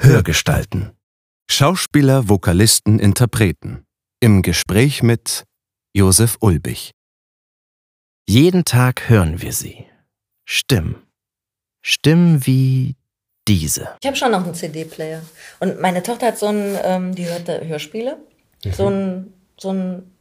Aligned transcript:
Hörgestalten. 0.00 0.92
Schauspieler, 1.50 2.28
Vokalisten, 2.28 3.00
Interpreten. 3.00 3.84
Im 4.20 4.42
Gespräch 4.42 5.02
mit 5.02 5.44
Josef 5.92 6.36
Ulbich. 6.40 6.92
Jeden 8.28 8.64
Tag 8.64 9.08
hören 9.08 9.42
wir 9.42 9.52
sie. 9.52 9.86
Stimmen. 10.44 11.02
Stimmen 11.82 12.46
wie 12.46 12.94
diese. 13.48 13.96
Ich 14.00 14.06
habe 14.06 14.16
schon 14.16 14.30
noch 14.30 14.44
einen 14.44 14.54
CD-Player. 14.54 15.20
Und 15.58 15.80
meine 15.80 16.04
Tochter 16.04 16.28
hat 16.28 16.38
so 16.38 16.46
ein, 16.46 16.78
ähm, 16.84 17.14
die 17.16 17.26
hört 17.26 17.48
Hörspiele. 17.48 18.18
So 18.70 18.88
ein, 18.88 19.32
so 19.58 19.72
ein, 19.72 20.12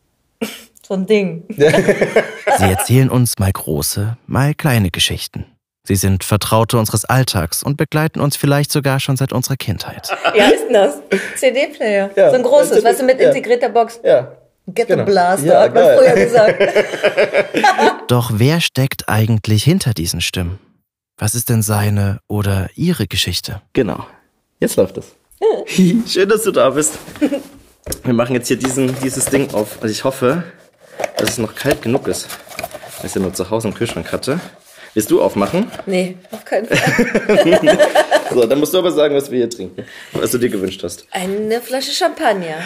so 0.82 0.96
ein 0.96 1.06
Ding. 1.06 1.46
Sie 1.50 2.64
erzählen 2.64 3.10
uns 3.10 3.38
mal 3.38 3.52
große, 3.52 4.18
mal 4.26 4.56
kleine 4.56 4.90
Geschichten. 4.90 5.46
Sie 5.88 5.96
sind 5.96 6.26
Vertraute 6.26 6.78
unseres 6.78 7.06
Alltags 7.06 7.64
und 7.64 7.78
begleiten 7.78 8.20
uns 8.20 8.36
vielleicht 8.36 8.74
sogar 8.74 9.00
schon 9.00 9.16
seit 9.16 9.32
unserer 9.32 9.56
Kindheit. 9.56 10.10
Ja, 10.36 10.48
ist 10.50 10.66
denn 10.66 10.74
das? 10.74 10.96
CD-Player. 11.38 12.10
Ja, 12.14 12.30
so 12.30 12.36
ein 12.36 12.44
großes, 12.44 12.84
weißt 12.84 13.00
du, 13.00 13.06
mit 13.06 13.22
ja. 13.22 13.30
integrierter 13.30 13.70
Box. 13.70 14.00
Ja. 14.04 14.34
Ghetto 14.68 14.96
Genau. 14.96 15.06
Blaster, 15.06 15.46
Ja, 15.48 15.62
hat 15.62 15.74
man 15.74 15.84
geil. 15.86 15.98
früher 15.98 16.26
gesagt. 16.26 16.62
Doch 18.10 18.32
wer 18.34 18.60
steckt 18.60 19.08
eigentlich 19.08 19.64
hinter 19.64 19.94
diesen 19.94 20.20
Stimmen? 20.20 20.60
Was 21.18 21.36
ist 21.36 21.48
denn 21.50 21.62
seine 21.62 22.20
oder 22.28 22.68
ihre 22.76 23.08
Geschichte? 23.08 23.62
Genau. 23.72 24.06
Jetzt 24.60 24.76
läuft 24.76 24.98
es. 24.98 25.16
Schön, 26.06 26.28
dass 26.28 26.44
du 26.44 26.52
da 26.52 26.70
bist. 26.70 26.96
Wir 28.04 28.14
machen 28.14 28.36
jetzt 28.36 28.50
hier 28.50 28.58
diesen, 28.58 28.94
dieses 29.02 29.26
Ding 29.28 29.54
auf. 29.54 29.78
Also 29.82 29.92
ich 29.94 30.04
hoffe, 30.04 30.44
dass 31.18 31.30
es 31.30 31.38
noch 31.38 31.56
kalt 31.56 31.82
genug 31.82 32.08
ist. 32.10 32.28
Weil 32.98 33.06
ich 33.06 33.16
ja 33.16 33.22
nur 33.22 33.34
zu 33.34 33.50
Hause 33.50 33.70
im 33.70 33.74
Kühlschrank 33.74 34.12
hatte. 34.12 34.40
Willst 34.98 35.12
du 35.12 35.22
aufmachen? 35.22 35.72
Nee, 35.86 36.18
auf 36.32 36.44
keinen 36.44 36.66
Fall. 36.66 37.78
So, 38.34 38.46
dann 38.46 38.60
musst 38.60 38.74
du 38.74 38.80
aber 38.80 38.92
sagen, 38.92 39.16
was 39.16 39.30
wir 39.30 39.38
hier 39.38 39.50
trinken. 39.50 39.86
Was 40.12 40.32
du 40.32 40.40
dir 40.40 40.50
gewünscht 40.50 40.84
hast. 40.84 41.06
Eine 41.12 41.62
Flasche 41.62 41.92
Champagner. 41.92 42.58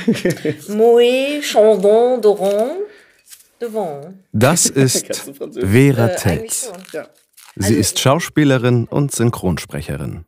Moët 0.70 1.42
Chandon 1.44 2.22
d'Oran 2.22 2.70
de 3.62 3.74
Vent. 3.74 4.16
Das 4.32 4.66
ist? 4.70 5.34
Vera 5.60 6.08
Äh, 6.08 6.18
schon. 6.18 6.74
Ja. 6.94 7.08
Sie 7.58 7.76
ist 7.76 8.00
Schauspielerin 8.00 8.86
und 8.86 9.12
Synchronsprecherin. 9.12 10.24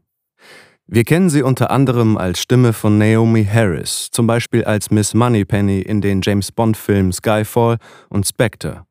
Wir 0.85 1.05
kennen 1.05 1.29
sie 1.29 1.41
unter 1.41 1.71
anderem 1.71 2.17
als 2.17 2.41
Stimme 2.41 2.73
von 2.73 2.97
Naomi 2.97 3.45
Harris, 3.45 4.09
zum 4.11 4.27
Beispiel 4.27 4.65
als 4.65 4.91
Miss 4.91 5.13
Moneypenny 5.13 5.79
in 5.81 6.01
den 6.01 6.19
James 6.21 6.51
Bond-Filmen 6.51 7.13
Skyfall 7.13 7.77
und 8.09 8.27
Spectre. 8.27 8.85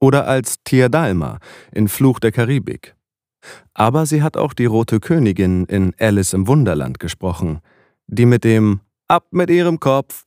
Oder 0.00 0.26
als 0.26 0.56
Tia 0.64 0.88
Dalma 0.88 1.38
in 1.72 1.88
Fluch 1.88 2.20
der 2.20 2.32
Karibik. 2.32 2.94
Aber 3.74 4.06
sie 4.06 4.22
hat 4.22 4.36
auch 4.36 4.52
die 4.52 4.66
Rote 4.66 5.00
Königin 5.00 5.64
in 5.66 5.94
Alice 5.98 6.32
im 6.32 6.46
Wunderland 6.46 6.98
gesprochen, 6.98 7.60
die 8.06 8.26
mit 8.26 8.44
dem 8.44 8.80
Ab 9.10 9.26
mit 9.30 9.48
ihrem 9.48 9.80
Kopf. 9.80 10.24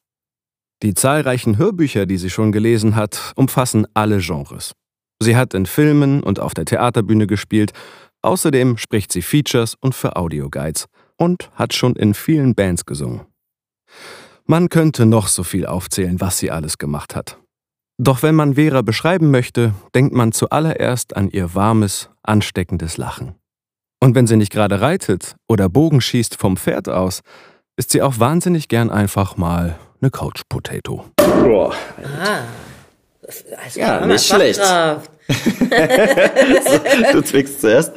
Die 0.81 0.95
zahlreichen 0.95 1.59
Hörbücher, 1.59 2.07
die 2.07 2.17
sie 2.17 2.31
schon 2.31 2.51
gelesen 2.51 2.95
hat, 2.95 3.33
umfassen 3.35 3.85
alle 3.93 4.17
Genres. 4.17 4.73
Sie 5.21 5.35
hat 5.35 5.53
in 5.53 5.67
Filmen 5.67 6.23
und 6.23 6.39
auf 6.39 6.55
der 6.55 6.65
Theaterbühne 6.65 7.27
gespielt, 7.27 7.73
außerdem 8.23 8.77
spricht 8.77 9.11
sie 9.11 9.21
Features 9.21 9.75
und 9.75 9.93
für 9.93 10.15
Audioguides 10.15 10.87
und 11.17 11.51
hat 11.53 11.75
schon 11.75 11.95
in 11.95 12.15
vielen 12.15 12.55
Bands 12.55 12.85
gesungen. 12.85 13.21
Man 14.45 14.69
könnte 14.69 15.05
noch 15.05 15.27
so 15.27 15.43
viel 15.43 15.67
aufzählen, 15.67 16.19
was 16.19 16.39
sie 16.39 16.49
alles 16.49 16.79
gemacht 16.79 17.15
hat. 17.15 17.37
Doch 18.03 18.23
wenn 18.23 18.33
man 18.33 18.55
Vera 18.55 18.81
beschreiben 18.81 19.29
möchte, 19.29 19.75
denkt 19.93 20.15
man 20.15 20.31
zuallererst 20.31 21.15
an 21.15 21.29
ihr 21.29 21.53
warmes, 21.53 22.09
ansteckendes 22.23 22.97
Lachen. 22.97 23.35
Und 23.99 24.15
wenn 24.15 24.25
sie 24.25 24.37
nicht 24.37 24.51
gerade 24.51 24.81
reitet 24.81 25.35
oder 25.47 25.69
Bogen 25.69 26.01
schießt 26.01 26.35
vom 26.35 26.57
Pferd 26.57 26.89
aus, 26.89 27.21
ist 27.77 27.91
sie 27.91 28.01
auch 28.01 28.17
wahnsinnig 28.17 28.69
gern 28.69 28.89
einfach 28.89 29.37
mal 29.37 29.77
eine 30.01 30.09
Couch 30.09 30.41
Potato. 30.49 31.05
Boah. 31.17 31.75
Ah. 32.01 32.39
Also 33.63 33.79
Ja, 33.79 34.03
nicht 34.07 34.25
schlecht. 34.25 34.59
Du 37.13 37.21
zwickst 37.21 37.61
zuerst. 37.61 37.93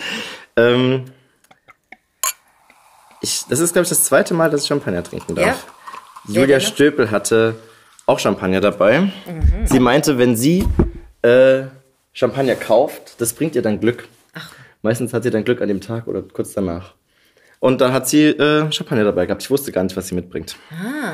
Ähm, 0.57 1.07
ich, 3.23 3.47
das 3.49 3.61
ist, 3.61 3.73
glaube 3.73 3.85
ich, 3.85 3.89
das 3.89 4.05
zweite 4.05 4.35
Mal, 4.35 4.51
dass 4.51 4.65
ich 4.65 4.69
Champagner 4.69 5.03
trinken 5.03 5.35
darf. 5.35 5.47
Ja? 5.47 5.57
Julia 6.27 6.35
Sehr 6.35 6.47
gerne. 6.47 6.61
Stöpel 6.61 7.11
hatte 7.11 7.55
auch 8.07 8.19
Champagner 8.19 8.61
dabei. 8.61 9.01
Mhm. 9.01 9.11
Sie 9.67 9.81
meinte, 9.81 10.19
wenn 10.19 10.37
sie 10.37 10.67
äh, 11.23 11.63
Champagner 12.13 12.55
kauft, 12.55 13.21
das 13.21 13.33
bringt 13.33 13.55
ihr 13.57 13.63
dann 13.63 13.81
Glück. 13.81 14.09
Meistens 14.83 15.15
hat 15.15 15.23
sie 15.23 15.31
dann 15.31 15.45
Glück 15.45 15.63
an 15.63 15.69
dem 15.69 15.81
Tag 15.81 16.07
oder 16.07 16.21
kurz 16.23 16.53
danach. 16.53 16.93
Und 17.59 17.81
dann 17.81 17.93
hat 17.95 18.07
sie 18.07 18.27
äh, 18.27 18.71
Champagner 18.71 19.05
dabei 19.05 19.25
gehabt. 19.25 19.43
Ich 19.43 19.51
wusste 19.51 19.73
gar 19.73 19.83
nicht, 19.83 19.97
was 19.97 20.09
sie 20.09 20.15
mitbringt. 20.15 20.57
Ah, 20.71 21.13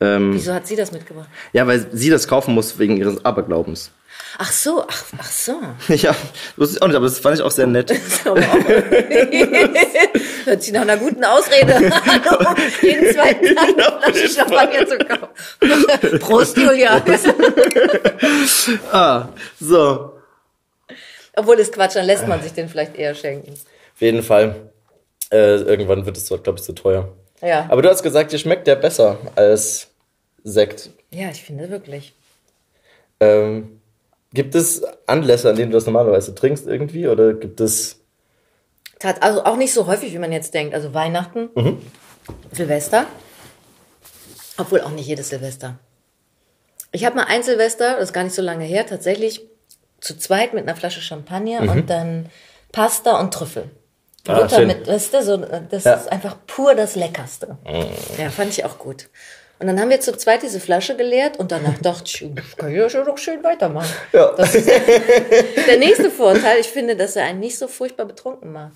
Ähm, 0.00 0.32
wieso 0.34 0.54
hat 0.54 0.64
sie 0.68 0.76
das 0.76 0.92
mitgebracht? 0.92 1.28
ja, 1.52 1.66
weil 1.66 1.88
sie 1.92 2.08
das 2.10 2.28
kaufen 2.28 2.54
muss 2.54 2.78
wegen 2.78 2.96
ihres 2.96 3.24
Aberglaubens. 3.24 3.90
Ach 4.38 4.52
so, 4.52 4.84
ach, 4.86 5.04
ach 5.18 5.30
so. 5.30 5.60
ja, 5.94 6.14
wusste 6.56 6.76
ich 6.76 6.82
auch 6.82 6.86
nicht, 6.86 6.96
aber 6.96 7.06
das 7.06 7.18
fand 7.18 7.36
ich 7.36 7.42
auch 7.42 7.50
sehr 7.50 7.66
nett. 7.66 7.92
Aber 8.24 8.40
auch- 8.40 8.44
Hört 10.44 10.62
sich 10.62 10.72
nach 10.72 10.82
einer 10.82 10.96
guten 10.96 11.24
Ausrede 11.24 11.74
an, 11.76 11.84
um 11.84 12.56
jeden 12.82 13.12
zweiten 13.12 13.54
Tag 13.54 13.68
eine 13.68 14.00
Flasche 14.12 14.28
Champagner 14.28 14.86
zu 14.86 14.98
kaufen. 14.98 15.28
Prost, 16.20 16.56
Julia. 16.56 17.02
ah, 18.92 19.28
so. 19.60 20.12
Obwohl 21.36 21.58
ist 21.60 21.72
Quatsch, 21.72 21.96
dann 21.96 22.06
lässt 22.06 22.26
man 22.26 22.42
sich 22.42 22.52
den 22.52 22.68
vielleicht 22.68 22.96
eher 22.96 23.14
schenken. 23.14 23.52
Auf 23.52 24.00
jeden 24.00 24.22
Fall. 24.22 24.70
Äh, 25.30 25.56
irgendwann 25.62 26.06
wird 26.06 26.16
es 26.16 26.24
dort, 26.26 26.44
glaube 26.44 26.58
ich, 26.58 26.64
zu 26.64 26.72
teuer. 26.72 27.08
Ja. 27.42 27.66
Aber 27.68 27.82
du 27.82 27.90
hast 27.90 28.02
gesagt, 28.02 28.32
dir 28.32 28.38
schmeckt 28.38 28.66
der 28.66 28.76
besser 28.76 29.18
als 29.36 29.88
Sekt. 30.42 30.90
Ja, 31.10 31.28
ich 31.30 31.42
finde 31.42 31.68
wirklich. 31.70 32.14
Ähm, 33.20 33.77
gibt 34.32 34.54
es 34.54 34.82
Anlässe, 35.06 35.50
an 35.50 35.56
denen 35.56 35.70
du 35.70 35.76
das 35.76 35.86
normalerweise 35.86 36.34
trinkst 36.34 36.66
irgendwie? 36.66 37.08
Oder 37.08 37.34
gibt 37.34 37.60
es. 37.60 38.00
Also 39.20 39.44
auch 39.44 39.56
nicht 39.56 39.72
so 39.72 39.86
häufig, 39.86 40.12
wie 40.12 40.18
man 40.18 40.32
jetzt 40.32 40.54
denkt. 40.54 40.74
Also 40.74 40.92
Weihnachten, 40.94 41.48
Silvester. 42.52 43.06
Obwohl 44.56 44.80
auch 44.80 44.90
nicht 44.90 45.06
jedes 45.06 45.28
Silvester. 45.28 45.78
Ich 46.90 47.04
habe 47.04 47.16
mal 47.16 47.26
ein 47.28 47.42
Silvester, 47.42 47.94
das 47.94 48.04
ist 48.08 48.12
gar 48.12 48.24
nicht 48.24 48.34
so 48.34 48.42
lange 48.42 48.64
her, 48.64 48.86
tatsächlich 48.86 49.42
zu 50.00 50.16
zweit 50.16 50.54
mit 50.54 50.64
einer 50.64 50.74
Flasche 50.76 51.00
Champagner 51.00 51.60
und 51.60 51.88
dann 51.90 52.30
Pasta 52.72 53.20
und 53.20 53.32
Trüffel. 53.32 53.70
Ah, 54.26 54.46
mit, 54.60 54.86
weißt 54.86 55.14
du, 55.14 55.22
so, 55.22 55.36
das 55.36 55.84
Ja. 55.84 55.94
ist 55.94 56.10
einfach 56.12 56.36
pur 56.46 56.74
das 56.74 56.96
Leckerste. 56.96 57.56
Ja, 58.18 58.30
fand 58.30 58.50
ich 58.50 58.64
auch 58.64 58.78
gut. 58.78 59.08
Und 59.60 59.66
dann 59.66 59.80
haben 59.80 59.90
wir 59.90 60.00
zu 60.00 60.16
zweit 60.16 60.42
diese 60.42 60.60
Flasche 60.60 60.96
geleert 60.96 61.38
und 61.38 61.50
danach 61.50 61.78
dachte 61.82 62.04
ich, 62.06 62.24
"Pff, 62.34 62.56
kann 62.56 62.70
ich 62.70 62.76
ja 62.76 62.88
schon 62.88 63.04
doch 63.04 63.18
schön 63.18 63.42
weitermachen. 63.42 63.92
Ja. 64.12 64.32
Das 64.36 64.54
ist 64.54 64.68
der 65.68 65.78
nächste 65.78 66.10
Vorteil. 66.10 66.58
Ich 66.60 66.68
finde, 66.68 66.94
dass 66.96 67.16
er 67.16 67.24
einen 67.24 67.40
nicht 67.40 67.58
so 67.58 67.66
furchtbar 67.68 68.06
betrunken 68.06 68.52
macht. 68.52 68.72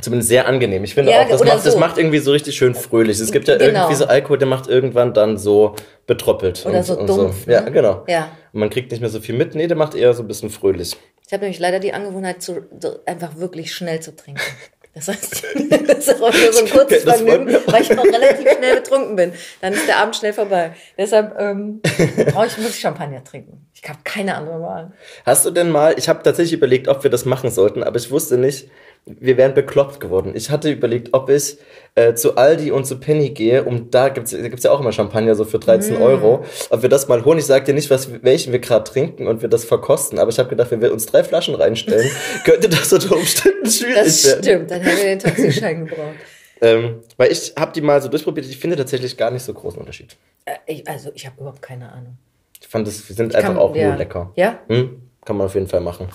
Zumindest 0.00 0.28
sehr 0.30 0.46
angenehm. 0.46 0.82
Ich 0.84 0.94
finde 0.94 1.10
Ja, 1.12 1.22
auch, 1.24 1.28
das 1.28 1.44
macht, 1.44 1.66
das 1.66 1.72
so. 1.74 1.78
macht 1.78 1.98
irgendwie 1.98 2.20
so 2.20 2.30
richtig 2.32 2.56
schön 2.56 2.74
fröhlich. 2.74 3.18
Es 3.20 3.32
gibt 3.32 3.48
ja 3.48 3.56
Genau. 3.58 3.80
irgendwie 3.80 3.96
so 3.96 4.06
Alkohol, 4.06 4.38
der 4.38 4.48
macht 4.48 4.66
irgendwann 4.66 5.12
dann 5.12 5.36
so 5.36 5.74
betroppelt. 6.06 6.64
Oder 6.64 6.78
und, 6.78 6.84
so 6.84 6.94
dumpf, 7.04 7.44
So. 7.44 7.50
Ja, 7.50 7.60
ne? 7.62 7.70
genau. 7.72 8.04
Ja. 8.08 8.30
Und 8.52 8.60
man 8.60 8.70
kriegt 8.70 8.90
nicht 8.92 9.00
mehr 9.00 9.10
so 9.10 9.20
viel 9.20 9.34
mit. 9.34 9.54
Nee, 9.54 9.66
der 9.66 9.76
macht 9.76 9.94
eher 9.94 10.14
so 10.14 10.22
ein 10.22 10.28
bisschen 10.28 10.48
fröhlich. 10.48 10.96
Ich 11.26 11.32
habe 11.34 11.42
nämlich 11.42 11.58
leider 11.58 11.80
die 11.80 11.92
Angewohnheit, 11.92 12.40
zu, 12.42 12.62
so 12.80 13.00
einfach 13.04 13.36
wirklich 13.36 13.74
schnell 13.74 14.00
zu 14.00 14.14
trinken. 14.16 14.40
Das 14.94 15.06
heißt, 15.06 15.44
das 15.86 16.08
ist 16.08 16.22
auch 16.22 16.32
nur 16.32 16.52
so 16.52 16.64
ein 16.64 16.70
kurzes 16.70 17.04
Vergnügen, 17.04 17.56
weil 17.66 17.82
ich 17.82 17.96
auch 17.96 18.04
relativ 18.04 18.50
schnell 18.50 18.76
betrunken 18.76 19.16
bin. 19.16 19.32
Dann 19.60 19.72
ist 19.72 19.86
der 19.86 19.98
Abend 19.98 20.16
schnell 20.16 20.32
vorbei. 20.32 20.74
Deshalb 20.98 21.38
ähm, 21.38 21.80
brauche 22.32 22.46
ich, 22.46 22.58
muss 22.58 22.70
ich 22.70 22.80
Champagner 22.80 23.22
trinken. 23.22 23.68
Ich 23.72 23.88
habe 23.88 24.00
keine 24.02 24.34
andere 24.34 24.60
Wahl. 24.60 24.92
Hast 25.24 25.46
du 25.46 25.50
denn 25.50 25.70
mal, 25.70 25.94
ich 25.96 26.08
habe 26.08 26.22
tatsächlich 26.22 26.54
überlegt, 26.54 26.88
ob 26.88 27.04
wir 27.04 27.10
das 27.10 27.24
machen 27.24 27.50
sollten, 27.50 27.84
aber 27.84 27.96
ich 27.96 28.10
wusste 28.10 28.36
nicht, 28.36 28.68
wir 29.06 29.36
wären 29.36 29.54
bekloppt 29.54 29.98
geworden. 29.98 30.32
Ich 30.36 30.50
hatte 30.50 30.70
überlegt, 30.70 31.08
ob 31.12 31.28
ich 31.30 31.56
äh, 31.96 32.14
zu 32.14 32.36
Aldi 32.36 32.70
und 32.70 32.84
zu 32.86 33.00
Penny 33.00 33.30
gehe, 33.30 33.64
um 33.64 33.90
da 33.90 34.08
gibt's, 34.08 34.30
da 34.30 34.38
gibt's 34.48 34.62
ja 34.62 34.70
auch 34.70 34.80
immer 34.80 34.92
Champagner 34.92 35.34
so 35.34 35.44
für 35.44 35.58
13 35.58 35.98
Mm. 35.98 36.02
Euro, 36.02 36.44
ob 36.70 36.82
wir 36.82 36.88
das 36.88 37.08
mal 37.08 37.24
holen. 37.24 37.38
Ich 37.38 37.46
sag 37.46 37.64
dir 37.64 37.74
nicht, 37.74 37.90
was, 37.90 38.22
welchen 38.22 38.52
wir 38.52 38.60
gerade 38.60 38.84
trinken 38.84 39.26
und 39.26 39.42
wir 39.42 39.48
das 39.48 39.64
verkosten, 39.64 40.18
aber 40.18 40.30
ich 40.30 40.38
habe 40.38 40.48
gedacht, 40.48 40.70
wenn 40.70 40.80
wir 40.80 40.92
uns 40.92 41.06
drei 41.06 41.24
Flaschen 41.24 41.54
reinstellen, 41.56 42.08
könnte 42.44 42.68
das 42.68 42.92
unter 42.92 43.16
Umständen 43.16 43.68
schwierig 43.68 43.96
Das 43.96 44.24
werden. 44.26 44.42
stimmt, 44.44 44.70
dann 44.70 44.80
hätten 44.82 44.96
wir 44.98 45.04
den 45.04 45.18
Taxischein 45.18 45.86
gebraucht. 45.86 46.14
Ähm, 46.62 47.00
weil 47.16 47.32
ich 47.32 47.54
habe 47.58 47.72
die 47.72 47.80
mal 47.80 48.00
so 48.02 48.08
durchprobiert, 48.08 48.46
ich 48.46 48.58
finde 48.58 48.76
tatsächlich 48.76 49.16
gar 49.16 49.30
nicht 49.30 49.42
so 49.42 49.52
großen 49.54 49.80
Unterschied. 49.80 50.16
Äh, 50.44 50.56
ich, 50.66 50.86
also, 50.86 51.10
ich 51.14 51.24
habe 51.26 51.36
überhaupt 51.40 51.62
keine 51.62 51.90
Ahnung. 51.90 52.18
Ich 52.60 52.68
fand, 52.68 52.86
das 52.86 52.98
sind 53.08 53.34
einfach 53.34 53.48
Kann- 53.54 53.58
auch 53.58 53.74
ja. 53.74 53.88
nur 53.88 53.96
lecker. 53.96 54.30
Ja? 54.36 54.60
Hm? 54.68 55.00
Kann 55.24 55.36
man 55.38 55.46
auf 55.46 55.54
jeden 55.54 55.66
Fall 55.68 55.80
machen. 55.80 56.08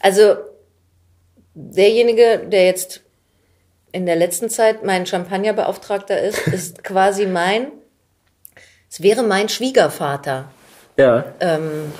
Also, 0.00 0.34
derjenige, 1.54 2.40
der 2.46 2.66
jetzt 2.66 3.00
in 3.92 4.06
der 4.06 4.16
letzten 4.16 4.50
Zeit 4.50 4.84
mein 4.84 5.06
Champagnerbeauftragter 5.06 6.20
ist, 6.20 6.46
ist 6.48 6.84
quasi 6.84 7.26
mein, 7.26 7.68
es 8.90 9.02
wäre 9.02 9.22
mein 9.22 9.48
Schwiegervater. 9.48 10.50
Ja. 10.96 11.24
Ähm, 11.40 11.92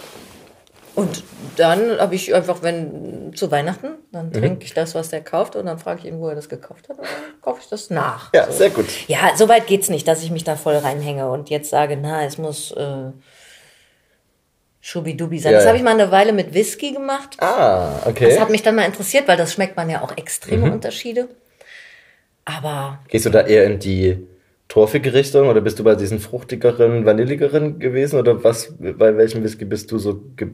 Und 0.96 1.24
dann 1.56 1.98
habe 1.98 2.14
ich 2.14 2.32
einfach, 2.32 2.62
wenn 2.62 3.32
zu 3.34 3.50
Weihnachten, 3.50 3.88
dann 4.12 4.32
trinke 4.32 4.64
ich 4.64 4.74
das, 4.74 4.94
was 4.94 5.08
der 5.08 5.22
kauft 5.22 5.56
und 5.56 5.66
dann 5.66 5.78
frage 5.80 6.00
ich 6.00 6.06
ihn, 6.06 6.20
wo 6.20 6.28
er 6.28 6.36
das 6.36 6.48
gekauft 6.48 6.88
hat 6.88 6.98
und 6.98 7.04
dann 7.06 7.40
kaufe 7.42 7.58
ich 7.60 7.68
das 7.68 7.90
nach. 7.90 8.32
Ja, 8.32 8.48
sehr 8.52 8.70
gut. 8.70 8.86
Ja, 9.08 9.32
so 9.36 9.48
weit 9.48 9.66
geht's 9.66 9.88
nicht, 9.88 10.06
dass 10.06 10.22
ich 10.22 10.30
mich 10.30 10.44
da 10.44 10.54
voll 10.54 10.76
reinhänge 10.76 11.28
und 11.28 11.50
jetzt 11.50 11.70
sage, 11.70 11.96
na, 12.00 12.24
es 12.24 12.38
muss 12.38 12.70
äh, 12.70 13.10
Schubidubi 14.86 15.38
sein. 15.38 15.52
Ja, 15.52 15.58
das 15.60 15.66
habe 15.66 15.78
ich 15.78 15.82
mal 15.82 15.92
eine 15.98 16.10
Weile 16.10 16.34
mit 16.34 16.52
Whisky 16.52 16.92
gemacht. 16.92 17.36
Ah, 17.40 18.02
okay. 18.04 18.28
Das 18.28 18.38
hat 18.38 18.50
mich 18.50 18.62
dann 18.62 18.74
mal 18.74 18.84
interessiert, 18.84 19.26
weil 19.26 19.38
das 19.38 19.54
schmeckt 19.54 19.78
man 19.78 19.88
ja 19.88 20.02
auch 20.02 20.14
extreme 20.18 20.66
Mhm. 20.66 20.72
Unterschiede. 20.72 21.28
Aber 22.44 22.98
Gehst 23.08 23.24
du 23.24 23.30
da 23.30 23.40
eher 23.46 23.64
in 23.64 23.78
die 23.78 24.26
torfige 24.68 25.14
Richtung 25.14 25.48
oder 25.48 25.62
bist 25.62 25.78
du 25.78 25.84
bei 25.84 25.94
diesen 25.94 26.18
fruchtigeren, 26.20 27.06
vanilligeren 27.06 27.78
gewesen 27.78 28.18
oder 28.18 28.44
was, 28.44 28.74
bei 28.78 29.16
welchem 29.16 29.42
Whisky 29.42 29.64
bist 29.64 29.90
du 29.90 29.98
so 29.98 30.20
ge 30.36 30.48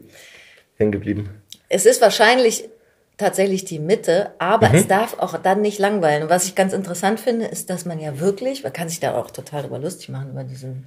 hängen 0.77 0.93
geblieben? 0.93 1.29
es 1.67 1.85
ist 1.85 2.01
wahrscheinlich 2.01 2.69
tatsächlich 3.17 3.65
die 3.65 3.79
Mitte, 3.79 4.31
aber 4.39 4.69
Mhm. 4.69 4.75
es 4.75 4.87
darf 4.87 5.19
auch 5.19 5.37
dann 5.39 5.59
nicht 5.61 5.77
langweilen. 5.77 6.23
Und 6.23 6.29
was 6.29 6.45
ich 6.45 6.55
ganz 6.55 6.71
interessant 6.71 7.19
finde, 7.19 7.47
ist, 7.47 7.69
dass 7.69 7.85
man 7.85 7.99
ja 7.99 8.19
wirklich, 8.21 8.63
man 8.63 8.71
kann 8.73 8.87
sich 8.87 8.99
da 9.01 9.13
auch 9.15 9.29
total 9.29 9.63
drüber 9.63 9.77
lustig 9.79 10.07
machen, 10.07 10.31
über 10.31 10.45
diesen, 10.45 10.85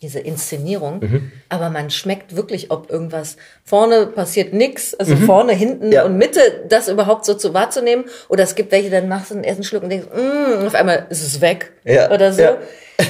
diese 0.00 0.20
Inszenierung, 0.20 1.00
Mhm. 1.00 1.32
aber 1.48 1.70
man 1.70 1.90
schmeckt 1.90 2.36
wirklich, 2.36 2.70
ob 2.70 2.88
irgendwas 2.90 3.36
vorne 3.64 4.06
passiert 4.06 4.52
nix, 4.52 4.94
also 4.94 5.16
vorne, 5.16 5.52
hinten 5.54 5.86
Mhm. 5.88 5.92
Ja. 5.92 6.04
und 6.04 6.16
Mitte, 6.16 6.40
das 6.68 6.88
überhaupt 6.88 7.24
so 7.24 7.34
zu 7.34 7.52
wahrzunehmen. 7.52 8.04
Oder 8.28 8.44
es 8.44 8.54
gibt 8.54 8.70
welche, 8.70 8.90
dann 8.90 9.08
machst 9.08 9.30
du 9.32 9.34
den 9.34 9.42
ersten 9.44 9.64
Schluck 9.64 9.82
und 9.82 9.90
denkst, 9.90 10.06
mm, 10.14 10.66
auf 10.66 10.74
einmal 10.76 11.06
ist 11.10 11.22
es 11.26 11.40
weg. 11.40 11.72
Ja, 11.84 12.10
Oder 12.12 12.32
so. 12.32 12.42
ja. 12.42 12.58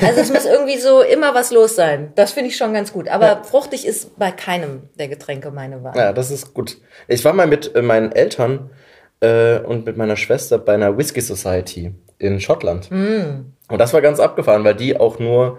Also 0.07 0.21
es 0.21 0.31
muss 0.33 0.45
irgendwie 0.45 0.79
so 0.79 1.01
immer 1.03 1.35
was 1.35 1.51
los 1.51 1.75
sein. 1.75 2.13
Das 2.15 2.33
finde 2.33 2.51
ich 2.51 2.57
schon 2.57 2.73
ganz 2.75 2.93
gut. 2.93 3.09
Aber 3.09 3.43
fruchtig 3.45 3.87
ist 3.87 4.19
bei 4.19 4.31
keinem 4.31 4.83
der 4.99 5.09
Getränke 5.09 5.51
meine 5.51 5.83
Wahl. 5.83 5.95
Ja, 5.97 6.13
das 6.13 6.31
ist 6.31 6.53
gut. 6.55 6.77
Ich 7.07 7.25
war 7.25 7.33
mal 7.33 7.47
mit 7.47 7.75
äh, 7.75 7.81
meinen 7.83 8.13
Eltern 8.13 8.71
äh, 9.21 9.59
und 9.61 9.87
mit 9.87 9.97
meiner 9.97 10.17
Schwester 10.17 10.59
bei 10.59 10.75
einer 10.75 10.97
Whisky 10.99 11.21
Society 11.23 11.93
in 12.19 12.39
Schottland. 12.41 12.91
Und 12.91 13.79
das 13.79 13.93
war 13.95 14.01
ganz 14.03 14.21
abgefahren, 14.21 14.63
weil 14.65 14.75
die 14.75 14.99
auch 14.99 15.19
nur 15.19 15.59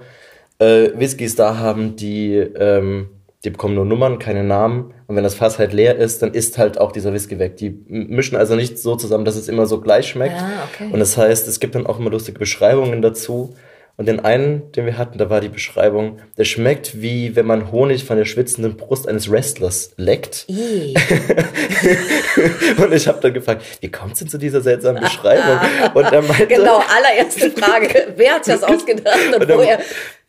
äh, 0.59 0.89
Whiskys 0.93 1.35
da 1.35 1.57
haben, 1.57 1.95
die, 1.95 2.35
ähm, 2.35 3.09
die 3.43 3.49
bekommen 3.49 3.75
nur 3.75 3.85
Nummern, 3.85 4.19
keine 4.19 4.43
Namen. 4.43 4.93
Und 5.07 5.15
wenn 5.15 5.23
das 5.23 5.35
Fass 5.35 5.57
halt 5.57 5.73
leer 5.73 5.95
ist, 5.95 6.21
dann 6.21 6.33
ist 6.33 6.57
halt 6.57 6.77
auch 6.77 6.91
dieser 6.91 7.13
Whisky 7.13 7.39
weg. 7.39 7.57
Die 7.57 7.83
mischen 7.87 8.35
also 8.35 8.55
nicht 8.55 8.77
so 8.77 8.95
zusammen, 8.95 9.25
dass 9.25 9.35
es 9.35 9.47
immer 9.47 9.65
so 9.65 9.81
gleich 9.81 10.07
schmeckt. 10.07 10.35
Ah, 10.37 10.67
okay. 10.71 10.89
Und 10.91 10.99
das 10.99 11.17
heißt, 11.17 11.47
es 11.47 11.59
gibt 11.59 11.75
dann 11.75 11.87
auch 11.87 11.99
immer 11.99 12.11
lustige 12.11 12.37
Beschreibungen 12.37 13.01
dazu. 13.01 13.55
Und 13.99 14.07
den 14.07 14.21
einen, 14.21 14.71
den 14.71 14.85
wir 14.85 14.97
hatten, 14.97 15.17
da 15.17 15.29
war 15.29 15.41
die 15.41 15.49
Beschreibung, 15.49 16.19
der 16.37 16.45
schmeckt 16.45 17.01
wie 17.01 17.35
wenn 17.35 17.45
man 17.45 17.69
Honig 17.69 18.05
von 18.05 18.15
der 18.15 18.23
schwitzenden 18.23 18.77
Brust 18.77 19.09
eines 19.09 19.29
Wrestlers 19.29 19.91
leckt. 19.97 20.45
Und 22.77 22.93
ich 22.93 23.09
habe 23.09 23.19
dann 23.19 23.33
gefragt, 23.33 23.61
wie 23.81 23.91
kommt 23.91 24.13
es 24.13 24.19
denn 24.19 24.29
zu 24.29 24.37
dieser 24.37 24.61
seltsamen 24.61 25.01
Beschreibung? 25.03 25.59
Und 25.93 26.05
er 26.13 26.21
meinte, 26.21 26.47
Genau, 26.47 26.77
allererste 26.77 27.51
Frage. 27.51 28.13
Wer 28.15 28.35
hat 28.35 28.47
das 28.47 28.63
ausgedacht 28.63 29.19
und 29.35 29.35
Und 29.41 29.49
dann- 29.49 29.57
woher? 29.57 29.79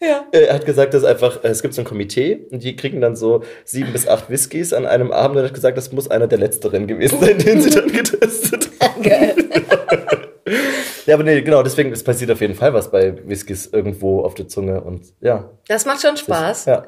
Ja. 0.02 0.24
er 0.32 0.54
hat 0.54 0.66
gesagt, 0.66 0.92
dass 0.94 1.04
einfach, 1.04 1.44
äh, 1.44 1.48
es 1.48 1.62
gibt 1.62 1.74
so 1.74 1.82
ein 1.82 1.84
Komitee 1.84 2.40
und 2.50 2.64
die 2.64 2.74
kriegen 2.74 3.00
dann 3.00 3.14
so 3.14 3.44
sieben 3.64 3.92
bis 3.92 4.08
acht 4.08 4.30
Whiskys 4.30 4.72
an 4.72 4.84
einem 4.86 5.12
Abend 5.12 5.36
und 5.36 5.42
er 5.44 5.48
hat 5.48 5.54
gesagt, 5.54 5.78
das 5.78 5.92
muss 5.92 6.10
einer 6.10 6.26
der 6.26 6.38
letzteren 6.38 6.88
gewesen 6.88 7.20
sein, 7.20 7.38
den 7.38 7.60
sie 7.60 7.70
dann 7.70 7.92
getestet 7.92 8.68
haben. 8.82 9.02
Geil. 9.02 9.34
Ja, 11.06 11.14
aber 11.14 11.24
nee, 11.24 11.40
genau, 11.42 11.62
deswegen, 11.62 11.92
es 11.92 12.04
passiert 12.04 12.30
auf 12.30 12.40
jeden 12.40 12.54
Fall 12.54 12.74
was 12.74 12.90
bei 12.90 13.26
Whiskys 13.26 13.66
irgendwo 13.66 14.22
auf 14.24 14.34
der 14.34 14.48
Zunge 14.48 14.80
und 14.80 15.04
ja. 15.20 15.50
Das 15.68 15.86
macht 15.86 16.02
schon 16.02 16.16
Spaß. 16.16 16.66
Ja. 16.66 16.86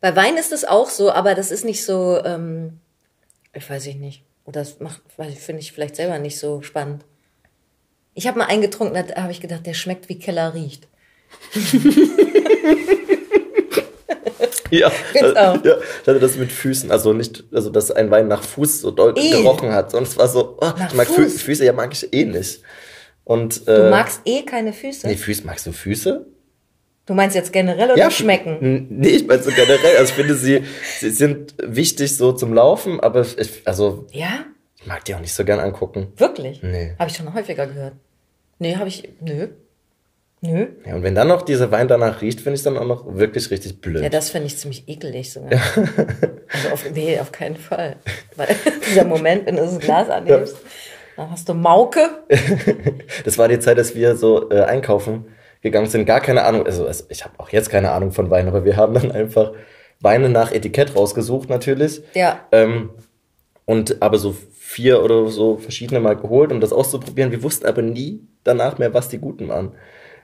Bei 0.00 0.16
Wein 0.16 0.36
ist 0.36 0.52
es 0.52 0.64
auch 0.64 0.88
so, 0.88 1.12
aber 1.12 1.34
das 1.34 1.50
ist 1.50 1.64
nicht 1.64 1.84
so, 1.84 2.20
ähm, 2.24 2.80
ich 3.54 3.68
weiß 3.68 3.86
ich 3.86 3.96
nicht. 3.96 4.24
Oder 4.44 4.60
das 4.60 4.80
macht, 4.80 5.00
finde 5.38 5.60
ich 5.60 5.72
vielleicht 5.72 5.96
selber 5.96 6.18
nicht 6.18 6.38
so 6.38 6.62
spannend. 6.62 7.04
Ich 8.14 8.26
habe 8.26 8.38
mal 8.38 8.46
einen 8.46 8.62
getrunken, 8.62 8.94
da 8.94 9.22
habe 9.22 9.32
ich 9.32 9.40
gedacht, 9.40 9.64
der 9.64 9.74
schmeckt 9.74 10.08
wie 10.08 10.18
Keller 10.18 10.54
riecht. 10.54 10.88
Ja, 14.72 14.90
also, 15.14 15.34
ja, 15.68 15.76
ich 16.02 16.08
hatte 16.08 16.18
das 16.18 16.36
mit 16.36 16.50
Füßen, 16.50 16.90
also 16.90 17.12
nicht, 17.12 17.44
also 17.52 17.68
dass 17.68 17.90
ein 17.90 18.10
Wein 18.10 18.26
nach 18.26 18.42
Fuß 18.42 18.80
so 18.80 18.90
doll 18.90 19.12
Eh. 19.18 19.30
gerochen 19.30 19.70
hat. 19.70 19.92
Es 19.92 20.16
war 20.16 20.28
so, 20.28 20.56
oh, 20.62 20.64
Nach 20.78 20.88
ich 20.88 20.94
mag 20.94 21.08
Fuß? 21.08 21.42
Füße, 21.42 21.62
ja 21.66 21.74
mag 21.74 21.92
ich 21.92 22.10
eh 22.12 22.24
nicht. 22.24 22.62
Und 23.24 23.66
Du 23.68 23.72
äh, 23.86 23.90
magst 23.90 24.20
eh 24.24 24.42
keine 24.42 24.72
Füße. 24.72 25.06
nee, 25.06 25.16
Füße, 25.16 25.44
magst 25.46 25.66
du 25.66 25.72
Füße? 25.72 26.26
Du 27.06 27.14
meinst 27.14 27.34
jetzt 27.34 27.52
generell 27.52 27.90
oder 27.90 28.10
schmecken? 28.10 28.58
N- 28.60 28.86
Nee, 28.90 29.08
ich 29.08 29.26
meine 29.26 29.42
so 29.42 29.50
generell. 29.50 29.96
Also 29.98 30.10
ich 30.10 30.12
finde, 30.12 30.34
sie, 30.34 30.62
sie 31.00 31.10
sind 31.10 31.54
wichtig 31.62 32.16
so 32.16 32.32
zum 32.32 32.54
Laufen, 32.54 33.00
aber 33.00 33.22
ich, 33.22 33.62
also 33.64 34.06
Ja? 34.12 34.44
ich 34.78 34.86
mag 34.86 35.04
die 35.04 35.14
auch 35.14 35.20
nicht 35.20 35.32
so 35.34 35.44
gern 35.44 35.58
angucken. 35.60 36.12
Wirklich? 36.16 36.62
Nee. 36.62 36.94
Habe 36.98 37.10
ich 37.10 37.16
schon 37.16 37.32
häufiger 37.34 37.66
gehört. 37.66 37.94
Nee, 38.58 38.76
habe 38.76 38.88
ich, 38.88 39.08
nö. 39.20 39.48
Nö. 40.44 40.66
Ja, 40.84 40.96
und 40.96 41.04
wenn 41.04 41.14
dann 41.14 41.28
noch 41.28 41.42
dieser 41.42 41.70
Wein 41.70 41.86
danach 41.86 42.20
riecht, 42.20 42.40
finde 42.40 42.56
ich 42.56 42.62
dann 42.64 42.76
auch 42.76 42.86
noch 42.86 43.14
wirklich 43.16 43.50
richtig 43.52 43.80
blöd. 43.80 44.02
Ja, 44.02 44.08
das 44.08 44.30
finde 44.30 44.48
ich 44.48 44.56
ziemlich 44.58 44.88
ekelig 44.88 45.32
sogar. 45.32 45.50
Also 46.52 46.68
auf, 46.72 46.90
nee, 46.92 47.18
auf 47.20 47.30
keinen 47.30 47.56
Fall. 47.56 47.96
Weil 48.36 48.48
dieser 48.90 49.04
Moment, 49.04 49.46
wenn 49.46 49.54
du 49.56 49.62
das 49.62 49.78
Glas 49.78 50.08
annimmst, 50.08 50.56
dann 51.16 51.30
hast 51.30 51.48
du 51.48 51.54
Mauke. 51.54 52.00
Das 53.24 53.38
war 53.38 53.48
die 53.48 53.58
Zeit, 53.60 53.78
dass 53.78 53.94
wir 53.94 54.16
so 54.16 54.50
äh, 54.50 54.62
einkaufen 54.62 55.26
gegangen 55.60 55.86
sind. 55.86 56.06
Gar 56.06 56.20
keine 56.20 56.42
Ahnung. 56.44 56.66
Also 56.66 56.86
es- 56.86 57.06
ich 57.10 57.24
habe 57.24 57.34
auch 57.38 57.50
jetzt 57.50 57.70
keine 57.70 57.90
Ahnung 57.92 58.12
von 58.12 58.30
Wein, 58.30 58.48
aber 58.48 58.64
wir 58.64 58.76
haben 58.76 58.94
dann 58.94 59.12
einfach 59.12 59.52
Weine 60.00 60.28
nach 60.28 60.52
Etikett 60.52 60.96
rausgesucht 60.96 61.48
natürlich. 61.48 62.02
Ja. 62.14 62.40
Ähm, 62.52 62.90
und 63.64 64.02
aber 64.02 64.18
so 64.18 64.34
vier 64.58 65.02
oder 65.04 65.28
so 65.28 65.58
verschiedene 65.58 66.00
mal 66.00 66.16
geholt, 66.16 66.50
um 66.50 66.60
das 66.60 66.72
auszuprobieren. 66.72 67.30
Wir 67.30 67.42
wussten 67.42 67.66
aber 67.66 67.82
nie 67.82 68.20
danach 68.42 68.78
mehr, 68.78 68.92
was 68.94 69.08
die 69.08 69.18
guten 69.18 69.48
waren. 69.48 69.72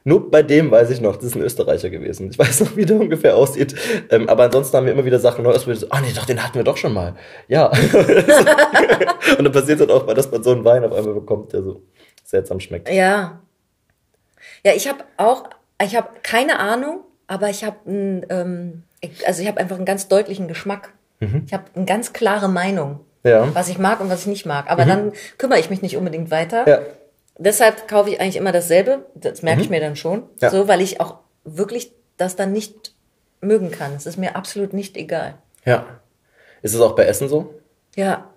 Nur 0.05 0.31
bei 0.31 0.43
dem 0.43 0.71
weiß 0.71 0.91
ich 0.91 1.00
noch, 1.00 1.17
das 1.17 1.27
ist 1.27 1.35
ein 1.37 1.43
Österreicher 1.43 1.91
gewesen. 1.91 2.31
Ich 2.31 2.39
weiß 2.39 2.61
noch, 2.61 2.77
wie 2.77 2.87
der 2.87 2.97
ungefähr 3.00 3.37
aussieht. 3.37 3.75
Ähm, 4.11 4.29
aber 4.29 4.45
ansonsten 4.45 4.77
haben 4.77 4.87
wir 4.87 4.93
immer 4.93 5.05
wieder 5.05 5.19
Sachen 5.19 5.45
neu 5.45 5.50
ausprobiert. 5.50 5.81
So, 5.81 5.89
ah 5.91 6.00
nee, 6.00 6.12
doch, 6.15 6.25
den 6.25 6.43
hatten 6.43 6.55
wir 6.55 6.65
doch 6.65 6.77
schon 6.77 6.95
mal. 6.95 7.15
Ja. 7.49 7.67
und 9.39 9.45
dann 9.45 9.53
passiert 9.53 9.81
dann 9.81 9.91
auch 9.91 10.06
mal, 10.06 10.15
dass 10.15 10.31
man 10.31 10.43
so 10.43 10.53
einen 10.53 10.65
Wein 10.65 10.85
auf 10.85 10.93
einmal 10.93 11.15
bekommt, 11.15 11.53
der 11.53 11.62
so 11.62 11.83
seltsam 12.25 12.61
schmeckt. 12.61 12.89
Ja. 12.91 13.41
Ja, 14.65 14.73
ich 14.75 14.89
habe 14.89 15.05
auch, 15.17 15.45
ich 15.83 15.97
habe 15.97 16.09
keine 16.23 16.59
Ahnung, 16.59 17.00
aber 17.27 17.49
ich 17.50 17.65
habe, 17.65 17.77
ähm, 17.87 18.83
also 19.27 19.43
ich 19.43 19.49
habe 19.49 19.59
einfach 19.59 19.77
einen 19.77 19.85
ganz 19.85 20.09
deutlichen 20.09 20.49
Geschmack. 20.49 20.93
Ich 21.47 21.53
habe 21.53 21.65
eine 21.75 21.85
ganz 21.85 22.12
klare 22.12 22.49
Meinung, 22.49 23.00
Ja. 23.25 23.53
was 23.53 23.69
ich 23.69 23.79
mag 23.79 24.00
und 24.00 24.09
was 24.09 24.21
ich 24.21 24.27
nicht 24.29 24.47
mag. 24.47 24.71
Aber 24.71 24.85
dann 24.85 25.12
kümmere 25.37 25.59
ich 25.59 25.69
mich 25.69 25.83
nicht 25.83 25.97
unbedingt 25.97 26.31
weiter. 26.31 26.69
Ja. 26.69 26.78
Deshalb 27.38 27.87
kaufe 27.88 28.11
ich 28.11 28.21
eigentlich 28.21 28.37
immer 28.37 28.52
dasselbe. 28.52 29.07
Das 29.14 29.42
merke 29.42 29.62
ich 29.62 29.71
mir 29.71 29.80
dann 29.80 29.97
schon. 29.97 30.21
Mhm. 30.21 30.28
Ja. 30.40 30.50
So, 30.50 30.68
weil 30.68 30.80
ich 30.80 31.00
auch 31.00 31.18
wirklich 31.45 31.92
das 32.16 32.37
dann 32.37 32.52
nicht 32.52 32.95
mögen 33.40 33.71
kann. 33.71 33.95
Es 33.95 34.07
ist 34.07 34.18
mir 34.18 34.37
absolut 34.37 34.73
nicht 34.73 34.97
egal. 34.97 35.35
Ja. 35.64 35.87
Ist 36.62 36.75
es 36.75 36.80
auch 36.80 36.97
bei 36.97 37.04
Essen 37.04 37.28
so? 37.28 37.54
Ja. 37.95 38.28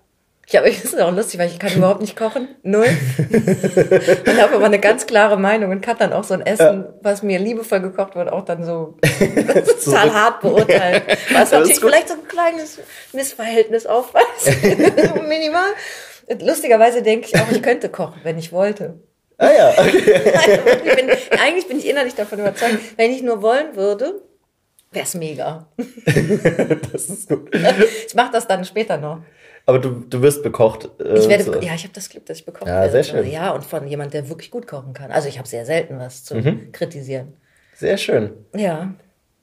Ich 0.46 0.56
habe, 0.56 0.68
das 0.68 0.84
ist 0.84 1.00
auch 1.00 1.12
lustig, 1.12 1.40
weil 1.40 1.48
ich 1.48 1.58
kann 1.58 1.72
überhaupt 1.76 2.00
nicht 2.00 2.16
kochen. 2.16 2.48
Null. 2.62 2.86
und 3.18 4.42
habe 4.42 4.54
aber 4.56 4.64
eine 4.66 4.78
ganz 4.78 5.06
klare 5.06 5.36
Meinung 5.38 5.70
und 5.70 5.80
kann 5.80 5.96
dann 5.98 6.12
auch 6.12 6.24
so 6.24 6.34
ein 6.34 6.44
Essen, 6.44 6.86
was 7.00 7.22
mir 7.22 7.38
liebevoll 7.38 7.80
gekocht 7.80 8.14
wird, 8.14 8.30
auch 8.30 8.44
dann 8.44 8.64
so 8.64 8.98
total 9.84 10.12
hart 10.12 10.40
beurteilen. 10.42 11.02
Was 11.32 11.50
Ja, 11.50 11.58
natürlich 11.58 11.80
vielleicht 11.80 12.08
so 12.08 12.14
ein 12.14 12.28
kleines 12.28 12.78
Missverhältnis 13.12 13.86
aufweist. 13.86 14.62
Minimal. 15.28 15.70
Lustigerweise 16.40 17.02
denke 17.02 17.26
ich 17.28 17.36
auch, 17.40 17.50
ich 17.50 17.62
könnte 17.62 17.88
kochen, 17.88 18.20
wenn 18.22 18.38
ich 18.38 18.52
wollte. 18.52 19.00
Ah 19.38 19.50
ja, 19.52 19.70
okay. 19.78 20.32
Ich 20.84 20.96
bin, 20.96 21.10
eigentlich 21.40 21.66
bin 21.68 21.78
ich 21.78 21.88
innerlich 21.88 22.14
davon 22.14 22.38
überzeugt, 22.38 22.78
wenn 22.96 23.10
ich 23.10 23.22
nur 23.22 23.42
wollen 23.42 23.74
würde, 23.76 24.22
wäre 24.92 25.04
es 25.04 25.14
mega. 25.14 25.68
das 26.92 27.06
ist 27.08 27.28
gut. 27.28 27.50
Ich 28.06 28.14
mache 28.14 28.32
das 28.32 28.46
dann 28.46 28.64
später 28.64 28.98
noch. 28.98 29.18
Aber 29.66 29.78
du, 29.78 29.90
du 30.08 30.20
wirst 30.22 30.42
bekocht. 30.42 30.88
Äh, 31.00 31.18
Ich 31.18 31.28
werde, 31.28 31.44
so. 31.44 31.54
ja, 31.60 31.74
ich 31.74 31.84
habe 31.84 31.92
das 31.94 32.08
Glück, 32.08 32.26
dass 32.26 32.38
ich 32.38 32.44
bekocht 32.44 32.66
Ja, 32.68 32.80
werde. 32.80 32.90
sehr 32.92 33.04
schön. 33.04 33.30
Ja, 33.30 33.50
und 33.52 33.64
von 33.64 33.86
jemand, 33.86 34.12
der 34.12 34.28
wirklich 34.28 34.50
gut 34.50 34.66
kochen 34.66 34.92
kann. 34.92 35.10
Also 35.12 35.28
ich 35.28 35.38
habe 35.38 35.46
sehr 35.48 35.64
selten 35.64 35.98
was 35.98 36.24
zu 36.24 36.34
Mhm. 36.36 36.72
kritisieren. 36.72 37.36
Sehr 37.76 37.96
schön. 37.96 38.32
Ja. 38.54 38.92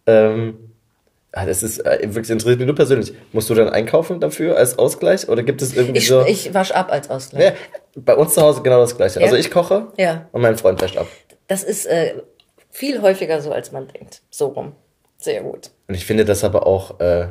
Ähm, 0.05 0.68
ah, 1.31 1.45
das 1.45 1.63
ist 1.63 1.79
äh, 1.85 1.99
wirklich 2.03 2.29
interessiert 2.29 2.59
mich 2.59 2.65
nur 2.67 2.75
persönlich. 2.75 3.13
Musst 3.31 3.49
du 3.49 3.53
dann 3.55 3.69
einkaufen 3.69 4.19
dafür 4.19 4.57
als 4.57 4.77
Ausgleich? 4.79 5.27
Oder 5.29 5.43
gibt 5.43 5.61
es 5.61 5.75
irgendwie 5.75 5.99
Ich, 5.99 6.07
so. 6.07 6.25
ich 6.25 6.53
wasche 6.53 6.75
ab 6.75 6.91
als 6.91 7.09
Ausgleich. 7.09 7.43
ja, 7.45 7.51
bei 7.95 8.15
uns 8.15 8.33
zu 8.33 8.41
Hause 8.41 8.61
genau 8.61 8.79
das 8.79 8.95
Gleiche. 8.97 9.19
Ja? 9.19 9.25
Also 9.25 9.37
ich 9.37 9.51
koche 9.51 9.87
Ja. 9.97 10.27
und 10.31 10.41
mein 10.41 10.57
Freund 10.57 10.81
wäscht 10.81 10.97
ab. 10.97 11.07
Das 11.47 11.63
ist 11.63 11.85
äh, 11.85 12.15
viel 12.69 13.01
häufiger 13.01 13.41
so, 13.41 13.51
als 13.51 13.71
man 13.71 13.87
denkt. 13.87 14.21
So 14.29 14.47
rum. 14.47 14.73
Sehr 15.17 15.41
gut. 15.41 15.71
Und 15.87 15.95
ich 15.95 16.05
finde 16.05 16.25
das 16.25 16.43
aber 16.43 16.65
auch. 16.67 16.99
Äh, 16.99 17.27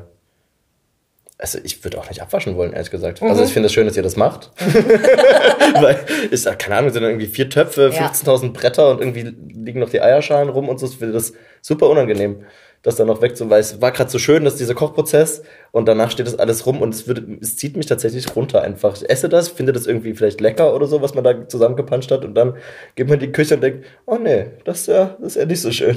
also 1.40 1.60
ich 1.62 1.84
würde 1.84 1.98
auch 2.00 2.08
nicht 2.08 2.20
abwaschen 2.20 2.56
wollen, 2.56 2.72
ehrlich 2.72 2.90
gesagt. 2.90 3.22
Mhm. 3.22 3.28
Also 3.28 3.44
ich 3.44 3.52
finde 3.52 3.66
es 3.68 3.72
schön, 3.72 3.86
dass 3.86 3.96
ihr 3.96 4.02
das 4.02 4.16
macht. 4.16 4.50
Weil 5.80 5.98
ich 6.30 6.42
sag, 6.42 6.58
keine 6.58 6.76
Ahnung, 6.76 6.90
sind 6.90 7.02
dann 7.02 7.12
irgendwie 7.12 7.28
vier 7.28 7.48
Töpfe, 7.48 7.92
Ja. 7.94 8.08
15.000 8.08 8.52
Bretter 8.52 8.90
und 8.90 9.00
irgendwie 9.00 9.22
liegen 9.54 9.78
noch 9.80 9.90
die 9.90 10.00
Eierschalen 10.00 10.48
rum 10.48 10.68
und 10.68 10.78
so. 10.80 10.86
Ich 10.86 10.96
finde 10.96 11.14
das 11.14 11.32
super 11.62 11.88
unangenehm. 11.88 12.44
Das 12.82 12.96
dann 12.96 13.06
noch 13.08 13.20
wegzu, 13.22 13.50
weil 13.50 13.60
es 13.60 13.80
war 13.80 13.92
gerade 13.92 14.10
so 14.10 14.18
schön, 14.18 14.44
dass 14.44 14.56
dieser 14.56 14.74
Kochprozess 14.74 15.42
und 15.72 15.86
danach 15.86 16.10
steht 16.10 16.26
das 16.26 16.38
alles 16.38 16.64
rum 16.64 16.80
und 16.80 16.94
es, 16.94 17.08
wird, 17.08 17.22
es 17.40 17.56
zieht 17.56 17.76
mich 17.76 17.86
tatsächlich 17.86 18.34
runter 18.36 18.62
einfach. 18.62 18.96
Ich 18.96 19.08
esse 19.08 19.28
das, 19.28 19.48
finde 19.48 19.72
das 19.72 19.86
irgendwie 19.86 20.14
vielleicht 20.14 20.40
lecker 20.40 20.74
oder 20.74 20.86
so, 20.86 21.02
was 21.02 21.14
man 21.14 21.24
da 21.24 21.48
zusammengepanscht 21.48 22.10
hat 22.10 22.24
und 22.24 22.34
dann 22.34 22.56
geht 22.94 23.08
man 23.08 23.14
in 23.14 23.26
die 23.26 23.32
Küche 23.32 23.56
und 23.56 23.62
denkt, 23.62 23.84
oh 24.06 24.16
nee, 24.16 24.46
das 24.64 24.80
ist 24.80 24.88
ja, 24.88 25.16
das 25.18 25.34
ist 25.34 25.36
ja 25.36 25.46
nicht 25.46 25.60
so 25.60 25.72
schön. 25.72 25.96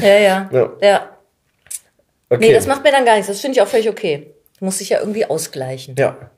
Ja, 0.00 0.18
ja. 0.18 0.50
Ja. 0.52 0.72
ja. 0.80 1.18
Okay. 2.28 2.48
Nee, 2.48 2.54
das 2.54 2.66
macht 2.66 2.82
mir 2.82 2.92
dann 2.92 3.04
gar 3.04 3.14
nichts. 3.14 3.28
Das 3.28 3.40
finde 3.40 3.56
ich 3.56 3.62
auch 3.62 3.68
völlig 3.68 3.88
okay. 3.88 4.34
Muss 4.60 4.78
sich 4.78 4.88
ja 4.88 5.00
irgendwie 5.00 5.26
ausgleichen. 5.26 5.96
Ja. 5.98 6.30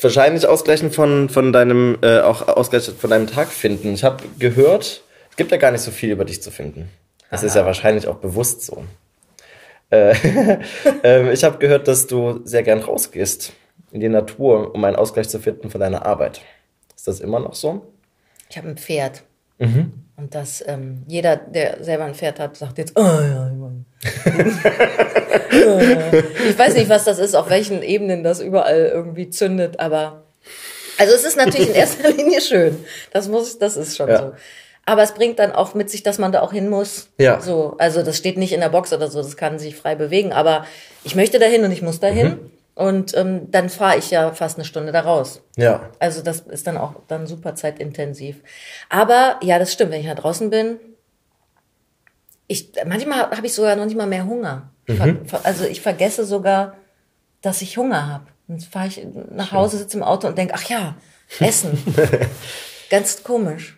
Wahrscheinlich 0.00 0.46
ausgleichen 0.46 0.90
von, 0.90 1.28
von 1.28 1.52
deinem, 1.52 1.98
äh, 2.02 2.20
auch 2.20 2.46
ausgleichen 2.48 2.96
von 2.96 3.10
deinem 3.10 3.26
Tag 3.26 3.48
finden. 3.48 3.94
Ich 3.94 4.04
habe 4.04 4.22
gehört, 4.38 5.02
gibt 5.36 5.50
ja 5.52 5.56
gar 5.58 5.70
nicht 5.70 5.82
so 5.82 5.90
viel 5.90 6.10
über 6.10 6.24
dich 6.24 6.42
zu 6.42 6.50
finden. 6.50 6.90
Das 7.30 7.42
ist 7.42 7.56
ja 7.56 7.64
wahrscheinlich 7.64 8.08
auch 8.08 8.16
bewusst 8.16 8.62
so. 8.62 8.84
Äh, 9.90 10.14
ähm, 11.02 11.30
ich 11.30 11.44
habe 11.44 11.58
gehört, 11.58 11.88
dass 11.88 12.06
du 12.06 12.40
sehr 12.44 12.62
gern 12.62 12.80
rausgehst 12.80 13.52
in 13.92 14.00
die 14.00 14.08
Natur, 14.08 14.74
um 14.74 14.84
einen 14.84 14.96
Ausgleich 14.96 15.28
zu 15.28 15.38
finden 15.38 15.70
von 15.70 15.80
deiner 15.80 16.04
Arbeit. 16.06 16.40
Ist 16.94 17.08
das 17.08 17.20
immer 17.20 17.40
noch 17.40 17.54
so? 17.54 17.86
Ich 18.48 18.56
habe 18.56 18.68
ein 18.68 18.76
Pferd. 18.76 19.22
Mhm. 19.58 19.92
Und 20.16 20.34
das, 20.34 20.64
ähm, 20.66 21.02
jeder, 21.06 21.36
der 21.36 21.82
selber 21.84 22.04
ein 22.04 22.14
Pferd 22.14 22.40
hat, 22.40 22.56
sagt 22.56 22.78
jetzt, 22.78 22.98
oh 22.98 23.02
ja, 23.02 23.50
ich 26.48 26.58
weiß 26.58 26.74
nicht, 26.74 26.88
was 26.88 27.04
das 27.04 27.18
ist, 27.18 27.34
auf 27.34 27.50
welchen 27.50 27.82
Ebenen 27.82 28.22
das 28.22 28.40
überall 28.40 28.90
irgendwie 28.92 29.28
zündet, 29.28 29.78
aber 29.78 30.24
also 30.98 31.14
es 31.14 31.24
ist 31.24 31.36
natürlich 31.36 31.68
in 31.68 31.74
erster 31.74 32.10
Linie 32.16 32.40
schön. 32.40 32.78
Das 33.12 33.28
muss, 33.28 33.58
das 33.58 33.76
ist 33.76 33.96
schon 33.96 34.08
Ja. 34.08 34.18
so. 34.18 34.32
Aber 34.88 35.02
es 35.02 35.12
bringt 35.12 35.38
dann 35.40 35.50
auch 35.52 35.74
mit 35.74 35.90
sich, 35.90 36.02
dass 36.04 36.18
man 36.18 36.30
da 36.32 36.40
auch 36.42 36.52
hin 36.52 36.68
muss. 36.68 37.08
Ja. 37.18 37.40
So, 37.40 37.74
also 37.78 38.02
das 38.04 38.16
steht 38.16 38.38
nicht 38.38 38.52
in 38.52 38.60
der 38.60 38.68
Box 38.68 38.92
oder 38.92 39.10
so, 39.10 39.20
das 39.20 39.36
kann 39.36 39.58
sich 39.58 39.74
frei 39.76 39.96
bewegen. 39.96 40.32
Aber 40.32 40.64
ich 41.02 41.14
möchte 41.16 41.38
dahin 41.40 41.64
und 41.64 41.72
ich 41.72 41.82
muss 41.82 41.98
dahin. 42.00 42.28
Mhm. 42.28 42.50
Und 42.76 43.16
ähm, 43.16 43.50
dann 43.50 43.68
fahre 43.70 43.96
ich 43.98 44.10
ja 44.10 44.32
fast 44.32 44.58
eine 44.58 44.64
Stunde 44.64 44.92
da 44.92 45.00
raus. 45.00 45.40
Ja. 45.56 45.90
Also 45.98 46.22
das 46.22 46.40
ist 46.40 46.66
dann 46.66 46.76
auch 46.76 46.92
dann 47.08 47.26
super 47.26 47.54
zeitintensiv. 47.54 48.36
Aber 48.88 49.40
ja, 49.42 49.58
das 49.58 49.72
stimmt, 49.72 49.90
wenn 49.92 50.00
ich 50.02 50.06
da 50.06 50.14
draußen 50.14 50.50
bin, 50.50 50.78
ich 52.46 52.70
manchmal 52.86 53.30
habe 53.30 53.46
ich 53.46 53.54
sogar 53.54 53.74
noch 53.76 53.86
nicht 53.86 53.96
mal 53.96 54.06
mehr 54.06 54.24
Hunger. 54.26 54.70
Ver- 55.26 55.40
Also 55.44 55.64
ich 55.64 55.80
vergesse 55.80 56.24
sogar, 56.24 56.76
dass 57.42 57.60
ich 57.62 57.76
Hunger 57.76 58.06
habe. 58.08 58.26
Dann 58.46 58.60
fahre 58.60 58.86
ich 58.86 59.04
nach 59.32 59.50
Hause, 59.52 59.78
sitze 59.78 59.96
im 59.96 60.04
Auto 60.04 60.28
und 60.28 60.38
denke, 60.38 60.54
ach 60.56 60.62
ja, 60.68 60.94
Essen. 61.40 61.76
Ganz 62.90 63.24
komisch. 63.24 63.76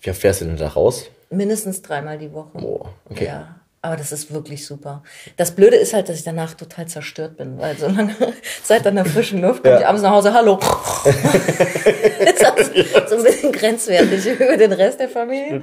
Wie 0.00 0.10
oft 0.10 0.20
fährst 0.20 0.40
du 0.40 0.46
denn 0.46 0.56
da 0.56 0.68
raus? 0.68 1.06
Mindestens 1.30 1.82
dreimal 1.82 2.18
die 2.18 2.32
Woche. 2.32 2.58
Oh, 2.58 2.86
okay. 3.08 3.26
Ja. 3.26 3.56
Aber 3.82 3.96
das 3.96 4.12
ist 4.12 4.30
wirklich 4.32 4.66
super. 4.66 5.02
Das 5.38 5.52
Blöde 5.52 5.76
ist 5.76 5.94
halt, 5.94 6.08
dass 6.10 6.16
ich 6.18 6.24
danach 6.24 6.52
total 6.52 6.86
zerstört 6.86 7.38
bin, 7.38 7.58
weil 7.58 7.78
so 7.78 7.86
lange 7.86 8.14
Zeit 8.62 8.86
an 8.86 8.96
der 8.96 9.06
frischen 9.06 9.40
Luft 9.40 9.62
komme 9.62 9.74
Ja. 9.76 9.80
ich 9.80 9.86
abends 9.86 10.02
nach 10.02 10.10
Hause, 10.10 10.34
hallo. 10.34 10.58
ist 11.04 12.42
das 12.42 13.10
so 13.10 13.16
ein 13.16 13.22
bisschen 13.24 13.52
grenzwertig 13.52 14.26
über 14.40 14.56
den 14.56 14.72
Rest 14.72 15.00
der 15.00 15.08
Familie. 15.08 15.62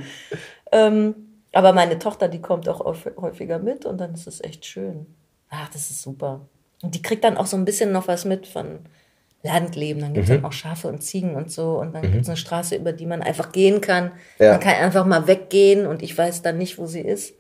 ähm, 0.72 1.16
aber 1.54 1.74
meine 1.74 1.98
Tochter, 2.00 2.28
die 2.28 2.42
kommt 2.42 2.68
auch 2.70 2.80
häufig- 2.82 3.16
häufiger 3.18 3.60
mit 3.60 3.86
und 3.86 3.98
dann 4.00 4.14
ist 4.14 4.28
es 4.28 4.44
echt 4.44 4.66
schön. 4.66 5.06
Ach, 5.50 5.70
das 5.70 5.90
ist 5.92 6.02
super. 6.02 6.42
Und 6.82 6.94
die 6.96 7.02
kriegt 7.02 7.24
dann 7.24 7.38
auch 7.38 7.46
so 7.48 7.56
ein 7.58 7.66
bisschen 7.66 7.92
noch 7.92 8.08
was 8.08 8.26
mit 8.26 8.48
von 8.48 8.80
Landleben. 9.48 10.02
Dann 10.02 10.14
gibt's 10.14 10.30
dann 10.30 10.46
auch 10.46 10.52
Schafe 10.52 10.88
und 10.88 11.02
Ziegen 11.02 11.36
und 11.36 11.52
so. 11.52 11.80
Und 11.80 11.94
dann 11.96 12.12
gibt's 12.12 12.30
eine 12.30 12.38
Straße, 12.38 12.76
über 12.76 12.92
die 12.92 13.06
man 13.06 13.22
einfach 13.22 13.52
gehen 13.52 13.82
kann. 13.82 14.12
Ja. 14.38 14.52
Man 14.52 14.60
kann 14.60 14.76
einfach 14.76 15.06
mal 15.06 15.28
weggehen 15.28 15.88
und 15.88 16.04
ich 16.04 16.18
weiß 16.18 16.44
dann 16.44 16.58
nicht, 16.58 16.78
wo 16.78 16.86
sie 16.86 17.02
ist. 17.02 17.34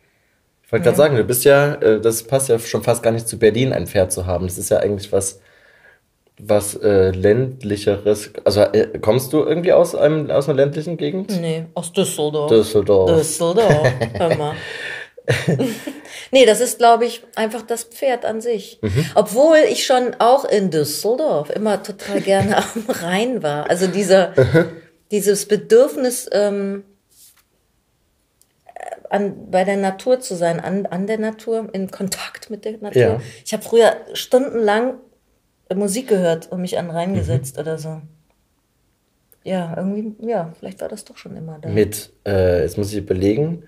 Ich 0.66 0.72
wollte 0.72 0.84
gerade 0.84 0.98
sagen, 0.98 1.16
du 1.16 1.24
bist 1.24 1.46
ja, 1.46 1.76
äh, 1.76 2.02
das 2.02 2.24
passt 2.24 2.50
ja 2.50 2.60
schon 2.60 2.84
fast 2.84 3.04
gar 3.04 3.12
nicht 3.12 3.28
zu 3.28 3.40
Berlin, 3.40 3.72
ein 3.72 3.88
Pferd 3.88 4.12
zu 4.12 4.26
haben. 4.26 4.48
Das 4.48 4.58
ist 4.58 4.70
ja 4.70 4.80
eigentlich 4.80 5.12
was, 5.14 5.40
was 6.40 6.76
äh, 6.76 7.12
ländlicheres. 7.12 8.32
Also 8.44 8.62
äh, 8.62 9.00
kommst 9.00 9.32
du 9.32 9.44
irgendwie 9.44 9.72
aus 9.72 9.96
einem 9.96 10.30
aus 10.30 10.50
einer 10.50 10.58
ländlichen 10.58 10.98
Gegend? 10.98 11.32
Nee, 11.40 11.68
aus 11.74 11.94
Düsseldorf. 11.94 12.50
Düsseldorf. 12.50 13.18
Düsseldorf, 13.18 13.94
hör 14.14 14.36
mal. 14.36 14.56
nee, 16.32 16.46
das 16.46 16.62
ist, 16.62 16.78
glaube 16.78 17.06
ich, 17.06 17.24
einfach 17.36 17.62
das 17.62 17.84
Pferd 17.84 18.26
an 18.26 18.42
sich. 18.42 18.80
Obwohl 19.16 19.58
ich 19.70 19.86
schon 19.86 20.16
auch 20.20 20.46
in 20.46 20.72
Düsseldorf 20.72 21.50
immer 21.50 21.84
total 21.84 22.22
gerne 22.22 22.58
am 22.76 22.86
Rhein 22.88 23.44
war. 23.44 23.70
Also 23.70 23.88
dieser, 23.88 24.34
dieses 25.12 25.48
Bedürfnis, 25.48 26.30
ähm, 26.32 26.84
an, 29.10 29.50
bei 29.52 29.64
der 29.64 29.78
Natur 29.78 30.20
zu 30.20 30.36
sein, 30.36 30.60
an, 30.60 30.86
an 30.86 31.08
der 31.08 31.18
Natur, 31.18 31.70
in 31.74 31.92
Kontakt 31.92 32.50
mit 32.50 32.66
der 32.66 32.74
Natur. 32.74 33.02
Ja. 33.02 33.22
Ich 33.46 33.54
habe 33.54 33.64
früher 33.64 33.96
stundenlang 34.14 34.96
Musik 35.74 36.08
gehört 36.08 36.52
und 36.52 36.62
mich 36.62 36.78
an 36.78 36.88
den 36.88 36.96
Rhein 36.96 37.14
gesetzt 37.14 37.58
oder 37.58 37.78
so. 37.78 38.02
Ja, 39.44 39.76
irgendwie, 39.78 40.14
ja, 40.28 40.54
vielleicht 40.60 40.82
war 40.82 40.90
das 40.90 41.06
doch 41.06 41.18
schon 41.18 41.36
immer 41.38 41.58
da. 41.60 41.70
Mit, 41.70 42.12
äh, 42.26 42.64
jetzt 42.64 42.78
muss 42.78 42.92
ich 42.92 42.98
überlegen, 42.98 43.64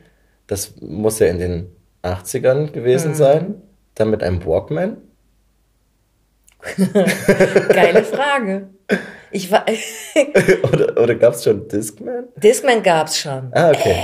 das 0.49 0.73
muss 0.81 1.19
ja 1.19 1.27
in 1.27 1.39
den 1.39 1.75
80ern 2.03 2.61
Mhm. 2.67 2.71
gewesen 2.73 3.15
sein. 3.15 3.61
Dann 3.95 4.09
mit 4.09 4.23
einem 4.23 4.43
Walkman. 4.45 4.97
Geile 7.69 8.03
Frage. 8.03 8.69
Ich 9.31 9.51
war, 9.51 9.65
oder 10.71 11.01
oder 11.01 11.15
gab 11.15 11.33
es 11.33 11.43
schon 11.43 11.67
Discman? 11.67 12.27
Discman 12.35 12.81
gab's 12.83 13.19
schon. 13.19 13.51
Ah, 13.53 13.69
okay. 13.69 13.95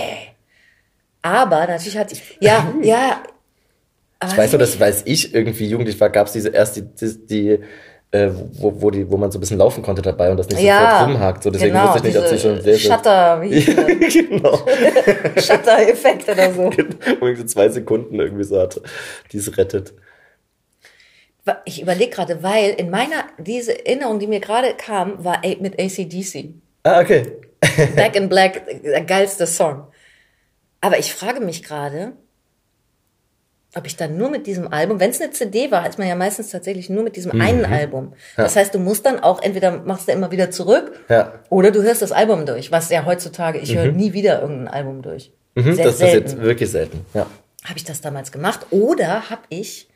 Aber 1.22 1.66
natürlich 1.68 1.98
hatte 1.98 2.14
ich, 2.14 2.38
ja, 2.40 2.72
ja. 2.82 3.24
Ich 4.24 4.38
weiß 4.38 4.52
nur, 4.54 4.60
das 4.60 4.80
weiß 4.80 5.04
ich 5.06 5.34
irgendwie 5.34 5.68
jugendlich 5.68 6.00
war, 6.00 6.10
gab 6.10 6.28
es 6.28 6.34
diese 6.34 6.50
erst 6.50 6.75
die, 6.78 6.84
die, 6.84 7.28
die 7.28 7.60
äh, 8.16 8.32
wo, 8.54 8.82
wo, 8.82 8.92
die, 8.92 9.10
wo 9.10 9.18
man 9.18 9.32
so 9.32 9.38
ein 9.38 9.42
bisschen 9.42 9.58
laufen 9.58 9.84
konnte 9.84 10.02
dabei 10.02 10.32
und 10.32 10.38
das 10.38 10.48
nicht 10.48 10.62
ja, 10.62 10.92
sofort 10.92 11.10
rumhakt. 11.10 11.44
So, 11.44 11.50
deswegen 11.50 11.74
genau, 11.74 11.94
wusste 11.94 12.08
ich 12.08 12.14
nicht, 12.14 12.24
ob 12.24 12.30
sie 12.30 12.40
schon 12.40 12.62
sehr, 12.62 12.78
Shutter, 12.78 13.42
wie 13.42 13.60
hieß 13.60 14.14
genau. 14.30 14.58
Shutter-Effekt 15.38 16.30
oder 16.30 16.54
so. 16.54 16.72
Wo 17.20 17.28
ich 17.28 17.38
so 17.38 17.44
zwei 17.46 17.70
Sekunden 17.70 18.20
irgendwie 18.20 18.44
so 18.44 18.60
hatte, 18.60 18.82
die 19.32 19.38
es 19.38 19.58
rettet. 19.58 19.94
Ich 21.66 21.82
überlege 21.82 22.10
gerade, 22.10 22.42
weil 22.42 22.72
in 22.72 22.90
meiner, 22.90 23.26
diese 23.38 23.86
Erinnerung, 23.86 24.20
die 24.20 24.28
mir 24.28 24.40
gerade 24.40 24.74
kam, 24.76 25.24
war 25.24 25.42
mit 25.60 25.80
ACDC. 25.80 26.56
Ah, 26.84 27.02
okay. 27.02 27.34
Back 27.96 28.16
in 28.16 28.30
Black, 28.30 28.82
der 28.84 29.02
geilste 29.02 29.46
Song. 29.46 29.88
Aber 30.82 30.98
ich 30.98 31.14
frage 31.14 31.42
mich 31.42 31.64
gerade, 31.64 32.14
ob 33.77 33.86
ich 33.88 33.96
dann 33.98 34.15
nur 34.17 34.29
mit 34.29 34.48
diesem 34.48 34.72
Album, 34.72 35.00
wenn 35.00 35.10
es 35.12 35.20
eine 35.22 35.32
CD 35.32 35.70
war, 35.70 35.88
ist 35.88 36.00
man 36.00 36.08
ja 36.08 36.15
meistens 36.15 36.50
tatsächlich 36.50 36.89
nur 36.89 37.03
mit 37.03 37.15
diesem 37.17 37.39
einen 37.41 37.65
Album. 37.65 38.13
Das 38.38 38.55
heißt, 38.55 38.74
du 38.74 38.79
musst 38.79 39.05
dann 39.05 39.20
auch, 39.20 39.41
entweder 39.41 39.79
machst 39.84 40.08
du 40.08 40.13
immer 40.13 40.32
wieder 40.32 40.50
zurück 40.50 40.94
Ja. 41.10 41.34
oder 41.50 41.72
du 41.72 41.84
hörst 41.84 42.01
das 42.01 42.12
Album 42.12 42.46
durch, 42.46 42.72
was 42.72 42.89
ja 42.89 43.05
heutzutage, 43.05 43.60
ich 43.60 43.75
höre 43.75 43.91
nie 43.91 44.13
wieder 44.13 44.41
irgendein 44.41 44.67
Album 44.70 45.01
durch. 45.01 45.32
Mhm, 45.55 45.75
Sehr 45.75 45.86
das 45.86 45.94
ist 45.96 46.00
selten. 46.00 46.29
jetzt 46.29 46.38
wirklich 46.41 46.72
selten. 46.72 47.05
Ja. 47.13 47.25
Habe 47.65 47.77
ich 47.77 47.84
das 47.84 48.01
damals 48.01 48.32
gemacht 48.32 48.65
oder 48.72 49.29
habe 49.29 49.41
ich 49.50 49.88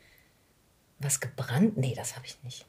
was 0.98 1.20
gebrannt? 1.20 1.76
Nee, 1.76 1.94
das 1.96 2.16
habe 2.16 2.26
ich 2.26 2.36
nicht. 2.44 2.66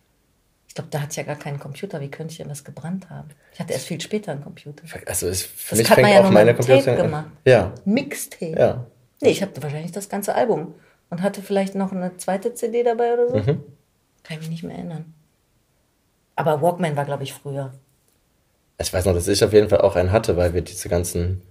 Ich 0.68 0.76
glaube, 0.76 0.88
da 0.92 1.02
ich 1.10 1.18
ja 1.18 1.24
gar 1.24 1.36
keinen 1.36 1.60
Computer. 1.60 2.00
Wie 2.00 2.10
könnte 2.10 2.32
ich 2.32 2.38
denn 2.38 2.50
was 2.50 2.64
gebrannt 2.64 3.10
haben? 3.10 3.28
Ich 3.54 3.60
hatte 3.60 3.74
erst 3.74 3.88
viel 3.88 4.00
später 4.00 4.32
einen 4.32 4.42
Computer. 4.42 4.84
Also 5.06 5.28
es, 5.28 5.44
für 5.44 5.72
Das 5.72 5.80
mich 5.80 5.90
hat 5.90 5.98
man 5.98 6.06
fängt 6.06 6.16
ja 6.22 6.26
auch 6.26 6.32
meine 6.32 6.54
dem 6.54 6.62
Tape 6.62 6.74
Computer 6.76 6.96
gemacht. 7.04 7.26
Ja. 7.46 7.74
Mixtape. 7.84 8.56
Ja. 8.58 8.86
Nee, 9.22 9.30
ich 9.32 9.42
habe 9.42 9.52
wahrscheinlich 9.62 9.92
das 9.92 10.08
ganze 10.08 10.34
Album 10.34 10.74
und 11.12 11.22
hatte 11.22 11.44
vielleicht 11.44 11.76
noch 11.76 11.92
eine 11.92 12.18
zweite 12.18 12.56
CD 12.56 12.82
dabei 12.82 13.14
oder 13.14 13.30
so. 13.30 13.38
Mhm. 13.38 13.64
Kann 14.24 14.38
ich 14.38 14.40
mich 14.40 14.50
nicht 14.50 14.64
mehr 14.64 14.78
erinnern. 14.78 15.14
Aber 16.36 16.62
Walkman 16.62 16.96
war, 16.96 17.06
glaube 17.06 17.24
ich, 17.24 17.34
früher. 17.34 17.72
Ich 18.80 18.92
weiß 18.92 19.06
noch, 19.06 19.14
dass 19.14 19.28
ich 19.28 19.44
auf 19.44 19.54
jeden 19.54 19.70
Fall 19.70 19.82
auch 19.82 19.96
einen 19.96 20.12
hatte, 20.12 20.38
weil 20.38 20.56
wir 20.56 20.62
diese 20.62 20.90
ganzen 20.90 21.44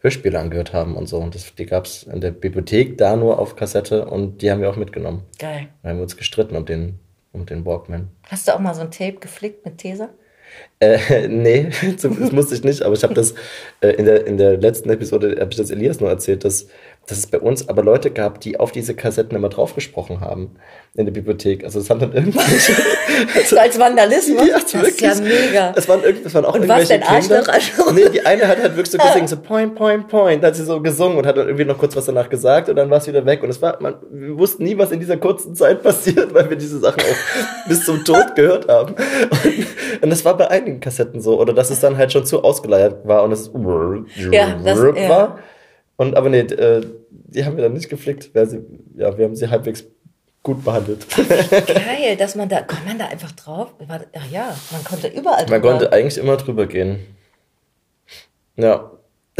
Hörspiele 0.00 0.38
angehört 0.38 0.72
haben 0.72 0.96
und 0.96 1.06
so. 1.06 1.18
Und 1.18 1.34
das, 1.34 1.54
die 1.54 1.66
gab 1.66 1.84
es 1.84 2.02
in 2.04 2.20
der 2.20 2.32
Bibliothek 2.32 2.98
da 2.98 3.14
nur 3.14 3.38
auf 3.38 3.54
Kassette 3.54 4.06
und 4.06 4.42
die 4.42 4.50
haben 4.50 4.60
wir 4.60 4.70
auch 4.70 4.76
mitgenommen. 4.76 5.22
Geil. 5.38 5.68
Da 5.82 5.90
haben 5.90 5.98
wir 5.98 6.02
uns 6.02 6.16
gestritten 6.16 6.56
um 6.56 6.64
den, 6.64 6.98
um 7.32 7.46
den 7.46 7.64
Walkman. 7.64 8.08
Hast 8.28 8.48
du 8.48 8.54
auch 8.54 8.58
mal 8.58 8.74
so 8.74 8.80
ein 8.80 8.90
Tape 8.90 9.18
geflickt 9.20 9.64
mit 9.64 9.78
Tesa? 9.78 10.08
Äh, 10.80 11.28
nee, 11.28 11.70
das 12.02 12.32
musste 12.32 12.54
ich 12.54 12.64
nicht, 12.64 12.82
aber 12.82 12.94
ich 12.94 13.02
habe 13.04 13.14
das 13.14 13.34
äh, 13.80 13.90
in, 13.90 14.06
der, 14.06 14.26
in 14.26 14.36
der 14.36 14.56
letzten 14.58 14.90
Episode, 14.90 15.36
habe 15.38 15.50
ich 15.50 15.56
das 15.56 15.70
Elias 15.70 16.00
nur 16.00 16.10
erzählt, 16.10 16.44
dass, 16.44 16.66
dass 17.06 17.18
es 17.18 17.26
bei 17.26 17.38
uns 17.40 17.68
aber 17.68 17.82
Leute 17.82 18.10
gab, 18.10 18.40
die 18.40 18.60
auf 18.60 18.70
diese 18.72 18.94
Kassetten 18.94 19.36
immer 19.36 19.48
draufgesprochen 19.48 20.20
haben 20.20 20.52
in 20.94 21.04
der 21.04 21.12
Bibliothek. 21.12 21.64
Also 21.64 21.80
es 21.80 21.90
haben 21.90 22.00
dann 22.00 22.12
irgendwelche... 22.12 22.72
So 23.46 23.58
als 23.58 23.78
Vandalismus? 23.78 24.46
Ja, 24.48 24.54
das 24.58 24.72
wirklich. 24.74 25.02
ist 25.02 25.18
ja 25.18 25.24
mega. 25.24 25.72
Es 25.76 25.88
waren, 25.88 26.02
irgend- 26.02 26.24
es 26.24 26.34
waren 26.34 26.44
auch 26.44 26.54
Und 26.54 26.66
was 26.68 26.88
irgendwelche 26.90 27.22
denn, 27.22 27.42
Kinder. 27.42 27.92
Nee, 27.92 28.08
die 28.10 28.24
eine 28.24 28.46
hat 28.48 28.58
halt 28.62 28.76
wirklich 28.76 28.90
so 28.90 28.98
gesungen, 28.98 29.26
so 29.28 29.36
point, 29.36 29.74
point, 29.74 30.08
point. 30.08 30.42
Da 30.42 30.48
hat 30.48 30.56
sie 30.56 30.64
so 30.64 30.80
gesungen 30.80 31.18
und 31.18 31.26
hat 31.26 31.36
dann 31.36 31.46
irgendwie 31.46 31.64
noch 31.66 31.76
kurz 31.78 31.94
was 31.96 32.06
danach 32.06 32.28
gesagt 32.30 32.68
und 32.68 32.76
dann 32.76 32.88
war 32.88 32.98
es 32.98 33.06
wieder 33.06 33.26
weg. 33.26 33.42
Und 33.42 33.50
es 33.50 33.60
war, 33.60 33.76
man, 33.82 33.96
wir 34.10 34.38
wussten 34.38 34.62
nie, 34.64 34.78
was 34.78 34.92
in 34.92 35.00
dieser 35.00 35.16
kurzen 35.18 35.54
Zeit 35.54 35.82
passiert, 35.82 36.32
weil 36.32 36.48
wir 36.48 36.56
diese 36.56 36.78
Sachen 36.78 37.00
auch 37.02 37.68
bis 37.68 37.84
zum 37.84 38.02
Tod 38.04 38.34
gehört 38.34 38.68
haben. 38.68 38.94
Und, 38.94 40.02
und 40.02 40.10
das 40.10 40.24
war 40.24 40.36
bei 40.36 40.48
einigen 40.50 40.80
Kassetten 40.80 41.20
so. 41.20 41.38
Oder 41.40 41.52
dass 41.52 41.70
es 41.70 41.80
dann 41.80 41.98
halt 41.98 42.12
schon 42.12 42.24
zu 42.24 42.42
ausgeleiert 42.44 43.06
war 43.06 43.24
und 43.24 43.32
es 43.32 43.50
Ja, 44.30 44.54
das- 44.64 44.78
ja. 44.96 45.38
Und 46.02 46.16
aber 46.16 46.30
nee, 46.30 46.40
äh, 46.40 46.84
die 47.10 47.44
haben 47.44 47.56
wir 47.56 47.62
dann 47.62 47.74
nicht 47.74 47.88
geflickt. 47.88 48.34
Weil 48.34 48.48
sie, 48.48 48.60
ja, 48.96 49.16
wir 49.16 49.24
haben 49.24 49.36
sie 49.36 49.48
halbwegs 49.48 49.84
gut 50.42 50.64
behandelt. 50.64 51.06
Geil, 51.66 52.16
dass 52.18 52.34
man 52.34 52.48
da, 52.48 52.62
kommt 52.62 52.86
man 52.86 52.98
da 52.98 53.06
einfach 53.06 53.30
drauf? 53.32 53.72
Ach 53.88 54.30
ja, 54.30 54.56
man 54.72 54.82
konnte 54.82 55.06
überall 55.06 55.44
Man 55.48 55.62
drüber. 55.62 55.70
konnte 55.70 55.92
eigentlich 55.92 56.18
immer 56.18 56.36
drüber 56.36 56.66
gehen. 56.66 57.06
Ja. 58.56 58.90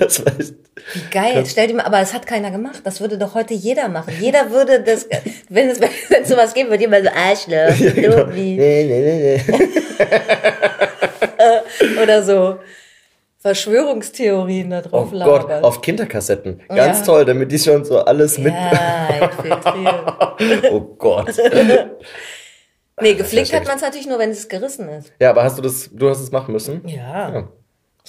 das 0.00 0.24
war 0.24 0.40
echt, 0.40 0.54
Wie 0.94 1.10
geil, 1.10 1.44
stell 1.46 1.68
dir 1.68 1.74
mal, 1.74 1.84
aber 1.84 2.00
es 2.00 2.14
hat 2.14 2.26
keiner 2.26 2.50
gemacht. 2.50 2.80
Das 2.84 3.00
würde 3.02 3.18
doch 3.18 3.34
heute 3.34 3.52
jeder 3.52 3.88
machen. 3.88 4.14
Jeder 4.18 4.50
würde 4.50 4.82
das, 4.82 5.06
wenn 5.50 5.68
es, 5.68 5.80
wenn 6.08 6.22
es 6.22 6.28
sowas 6.28 6.54
geben 6.54 6.70
würde, 6.70 6.82
jemand 6.82 7.04
so 7.04 7.10
Arschloch, 7.12 7.78
ja, 7.78 7.90
genau. 7.92 8.26
Nee, 8.28 8.56
nee, 8.56 8.86
nee, 8.86 9.44
nee. 9.46 9.54
oder 12.02 12.22
so 12.22 12.58
Verschwörungstheorien 13.46 14.70
da 14.70 14.78
Oh 14.78 14.88
drauf 14.88 15.10
Gott, 15.10 15.18
labern. 15.42 15.64
auf 15.64 15.80
Kinderkassetten. 15.80 16.60
Ganz 16.68 16.98
Ja. 17.00 17.04
toll, 17.04 17.24
damit 17.24 17.52
die 17.52 17.58
schon 17.58 17.84
so 17.84 17.98
alles 18.00 18.38
mit. 18.38 18.52
ja, 18.52 19.08
infiltriert. 19.26 20.64
Oh 20.72 20.80
Gott. 20.80 21.32
Nee, 22.98 23.12
geflickt 23.12 23.52
hat 23.52 23.66
man 23.66 23.76
es 23.76 23.82
natürlich 23.82 24.06
nur, 24.06 24.18
wenn 24.18 24.30
es 24.30 24.48
gerissen 24.48 24.88
ist. 24.88 25.12
Ja, 25.20 25.28
aber 25.28 25.44
hast 25.44 25.58
du 25.58 25.62
das, 25.62 25.90
du 25.92 26.08
hast 26.08 26.18
es 26.20 26.32
machen 26.32 26.52
müssen? 26.52 26.80
Ja. 26.88 27.28
Ja. 27.30 27.48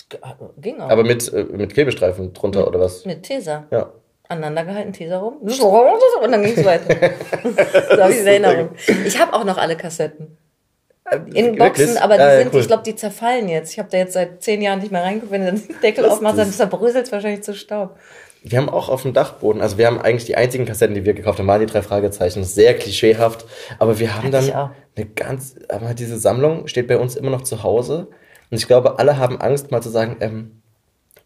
Ge- 0.07 0.19
ging 0.61 0.79
auch. 0.79 0.89
Aber 0.89 1.03
mit, 1.03 1.27
äh, 1.33 1.43
mit 1.43 1.73
Klebestreifen 1.73 2.31
drunter 2.31 2.65
oder 2.65 2.79
was? 2.79 3.03
Mit 3.03 3.23
Tesa. 3.23 3.65
Ja. 3.69 3.91
Aneinander 4.29 4.63
gehalten, 4.63 4.93
Tesa 4.93 5.17
rum. 5.19 5.39
Und 5.41 6.31
dann 6.31 6.41
ging 6.41 6.53
es 6.55 6.63
weiter. 6.63 6.95
so 7.95 8.01
habe 8.01 8.13
ich 8.13 8.19
in 8.19 8.27
Erinnerung. 8.27 8.69
Ich 9.05 9.19
habe 9.19 9.33
auch 9.33 9.43
noch 9.43 9.57
alle 9.57 9.75
Kassetten. 9.75 10.37
In 11.33 11.55
Boxen, 11.55 11.85
Wirklich? 11.85 12.01
aber 12.01 12.15
die 12.15 12.21
ja, 12.21 12.37
sind, 12.39 12.53
cool. 12.53 12.59
ich 12.61 12.67
glaube, 12.67 12.83
die 12.83 12.95
zerfallen 12.95 13.47
jetzt. 13.47 13.71
Ich 13.71 13.79
habe 13.79 13.87
da 13.89 13.97
jetzt 13.97 14.13
seit 14.13 14.43
zehn 14.43 14.61
Jahren 14.61 14.79
nicht 14.79 14.91
mehr 14.91 15.03
reingeguckt. 15.03 15.31
Wenn 15.31 15.45
du 15.45 15.53
den 15.53 15.79
Deckel 15.83 16.05
aufmachst, 16.05 16.37
dann 16.37 16.51
zerbröselt 16.51 17.05
es 17.05 17.11
wahrscheinlich 17.11 17.43
zu 17.43 17.53
Staub. 17.55 17.97
Wir 18.43 18.57
haben 18.59 18.69
auch 18.69 18.89
auf 18.89 19.01
dem 19.01 19.13
Dachboden, 19.13 19.61
also 19.61 19.77
wir 19.77 19.87
haben 19.87 19.99
eigentlich 19.99 20.25
die 20.25 20.35
einzigen 20.35 20.65
Kassetten, 20.65 20.95
die 20.95 21.05
wir 21.05 21.13
gekauft 21.13 21.39
haben, 21.39 21.47
waren 21.47 21.59
die 21.59 21.65
drei 21.65 21.81
Fragezeichen. 21.81 22.43
Sehr 22.43 22.75
klischeehaft. 22.75 23.45
Aber 23.79 23.99
wir 23.99 24.15
haben 24.15 24.31
dann 24.31 24.49
eine 24.95 25.05
ganz, 25.15 25.55
aber 25.69 25.93
diese 25.93 26.17
Sammlung 26.17 26.67
steht 26.67 26.87
bei 26.87 26.97
uns 26.97 27.15
immer 27.15 27.31
noch 27.31 27.41
zu 27.41 27.63
Hause. 27.63 28.07
Und 28.49 28.57
ich 28.57 28.67
glaube, 28.67 28.99
alle 28.99 29.17
haben 29.17 29.39
Angst, 29.41 29.71
mal 29.71 29.81
zu 29.81 29.89
sagen, 29.89 30.17
ähm, 30.19 30.61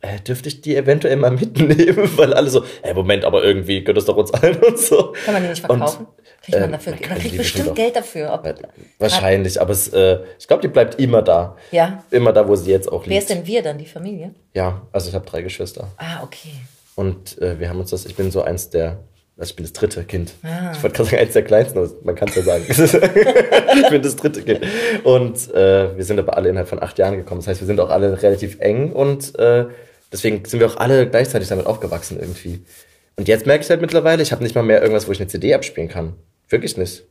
äh, 0.02 0.20
dürfte 0.20 0.50
ich 0.50 0.62
die 0.62 0.76
eventuell 0.76 1.16
mal 1.16 1.32
mitnehmen? 1.40 2.10
Weil 2.18 2.34
alle 2.34 2.50
so, 2.50 2.64
hey, 2.82 2.94
Moment, 2.94 3.26
aber 3.26 3.44
irgendwie 3.44 3.82
gehört 3.82 3.98
das 3.98 4.06
doch 4.06 4.18
uns 4.18 4.34
allen 4.34 4.58
und 4.58 4.78
so. 4.78 5.14
Kann 5.26 5.34
man 5.34 5.44
die 5.44 5.50
nicht 5.50 5.70
Und, 5.70 5.78
verkaufen? 5.78 6.08
Kriegt 6.42 6.60
man 6.60 6.70
äh, 6.70 6.72
dafür, 6.72 6.94
man 6.94 7.00
man, 7.02 7.10
kann 7.10 7.20
kriegt 7.20 7.38
bestimmt 7.38 7.66
bestimmt 7.66 7.76
Geld 7.76 7.96
dafür. 7.96 8.34
Ob, 8.34 8.56
Wahrscheinlich, 8.98 9.62
aber 9.62 9.72
es, 9.72 9.90
äh, 9.90 10.20
ich 10.40 10.48
glaube, 10.48 10.62
die 10.64 10.70
bleibt 10.70 11.00
immer 11.00 11.22
da. 11.22 11.56
Ja. 11.72 12.04
Immer 12.10 12.34
da, 12.34 12.48
wo 12.48 12.56
sie 12.56 12.72
jetzt 12.72 12.92
auch 12.92 13.02
liegt. 13.02 13.12
Wer 13.12 13.20
ist 13.20 13.30
denn 13.30 13.46
wir 13.46 13.62
dann, 13.62 13.78
die 13.78 13.86
Familie? 13.86 14.34
Ja, 14.54 14.82
also 14.92 15.10
ich 15.10 15.14
habe 15.14 15.26
drei 15.26 15.44
Geschwister. 15.44 15.88
Ah, 15.98 16.24
okay. 16.24 16.50
Und 16.96 17.40
äh, 17.42 17.60
wir 17.60 17.70
haben 17.70 17.80
uns 17.80 17.92
das, 17.92 18.06
ich 18.06 18.16
bin 18.16 18.32
so 18.32 18.42
eins 18.42 18.72
der, 18.72 19.00
also 19.38 19.52
ich 19.52 19.56
bin 19.56 19.66
das 19.66 19.74
dritte 19.74 20.04
Kind. 20.04 20.34
Ah. 20.42 20.72
Ich 20.72 20.82
wollte 20.82 20.98
gerade 20.98 21.10
sagen, 21.12 21.22
eins 21.22 21.34
der 21.34 21.44
kleinsten, 21.44 21.78
aber 21.78 21.90
man 22.04 22.16
kann 22.16 22.30
es 22.30 22.36
ja 22.36 22.42
sagen. 22.42 22.66
ich 22.68 23.90
bin 23.90 24.02
das 24.02 24.16
dritte 24.16 24.42
Kind. 24.42 24.62
Und 25.04 25.54
äh, 25.54 25.96
wir 25.96 26.04
sind 26.04 26.18
aber 26.18 26.38
alle 26.38 26.50
innerhalb 26.50 26.70
von 26.70 26.82
acht 26.82 26.98
Jahren 26.98 27.18
gekommen. 27.18 27.42
Das 27.42 27.48
heißt, 27.50 27.62
wir 27.62 27.68
sind 27.68 27.80
auch 27.80 27.92
alle 27.92 28.20
relativ 28.20 28.60
eng 28.60 28.94
und 28.94 29.38
äh, 29.38 29.66
deswegen 30.12 30.44
sind 30.46 30.60
wir 30.60 30.66
auch 30.66 30.78
alle 30.78 31.08
gleichzeitig 31.08 31.50
damit 31.50 31.68
aufgewachsen 31.68 32.20
irgendwie. 32.20 32.66
Und 33.16 33.28
jetzt 33.28 33.46
merke 33.46 33.64
ich 33.64 33.70
halt 33.70 33.82
mittlerweile, 33.82 34.24
ich 34.24 34.32
habe 34.32 34.42
nicht 34.42 34.56
mal 34.56 34.64
mehr 34.64 34.82
irgendwas, 34.82 35.08
wo 35.08 35.12
ich 35.12 35.20
eine 35.20 35.28
CD 35.28 35.54
abspielen 35.54 35.88
kann. 35.88 36.16
Wirklich 36.52 36.78
nicht. 36.78 37.06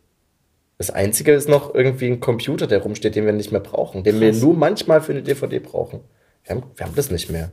Das 0.77 0.91
Einzige 0.91 1.33
ist 1.33 1.49
noch 1.49 1.75
irgendwie 1.75 2.07
ein 2.07 2.21
Computer, 2.21 2.67
der 2.67 2.81
rumsteht, 2.83 3.17
den 3.17 3.27
wir 3.27 3.33
nicht 3.33 3.53
mehr 3.53 3.61
brauchen, 3.61 4.05
den 4.05 4.21
wir 4.21 4.33
nur 4.33 4.55
manchmal 4.55 5.01
für 5.01 5.13
eine 5.13 5.23
DVD 5.23 5.59
brauchen. 5.59 6.01
Wir 6.45 6.55
haben, 6.55 6.63
wir 6.77 6.87
haben 6.87 6.95
das 6.95 7.11
nicht 7.11 7.31
mehr. 7.31 7.51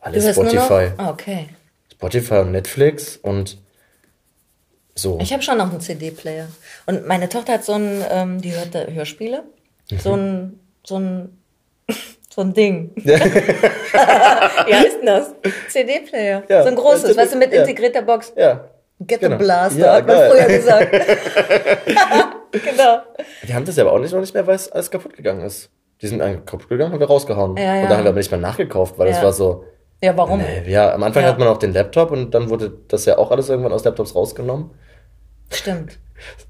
Alles 0.00 0.30
Spotify. 0.30 0.92
Ah, 0.96 1.10
okay. 1.10 1.48
Spotify 1.92 2.34
und 2.38 2.52
Netflix 2.52 3.16
und 3.16 3.58
so. 4.94 5.18
Ich 5.20 5.32
habe 5.32 5.42
schon 5.42 5.58
noch 5.58 5.70
einen 5.70 5.80
CD-Player. 5.80 6.48
Und 6.86 7.06
meine 7.06 7.28
Tochter 7.28 7.54
hat 7.54 7.64
so 7.64 7.72
ein, 7.72 8.04
ähm, 8.10 8.40
die 8.40 8.52
hört 8.52 8.74
da 8.74 8.86
Hörspiele. 8.86 9.44
So 10.00 10.14
ein, 10.14 10.60
so 10.84 10.98
ein, 10.98 11.38
so 12.34 12.42
ein 12.42 12.52
Ding. 12.52 12.92
Wie 12.96 13.12
heißt 13.12 14.98
denn 14.98 15.06
das? 15.06 15.34
CD-Player. 15.68 16.44
Ja, 16.48 16.62
so 16.62 16.68
ein 16.68 16.76
großes, 16.76 17.16
weißt 17.16 17.34
du, 17.34 17.38
mit 17.38 17.52
integrierter 17.52 18.02
Box. 18.02 18.32
ja. 18.36 18.70
Get 19.00 19.20
Genau. 19.20 19.36
the 19.38 19.44
Blaster, 19.44 19.78
Ja, 19.78 19.94
hat 19.94 20.06
man 20.06 20.16
geil. 20.16 20.30
früher 20.30 20.56
gesagt. 20.58 20.92
genau. 22.52 22.98
Wir 23.42 23.54
haben 23.54 23.64
das 23.64 23.76
ja 23.76 23.84
aber 23.84 23.92
auch 23.92 23.98
nicht 24.00 24.12
noch 24.12 24.20
nicht 24.20 24.34
mehr, 24.34 24.46
weil 24.46 24.56
es 24.56 24.70
alles 24.72 24.90
kaputt 24.90 25.14
gegangen 25.16 25.42
ist. 25.42 25.70
Die 26.00 26.06
sind 26.08 26.20
kaputt 26.46 26.68
gegangen, 26.68 26.92
haben 26.92 27.00
wir 27.00 27.06
rausgehauen. 27.06 27.56
Ja, 27.56 27.62
ja. 27.76 27.82
Und 27.82 27.90
da 27.90 27.96
haben 27.96 28.04
wir 28.04 28.10
aber 28.10 28.18
nicht 28.18 28.30
mehr 28.30 28.40
nachgekauft, 28.40 28.98
weil 28.98 29.08
es 29.08 29.22
war 29.22 29.32
so. 29.32 29.64
Ja, 30.02 30.16
warum? 30.16 30.38
Nee, 30.38 30.70
ja, 30.70 30.92
am 30.94 31.02
Anfang 31.02 31.24
hat 31.24 31.38
man 31.40 31.48
auch 31.48 31.58
den 31.58 31.72
Laptop 31.72 32.12
und 32.12 32.32
dann 32.32 32.50
wurde 32.50 32.72
das 32.88 33.04
ja 33.04 33.18
auch 33.18 33.30
alles 33.32 33.48
irgendwann 33.48 33.72
aus 33.72 33.84
Laptops 33.84 34.14
rausgenommen. 34.14 34.70
Stimmt. 35.50 35.98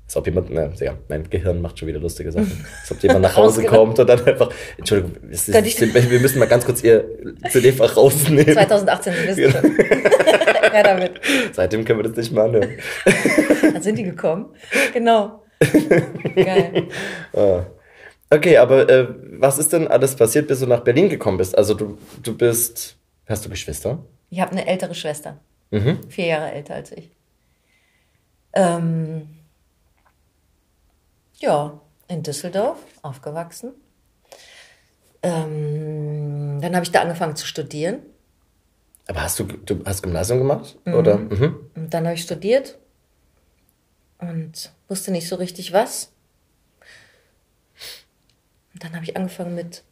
Als 0.08 0.16
ob 0.16 0.26
jemand, 0.26 0.48
na, 0.48 0.70
ja, 0.80 0.96
mein 1.08 1.28
Gehirn 1.28 1.60
macht 1.60 1.78
schon 1.78 1.86
wieder 1.86 2.00
lustige 2.00 2.32
Sachen. 2.32 2.64
Als 2.80 2.90
ob 2.90 3.02
jemand 3.02 3.20
nach 3.20 3.36
Hause 3.36 3.62
kommt 3.64 3.98
und 3.98 4.06
dann 4.08 4.24
einfach, 4.26 4.50
Entschuldigung, 4.78 5.12
ist, 5.30 5.50
ich- 5.50 5.80
wir 6.10 6.18
müssen 6.20 6.38
mal 6.38 6.48
ganz 6.48 6.64
kurz 6.64 6.82
ihr 6.82 7.04
CD-Fach 7.50 7.94
rausnehmen. 7.94 8.54
2018, 8.54 9.12
Sie 9.12 9.28
wissen 9.28 9.52
schon. 9.52 9.76
ja, 10.72 10.82
damit. 10.82 11.20
Seitdem 11.52 11.84
können 11.84 11.98
wir 11.98 12.04
das 12.08 12.16
nicht 12.16 12.32
mehr 12.32 12.44
anhören. 12.44 12.70
Dann 13.74 13.82
sind 13.82 13.96
die 13.98 14.04
gekommen. 14.04 14.46
Genau. 14.94 15.42
Geil. 16.34 16.86
Okay, 18.30 18.56
aber 18.56 18.88
äh, 18.88 19.08
was 19.38 19.58
ist 19.58 19.74
denn 19.74 19.88
alles 19.88 20.16
passiert, 20.16 20.48
bis 20.48 20.60
du 20.60 20.66
nach 20.66 20.80
Berlin 20.80 21.10
gekommen 21.10 21.36
bist? 21.36 21.56
Also 21.56 21.74
du, 21.74 21.98
du 22.22 22.34
bist, 22.34 22.96
hast 23.26 23.44
du 23.44 23.50
Geschwister? 23.50 23.98
Ich 24.30 24.40
habe 24.40 24.52
eine 24.52 24.66
ältere 24.66 24.94
Schwester. 24.94 25.38
Mhm. 25.70 25.98
Vier 26.08 26.26
Jahre 26.26 26.52
älter 26.52 26.74
als 26.76 26.92
ich. 26.92 27.10
Ähm, 28.54 29.28
ja, 31.40 31.80
in 32.08 32.22
Düsseldorf 32.22 32.78
aufgewachsen. 33.02 33.72
Ähm, 35.22 36.58
dann 36.60 36.74
habe 36.74 36.84
ich 36.84 36.92
da 36.92 37.00
angefangen 37.02 37.36
zu 37.36 37.46
studieren. 37.46 38.00
Aber 39.06 39.22
hast 39.22 39.38
du, 39.38 39.44
du 39.44 39.82
hast 39.84 40.02
Gymnasium 40.02 40.38
gemacht? 40.38 40.76
Oder? 40.86 41.16
Mhm. 41.18 41.70
Und 41.74 41.94
dann 41.94 42.04
habe 42.04 42.14
ich 42.14 42.22
studiert 42.22 42.78
und 44.18 44.70
wusste 44.88 45.10
nicht 45.10 45.28
so 45.28 45.36
richtig 45.36 45.72
was. 45.72 46.12
Und 48.74 48.84
dann 48.84 48.94
habe 48.94 49.04
ich 49.04 49.16
angefangen 49.16 49.54
mit 49.54 49.82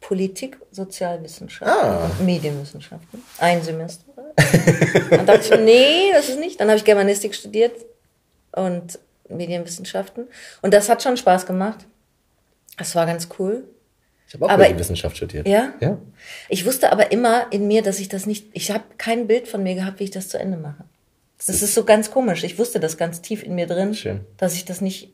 Politik, 0.00 0.58
Sozialwissenschaften 0.72 1.68
Ah. 1.68 2.06
und 2.06 2.24
Medienwissenschaften. 2.24 3.22
Ein 3.38 3.62
Semester. 3.62 4.04
dann 5.10 5.26
dachte 5.26 5.54
ich, 5.54 5.60
nee, 5.60 6.10
das 6.12 6.30
ist 6.30 6.40
nicht. 6.40 6.58
Dann 6.58 6.68
habe 6.68 6.78
ich 6.78 6.84
Germanistik 6.84 7.34
studiert 7.34 7.74
und 8.52 8.98
Medienwissenschaften. 9.36 10.26
Und 10.62 10.74
das 10.74 10.88
hat 10.88 11.02
schon 11.02 11.16
Spaß 11.16 11.46
gemacht. 11.46 11.86
Das 12.78 12.94
war 12.94 13.06
ganz 13.06 13.28
cool. 13.38 13.64
Ich 14.28 14.34
habe 14.34 14.46
auch 14.46 14.50
Aber- 14.50 14.78
Wissenschaft 14.78 15.16
studiert. 15.16 15.46
Ja? 15.48 15.72
Ja. 15.80 15.98
Ich 16.48 16.64
wusste 16.64 16.92
aber 16.92 17.10
immer 17.12 17.46
in 17.50 17.66
mir, 17.66 17.82
dass 17.82 17.98
ich 17.98 18.08
das 18.08 18.26
nicht, 18.26 18.46
ich 18.52 18.70
habe 18.70 18.84
kein 18.98 19.26
Bild 19.26 19.48
von 19.48 19.62
mir 19.62 19.74
gehabt, 19.74 19.98
wie 20.00 20.04
ich 20.04 20.10
das 20.10 20.28
zu 20.28 20.38
Ende 20.38 20.56
mache. 20.56 20.84
Das 21.38 21.48
ist 21.62 21.74
so 21.74 21.84
ganz 21.84 22.10
komisch. 22.10 22.44
Ich 22.44 22.58
wusste 22.58 22.80
das 22.80 22.96
ganz 22.96 23.22
tief 23.22 23.42
in 23.42 23.54
mir 23.54 23.66
drin, 23.66 23.94
Schön. 23.94 24.20
dass 24.36 24.54
ich 24.54 24.66
das 24.66 24.80
nicht, 24.82 25.12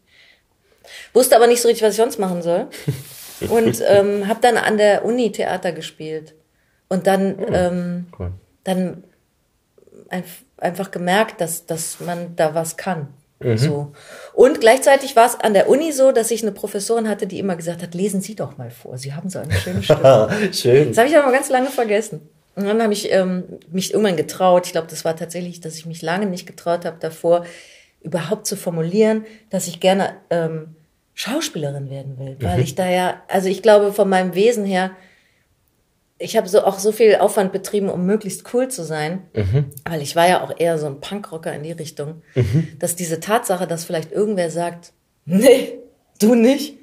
wusste 1.14 1.36
aber 1.36 1.46
nicht 1.46 1.62
so 1.62 1.68
richtig, 1.68 1.84
was 1.86 1.94
ich 1.94 1.98
sonst 1.98 2.18
machen 2.18 2.42
soll. 2.42 2.66
Und 3.48 3.82
ähm, 3.86 4.26
habe 4.28 4.40
dann 4.40 4.56
an 4.56 4.76
der 4.76 5.04
Uni 5.04 5.30
Theater 5.30 5.72
gespielt. 5.72 6.34
Und 6.88 7.06
dann, 7.06 7.36
ähm, 7.52 8.06
Cool. 8.18 8.32
dann 8.64 9.04
einf- 10.10 10.44
einfach 10.58 10.90
gemerkt, 10.90 11.40
dass, 11.40 11.66
dass 11.66 12.00
man 12.00 12.34
da 12.36 12.54
was 12.54 12.76
kann. 12.76 13.08
Mhm. 13.40 13.58
So. 13.58 13.92
Und 14.32 14.60
gleichzeitig 14.60 15.14
war 15.16 15.26
es 15.26 15.38
an 15.38 15.52
der 15.52 15.68
Uni 15.68 15.92
so, 15.92 16.12
dass 16.12 16.30
ich 16.30 16.42
eine 16.42 16.52
Professorin 16.52 17.08
hatte, 17.08 17.26
die 17.26 17.38
immer 17.38 17.56
gesagt 17.56 17.82
hat, 17.82 17.94
lesen 17.94 18.20
Sie 18.20 18.34
doch 18.34 18.56
mal 18.56 18.70
vor. 18.70 18.96
Sie 18.96 19.12
haben 19.14 19.28
so 19.28 19.38
eine 19.38 19.52
schöne 19.52 19.82
Stimme. 19.82 20.30
Schön. 20.52 20.88
Das 20.88 20.98
habe 20.98 21.08
ich 21.08 21.16
aber 21.16 21.32
ganz 21.32 21.50
lange 21.50 21.68
vergessen. 21.68 22.28
Und 22.54 22.64
dann 22.64 22.82
habe 22.82 22.94
ich 22.94 23.12
ähm, 23.12 23.44
mich 23.70 23.92
irgendwann 23.92 24.16
getraut. 24.16 24.66
Ich 24.66 24.72
glaube, 24.72 24.88
das 24.88 25.04
war 25.04 25.14
tatsächlich, 25.14 25.60
dass 25.60 25.76
ich 25.76 25.84
mich 25.84 26.00
lange 26.00 26.24
nicht 26.24 26.46
getraut 26.46 26.86
habe 26.86 26.96
davor, 26.98 27.44
überhaupt 28.00 28.46
zu 28.46 28.56
formulieren, 28.56 29.26
dass 29.50 29.66
ich 29.66 29.80
gerne 29.80 30.14
ähm, 30.30 30.74
Schauspielerin 31.12 31.90
werden 31.90 32.18
will. 32.18 32.36
Weil 32.40 32.60
ich 32.60 32.74
da 32.74 32.88
ja, 32.88 33.22
also 33.28 33.48
ich 33.48 33.62
glaube 33.62 33.92
von 33.92 34.08
meinem 34.08 34.34
Wesen 34.34 34.64
her, 34.64 34.92
ich 36.18 36.36
habe 36.36 36.48
so 36.48 36.64
auch 36.64 36.78
so 36.78 36.92
viel 36.92 37.16
Aufwand 37.16 37.52
betrieben, 37.52 37.88
um 37.90 38.06
möglichst 38.06 38.52
cool 38.54 38.68
zu 38.68 38.84
sein, 38.84 39.22
weil 39.84 40.00
ich 40.02 40.16
war 40.16 40.28
ja 40.28 40.42
auch 40.42 40.52
eher 40.58 40.78
so 40.78 40.86
ein 40.86 41.00
Punkrocker 41.00 41.52
in 41.52 41.62
die 41.62 41.72
Richtung, 41.72 42.22
dass 42.78 42.96
diese 42.96 43.20
Tatsache, 43.20 43.66
dass 43.66 43.84
vielleicht 43.84 44.12
irgendwer 44.12 44.50
sagt, 44.50 44.92
nee, 45.26 45.78
du 46.20 46.34
nicht, 46.34 46.78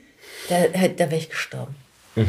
da, 0.50 0.56
da 0.88 1.06
wäre 1.06 1.16
ich 1.18 1.30
gestorben. 1.30 1.76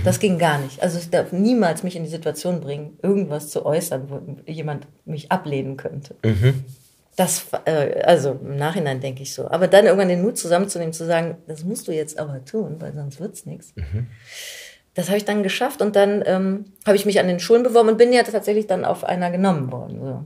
Das 0.02 0.18
ging 0.18 0.38
gar 0.38 0.58
nicht. 0.60 0.82
Also 0.82 0.98
ich 0.98 1.10
darf 1.10 1.30
niemals 1.32 1.82
mich 1.82 1.94
in 1.94 2.04
die 2.04 2.08
Situation 2.10 2.62
bringen, 2.62 2.98
irgendwas 3.02 3.50
zu 3.50 3.66
äußern, 3.66 4.08
wo 4.08 4.22
jemand 4.50 4.86
mich 5.04 5.30
ablehnen 5.30 5.76
könnte. 5.76 6.14
Das, 7.16 7.46
äh, 7.66 8.00
also 8.02 8.40
im 8.42 8.56
Nachhinein 8.56 9.00
denke 9.00 9.22
ich 9.22 9.34
so. 9.34 9.46
Aber 9.50 9.68
dann 9.68 9.84
irgendwann 9.84 10.08
den 10.08 10.22
Mut 10.22 10.38
zusammenzunehmen, 10.38 10.94
zu 10.94 11.04
sagen, 11.04 11.36
das 11.46 11.64
musst 11.64 11.86
du 11.86 11.92
jetzt 11.92 12.18
aber 12.18 12.42
tun, 12.46 12.76
weil 12.80 12.94
sonst 12.94 13.20
wird's 13.20 13.44
nichts. 13.44 13.74
Das 14.94 15.08
habe 15.08 15.18
ich 15.18 15.24
dann 15.24 15.42
geschafft 15.42 15.82
und 15.82 15.96
dann 15.96 16.22
ähm, 16.24 16.66
habe 16.86 16.96
ich 16.96 17.04
mich 17.04 17.18
an 17.18 17.26
den 17.26 17.40
Schulen 17.40 17.64
beworben 17.64 17.90
und 17.90 17.98
bin 17.98 18.12
ja 18.12 18.22
tatsächlich 18.22 18.66
dann 18.66 18.84
auf 18.84 19.04
einer 19.04 19.30
genommen 19.30 19.72
worden. 19.72 20.00
So. 20.00 20.24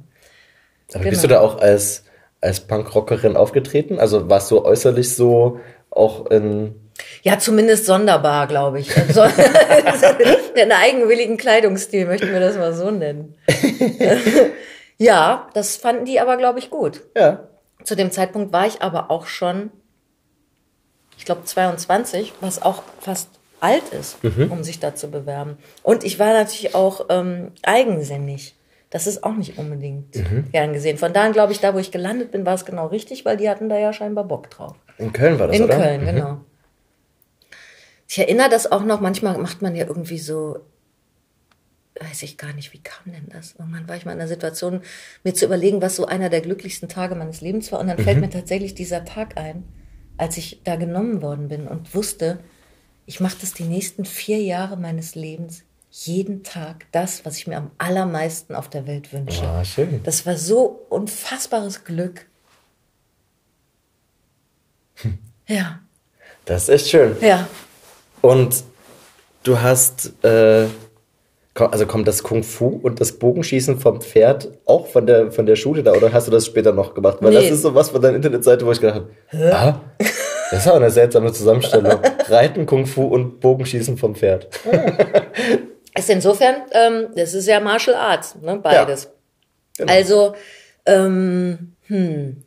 Aber 0.94 1.04
genau. 1.04 1.10
bist 1.10 1.24
du 1.24 1.28
da 1.28 1.40
auch 1.40 1.58
als, 1.58 2.04
als 2.40 2.60
Punkrockerin 2.60 3.36
aufgetreten? 3.36 3.98
Also 3.98 4.28
warst 4.28 4.50
du 4.50 4.64
äußerlich 4.64 5.14
so 5.14 5.60
auch 5.90 6.26
in. 6.26 6.74
Ja, 7.22 7.38
zumindest 7.38 7.86
sonderbar, 7.86 8.46
glaube 8.46 8.80
ich. 8.80 8.94
Also, 8.96 9.22
einen 10.56 10.72
eigenwilligen 10.72 11.36
Kleidungsstil, 11.36 12.06
möchten 12.06 12.32
wir 12.32 12.40
das 12.40 12.56
mal 12.56 12.74
so 12.74 12.90
nennen. 12.90 13.36
ja, 14.98 15.48
das 15.54 15.76
fanden 15.76 16.04
die 16.04 16.20
aber, 16.20 16.36
glaube 16.36 16.58
ich, 16.58 16.70
gut. 16.70 17.02
Ja. 17.16 17.48
Zu 17.84 17.94
dem 17.94 18.10
Zeitpunkt 18.10 18.52
war 18.52 18.66
ich 18.66 18.82
aber 18.82 19.10
auch 19.10 19.26
schon, 19.26 19.70
ich 21.16 21.24
glaube, 21.24 21.44
22, 21.44 22.32
was 22.40 22.60
auch 22.60 22.82
fast 23.00 23.37
alt 23.60 23.88
ist, 23.90 24.22
mhm. 24.22 24.50
um 24.50 24.64
sich 24.64 24.80
da 24.80 24.94
zu 24.94 25.10
bewerben. 25.10 25.58
Und 25.82 26.04
ich 26.04 26.18
war 26.18 26.32
natürlich 26.32 26.74
auch 26.74 27.06
ähm, 27.08 27.52
eigensinnig. 27.62 28.54
Das 28.90 29.06
ist 29.06 29.22
auch 29.22 29.34
nicht 29.34 29.58
unbedingt 29.58 30.16
mhm. 30.16 30.46
gern 30.50 30.72
gesehen. 30.72 30.96
Von 30.96 31.12
daher 31.12 31.32
glaube 31.32 31.52
ich, 31.52 31.60
da 31.60 31.74
wo 31.74 31.78
ich 31.78 31.90
gelandet 31.90 32.30
bin, 32.30 32.46
war 32.46 32.54
es 32.54 32.64
genau 32.64 32.86
richtig, 32.86 33.24
weil 33.24 33.36
die 33.36 33.48
hatten 33.50 33.68
da 33.68 33.76
ja 33.76 33.92
scheinbar 33.92 34.24
Bock 34.24 34.50
drauf. 34.50 34.76
In 34.96 35.12
Köln 35.12 35.38
war 35.38 35.48
das, 35.48 35.56
In 35.56 35.64
oder? 35.64 35.74
In 35.74 35.80
Köln, 35.80 36.00
mhm. 36.00 36.06
genau. 36.06 36.40
Ich 38.08 38.18
erinnere 38.18 38.48
das 38.48 38.70
auch 38.70 38.84
noch, 38.84 39.00
manchmal 39.00 39.36
macht 39.36 39.60
man 39.60 39.76
ja 39.76 39.86
irgendwie 39.86 40.18
so, 40.18 40.60
weiß 42.00 42.22
ich 42.22 42.38
gar 42.38 42.54
nicht, 42.54 42.72
wie 42.72 42.82
kam 42.82 43.12
denn 43.12 43.28
das? 43.28 43.56
Irgendwann 43.58 43.86
war 43.86 43.96
ich 43.96 44.06
mal 44.06 44.12
in 44.12 44.18
der 44.18 44.28
Situation, 44.28 44.80
mir 45.24 45.34
zu 45.34 45.44
überlegen, 45.44 45.82
was 45.82 45.96
so 45.96 46.06
einer 46.06 46.30
der 46.30 46.40
glücklichsten 46.40 46.88
Tage 46.88 47.14
meines 47.14 47.42
Lebens 47.42 47.70
war. 47.70 47.80
Und 47.80 47.88
dann 47.88 47.98
mhm. 47.98 48.04
fällt 48.04 48.20
mir 48.20 48.30
tatsächlich 48.30 48.74
dieser 48.74 49.04
Tag 49.04 49.36
ein, 49.36 49.64
als 50.16 50.38
ich 50.38 50.62
da 50.64 50.76
genommen 50.76 51.20
worden 51.20 51.48
bin 51.48 51.68
und 51.68 51.94
wusste, 51.94 52.38
ich 53.08 53.20
mache 53.20 53.38
das 53.40 53.54
die 53.54 53.64
nächsten 53.64 54.04
vier 54.04 54.38
Jahre 54.42 54.76
meines 54.76 55.14
Lebens 55.14 55.62
jeden 55.90 56.42
Tag 56.44 56.84
das, 56.92 57.24
was 57.24 57.38
ich 57.38 57.46
mir 57.46 57.56
am 57.56 57.70
allermeisten 57.78 58.54
auf 58.54 58.68
der 58.68 58.86
Welt 58.86 59.14
wünsche. 59.14 59.42
Ah, 59.44 59.64
schön. 59.64 60.02
Das 60.04 60.26
war 60.26 60.36
so 60.36 60.84
unfassbares 60.90 61.84
Glück. 61.84 62.26
Hm. 64.96 65.16
Ja. 65.46 65.78
Das 66.44 66.68
ist 66.68 66.90
schön. 66.90 67.16
Ja. 67.22 67.48
Und 68.20 68.62
du 69.42 69.58
hast, 69.58 70.12
äh, 70.22 70.66
also 71.54 71.86
kommt 71.86 72.06
das 72.06 72.22
Kung 72.22 72.42
Fu 72.42 72.78
und 72.82 73.00
das 73.00 73.12
Bogenschießen 73.12 73.80
vom 73.80 74.02
Pferd 74.02 74.50
auch 74.66 74.86
von 74.86 75.06
der, 75.06 75.32
von 75.32 75.46
der 75.46 75.56
Schule 75.56 75.82
da 75.82 75.94
oder 75.94 76.12
hast 76.12 76.26
du 76.26 76.30
das 76.30 76.44
später 76.44 76.72
noch 76.72 76.92
gemacht? 76.92 77.16
Weil 77.22 77.30
nee. 77.30 77.36
das 77.36 77.50
ist 77.50 77.62
so 77.62 77.74
was 77.74 77.88
von 77.88 78.02
deiner 78.02 78.16
Internetseite, 78.16 78.66
wo 78.66 78.72
ich 78.72 78.80
gedacht 78.82 79.02
habe, 79.32 79.54
ah, 79.54 79.80
das 80.50 80.66
ist 80.66 80.68
auch 80.70 80.76
eine 80.76 80.90
seltsame 80.90 81.32
Zusammenstellung. 81.32 82.00
Reiten, 82.28 82.66
Kung 82.66 82.86
Fu 82.86 83.04
und 83.04 83.40
Bogenschießen 83.40 83.96
vom 83.96 84.14
Pferd. 84.14 84.48
Ist 85.96 86.10
insofern, 86.10 86.56
ähm, 86.72 87.08
das 87.16 87.34
ist 87.34 87.46
ja 87.46 87.60
Martial 87.60 87.96
Arts, 87.96 88.36
ne, 88.40 88.56
beides. 88.62 89.04
Ja, 89.04 89.10
genau. 89.84 89.92
Also, 89.92 90.34
ähm, 90.86 91.72
hm. 91.86 92.42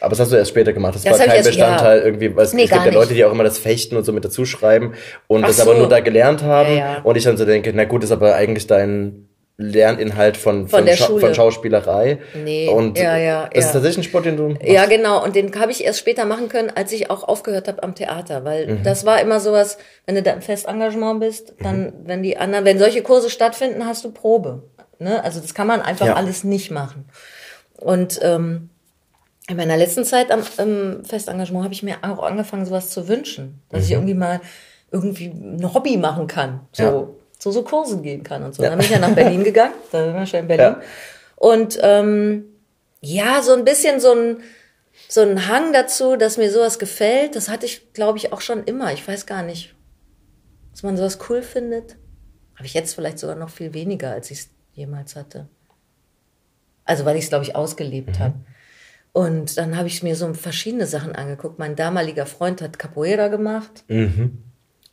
Aber 0.00 0.10
das 0.10 0.20
hast 0.20 0.32
du 0.32 0.36
erst 0.36 0.50
später 0.50 0.72
gemacht. 0.72 0.94
Das, 0.94 1.02
das 1.02 1.18
war 1.18 1.26
kein 1.26 1.42
Bestandteil 1.42 1.98
ja. 1.98 2.04
irgendwie, 2.04 2.34
weil 2.36 2.44
es, 2.44 2.52
nee, 2.52 2.64
es 2.64 2.70
gibt 2.70 2.84
ja 2.84 2.92
Leute, 2.92 3.14
die 3.14 3.24
auch 3.24 3.32
immer 3.32 3.44
das 3.44 3.58
Fechten 3.58 3.96
und 3.96 4.04
so 4.04 4.12
mit 4.12 4.24
dazu 4.24 4.44
schreiben 4.44 4.94
und 5.26 5.42
Ach 5.42 5.48
das 5.48 5.56
so. 5.56 5.62
aber 5.62 5.74
nur 5.74 5.88
da 5.88 6.00
gelernt 6.00 6.42
haben. 6.42 6.76
Ja. 6.76 7.00
Und 7.02 7.16
ich 7.16 7.24
dann 7.24 7.36
so 7.36 7.44
denke, 7.44 7.72
na 7.74 7.84
gut, 7.84 8.04
ist 8.04 8.12
aber 8.12 8.34
eigentlich 8.34 8.66
dein 8.66 9.28
Lerninhalt 9.60 10.36
von, 10.36 10.68
von, 10.68 10.86
von, 10.86 10.96
Scha 10.96 11.06
von 11.06 11.34
Schauspielerei. 11.34 12.20
Nee, 12.44 12.68
und 12.68 12.96
ja, 12.96 13.16
ja, 13.16 13.48
das 13.52 13.54
ja. 13.54 13.60
ist 13.60 13.72
tatsächlich 13.72 13.98
ein 13.98 14.08
Sport, 14.08 14.26
den 14.26 14.36
du 14.36 14.50
machst. 14.50 14.62
Ja, 14.62 14.86
genau. 14.86 15.22
Und 15.22 15.34
den 15.34 15.52
habe 15.58 15.72
ich 15.72 15.84
erst 15.84 15.98
später 15.98 16.24
machen 16.26 16.48
können, 16.48 16.70
als 16.72 16.92
ich 16.92 17.10
auch 17.10 17.24
aufgehört 17.24 17.66
habe 17.66 17.82
am 17.82 17.96
Theater. 17.96 18.44
Weil 18.44 18.68
mhm. 18.68 18.82
das 18.84 19.04
war 19.04 19.20
immer 19.20 19.40
sowas, 19.40 19.76
wenn 20.06 20.14
du 20.14 20.22
da 20.22 20.30
im 20.30 20.42
Festengagement 20.42 21.18
bist, 21.18 21.54
dann, 21.60 21.86
mhm. 21.86 21.92
wenn 22.04 22.22
die 22.22 22.36
anderen, 22.36 22.64
wenn 22.64 22.78
solche 22.78 23.02
Kurse 23.02 23.30
stattfinden, 23.30 23.84
hast 23.84 24.04
du 24.04 24.12
Probe. 24.12 24.62
Ne? 25.00 25.24
Also 25.24 25.40
das 25.40 25.54
kann 25.54 25.66
man 25.66 25.82
einfach 25.82 26.06
ja. 26.06 26.14
alles 26.14 26.44
nicht 26.44 26.70
machen. 26.70 27.06
Und 27.80 28.20
ähm, 28.22 28.70
in 29.48 29.56
meiner 29.56 29.76
letzten 29.76 30.04
Zeit 30.04 30.30
am 30.30 30.42
im 30.58 31.04
Festengagement 31.04 31.64
habe 31.64 31.74
ich 31.74 31.82
mir 31.82 31.96
auch 32.02 32.22
angefangen, 32.22 32.64
sowas 32.64 32.90
zu 32.90 33.08
wünschen. 33.08 33.60
Dass 33.70 33.80
mhm. 33.80 33.86
ich 33.86 33.92
irgendwie 33.92 34.14
mal 34.14 34.40
irgendwie 34.92 35.26
ein 35.26 35.74
Hobby 35.74 35.96
machen 35.96 36.28
kann. 36.28 36.60
So. 36.70 36.82
Ja 36.82 37.08
zu 37.38 37.52
so 37.52 37.62
Kursen 37.62 38.02
gehen 38.02 38.22
kann 38.22 38.42
und 38.42 38.54
so. 38.54 38.62
Ja. 38.62 38.70
Dann 38.70 38.78
bin 38.78 38.86
ich 38.86 38.92
ja 38.92 38.98
nach 38.98 39.14
Berlin 39.14 39.44
gegangen, 39.44 39.74
da 39.92 40.04
sind 40.04 40.14
wir 40.14 40.26
schon 40.26 40.40
in 40.40 40.48
Berlin. 40.48 40.76
Ja. 40.80 40.82
Und 41.36 41.78
ähm, 41.82 42.44
ja, 43.00 43.42
so 43.42 43.54
ein 43.54 43.64
bisschen 43.64 44.00
so 44.00 44.12
ein, 44.12 44.38
so 45.08 45.20
ein 45.20 45.48
Hang 45.48 45.72
dazu, 45.72 46.16
dass 46.16 46.36
mir 46.36 46.50
sowas 46.50 46.78
gefällt, 46.78 47.36
das 47.36 47.48
hatte 47.48 47.66
ich, 47.66 47.92
glaube 47.92 48.18
ich, 48.18 48.32
auch 48.32 48.40
schon 48.40 48.64
immer. 48.64 48.92
Ich 48.92 49.06
weiß 49.06 49.26
gar 49.26 49.42
nicht, 49.42 49.74
dass 50.72 50.82
man 50.82 50.96
sowas 50.96 51.18
cool 51.28 51.42
findet. 51.42 51.96
Habe 52.56 52.66
ich 52.66 52.74
jetzt 52.74 52.94
vielleicht 52.94 53.20
sogar 53.20 53.36
noch 53.36 53.50
viel 53.50 53.72
weniger, 53.72 54.10
als 54.10 54.32
ich 54.32 54.40
es 54.40 54.50
jemals 54.72 55.14
hatte. 55.14 55.48
Also 56.84 57.04
weil 57.04 57.16
ich 57.16 57.24
es, 57.24 57.28
glaube 57.28 57.44
ich, 57.44 57.54
ausgelebt 57.54 58.18
mhm. 58.18 58.18
habe. 58.18 58.34
Und 59.12 59.58
dann 59.58 59.76
habe 59.76 59.88
ich 59.88 60.02
mir 60.02 60.16
so 60.16 60.32
verschiedene 60.34 60.86
Sachen 60.86 61.14
angeguckt. 61.14 61.58
Mein 61.58 61.76
damaliger 61.76 62.26
Freund 62.26 62.60
hat 62.60 62.78
Capoeira 62.78 63.28
gemacht. 63.28 63.84
Mhm. 63.88 64.42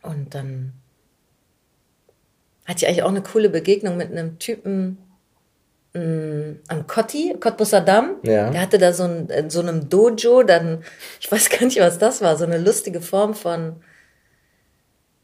Und 0.02 0.36
dann 0.36 0.74
hatte 2.66 2.80
ich 2.80 2.88
eigentlich 2.88 3.04
auch 3.04 3.10
eine 3.10 3.22
coole 3.22 3.50
Begegnung 3.50 3.98
mit 3.98 4.12
einem 4.12 4.40
Typen 4.40 4.98
mh, 5.94 6.02
mm, 6.02 6.60
am 6.68 6.88
Kotti, 6.88 7.36
Cottbusser 7.40 7.82
Damm. 7.82 8.18
Ja. 8.24 8.50
Der 8.50 8.62
hatte 8.62 8.78
da 8.78 8.94
so, 8.94 9.04
ein, 9.04 9.30
in 9.30 9.50
so 9.50 9.62
einem 9.62 9.90
Dojo, 9.90 10.44
dann, 10.44 10.84
ich 11.20 11.32
weiß 11.32 11.50
gar 11.50 11.66
nicht, 11.66 11.80
was 11.80 11.98
das 11.98 12.22
war, 12.22 12.38
so 12.38 12.44
eine 12.44 12.58
lustige 12.58 13.02
Form 13.02 13.34
von 13.34 13.78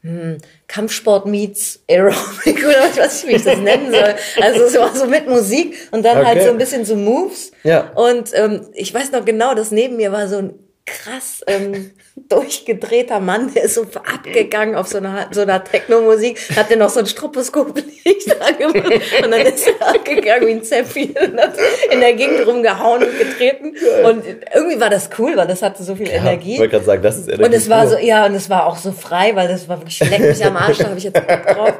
hm, 0.02 0.38
Kampfsport 0.66 1.26
meets 1.26 1.80
Aerobic 1.88 2.58
oder 2.64 2.80
was 2.80 2.96
weiß 2.96 3.22
ich, 3.22 3.28
wie 3.28 3.34
ich 3.34 3.44
das 3.44 3.58
nennen 3.58 3.92
soll. 3.92 4.14
Also 4.40 4.64
es 4.64 4.76
war 4.76 4.94
so 4.94 5.06
mit 5.06 5.28
Musik 5.28 5.76
und 5.92 6.04
dann 6.04 6.16
halt 6.16 6.26
okay. 6.26 6.36
halt 6.36 6.46
so 6.46 6.50
ein 6.50 6.58
bisschen 6.58 6.84
so 6.84 6.96
Moves. 6.96 7.52
Ja. 7.62 7.92
Und 7.92 8.30
ähm, 8.34 8.66
ich 8.72 8.92
weiß 8.92 9.12
noch 9.12 9.24
genau, 9.24 9.54
dass 9.54 9.70
neben 9.70 9.96
mir 9.96 10.10
war 10.10 10.26
so 10.26 10.38
ein 10.38 10.54
krass 10.86 11.42
ähm, 11.46 11.92
durchgedrehter 12.28 13.20
Mann, 13.20 13.52
der 13.54 13.64
ist 13.64 13.74
so 13.74 13.82
abgegangen 13.82 14.74
auf 14.74 14.86
so 14.86 14.98
einer, 14.98 15.28
so 15.30 15.40
einer 15.40 15.62
Techno-Musik, 15.64 16.38
hat 16.56 16.70
der 16.70 16.76
noch 16.76 16.90
so 16.90 17.00
ein 17.00 17.06
Stroboskop-Licht 17.06 18.40
angemacht 18.40 19.02
und 19.24 19.30
dann 19.30 19.40
ist 19.40 19.66
er 19.66 19.88
abgegangen 19.88 20.46
wie 20.46 20.52
ein 20.52 20.62
Zäpfchen 20.62 21.10
und 21.10 21.40
hat 21.40 21.54
in 21.90 22.00
der 22.00 22.12
Gegend 22.14 22.46
rumgehauen 22.46 23.02
und 23.02 23.18
getreten 23.18 23.74
und 24.04 24.24
irgendwie 24.54 24.80
war 24.80 24.90
das 24.90 25.08
cool, 25.18 25.36
weil 25.36 25.46
das 25.46 25.62
hatte 25.62 25.82
so 25.82 25.94
viel 25.94 26.08
ja, 26.08 26.14
Energie. 26.14 26.54
Ich 26.54 26.58
wollte 26.58 26.72
gerade 26.72 26.84
sagen, 26.84 27.02
das 27.02 27.18
ist 27.18 27.28
Energie. 27.28 27.44
Und 27.44 27.54
es 27.54 27.70
war 27.70 27.86
so, 27.86 27.96
ja, 27.96 28.26
und 28.26 28.34
es 28.34 28.50
war 28.50 28.66
auch 28.66 28.76
so 28.76 28.92
frei, 28.92 29.34
weil 29.34 29.48
das 29.48 29.68
war 29.68 29.78
wirklich, 29.80 29.98
leck 30.00 30.20
mich 30.20 30.44
am 30.44 30.56
Arsch, 30.56 30.78
da 30.78 30.84
habe 30.88 30.98
ich 30.98 31.04
jetzt 31.04 31.14
Bock 31.14 31.46
drauf. 31.46 31.74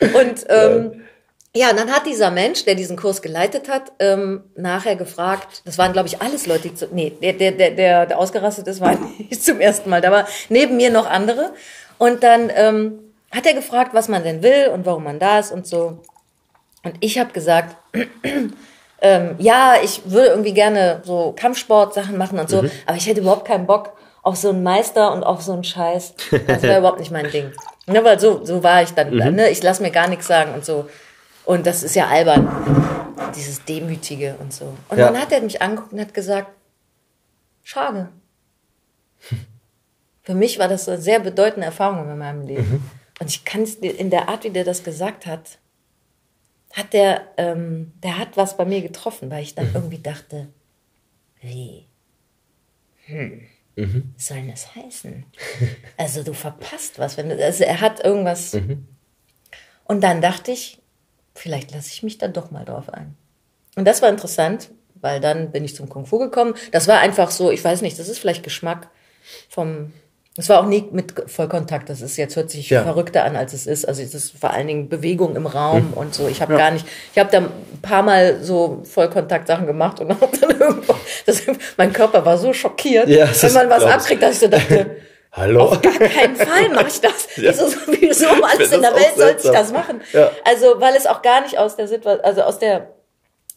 Und 0.00 0.46
ähm, 0.48 0.92
ja, 0.92 1.07
und 1.70 1.78
dann 1.78 1.90
hat 1.90 2.06
dieser 2.06 2.30
Mensch, 2.30 2.64
der 2.64 2.74
diesen 2.74 2.96
Kurs 2.96 3.22
geleitet 3.22 3.68
hat, 3.68 3.92
ähm, 3.98 4.44
nachher 4.54 4.96
gefragt, 4.96 5.62
das 5.64 5.78
waren, 5.78 5.92
glaube 5.92 6.08
ich, 6.08 6.20
alles 6.20 6.46
Leute, 6.46 6.68
die 6.68 6.74
zu, 6.74 6.88
nee, 6.92 7.10
der, 7.22 7.32
der, 7.32 7.52
der, 7.52 8.06
der, 8.06 8.18
ausgerastet 8.18 8.66
ist, 8.68 8.80
war 8.80 8.96
nicht 9.18 9.42
zum 9.42 9.60
ersten 9.60 9.90
Mal. 9.90 10.00
Da 10.00 10.10
war 10.10 10.26
neben 10.48 10.76
mir 10.76 10.90
noch 10.90 11.08
andere. 11.08 11.52
Und 11.96 12.22
dann 12.22 12.50
ähm, 12.54 12.98
hat 13.30 13.46
er 13.46 13.54
gefragt, 13.54 13.94
was 13.94 14.08
man 14.08 14.22
denn 14.22 14.42
will 14.42 14.68
und 14.72 14.86
warum 14.86 15.04
man 15.04 15.18
da 15.18 15.38
ist 15.38 15.50
und 15.50 15.66
so. 15.66 15.98
Und 16.84 16.94
ich 17.00 17.18
habe 17.18 17.32
gesagt, 17.32 17.76
ähm, 19.00 19.34
ja, 19.38 19.74
ich 19.82 20.02
würde 20.04 20.28
irgendwie 20.28 20.52
gerne 20.52 21.02
so 21.04 21.34
Kampfsport-Sachen 21.36 22.16
machen 22.16 22.38
und 22.38 22.48
so, 22.48 22.62
mhm. 22.62 22.70
aber 22.86 22.96
ich 22.96 23.06
hätte 23.06 23.20
überhaupt 23.20 23.46
keinen 23.46 23.66
Bock 23.66 23.94
auf 24.22 24.36
so 24.36 24.50
einen 24.50 24.62
Meister 24.62 25.12
und 25.12 25.24
auf 25.24 25.42
so 25.42 25.52
einen 25.52 25.64
Scheiß. 25.64 26.14
Das 26.46 26.62
wäre 26.62 26.78
überhaupt 26.78 27.00
nicht 27.00 27.10
mein 27.10 27.30
Ding. 27.30 27.52
Ne, 27.86 28.04
weil 28.04 28.20
so, 28.20 28.44
so 28.44 28.62
war 28.62 28.82
ich 28.82 28.90
dann. 28.90 29.14
Mhm. 29.14 29.36
Ne? 29.36 29.48
Ich 29.48 29.62
lass 29.62 29.80
mir 29.80 29.90
gar 29.90 30.08
nichts 30.08 30.26
sagen 30.26 30.52
und 30.54 30.64
so. 30.64 30.86
Und 31.48 31.66
das 31.66 31.82
ist 31.82 31.96
ja 31.96 32.08
albern, 32.08 32.46
dieses 33.34 33.64
Demütige 33.64 34.36
und 34.38 34.52
so. 34.52 34.76
Und 34.90 34.98
ja. 34.98 35.06
dann 35.06 35.18
hat 35.18 35.32
er 35.32 35.40
mich 35.40 35.62
angeguckt 35.62 35.94
und 35.94 36.00
hat 36.00 36.12
gesagt, 36.12 36.52
schade. 37.62 38.10
Für 40.24 40.34
mich 40.34 40.58
war 40.58 40.68
das 40.68 40.86
eine 40.90 40.98
sehr 40.98 41.20
bedeutende 41.20 41.64
Erfahrung 41.64 42.06
in 42.06 42.18
meinem 42.18 42.46
Leben. 42.46 42.70
Mhm. 42.70 42.90
Und 43.18 43.30
ich 43.30 43.46
kann 43.46 43.62
es 43.62 43.76
in 43.76 44.10
der 44.10 44.28
Art, 44.28 44.44
wie 44.44 44.50
der 44.50 44.64
das 44.64 44.84
gesagt 44.84 45.24
hat, 45.24 45.56
hat 46.74 46.92
der, 46.92 47.22
ähm, 47.38 47.94
der 48.02 48.18
hat 48.18 48.36
was 48.36 48.58
bei 48.58 48.66
mir 48.66 48.82
getroffen, 48.82 49.30
weil 49.30 49.42
ich 49.42 49.54
dann 49.54 49.70
mhm. 49.70 49.74
irgendwie 49.74 50.02
dachte, 50.02 50.48
wie? 51.40 51.86
Hm. 53.06 53.46
Mhm. 53.74 54.12
Was 54.16 54.26
soll 54.26 54.46
das 54.48 54.74
heißen? 54.74 55.24
Also 55.96 56.22
du 56.22 56.34
verpasst 56.34 56.98
was, 56.98 57.16
wenn 57.16 57.30
du, 57.30 57.42
also 57.42 57.64
er 57.64 57.80
hat 57.80 58.04
irgendwas. 58.04 58.52
Mhm. 58.52 58.86
Und 59.84 60.02
dann 60.02 60.20
dachte 60.20 60.50
ich, 60.50 60.78
vielleicht 61.38 61.72
lasse 61.74 61.90
ich 61.92 62.02
mich 62.02 62.18
dann 62.18 62.32
doch 62.32 62.50
mal 62.50 62.64
drauf 62.64 62.92
ein. 62.92 63.16
Und 63.76 63.84
das 63.84 64.02
war 64.02 64.08
interessant, 64.08 64.70
weil 65.00 65.20
dann 65.20 65.52
bin 65.52 65.64
ich 65.64 65.74
zum 65.74 65.88
Kung 65.88 66.06
Fu 66.06 66.18
gekommen. 66.18 66.54
Das 66.72 66.88
war 66.88 66.98
einfach 66.98 67.30
so, 67.30 67.50
ich 67.50 67.64
weiß 67.64 67.82
nicht, 67.82 67.98
das 67.98 68.08
ist 68.08 68.18
vielleicht 68.18 68.42
Geschmack 68.42 68.88
vom. 69.48 69.92
Es 70.36 70.48
war 70.48 70.60
auch 70.60 70.66
nie 70.66 70.84
mit 70.92 71.14
Vollkontakt. 71.26 71.90
Das 71.90 72.00
ist 72.00 72.16
jetzt 72.16 72.36
hört 72.36 72.48
sich 72.48 72.70
ja. 72.70 72.84
verrückter 72.84 73.24
an, 73.24 73.34
als 73.34 73.52
es 73.54 73.66
ist. 73.66 73.88
Also 73.88 74.02
es 74.02 74.14
ist 74.14 74.38
vor 74.38 74.52
allen 74.52 74.68
Dingen 74.68 74.88
Bewegung 74.88 75.34
im 75.34 75.46
Raum 75.46 75.90
hm. 75.90 75.92
und 75.94 76.14
so. 76.14 76.28
Ich 76.28 76.40
habe 76.40 76.52
ja. 76.52 76.58
gar 76.58 76.70
nicht. 76.70 76.86
Ich 77.12 77.18
habe 77.18 77.30
da 77.30 77.38
ein 77.38 77.50
paar 77.82 78.04
Mal 78.04 78.42
so 78.42 78.82
Vollkontakt-Sachen 78.84 79.66
gemacht 79.66 79.98
und 80.00 80.10
habe 80.10 80.28
dann 80.38 80.50
irgendwo. 80.60 80.94
Das, 81.26 81.42
mein 81.76 81.92
Körper 81.92 82.24
war 82.24 82.38
so 82.38 82.52
schockiert, 82.52 83.08
ja, 83.08 83.28
wenn 83.42 83.52
man 83.52 83.70
was 83.70 83.84
abkriegt, 83.84 84.22
dass 84.22 84.34
ich 84.34 84.38
so 84.38 84.48
dachte. 84.48 84.96
Hallo? 85.32 85.64
Auf 85.66 85.82
gar 85.82 85.92
keinen 85.98 86.36
Fall 86.36 86.68
mache 86.70 86.88
ich 86.88 87.00
das. 87.00 87.28
Ja. 87.36 87.50
Wieso, 87.52 87.66
wieso 88.00 88.28
um 88.30 88.42
alles 88.42 88.72
in 88.72 88.80
der 88.82 88.94
Welt 88.94 89.14
sollte 89.16 89.46
ich 89.46 89.52
das 89.52 89.72
machen? 89.72 90.00
Ja. 90.12 90.30
Also, 90.44 90.80
weil 90.80 90.94
es 90.96 91.06
auch 91.06 91.22
gar 91.22 91.42
nicht 91.42 91.58
aus 91.58 91.76
der 91.76 91.86
Situation, 91.86 92.24
also 92.24 92.42
aus 92.42 92.58
der 92.58 92.90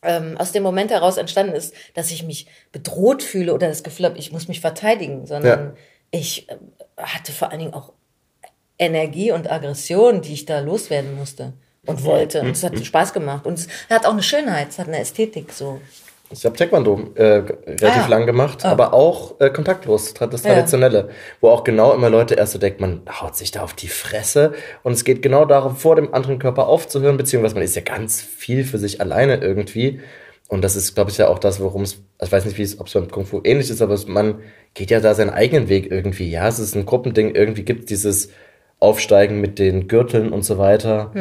ähm, 0.04 0.36
aus 0.38 0.52
dem 0.52 0.64
Moment 0.64 0.92
heraus 0.92 1.18
entstanden 1.18 1.54
ist, 1.54 1.74
dass 1.94 2.12
ich 2.12 2.24
mich 2.24 2.48
bedroht 2.72 3.22
fühle 3.24 3.54
oder 3.54 3.68
das 3.68 3.84
Gefühl 3.84 4.08
habe, 4.08 4.18
ich 4.18 4.32
muss 4.32 4.48
mich 4.48 4.60
verteidigen, 4.60 5.28
sondern 5.28 5.60
Ja. 5.60 5.74
ich 6.10 6.50
äh, 6.50 6.58
hatte 6.98 7.32
vor 7.32 7.52
allen 7.52 7.60
Dingen 7.60 7.74
auch 7.74 7.94
Energie 8.80 9.32
und 9.32 9.52
Aggression, 9.52 10.22
die 10.22 10.34
ich 10.34 10.46
da 10.46 10.60
loswerden 10.60 11.16
musste 11.16 11.54
und 11.86 12.04
wollte. 12.04 12.42
Und 12.42 12.52
es 12.52 12.64
hat 12.64 12.84
Spaß 12.84 13.14
gemacht. 13.14 13.46
Und 13.46 13.60
es 13.60 13.68
hat 13.90 14.06
auch 14.08 14.12
eine 14.14 14.24
Schönheit, 14.24 14.70
es 14.70 14.80
hat 14.80 14.88
eine 14.88 15.00
Ästhetik 15.00 15.52
so. 15.54 15.80
Ich 16.32 16.46
habe 16.46 16.56
Taekwondo 16.56 17.10
äh, 17.15 17.24
relativ 17.24 17.84
Ah, 17.84 17.96
ja. 18.02 18.08
lang 18.08 18.26
gemacht, 18.26 18.63
aber 18.65 18.94
auch 18.94 19.39
äh, 19.39 19.50
kontaktlos, 19.50 20.13
das 20.13 20.44
Ja. 20.44 20.54
Traditionelle. 20.54 21.10
Wo 21.41 21.50
auch 21.50 21.63
genau 21.63 21.94
immer 21.94 22.10
Leute 22.10 22.36
erst 22.36 22.54
so 22.54 22.60
denken, 22.60 22.82
man 22.82 23.02
haut 23.22 23.36
sich 23.36 23.52
da 23.52 23.62
auf 23.63 23.74
die 23.74 23.88
Fresse 23.89 24.54
und 24.84 24.94
es 24.94 25.04
geht 25.04 25.22
genau 25.22 25.46
darum, 25.46 25.76
vor 25.76 25.96
dem 25.96 26.13
anderen 26.13 26.39
Körper 26.39 26.67
aufzuhören, 26.67 27.17
beziehungsweise 27.17 27.56
man 27.56 27.63
ist 27.63 27.76
ja 27.76 27.82
ganz 27.82 28.22
viel 28.22 28.63
für 28.63 28.78
sich 28.78 29.02
alleine 29.02 29.38
irgendwie. 29.38 30.00
Und 30.48 30.63
das 30.63 30.76
ist, 30.76 30.96
glaube 30.96 31.12
ich, 31.12 31.17
ja 31.17 31.28
auch 31.30 31.39
das, 31.39 31.62
worum 31.62 31.84
es, 31.84 32.02
also 32.17 32.28
ich 32.30 32.32
weiß 32.32 32.46
nicht, 32.46 32.58
wie 32.58 32.63
es, 32.63 32.80
ob 32.80 32.88
es 32.88 32.94
beim 32.94 33.10
Kung 33.10 33.26
Fu 33.26 33.41
ähnlich 33.44 33.70
ist, 33.70 33.82
aber 33.82 33.98
man 34.08 34.39
geht 34.74 34.91
ja 34.91 35.00
da 35.00 35.13
seinen 35.13 35.30
eigenen 35.30 35.70
Weg 35.70 35.89
irgendwie. 35.91 36.30
Ja, 36.30 36.48
es 36.48 36.60
ist 36.60 36.76
ein 36.76 36.86
Gruppending, 36.86 37.36
irgendwie 37.36 37.63
gibt 37.63 37.82
es 37.82 37.86
dieses 37.88 38.30
Aufsteigen 38.80 39.39
mit 39.41 39.60
den 39.60 39.88
Gürteln 39.88 40.34
und 40.34 40.44
so 40.44 40.58
weiter. 40.58 41.12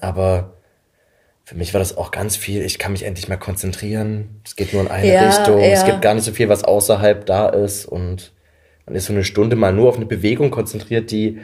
Aber 0.00 0.54
für 1.48 1.54
mich 1.54 1.72
war 1.72 1.78
das 1.78 1.96
auch 1.96 2.10
ganz 2.10 2.36
viel. 2.36 2.60
Ich 2.60 2.78
kann 2.78 2.92
mich 2.92 3.04
endlich 3.04 3.26
mal 3.26 3.38
konzentrieren. 3.38 4.42
Es 4.44 4.54
geht 4.54 4.74
nur 4.74 4.82
in 4.82 4.88
eine 4.88 5.10
Ja, 5.10 5.28
Richtung. 5.28 5.58
Es 5.60 5.80
ja. 5.80 5.86
gibt 5.86 6.02
gar 6.02 6.12
nicht 6.12 6.24
so 6.24 6.32
viel, 6.32 6.50
was 6.50 6.62
außerhalb 6.62 7.24
da 7.24 7.48
ist. 7.48 7.86
Und 7.86 8.34
man 8.84 8.94
ist 8.94 9.06
so 9.06 9.14
eine 9.14 9.24
Stunde 9.24 9.56
mal 9.56 9.72
nur 9.72 9.88
auf 9.88 9.96
eine 9.96 10.04
Bewegung 10.04 10.50
konzentriert, 10.50 11.10
die 11.10 11.38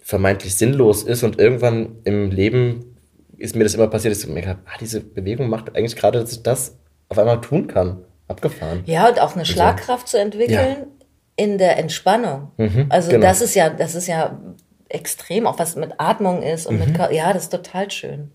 vermeintlich 0.00 0.56
sinnlos 0.56 1.04
ist. 1.04 1.22
Und 1.22 1.38
irgendwann 1.38 2.00
im 2.02 2.32
Leben 2.32 2.96
ist 3.36 3.54
mir 3.54 3.62
das 3.62 3.74
immer 3.74 3.86
passiert, 3.86 4.10
dass 4.10 4.24
ich 4.24 4.28
mir 4.28 4.40
gedacht 4.40 4.56
habe, 4.56 4.62
ah, 4.66 4.76
diese 4.80 5.00
Bewegung 5.00 5.48
macht 5.48 5.76
eigentlich 5.76 5.94
gerade, 5.94 6.18
dass 6.18 6.32
ich 6.32 6.42
das 6.42 6.76
auf 7.08 7.16
einmal 7.16 7.40
tun 7.40 7.68
kann. 7.68 7.98
Abgefahren. 8.26 8.82
Ja, 8.86 9.08
und 9.08 9.20
auch 9.20 9.36
eine 9.36 9.46
Schlagkraft 9.46 10.08
zu 10.08 10.18
entwickeln 10.18 10.78
in 11.36 11.58
der 11.58 11.78
Entspannung. 11.78 12.50
also 12.88 13.08
genau. 13.08 13.22
das 13.24 13.40
ist 13.40 13.54
ja, 13.54 13.70
das 13.70 13.94
ist 13.94 14.08
ja 14.08 14.36
extrem, 14.88 15.46
auch 15.46 15.60
was 15.60 15.76
mit 15.76 15.92
Atmung 15.98 16.42
ist 16.42 16.66
und 16.66 16.80
Mhm. 16.80 16.92
mit, 16.98 17.12
ja, 17.12 17.32
das 17.32 17.44
ist 17.44 17.50
total 17.50 17.88
schön. 17.92 18.32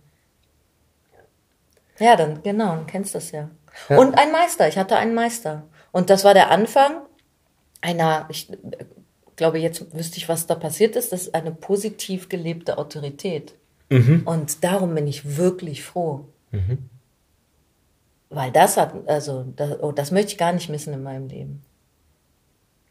Ja, 2.00 2.16
dann, 2.16 2.42
genau, 2.44 2.76
dann 2.76 2.88
kennst 2.88 3.14
du 3.14 3.18
das 3.18 3.32
ja. 3.32 3.50
Und 3.90 4.18
ein 4.18 4.32
Meister, 4.32 4.68
ich 4.68 4.78
hatte 4.78 4.98
einen 4.98 5.14
Meister. 5.14 5.64
Und 5.92 6.10
das 6.10 6.24
war 6.24 6.34
der 6.34 6.50
Anfang 6.52 7.02
einer, 7.82 8.28
ich 8.30 8.52
glaube, 9.36 9.60
jetzt 9.60 9.94
wüsste 9.96 10.18
ich, 10.18 10.30
was 10.30 10.48
da 10.48 10.56
passiert 10.56 10.96
ist, 10.96 11.12
das 11.12 11.24
ist 11.24 11.36
eine 11.36 11.52
positiv 11.52 12.30
gelebte 12.30 12.78
Autorität. 12.78 13.56
Mhm. 13.90 14.24
Und 14.26 14.64
darum 14.64 14.96
bin 14.96 15.08
ich 15.08 15.38
wirklich 15.38 15.84
froh. 15.84 16.26
Weil 18.30 18.52
das 18.52 18.78
hat, 18.78 18.94
also, 19.08 19.46
das, 19.56 19.80
oh, 19.82 19.92
das 19.92 20.12
möchte 20.12 20.34
ich 20.34 20.38
gar 20.38 20.52
nicht 20.52 20.70
missen 20.70 20.94
in 20.94 21.04
meinem 21.04 21.28
Leben. 21.28 21.64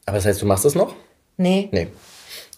Aber 0.06 0.16
das 0.16 0.26
heißt, 0.26 0.42
du 0.42 0.46
machst 0.46 0.64
das 0.64 0.74
noch? 0.74 0.94
Nee, 1.36 1.68
Nee. 1.70 1.88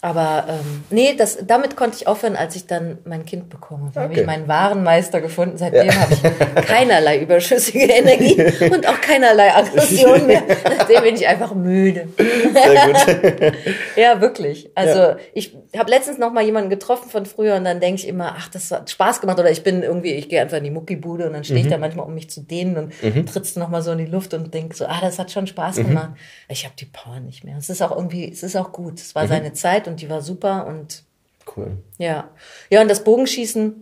Aber 0.03 0.45
ähm, 0.49 0.85
nee, 0.91 1.15
das, 1.17 1.39
damit 1.47 1.77
konnte 1.77 1.97
ich 1.97 2.07
aufhören, 2.07 2.35
als 2.37 2.57
ich 2.57 2.67
dann 2.67 2.99
mein 3.05 3.27
Kind 3.27 3.51
bekomme. 3.51 3.91
Da 3.93 4.01
habe 4.03 4.13
Okay. 4.13 4.21
ich 4.23 4.27
meinen 4.27 4.49
wahren 4.49 4.83
Meister 4.83 5.21
gefunden. 5.21 5.59
Seitdem 5.59 5.91
habe 5.95 6.15
ich 6.15 6.67
keinerlei 6.67 7.21
überschüssige 7.21 7.81
Energie 7.85 8.43
und 8.73 8.89
auch 8.89 9.01
keinerlei 9.01 9.55
Aggression 9.55 10.27
mehr. 10.27 10.43
Seitdem 10.79 11.03
bin 11.03 11.15
ich 11.17 11.27
einfach 11.27 11.55
müde. 11.55 12.09
Sehr 12.17 12.87
gut. 12.87 13.55
Ja, 13.97 14.21
wirklich. 14.21 14.71
Also 14.75 14.99
Ja. 15.01 15.17
ich 15.35 15.55
habe 15.77 15.91
letztens 15.91 16.19
noch 16.19 16.33
mal 16.33 16.43
jemanden 16.45 16.71
getroffen 16.71 17.11
von 17.11 17.27
früher 17.27 17.57
und 17.57 17.65
dann 17.65 17.81
denke 17.81 18.01
ich 18.01 18.09
immer, 18.09 18.35
ach, 18.39 18.49
das 18.49 18.71
hat 18.71 18.89
Spaß 18.91 19.21
gemacht 19.21 19.39
oder 19.39 19.51
ich 19.51 19.63
bin 19.63 19.83
irgendwie, 19.83 20.13
ich 20.13 20.29
gehe 20.29 20.41
einfach 20.41 20.57
in 20.59 20.65
die 20.65 20.71
Muckibude 20.71 21.27
und 21.27 21.33
dann 21.35 21.45
stehe 21.45 21.61
ich 21.61 21.67
Mhm. 21.67 21.71
da 21.71 21.79
manchmal, 21.79 22.07
um 22.07 22.15
mich 22.15 22.31
zu 22.31 22.41
dehnen 22.41 22.77
und 22.77 23.27
trittst 23.27 23.57
noch 23.57 23.69
mal 23.69 23.83
so 23.83 23.93
in 23.93 23.99
die 23.99 24.07
Luft 24.07 24.33
und 24.33 24.55
denk 24.55 24.75
so, 24.75 24.87
ah, 24.87 24.99
das 25.03 25.19
hat 25.19 25.31
schon 25.31 25.47
Spaß 25.47 25.79
Mhm. 25.79 25.89
gemacht. 25.89 26.11
Ich 26.49 26.65
habe 26.65 26.75
die 26.79 26.87
Power 26.87 27.21
nicht 27.21 27.45
mehr. 27.45 27.57
Es 27.59 27.69
ist 27.69 27.83
auch 27.83 27.95
irgendwie, 27.95 28.31
es 28.33 28.43
ist 28.43 28.57
auch 28.57 28.73
gut. 28.73 28.99
Es 28.99 29.15
Mhm. 29.15 29.19
war 29.19 29.27
seine 29.29 29.53
Zeit 29.53 29.87
und 29.91 30.01
die 30.01 30.09
war 30.09 30.23
super 30.23 30.67
und 30.67 31.05
Cool. 31.57 31.79
ja. 31.99 32.31
Ja, 32.71 32.81
und 32.81 32.89
das 32.89 33.03
Bogenschießen, 33.05 33.75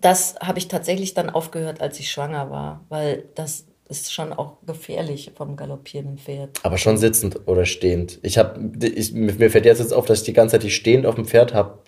das 0.00 0.34
habe 0.40 0.58
ich 0.58 0.68
tatsächlich 0.68 1.14
dann 1.14 1.30
aufgehört, 1.30 1.80
als 1.80 1.98
ich 2.00 2.10
schwanger 2.10 2.50
war, 2.50 2.84
weil 2.88 3.24
das 3.34 3.66
ist 3.88 4.12
schon 4.12 4.32
auch 4.32 4.56
gefährlich 4.66 5.32
vom 5.36 5.56
galoppierenden 5.56 6.18
Pferd. 6.18 6.50
Aber 6.62 6.78
schon 6.78 6.96
sitzend 6.96 7.46
oder 7.46 7.64
stehend. 7.66 8.18
Ich 8.22 8.38
habe, 8.38 8.58
mir 8.60 9.50
fällt 9.50 9.66
jetzt 9.66 9.78
jetzt 9.78 9.92
auf, 9.92 10.06
dass 10.06 10.20
ich 10.20 10.24
die 10.24 10.32
ganze 10.32 10.52
Zeit 10.52 10.62
die 10.62 10.70
stehend 10.70 11.06
auf 11.06 11.14
dem 11.14 11.26
Pferd 11.26 11.54
habe, 11.54 11.78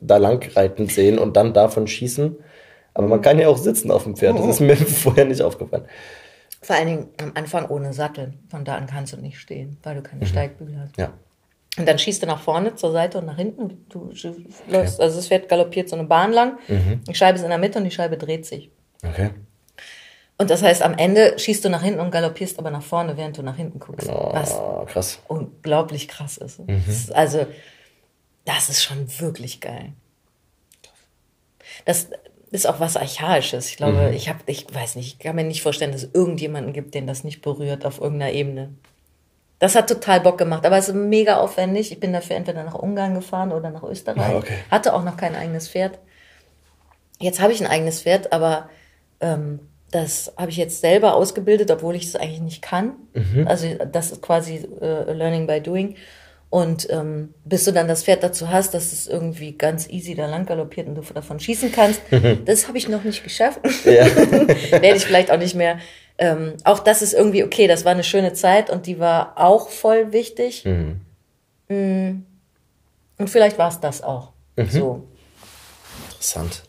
da 0.00 0.18
lang 0.18 0.46
reiten 0.54 0.88
sehen 0.88 1.18
und 1.18 1.36
dann 1.36 1.52
davon 1.54 1.86
schießen. 1.86 2.36
Aber 2.94 3.06
man 3.06 3.22
kann 3.22 3.38
ja 3.38 3.48
auch 3.48 3.58
sitzen 3.58 3.90
auf 3.90 4.04
dem 4.04 4.16
Pferd. 4.16 4.38
Das 4.38 4.46
ist 4.46 4.60
mir 4.60 4.76
vorher 4.76 5.24
nicht 5.24 5.42
aufgefallen. 5.42 5.84
Vor 6.60 6.76
allen 6.76 6.86
Dingen 6.86 7.08
am 7.20 7.32
Anfang 7.34 7.68
ohne 7.68 7.92
Sattel. 7.92 8.34
Von 8.50 8.64
da 8.64 8.76
an 8.76 8.86
kannst 8.86 9.12
du 9.12 9.16
nicht 9.16 9.38
stehen, 9.38 9.78
weil 9.82 9.94
du 9.96 10.02
keine 10.02 10.26
Steigbügel 10.26 10.80
hast. 10.80 10.96
Ja. 10.96 11.12
Und 11.78 11.86
dann 11.86 11.98
schießt 11.98 12.22
du 12.22 12.26
nach 12.26 12.40
vorne, 12.40 12.74
zur 12.74 12.92
Seite 12.92 13.18
und 13.18 13.26
nach 13.26 13.36
hinten. 13.36 13.84
Du 13.88 14.10
sch- 14.12 14.34
läufst, 14.68 15.00
also 15.00 15.16
das 15.16 15.28
Pferd 15.28 15.48
galoppiert 15.48 15.88
so 15.88 15.96
eine 15.96 16.04
Bahn 16.06 16.32
lang. 16.32 16.58
Die 16.68 17.14
Scheibe 17.14 17.38
ist 17.38 17.44
in 17.44 17.50
der 17.50 17.58
Mitte 17.58 17.78
und 17.78 17.84
die 17.84 17.90
Scheibe 17.90 18.16
dreht 18.16 18.44
sich. 18.46 18.70
Okay. 19.04 19.30
Und 20.40 20.50
das 20.50 20.62
heißt, 20.62 20.82
am 20.82 20.94
Ende 20.96 21.36
schießt 21.38 21.64
du 21.64 21.68
nach 21.68 21.82
hinten 21.82 22.00
und 22.00 22.10
galoppierst 22.10 22.58
aber 22.58 22.70
nach 22.70 22.82
vorne, 22.82 23.16
während 23.16 23.36
du 23.38 23.42
nach 23.42 23.56
hinten 23.56 23.78
guckst. 23.80 24.08
Was 24.08 24.54
Oh, 24.54 24.84
krass. 24.86 25.18
unglaublich 25.28 26.06
krass 26.08 26.36
ist. 26.36 26.60
Das 26.66 26.86
ist. 26.88 27.12
Also, 27.14 27.46
das 28.44 28.68
ist 28.68 28.82
schon 28.82 29.06
wirklich 29.20 29.60
geil. 29.60 29.92
Das 31.84 32.08
ist 32.50 32.66
auch 32.66 32.80
was 32.80 32.96
Archaisches. 32.96 33.68
Ich 33.68 33.76
glaube, 33.76 34.12
ich 34.14 34.28
habe, 34.28 34.38
ich 34.46 34.66
weiß 34.72 34.96
nicht, 34.96 35.14
ich 35.14 35.18
kann 35.18 35.36
mir 35.36 35.44
nicht 35.44 35.62
vorstellen, 35.62 35.92
dass 35.92 36.04
es 36.04 36.14
irgendjemanden 36.14 36.72
gibt, 36.72 36.94
den 36.94 37.06
das 37.06 37.24
nicht 37.24 37.42
berührt 37.42 37.84
auf 37.84 38.00
irgendeiner 38.00 38.32
Ebene. 38.32 38.70
Das 39.58 39.74
hat 39.74 39.88
total 39.88 40.20
Bock 40.20 40.38
gemacht, 40.38 40.64
aber 40.64 40.78
es 40.78 40.88
ist 40.88 40.94
mega 40.94 41.38
aufwendig. 41.38 41.90
Ich 41.90 41.98
bin 41.98 42.12
dafür 42.12 42.36
entweder 42.36 42.62
nach 42.62 42.74
Ungarn 42.74 43.14
gefahren 43.14 43.52
oder 43.52 43.70
nach 43.70 43.82
Österreich. 43.82 44.34
Ah, 44.34 44.36
okay. 44.36 44.58
Hatte 44.70 44.94
auch 44.94 45.02
noch 45.02 45.16
kein 45.16 45.34
eigenes 45.34 45.68
Pferd. 45.68 45.98
Jetzt 47.18 47.40
habe 47.40 47.52
ich 47.52 47.60
ein 47.60 47.66
eigenes 47.66 48.02
Pferd, 48.02 48.32
aber 48.32 48.70
ähm, 49.20 49.58
das 49.90 50.32
habe 50.36 50.50
ich 50.50 50.56
jetzt 50.58 50.80
selber 50.80 51.14
ausgebildet, 51.14 51.70
obwohl 51.70 51.96
ich 51.96 52.04
es 52.04 52.14
eigentlich 52.14 52.40
nicht 52.40 52.62
kann. 52.62 52.94
Also 53.46 53.66
das 53.90 54.12
ist 54.12 54.22
quasi 54.22 54.68
äh, 54.80 55.12
Learning 55.12 55.46
by 55.46 55.60
Doing. 55.60 55.96
Und 56.50 56.88
ähm, 56.90 57.34
bis 57.44 57.64
du 57.64 57.72
dann 57.72 57.88
das 57.88 58.04
Pferd 58.04 58.22
dazu 58.22 58.50
hast, 58.50 58.72
dass 58.72 58.92
es 58.92 59.06
irgendwie 59.06 59.52
ganz 59.52 59.88
easy 59.88 60.14
da 60.14 60.26
lang 60.26 60.46
galoppiert 60.46 60.88
und 60.88 60.94
du 60.94 61.02
davon 61.02 61.40
schießen 61.40 61.72
kannst, 61.72 62.00
das 62.46 62.68
habe 62.68 62.78
ich 62.78 62.88
noch 62.88 63.04
nicht 63.04 63.22
geschafft. 63.22 63.60
Werde 63.84 64.96
ich 64.96 65.04
vielleicht 65.04 65.30
auch 65.30 65.38
nicht 65.38 65.54
mehr. 65.54 65.78
Ähm, 66.18 66.54
auch 66.64 66.80
das 66.80 67.00
ist 67.02 67.14
irgendwie 67.14 67.44
okay, 67.44 67.68
das 67.68 67.84
war 67.84 67.92
eine 67.92 68.04
schöne 68.04 68.32
Zeit 68.32 68.70
und 68.70 68.86
die 68.86 68.98
war 68.98 69.34
auch 69.36 69.68
voll 69.68 70.12
wichtig. 70.12 70.64
Mm. 70.64 72.22
Und 73.18 73.30
vielleicht 73.30 73.58
war 73.58 73.68
es 73.68 73.80
das 73.80 74.02
auch. 74.02 74.32
So. 74.70 75.06
Interessant. 76.06 76.62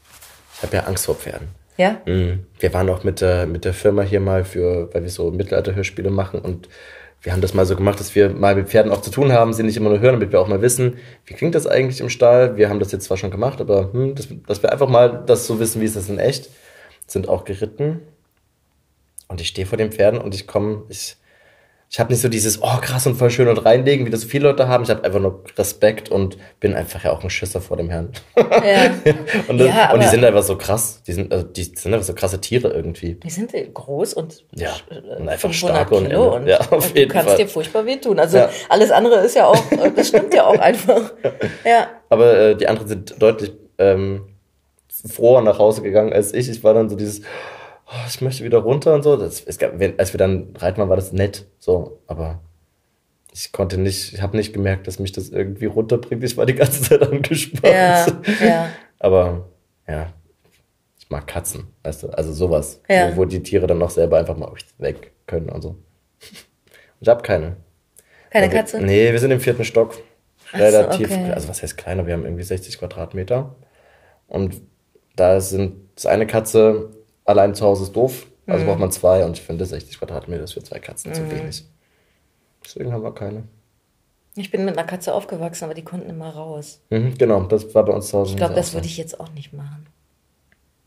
Ich 0.56 0.64
habe 0.64 0.76
ja 0.76 0.84
Angst 0.84 1.06
vor 1.06 1.16
Pferden. 1.16 1.48
Ja? 1.78 2.02
Mhm. 2.06 2.46
Wir 2.60 2.74
waren 2.74 2.90
auch 2.90 3.04
mit 3.04 3.22
der, 3.22 3.48
mit 3.48 3.64
der 3.66 3.74
Firma 3.74 4.02
hier 4.02 4.20
mal 4.20 4.44
für, 4.44 4.94
weil 4.94 5.04
wir 5.04 5.10
so 5.10 5.32
Mittelalter-Hörspiele 5.32 6.12
machen 6.12 6.42
und 6.42 6.68
wir 7.22 7.34
haben 7.34 7.42
das 7.42 7.54
mal 7.54 7.66
so 7.66 7.76
gemacht, 7.76 8.00
dass 8.00 8.16
wir 8.16 8.30
mal 8.30 8.56
mit 8.56 8.70
Pferden 8.70 8.92
auch 8.92 9.02
zu 9.02 9.12
tun 9.12 9.32
haben, 9.32 9.54
sie 9.54 9.64
nicht 9.64 9.78
immer 9.78 9.90
nur 9.90 10.00
hören, 10.00 10.16
damit 10.16 10.32
wir 10.32 10.40
auch 10.40 10.48
mal 10.48 10.62
wissen, 10.62 10.98
wie 11.26 11.34
klingt 11.34 11.56
das 11.56 11.68
eigentlich 11.68 12.00
im 12.00 12.10
Stall. 12.10 12.56
Wir 12.56 12.70
haben 12.70 12.80
das 12.80 12.92
jetzt 12.92 13.06
zwar 13.06 13.18
schon 13.18 13.32
gemacht, 13.32 13.60
aber 13.60 13.92
hm, 13.92 14.16
dass, 14.16 14.28
dass 14.48 14.62
wir 14.62 14.72
einfach 14.72 14.88
mal 14.88 15.24
das 15.26 15.46
so 15.48 15.60
wissen, 15.60 15.82
wie 15.82 15.86
ist 15.86 15.96
das 15.96 16.10
in 16.10 16.20
echt. 16.20 16.50
Sind 17.08 17.28
auch 17.28 17.44
geritten. 17.44 18.02
Und 19.30 19.40
ich 19.42 19.48
stehe 19.48 19.68
vor 19.68 19.78
den 19.78 19.92
Pferden 19.92 20.20
und 20.20 20.34
ich 20.34 20.48
komme, 20.48 20.84
ich, 20.90 21.16
ich 21.88 22.00
habe 22.00 22.12
nicht 22.12 22.22
so 22.22 22.30
dieses, 22.30 22.62
oh 22.64 22.78
krass 22.82 23.06
und 23.06 23.16
voll 23.16 23.30
schön 23.30 23.48
und 23.48 23.58
reinlegen, 23.60 24.06
wie 24.06 24.10
das 24.10 24.22
so 24.22 24.28
viele 24.28 24.50
Leute 24.50 24.68
haben. 24.68 24.84
Ich 24.84 24.90
habe 24.90 25.04
einfach 25.04 25.20
nur 25.20 25.44
Respekt 25.56 26.10
und 26.10 26.38
bin 26.60 26.74
einfach 26.74 27.04
ja 27.04 27.12
auch 27.12 27.24
ein 27.24 27.30
Schisser 27.30 27.62
vor 27.62 27.78
dem 27.78 27.90
Herrn. 27.92 28.10
Ja. 28.36 28.92
Und, 29.48 29.60
das, 29.60 29.68
Ja, 29.68 29.94
und 29.94 30.02
die 30.04 30.08
sind 30.08 30.24
einfach 30.26 30.42
so 30.44 30.58
krass. 30.58 31.02
Die 31.06 31.14
sind, 31.14 31.32
also 31.32 31.46
die 31.46 31.64
sind 31.64 31.94
einfach 31.94 32.06
so 32.06 32.14
krasse 32.14 32.42
Tiere 32.42 32.70
irgendwie. 32.70 33.16
Die 33.16 33.30
sind 33.30 33.52
groß 33.74 34.14
und, 34.16 34.44
Ja, 34.56 34.72
äh, 34.90 35.16
und 35.18 35.30
einfach 35.30 35.50
500 35.50 35.56
stark 35.56 35.92
und- 35.92 36.08
Kilo 36.08 36.36
und, 36.36 36.48
ja, 36.48 36.60
auf 36.60 36.72
und 36.72 36.96
jeden 36.98 37.10
du 37.10 37.14
kannst 37.14 37.30
Fall. 37.30 37.38
dir 37.38 37.48
furchtbar 37.48 37.86
wehtun. 37.86 38.20
Also 38.20 38.38
Ja. 38.38 38.50
alles 38.70 38.92
andere 38.92 39.18
ist 39.22 39.36
ja 39.36 39.46
auch, 39.46 39.72
äh, 39.72 39.92
das 39.96 40.08
stimmt 40.10 40.34
ja 40.34 40.46
auch 40.46 40.58
einfach. 40.60 41.14
Ja. 41.66 41.88
Aber 42.10 42.36
äh, 42.38 42.56
die 42.56 42.68
anderen 42.68 42.88
sind 42.88 43.16
deutlich 43.22 43.52
ähm, 43.78 44.28
froher 45.08 45.42
nach 45.42 45.60
Hause 45.60 45.82
gegangen 45.84 46.14
als 46.14 46.34
ich. 46.34 46.50
Ich 46.50 46.64
war 46.64 46.74
dann 46.74 46.90
so 46.90 46.96
dieses, 46.96 47.22
oh, 47.90 48.06
ich 48.08 48.22
möchte 48.22 48.44
wieder 48.44 48.60
runter 48.60 48.94
und 48.94 49.04
so. 49.04 49.18
Das, 49.18 49.42
es 49.44 49.58
gab, 49.58 49.74
als 49.98 50.14
wir 50.14 50.18
dann 50.18 50.54
reiten 50.56 50.78
waren, 50.80 50.90
war 50.90 50.96
das 50.96 51.12
nett. 51.12 51.46
So, 51.60 52.00
aber 52.08 52.40
ich 53.34 53.52
konnte 53.52 53.78
nicht, 53.78 54.14
ich 54.14 54.22
habe 54.22 54.38
nicht 54.38 54.54
gemerkt, 54.54 54.88
dass 54.88 55.00
mich 55.00 55.12
das 55.12 55.30
irgendwie 55.30 55.66
runterbringt. 55.66 56.24
Ich 56.24 56.38
war 56.38 56.46
die 56.46 56.56
ganze 56.56 56.82
Zeit 56.90 57.02
angespannt. 57.02 57.74
Ja, 57.74 58.08
ja. 58.46 58.70
Aber 59.00 59.48
ja, 59.88 60.14
ich 61.00 61.10
mag 61.10 61.28
Katzen, 61.28 61.68
weißt 61.84 62.04
du, 62.04 62.10
also 62.10 62.34
sowas, 62.34 62.82
Ja. 62.90 63.12
wo, 63.14 63.18
wo 63.22 63.26
die 63.26 63.42
Tiere 63.44 63.68
dann 63.68 63.78
noch 63.80 63.90
selber 63.92 64.18
einfach 64.18 64.38
mal 64.38 64.52
weg 64.78 65.12
können 65.28 65.50
und 65.50 65.62
so. 65.62 65.76
Ich 67.02 67.08
habe 67.08 67.22
keine. 67.24 67.58
Keine 68.32 68.52
wir- 68.52 68.58
Katze? 68.60 68.82
Nee, 68.82 69.12
wir 69.12 69.20
sind 69.20 69.32
im 69.32 69.40
vierten 69.40 69.64
Stock. 69.66 69.96
relativ, 70.54 71.10
okay. 71.12 71.32
also 71.32 71.48
was 71.48 71.62
heißt 71.62 71.78
kleiner, 71.78 72.06
wir 72.08 72.14
haben 72.14 72.26
irgendwie 72.26 72.44
60 72.44 72.78
Quadratmeter. 72.80 73.56
Und 74.28 74.62
da 75.16 75.40
sind, 75.42 75.76
das 75.96 76.06
eine 76.08 76.28
Katze 76.28 76.90
allein 77.30 77.54
zu 77.56 77.66
Hause 77.66 77.84
ist 77.84 77.96
doof, 77.96 78.26
Mhm. 78.46 78.54
also 78.54 78.66
braucht 78.66 78.80
man 78.80 78.92
zwei 78.92 79.24
und 79.26 79.38
ich 79.38 79.44
finde 79.44 79.66
60 79.66 80.00
Quadratmeter 80.00 80.44
ist 80.44 80.54
für 80.54 80.64
zwei 80.64 80.80
Katzen 80.80 81.14
zu 81.14 81.30
wenig. 81.30 81.64
Deswegen 82.66 82.92
haben 82.92 83.04
wir 83.04 83.14
keine. 83.14 83.44
Ich 84.36 84.52
bin 84.52 84.66
mit 84.66 84.78
einer 84.78 84.88
Katze 84.88 85.14
aufgewachsen, 85.14 85.66
aber 85.66 85.74
die 85.74 85.84
konnten 85.84 86.10
immer 86.10 86.30
raus. 86.30 86.82
Mhm, 86.90 87.16
genau, 87.18 87.42
das 87.44 87.74
war 87.76 87.84
bei 87.86 87.94
uns 87.94 88.10
zu 88.10 88.18
Hause. 88.18 88.32
Ich 88.32 88.38
glaube, 88.38 88.56
das 88.56 88.74
würde 88.74 88.88
ich 88.88 88.98
jetzt 88.98 89.20
auch 89.20 89.32
nicht 89.34 89.54
machen. 89.54 89.86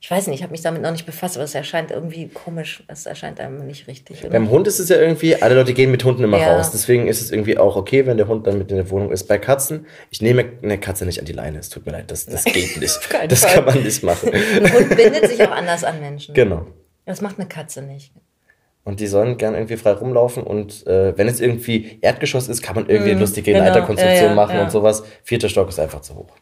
Ich 0.04 0.10
weiß 0.10 0.26
nicht, 0.26 0.38
ich 0.38 0.42
habe 0.42 0.50
mich 0.50 0.62
damit 0.62 0.82
noch 0.82 0.90
nicht 0.90 1.06
befasst, 1.06 1.36
aber 1.36 1.44
es 1.44 1.54
erscheint 1.54 1.92
irgendwie 1.92 2.26
komisch. 2.26 2.82
Es 2.88 3.06
erscheint 3.06 3.38
einem 3.38 3.64
nicht 3.68 3.86
richtig. 3.86 4.28
Beim 4.28 4.50
Hund 4.50 4.66
ist 4.66 4.80
es 4.80 4.88
ja 4.88 4.96
irgendwie, 4.96 5.40
alle 5.40 5.54
Leute 5.54 5.74
gehen 5.74 5.92
mit 5.92 6.02
Hunden 6.02 6.24
immer 6.24 6.40
Ja. 6.40 6.56
raus. 6.56 6.72
Deswegen 6.72 7.06
ist 7.06 7.20
es 7.20 7.30
irgendwie 7.30 7.56
auch 7.56 7.76
okay, 7.76 8.04
wenn 8.04 8.16
der 8.16 8.26
Hund 8.26 8.48
dann 8.48 8.58
mit 8.58 8.68
in 8.72 8.78
der 8.78 8.90
Wohnung 8.90 9.12
ist. 9.12 9.28
Bei 9.28 9.38
Katzen, 9.38 9.86
ich 10.10 10.20
nehme 10.20 10.44
eine 10.60 10.78
Katze 10.78 11.06
nicht 11.06 11.20
an 11.20 11.24
die 11.24 11.32
Leine. 11.32 11.60
Es 11.60 11.68
tut 11.68 11.86
mir 11.86 11.92
leid, 11.92 12.10
das, 12.10 12.26
das 12.26 12.42
geht 12.44 12.80
nicht. 12.80 12.98
Das 13.28 13.44
Fall. 13.44 13.54
kann 13.54 13.64
man 13.66 13.80
nicht 13.84 14.02
machen. 14.02 14.32
Ein 14.34 14.72
Hund 14.72 14.88
bindet 14.96 15.28
sich 15.28 15.40
auch 15.40 15.52
anders 15.52 15.84
an 15.84 16.00
Menschen. 16.00 16.34
genau. 16.34 16.66
Das 17.06 17.20
macht 17.20 17.38
eine 17.38 17.46
Katze 17.48 17.80
nicht. 17.82 18.12
Und 18.82 18.98
die 18.98 19.06
sollen 19.06 19.38
gern 19.38 19.54
irgendwie 19.54 19.76
frei 19.76 19.92
rumlaufen. 19.92 20.42
Und 20.42 20.84
äh, 20.88 21.16
wenn 21.16 21.28
es 21.28 21.40
irgendwie 21.40 21.98
Erdgeschoss 22.00 22.48
ist, 22.48 22.60
kann 22.60 22.74
man 22.74 22.88
irgendwie 22.88 23.12
eine 23.12 23.20
lustige 23.20 23.52
genau. 23.52 23.64
Leiterkonstruktion 23.66 24.24
Ja, 24.24 24.30
ja, 24.30 24.34
machen 24.34 24.58
und 24.58 24.72
sowas. 24.72 25.04
Vierter 25.22 25.48
Stock 25.48 25.68
ist 25.68 25.78
einfach 25.78 26.00
zu 26.00 26.16
hoch. 26.16 26.32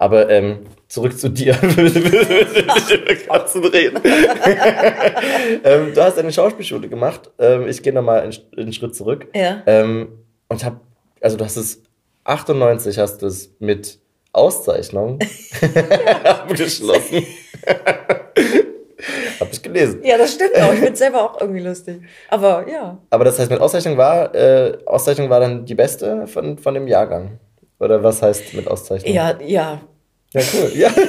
Aber 0.00 0.30
ähm, 0.30 0.60
zurück 0.88 1.18
zu 1.18 1.28
dir. 1.28 1.52
Katzen 3.28 3.64
reden. 3.66 4.00
ähm, 5.62 5.92
du 5.94 6.02
hast 6.02 6.18
eine 6.18 6.32
Schauspielschule 6.32 6.88
gemacht. 6.88 7.30
Ähm, 7.38 7.68
ich 7.68 7.82
gehe 7.82 7.92
nochmal 7.92 8.20
einen, 8.20 8.32
einen 8.56 8.72
Schritt 8.72 8.96
zurück. 8.96 9.28
Ja. 9.34 9.62
Ähm, 9.66 10.08
und 10.48 10.64
hab, 10.64 10.80
also 11.20 11.36
du 11.36 11.44
hast 11.44 11.58
es 11.58 11.82
98 12.24 12.98
hast 12.98 13.20
du 13.20 13.26
es 13.26 13.54
mit 13.58 13.98
Auszeichnung 14.32 15.18
abgeschlossen. 16.24 17.26
Hab 19.38 19.52
ich 19.52 19.62
gelesen. 19.62 20.00
Ja, 20.02 20.16
das 20.16 20.32
stimmt 20.32 20.56
auch. 20.56 20.72
Ich 20.72 20.78
finde 20.80 20.96
selber 20.96 21.22
auch 21.24 21.38
irgendwie 21.42 21.60
lustig. 21.60 22.00
Aber 22.30 22.66
ja. 22.66 22.96
Aber 23.10 23.24
das 23.24 23.38
heißt, 23.38 23.50
mit 23.50 23.60
Auszeichnung 23.60 23.98
war, 23.98 24.34
äh, 24.34 24.78
Auszeichnung 24.86 25.28
war 25.28 25.40
dann 25.40 25.66
die 25.66 25.74
beste 25.74 26.26
von, 26.26 26.56
von 26.56 26.72
dem 26.72 26.88
Jahrgang. 26.88 27.38
Oder 27.80 28.02
was 28.04 28.22
heißt 28.22 28.54
mit 28.54 28.68
Auszeichnung? 28.68 29.12
Ja, 29.14 29.36
ja. 29.44 29.80
Ja, 30.32 30.40
cool. 30.54 30.70
Ja. 30.76 30.90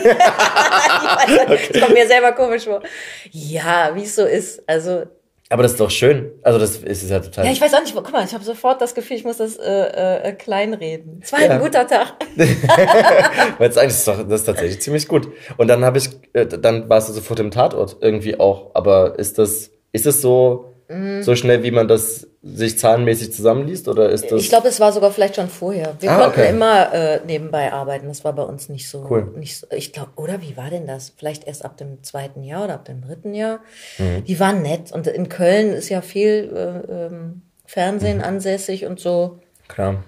Das 1.48 1.82
kommt 1.82 1.94
mir 1.94 2.08
selber 2.08 2.32
komisch 2.32 2.64
vor. 2.64 2.82
Ja, 3.32 3.92
wie 3.94 4.04
es 4.04 4.16
so 4.16 4.26
ist. 4.26 4.64
Also, 4.68 5.04
Aber 5.50 5.64
das 5.64 5.74
ist 5.74 5.80
doch 5.80 5.92
schön. 5.92 6.32
Also 6.44 6.58
das 6.60 6.78
ist 6.78 7.10
ja 7.10 7.20
total. 7.20 7.46
ja, 7.46 7.52
ich 7.52 7.62
weiß 7.62 7.74
auch 7.74 7.82
nicht, 7.82 7.94
guck 7.94 8.12
mal, 8.12 8.26
ich 8.26 8.34
habe 8.34 8.44
sofort 8.44 8.82
das 8.82 8.96
Gefühl, 8.96 9.18
ich 9.18 9.24
muss 9.24 9.38
das 9.38 9.58
äh, 9.58 10.30
äh, 10.30 10.34
kleinreden. 10.34 11.22
Es 11.24 11.32
war 11.32 11.42
Ja. 11.42 11.52
ein 11.52 11.60
guter 11.62 11.86
Tag. 11.88 12.14
Weil 13.58 13.70
es 13.70 13.78
eigentlich 13.78 13.92
ist 13.94 14.08
doch, 14.08 14.18
das 14.28 14.42
ist 14.42 14.46
tatsächlich 14.46 14.82
ziemlich 14.82 15.08
gut. 15.08 15.28
Und 15.58 15.68
dann 15.68 15.86
habe 15.86 15.98
ich, 16.00 16.10
äh, 16.34 16.46
dann 16.46 16.90
warst 16.90 17.10
du 17.10 17.14
sofort 17.14 17.40
im 17.40 17.52
Tatort 17.52 17.98
irgendwie 18.02 18.40
auch. 18.40 18.72
Aber 18.74 19.20
ist 19.20 19.38
das, 19.38 19.70
ist 19.92 20.06
das 20.06 20.22
so, 20.22 20.71
Mhm. 20.92 21.24
so 21.24 21.36
schnell, 21.36 21.64
wie 21.64 21.72
man 21.72 21.88
das 21.88 22.28
sich 22.44 22.78
zahlenmäßig 22.78 23.32
zusammenliest? 23.34 23.88
Oder 23.88 24.10
ist 24.10 24.32
das? 24.32 24.42
Ich 24.42 24.50
glaube, 24.50 24.68
es 24.68 24.80
war 24.80 24.92
sogar 24.92 25.12
vielleicht 25.12 25.36
schon 25.38 25.48
vorher. 25.48 25.96
Wir 26.00 26.12
Ah, 26.12 26.18
konnten 26.26 26.40
okay. 26.42 26.50
immer 26.50 26.94
äh, 26.94 27.20
nebenbei 27.26 27.72
arbeiten. 27.72 28.08
Das 28.08 28.24
war 28.24 28.34
bei 28.34 28.44
uns 28.44 28.68
nicht 28.70 28.90
so. 28.90 29.06
Cool. 29.10 29.32
Nicht 29.38 29.58
so 29.58 29.68
ich 29.72 29.94
glaube, 29.94 30.12
oder 30.16 30.42
wie 30.42 30.58
war 30.58 30.70
denn 30.70 30.88
das? 30.88 31.14
Vielleicht 31.16 31.48
erst 31.48 31.64
ab 31.64 31.78
dem 31.78 32.04
zweiten 32.04 32.44
Jahr 32.44 32.66
oder 32.66 32.74
ab 32.76 32.86
dem 32.86 33.02
dritten 33.02 33.34
Jahr. 33.34 33.60
Mhm. 34.00 34.26
Die 34.26 34.40
waren 34.40 34.62
nett. 34.62 34.92
Und 34.92 35.08
in 35.08 35.30
Köln 35.30 35.72
ist 35.74 35.90
ja 35.90 36.02
viel 36.02 36.52
äh, 36.56 36.92
ähm, 37.06 37.42
Fernsehen 37.66 38.18
Mhm. 38.18 38.24
ansässig 38.24 38.86
und 38.86 39.00
so. 39.00 39.40
Klar. 39.68 40.04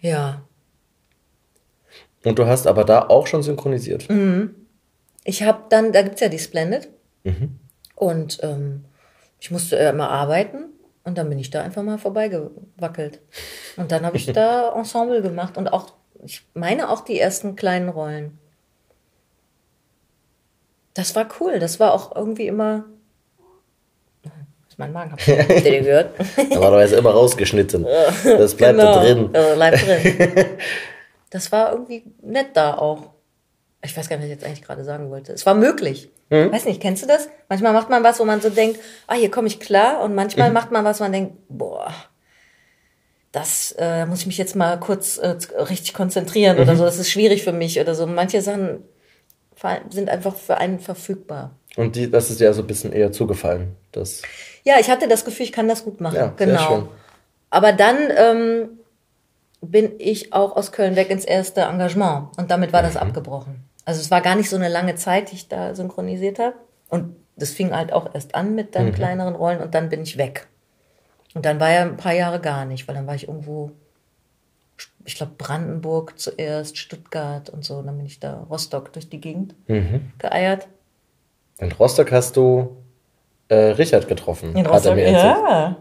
Ja. 0.00 0.42
Und 2.24 2.38
du 2.38 2.46
hast 2.46 2.66
aber 2.66 2.84
da 2.84 3.06
auch 3.08 3.26
schon 3.26 3.42
synchronisiert. 3.42 4.08
Mhm. 4.10 4.54
Ich 5.24 5.42
habe 5.42 5.64
dann, 5.68 5.92
da 5.92 6.02
gibt's 6.02 6.20
ja 6.20 6.28
die 6.28 6.38
Splendid. 6.38 6.88
Mhm. 7.24 7.58
Und 7.98 8.38
ähm, 8.42 8.84
ich 9.40 9.50
musste 9.50 9.76
immer 9.76 10.08
arbeiten. 10.10 10.66
Und 11.04 11.18
dann 11.18 11.28
bin 11.28 11.38
ich 11.38 11.50
da 11.50 11.62
einfach 11.62 11.82
mal 11.82 11.98
vorbeigewackelt. 11.98 13.20
Und 13.76 13.90
dann 13.90 14.04
habe 14.06 14.16
ich 14.16 14.26
da 14.32 14.72
Ensemble 14.76 15.20
gemacht. 15.22 15.56
Und 15.56 15.68
auch, 15.72 15.94
ich 16.24 16.46
meine 16.54 16.90
auch 16.90 17.00
die 17.00 17.18
ersten 17.18 17.56
kleinen 17.56 17.88
Rollen. 17.88 18.38
Das 20.94 21.14
war 21.16 21.26
cool. 21.40 21.58
Das 21.58 21.80
war 21.80 21.92
auch 21.92 22.14
irgendwie 22.14 22.46
immer. 22.46 22.84
Das 24.22 24.32
ist 24.70 24.78
mein 24.78 24.92
Magen. 24.92 25.12
Habt 25.12 25.26
ihr 25.26 25.44
den 25.62 25.84
gehört? 25.84 26.12
Normalerweise 26.50 26.96
immer 26.96 27.10
rausgeschnitten. 27.10 27.84
Das 28.24 28.54
bleibt 28.54 28.78
Genau. 28.78 28.94
da 28.94 29.00
drin. 29.02 29.32
Bleibt 29.32 29.86
drin. 29.86 30.44
Das 31.30 31.52
war 31.52 31.72
irgendwie 31.72 32.04
nett 32.22 32.48
da 32.54 32.78
auch. 32.78 33.10
Ich 33.84 33.94
weiß 33.94 34.08
gar 34.08 34.16
nicht, 34.16 34.24
was 34.24 34.30
ich 34.30 34.36
jetzt 34.36 34.44
eigentlich 34.46 34.62
gerade 34.62 34.82
sagen 34.82 35.10
wollte. 35.10 35.32
Es 35.34 35.44
war 35.44 35.52
möglich. 35.54 36.08
Mhm. 36.30 36.52
Weiß 36.52 36.64
nicht, 36.66 36.80
kennst 36.82 37.02
du 37.02 37.06
das? 37.06 37.28
Manchmal 37.48 37.72
macht 37.72 37.88
man 37.90 38.04
was, 38.04 38.20
wo 38.20 38.24
man 38.24 38.40
so 38.40 38.50
denkt, 38.50 38.78
ah, 39.06 39.14
hier 39.14 39.30
komme 39.30 39.48
ich 39.48 39.60
klar. 39.60 40.02
Und 40.02 40.10
Mhm. 40.10 40.16
manchmal 40.16 40.50
macht 40.50 40.70
man 40.70 40.84
was, 40.84 41.00
wo 41.00 41.04
man 41.04 41.12
denkt, 41.12 41.36
boah, 41.48 41.92
das 43.32 43.72
äh, 43.78 44.06
muss 44.06 44.20
ich 44.20 44.26
mich 44.26 44.38
jetzt 44.38 44.56
mal 44.56 44.78
kurz 44.80 45.18
äh, 45.18 45.36
richtig 45.58 45.94
konzentrieren 45.94 46.56
Mhm. 46.56 46.62
oder 46.62 46.76
so. 46.76 46.84
Das 46.84 46.98
ist 46.98 47.10
schwierig 47.10 47.44
für 47.44 47.52
mich 47.52 47.78
oder 47.80 47.94
so. 47.94 48.06
Manche 48.06 48.40
Sachen 48.42 48.84
sind 49.90 50.08
einfach 50.08 50.36
für 50.36 50.56
einen 50.58 50.78
verfügbar. 50.80 51.50
Und 51.76 51.96
die, 51.96 52.10
das 52.10 52.30
ist 52.30 52.40
dir 52.40 52.48
also 52.48 52.62
ein 52.62 52.66
bisschen 52.66 52.92
eher 52.92 53.12
zugefallen. 53.12 53.76
Das, 53.92 54.22
Ja, 54.64 54.74
ich 54.80 54.90
hatte 54.90 55.08
das 55.08 55.24
Gefühl, 55.24 55.44
ich 55.44 55.52
kann 55.52 55.68
das 55.68 55.84
gut 55.84 56.00
machen. 56.00 56.14
Ja, 56.16 56.32
sehr 56.36 56.46
genau. 56.46 56.68
schön. 56.68 56.88
Aber 57.50 57.72
dann 57.72 57.96
ähm, 58.16 58.68
bin 59.60 59.92
ich 59.98 60.32
auch 60.32 60.56
aus 60.56 60.72
Köln 60.72 60.96
weg 60.96 61.10
ins 61.10 61.24
erste 61.24 61.62
Engagement 61.62 62.36
und 62.38 62.50
damit 62.50 62.72
war 62.72 62.82
das 62.82 62.94
Mhm. 62.94 63.00
abgebrochen. 63.00 63.64
Also 63.88 64.02
es 64.02 64.10
war 64.10 64.20
gar 64.20 64.34
nicht 64.36 64.50
so 64.50 64.56
eine 64.56 64.68
lange 64.68 64.96
Zeit, 64.96 65.30
die 65.30 65.36
ich 65.36 65.48
da 65.48 65.74
synchronisiert 65.74 66.38
habe. 66.38 66.54
Und 66.90 67.16
das 67.36 67.52
fing 67.52 67.74
halt 67.74 67.90
auch 67.92 68.14
erst 68.14 68.34
an 68.34 68.54
mit 68.54 68.66
Mhm. 68.66 68.72
dann 68.72 68.92
kleineren 68.92 69.34
Rollen 69.34 69.60
und 69.62 69.74
dann 69.74 69.88
bin 69.88 70.02
ich 70.02 70.18
weg. 70.18 70.46
Und 71.34 71.46
dann 71.46 71.58
war 71.58 71.70
ja 71.70 71.82
ein 71.82 71.96
paar 71.96 72.12
Jahre 72.12 72.38
gar 72.38 72.66
nicht, 72.66 72.86
weil 72.86 72.94
dann 72.96 73.06
war 73.06 73.14
ich 73.14 73.28
irgendwo, 73.28 73.70
ich 75.06 75.14
glaube 75.14 75.32
Brandenburg 75.38 76.18
zuerst, 76.18 76.76
Stuttgart 76.76 77.48
und 77.48 77.64
so. 77.64 77.76
Und 77.76 77.86
dann 77.86 77.96
bin 77.96 78.04
ich 78.04 78.20
da 78.20 78.46
Rostock 78.50 78.92
durch 78.92 79.08
die 79.08 79.20
Gegend 79.22 79.54
Mhm. 79.68 80.12
geeiert. 80.18 80.68
in 81.60 81.72
Rostock 81.72 82.12
hast 82.12 82.36
du 82.36 82.76
äh, 83.48 83.54
Richard 83.56 84.06
getroffen. 84.06 84.50
In 84.54 84.58
hat 84.68 84.84
er 84.84 84.92
Rostock, 84.92 84.98
ja. 84.98 85.76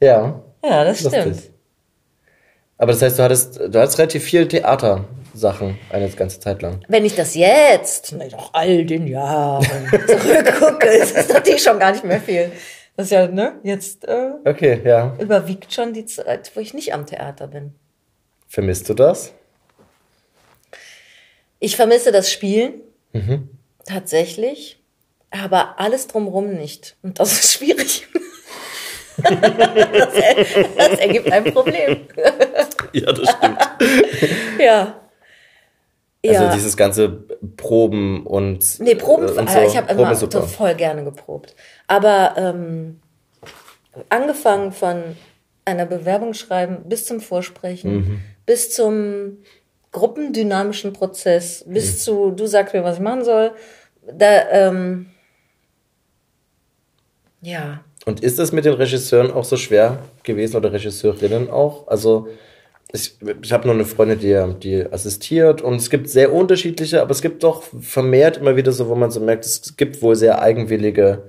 Ja. 0.00 0.40
Ja, 0.64 0.84
das 0.84 1.02
Lustig. 1.02 1.20
stimmt. 1.20 1.50
Aber 2.78 2.92
das 2.92 3.02
heißt, 3.02 3.18
du 3.18 3.22
hattest, 3.24 3.56
du 3.58 3.80
hattest 3.80 3.98
relativ 3.98 4.22
viel 4.22 4.46
Theatersachen 5.34 5.78
eine 5.90 6.08
ganze 6.10 6.40
Zeit 6.40 6.62
lang. 6.62 6.80
Wenn 6.88 7.04
ich 7.04 7.14
das 7.14 7.34
jetzt, 7.34 8.12
nach 8.12 8.50
all 8.52 8.84
den 8.84 9.06
Jahren, 9.06 9.64
zurückgucke, 10.06 10.88
ist 10.88 11.16
das 11.16 11.28
natürlich 11.28 11.62
schon 11.62 11.78
gar 11.78 11.92
nicht 11.92 12.04
mehr 12.04 12.20
viel. 12.20 12.52
Das 12.96 13.06
ist 13.06 13.12
ja, 13.12 13.26
ne, 13.26 13.58
jetzt 13.64 14.06
äh, 14.06 14.30
Okay, 14.44 14.80
ja. 14.84 15.16
überwiegt 15.18 15.72
schon 15.72 15.92
die 15.92 16.06
Zeit, 16.06 16.52
wo 16.54 16.60
ich 16.60 16.74
nicht 16.74 16.94
am 16.94 17.06
Theater 17.06 17.48
bin. 17.48 17.74
Vermisst 18.48 18.88
du 18.88 18.94
das? 18.94 19.32
Ich 21.58 21.76
vermisse 21.76 22.12
das 22.12 22.30
Spielen, 22.30 22.74
tatsächlich, 23.86 24.78
aber 25.30 25.80
alles 25.80 26.06
drumrum 26.06 26.54
nicht. 26.54 26.96
Und 27.02 27.18
das 27.18 27.32
ist 27.32 27.54
schwierig. 27.54 28.06
das, 29.16 30.12
das 30.76 30.98
ergibt 30.98 31.32
ein 31.32 31.44
Problem. 31.52 32.06
Ja, 32.92 33.12
das 33.12 33.30
stimmt. 33.30 33.58
Ja. 34.58 35.00
Also 36.26 36.44
ja. 36.44 36.52
dieses 36.54 36.76
ganze 36.76 37.24
Proben 37.56 38.26
und. 38.26 38.80
Nee, 38.80 38.94
Proben, 38.94 39.28
äh, 39.28 39.32
und 39.32 39.54
äh, 39.54 39.66
ich 39.66 39.76
habe 39.76 39.92
immer 39.92 40.14
so 40.14 40.28
voll 40.30 40.74
gerne 40.74 41.04
geprobt. 41.04 41.54
Aber 41.86 42.34
ähm, 42.38 43.00
angefangen 44.08 44.72
von 44.72 45.02
einer 45.66 45.86
Bewerbung 45.86 46.34
schreiben 46.34 46.78
bis 46.88 47.04
zum 47.06 47.20
Vorsprechen, 47.20 47.94
Mhm. 47.96 48.20
bis 48.46 48.70
zum 48.74 49.38
gruppendynamischen 49.92 50.92
Prozess, 50.92 51.64
bis 51.66 51.92
Mhm. 51.92 51.98
zu 51.98 52.30
du 52.30 52.46
sagst 52.46 52.74
mir, 52.74 52.84
was 52.84 52.96
ich 52.96 53.02
machen 53.02 53.24
soll. 53.24 53.52
Da, 54.12 54.48
ähm, 54.50 55.06
ja, 57.40 57.84
Und 58.06 58.20
ist 58.20 58.38
das 58.38 58.52
mit 58.52 58.64
den 58.64 58.74
Regisseuren 58.74 59.30
auch 59.30 59.44
so 59.44 59.56
schwer 59.56 59.98
gewesen 60.24 60.56
oder 60.56 60.72
Regisseurinnen 60.72 61.50
auch? 61.50 61.86
Also 61.88 62.28
ich, 62.94 63.16
ich 63.42 63.52
habe 63.52 63.66
nur 63.66 63.74
eine 63.74 63.84
Freundin, 63.84 64.20
die, 64.20 64.60
die 64.60 64.92
assistiert 64.92 65.60
und 65.62 65.76
es 65.76 65.90
gibt 65.90 66.08
sehr 66.08 66.32
unterschiedliche, 66.32 67.02
aber 67.02 67.10
es 67.10 67.22
gibt 67.22 67.42
doch 67.42 67.64
vermehrt 67.80 68.36
immer 68.36 68.54
wieder 68.54 68.70
so, 68.70 68.88
wo 68.88 68.94
man 68.94 69.10
so 69.10 69.18
merkt, 69.18 69.44
es 69.44 69.76
gibt 69.76 70.00
wohl 70.00 70.14
sehr 70.14 70.40
eigenwillige, 70.40 71.24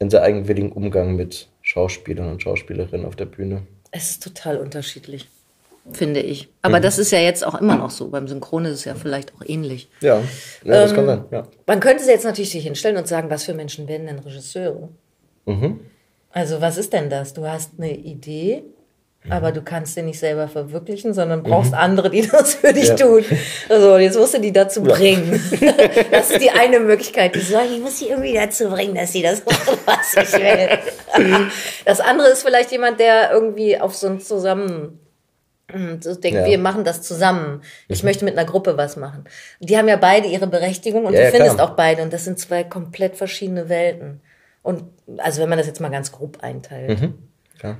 einen 0.00 0.08
sehr 0.08 0.22
eigenwilligen 0.22 0.72
Umgang 0.72 1.14
mit 1.14 1.48
Schauspielern 1.60 2.30
und 2.30 2.42
Schauspielerinnen 2.42 3.04
auf 3.04 3.16
der 3.16 3.26
Bühne. 3.26 3.66
es 3.90 4.12
ist 4.12 4.22
total 4.22 4.56
unterschiedlich, 4.56 5.28
finde 5.92 6.20
ich. 6.20 6.48
Aber 6.62 6.80
das 6.80 6.98
ist 6.98 7.10
ja 7.10 7.18
jetzt 7.18 7.46
auch 7.46 7.60
immer 7.60 7.76
noch 7.76 7.90
so. 7.90 8.08
Beim 8.08 8.26
Synchron 8.26 8.64
ist 8.64 8.72
es 8.72 8.84
ja 8.86 8.94
vielleicht 8.94 9.34
auch 9.34 9.42
ähnlich. 9.46 9.90
Ja, 10.00 10.22
ja 10.64 10.80
das 10.80 10.90
Ähm, 10.92 10.96
kann 10.96 11.06
sein. 11.06 11.24
Ja. 11.32 11.48
Man 11.66 11.80
könnte 11.80 12.04
jetzt 12.04 12.24
natürlich 12.24 12.50
sich 12.50 12.64
hinstellen 12.64 12.96
und 12.96 13.06
sagen, 13.06 13.28
was 13.28 13.44
für 13.44 13.52
Menschen 13.52 13.88
werden 13.88 14.06
denn 14.06 14.20
Regisseure? 14.20 14.88
Mhm. 15.44 15.80
Also 16.30 16.62
was 16.62 16.78
ist 16.78 16.94
denn 16.94 17.10
das? 17.10 17.34
Du 17.34 17.46
hast 17.46 17.72
eine 17.78 17.94
Idee 17.94 18.64
aber 19.28 19.52
du 19.52 19.62
kannst 19.62 19.96
den 19.96 20.06
nicht 20.06 20.18
selber 20.18 20.48
verwirklichen, 20.48 21.12
sondern 21.12 21.42
brauchst 21.42 21.72
mhm. 21.72 21.78
andere, 21.78 22.10
die 22.10 22.26
das 22.26 22.54
für 22.54 22.72
dich 22.72 22.88
ja. 22.88 22.94
tun. 22.94 23.24
Also 23.68 23.98
jetzt 23.98 24.18
musst 24.18 24.34
du 24.34 24.40
die 24.40 24.52
dazu 24.52 24.82
bringen. 24.82 25.32
das 26.10 26.30
ist 26.30 26.42
die 26.42 26.50
eine 26.50 26.80
Möglichkeit. 26.80 27.34
Die 27.34 27.40
sagen, 27.40 27.68
ich 27.74 27.80
muss 27.80 27.98
sie 27.98 28.08
irgendwie 28.08 28.34
dazu 28.34 28.68
bringen, 28.68 28.94
dass 28.94 29.12
sie 29.12 29.22
das 29.22 29.44
machen, 29.44 29.78
was 29.86 30.14
ich 30.14 30.32
will. 30.40 31.50
das 31.84 32.00
andere 32.00 32.28
ist 32.28 32.42
vielleicht 32.42 32.70
jemand, 32.72 33.00
der 33.00 33.32
irgendwie 33.32 33.78
auf 33.78 33.94
so 33.94 34.08
ein 34.08 34.20
Zusammen 34.20 35.00
so 36.00 36.14
denkt, 36.14 36.38
ja. 36.38 36.46
wir 36.46 36.58
machen 36.58 36.84
das 36.84 37.02
zusammen. 37.02 37.60
Ich 37.88 38.02
mhm. 38.02 38.08
möchte 38.08 38.24
mit 38.24 38.38
einer 38.38 38.46
Gruppe 38.46 38.76
was 38.76 38.96
machen. 38.96 39.24
Die 39.58 39.76
haben 39.76 39.88
ja 39.88 39.96
beide 39.96 40.28
ihre 40.28 40.46
Berechtigung 40.46 41.06
und 41.06 41.14
ja, 41.14 41.24
du 41.24 41.30
findest 41.32 41.56
klar. 41.56 41.70
auch 41.70 41.74
beide 41.74 42.02
und 42.02 42.12
das 42.12 42.24
sind 42.24 42.38
zwei 42.38 42.62
komplett 42.62 43.16
verschiedene 43.16 43.68
Welten. 43.68 44.20
Und 44.62 44.84
also 45.18 45.42
wenn 45.42 45.48
man 45.48 45.58
das 45.58 45.66
jetzt 45.66 45.80
mal 45.80 45.90
ganz 45.90 46.12
grob 46.12 46.38
einteilt. 46.40 47.00
Mhm. 47.00 47.14
Klar 47.58 47.78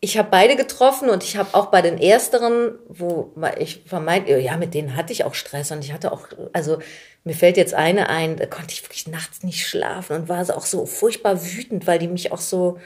ich 0.00 0.16
habe 0.16 0.28
beide 0.30 0.56
getroffen 0.56 1.10
und 1.10 1.22
ich 1.22 1.36
habe 1.36 1.54
auch 1.54 1.66
bei 1.66 1.82
den 1.82 1.98
ersteren, 1.98 2.78
wo 2.88 3.32
ich 3.58 3.82
vermeint, 3.86 4.28
ja, 4.28 4.56
mit 4.56 4.72
denen 4.72 4.96
hatte 4.96 5.12
ich 5.12 5.24
auch 5.24 5.34
Stress 5.34 5.70
und 5.70 5.84
ich 5.84 5.92
hatte 5.92 6.10
auch, 6.12 6.26
also 6.54 6.78
mir 7.22 7.34
fällt 7.34 7.58
jetzt 7.58 7.74
eine 7.74 8.08
ein, 8.08 8.36
da 8.36 8.46
konnte 8.46 8.72
ich 8.72 8.82
wirklich 8.82 9.06
nachts 9.08 9.42
nicht 9.42 9.66
schlafen 9.66 10.16
und 10.16 10.28
war 10.28 10.40
auch 10.56 10.64
so 10.64 10.86
furchtbar 10.86 11.44
wütend, 11.44 11.86
weil 11.86 11.98
die 11.98 12.08
mich 12.08 12.32
auch 12.32 12.40
so, 12.40 12.78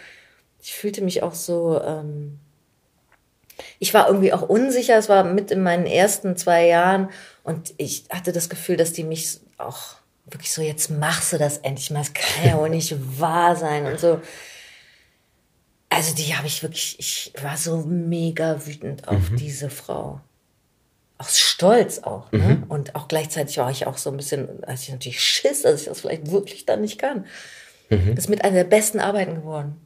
ich 0.60 0.74
fühlte 0.74 1.02
mich 1.02 1.22
auch 1.22 1.34
so, 1.34 1.80
ähm, 1.80 2.40
ich 3.78 3.94
war 3.94 4.08
irgendwie 4.08 4.32
auch 4.32 4.42
unsicher, 4.42 4.98
es 4.98 5.08
war 5.08 5.22
mit 5.22 5.52
in 5.52 5.62
meinen 5.62 5.86
ersten 5.86 6.36
zwei 6.36 6.66
Jahren 6.66 7.10
und 7.44 7.74
ich 7.76 8.06
hatte 8.10 8.32
das 8.32 8.48
Gefühl, 8.48 8.76
dass 8.76 8.92
die 8.92 9.04
mich 9.04 9.38
auch 9.56 9.94
wirklich 10.26 10.52
so, 10.52 10.62
jetzt 10.62 10.90
machst 10.90 11.32
du 11.32 11.38
das 11.38 11.58
endlich 11.58 11.92
mal, 11.92 12.00
es 12.00 12.12
kann 12.12 12.44
ja 12.44 12.58
wohl 12.58 12.70
nicht 12.70 13.20
wahr 13.20 13.54
sein 13.54 13.86
und 13.86 14.00
so. 14.00 14.20
Also 15.94 16.12
die 16.14 16.34
habe 16.34 16.48
ich 16.48 16.62
wirklich, 16.62 16.96
ich 16.98 17.32
war 17.40 17.56
so 17.56 17.76
mega 17.86 18.66
wütend 18.66 19.06
auf 19.06 19.30
mhm. 19.30 19.36
diese 19.36 19.70
Frau. 19.70 20.20
Aus 21.18 21.38
Stolz 21.38 22.00
auch. 22.00 22.32
Ne? 22.32 22.38
Mhm. 22.38 22.64
Und 22.64 22.96
auch 22.96 23.06
gleichzeitig 23.06 23.58
war 23.58 23.70
ich 23.70 23.86
auch 23.86 23.96
so 23.96 24.10
ein 24.10 24.16
bisschen, 24.16 24.64
als 24.64 24.82
ich 24.82 24.90
natürlich 24.90 25.20
Schiss, 25.20 25.62
dass 25.62 25.80
ich 25.80 25.86
das 25.86 26.00
vielleicht 26.00 26.32
wirklich 26.32 26.66
dann 26.66 26.80
nicht 26.80 26.98
kann. 26.98 27.26
Mhm. 27.90 28.16
Das 28.16 28.24
ist 28.24 28.28
mit 28.28 28.42
einer 28.42 28.56
der 28.56 28.64
besten 28.64 28.98
Arbeiten 28.98 29.36
geworden. 29.36 29.80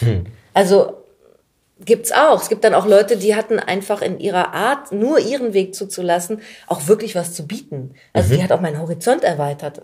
Mhm. 0.00 0.24
Also 0.54 1.04
gibt's 1.84 2.10
auch. 2.10 2.40
Es 2.40 2.48
gibt 2.48 2.64
dann 2.64 2.74
auch 2.74 2.86
Leute, 2.86 3.18
die 3.18 3.34
hatten 3.34 3.58
einfach 3.58 4.00
in 4.00 4.18
ihrer 4.18 4.54
Art, 4.54 4.92
nur 4.92 5.18
ihren 5.18 5.52
Weg 5.52 5.74
zuzulassen, 5.74 6.40
auch 6.68 6.88
wirklich 6.88 7.14
was 7.14 7.34
zu 7.34 7.46
bieten. 7.46 7.94
Also 8.14 8.32
mhm. 8.32 8.38
die 8.38 8.44
hat 8.44 8.52
auch 8.52 8.62
meinen 8.62 8.80
Horizont 8.80 9.24
erweitert 9.24 9.82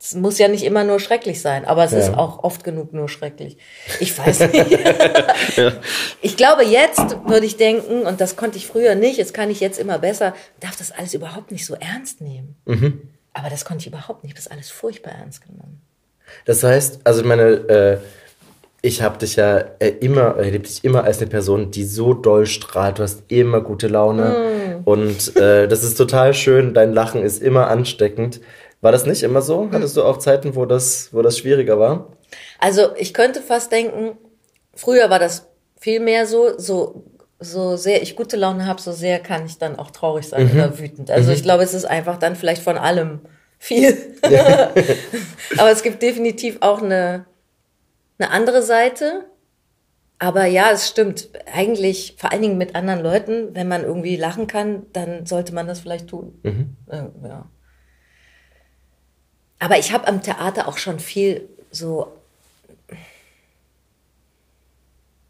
es 0.00 0.14
muss 0.14 0.38
ja 0.38 0.48
nicht 0.48 0.64
immer 0.64 0.84
nur 0.84 1.00
schrecklich 1.00 1.40
sein, 1.40 1.64
aber 1.64 1.84
es 1.84 1.92
ja. 1.92 1.98
ist 1.98 2.14
auch 2.14 2.44
oft 2.44 2.64
genug 2.64 2.92
nur 2.92 3.08
schrecklich. 3.08 3.56
Ich 3.98 4.16
weiß 4.16 4.52
nicht. 4.52 4.70
ja. 5.56 5.72
Ich 6.20 6.36
glaube, 6.36 6.64
jetzt 6.64 7.16
würde 7.26 7.46
ich 7.46 7.56
denken, 7.56 8.02
und 8.02 8.20
das 8.20 8.36
konnte 8.36 8.58
ich 8.58 8.66
früher 8.66 8.94
nicht, 8.94 9.16
jetzt 9.16 9.32
kann 9.34 9.50
ich 9.50 9.60
jetzt 9.60 9.78
immer 9.78 9.98
besser, 9.98 10.34
darf 10.60 10.76
das 10.76 10.92
alles 10.92 11.14
überhaupt 11.14 11.50
nicht 11.50 11.64
so 11.64 11.74
ernst 11.74 12.20
nehmen. 12.20 12.56
Mhm. 12.66 13.00
Aber 13.32 13.50
das 13.50 13.64
konnte 13.64 13.82
ich 13.82 13.86
überhaupt 13.86 14.22
nicht, 14.22 14.36
das 14.36 14.48
alles 14.48 14.70
furchtbar 14.70 15.12
ernst 15.12 15.42
genommen. 15.42 15.80
Das 16.44 16.62
heißt, 16.62 17.00
also 17.04 17.20
ich 17.20 17.26
meine, 17.26 17.42
äh, 17.44 17.98
ich 18.82 19.02
habe 19.02 19.18
dich 19.18 19.36
ja 19.36 19.58
äh, 19.78 19.88
immer, 19.88 20.36
erlebt 20.36 20.68
dich 20.68 20.84
immer 20.84 21.04
als 21.04 21.18
eine 21.18 21.28
Person, 21.28 21.70
die 21.70 21.84
so 21.84 22.14
doll 22.14 22.46
strahlt. 22.46 22.98
Du 22.98 23.02
hast 23.02 23.24
immer 23.28 23.60
gute 23.60 23.88
Laune. 23.88 24.80
Mm. 24.84 24.84
Und 24.84 25.36
äh, 25.36 25.66
das 25.66 25.82
ist 25.82 25.96
total 25.96 26.34
schön. 26.34 26.72
Dein 26.72 26.92
Lachen 26.92 27.22
ist 27.22 27.42
immer 27.42 27.68
ansteckend. 27.68 28.40
War 28.86 28.92
das 28.92 29.04
nicht 29.04 29.24
immer 29.24 29.42
so? 29.42 29.68
Hattest 29.72 29.96
du 29.96 30.04
auch 30.04 30.16
Zeiten, 30.18 30.54
wo 30.54 30.64
das, 30.64 31.12
wo 31.12 31.20
das 31.20 31.38
schwieriger 31.38 31.80
war? 31.80 32.12
Also 32.60 32.94
ich 32.96 33.14
könnte 33.14 33.42
fast 33.42 33.72
denken, 33.72 34.16
früher 34.76 35.10
war 35.10 35.18
das 35.18 35.48
viel 35.76 35.98
mehr 35.98 36.24
so, 36.24 36.56
so, 36.56 37.02
so 37.40 37.74
sehr 37.74 38.00
ich 38.02 38.14
gute 38.14 38.36
Laune 38.36 38.64
habe, 38.64 38.80
so 38.80 38.92
sehr 38.92 39.18
kann 39.18 39.44
ich 39.44 39.58
dann 39.58 39.76
auch 39.76 39.90
traurig 39.90 40.28
sein 40.28 40.44
mhm. 40.44 40.52
oder 40.52 40.78
wütend. 40.78 41.10
Also 41.10 41.30
mhm. 41.30 41.34
ich 41.34 41.42
glaube, 41.42 41.64
es 41.64 41.74
ist 41.74 41.84
einfach 41.84 42.16
dann 42.16 42.36
vielleicht 42.36 42.62
von 42.62 42.78
allem 42.78 43.22
viel. 43.58 43.98
Ja. 44.30 44.70
Aber 45.58 45.72
es 45.72 45.82
gibt 45.82 46.00
definitiv 46.00 46.58
auch 46.60 46.80
eine, 46.80 47.26
eine 48.20 48.30
andere 48.30 48.62
Seite. 48.62 49.24
Aber 50.20 50.44
ja, 50.44 50.70
es 50.70 50.86
stimmt. 50.86 51.30
Eigentlich, 51.52 52.14
vor 52.18 52.30
allen 52.30 52.42
Dingen 52.42 52.56
mit 52.56 52.76
anderen 52.76 53.02
Leuten, 53.02 53.48
wenn 53.52 53.66
man 53.66 53.82
irgendwie 53.82 54.14
lachen 54.14 54.46
kann, 54.46 54.86
dann 54.92 55.26
sollte 55.26 55.52
man 55.52 55.66
das 55.66 55.80
vielleicht 55.80 56.06
tun. 56.06 56.38
Mhm. 56.44 56.76
Ja. 57.24 57.50
Aber 59.58 59.78
ich 59.78 59.92
habe 59.92 60.06
am 60.06 60.22
Theater 60.22 60.68
auch 60.68 60.78
schon 60.78 60.98
viel 60.98 61.48
so 61.70 62.12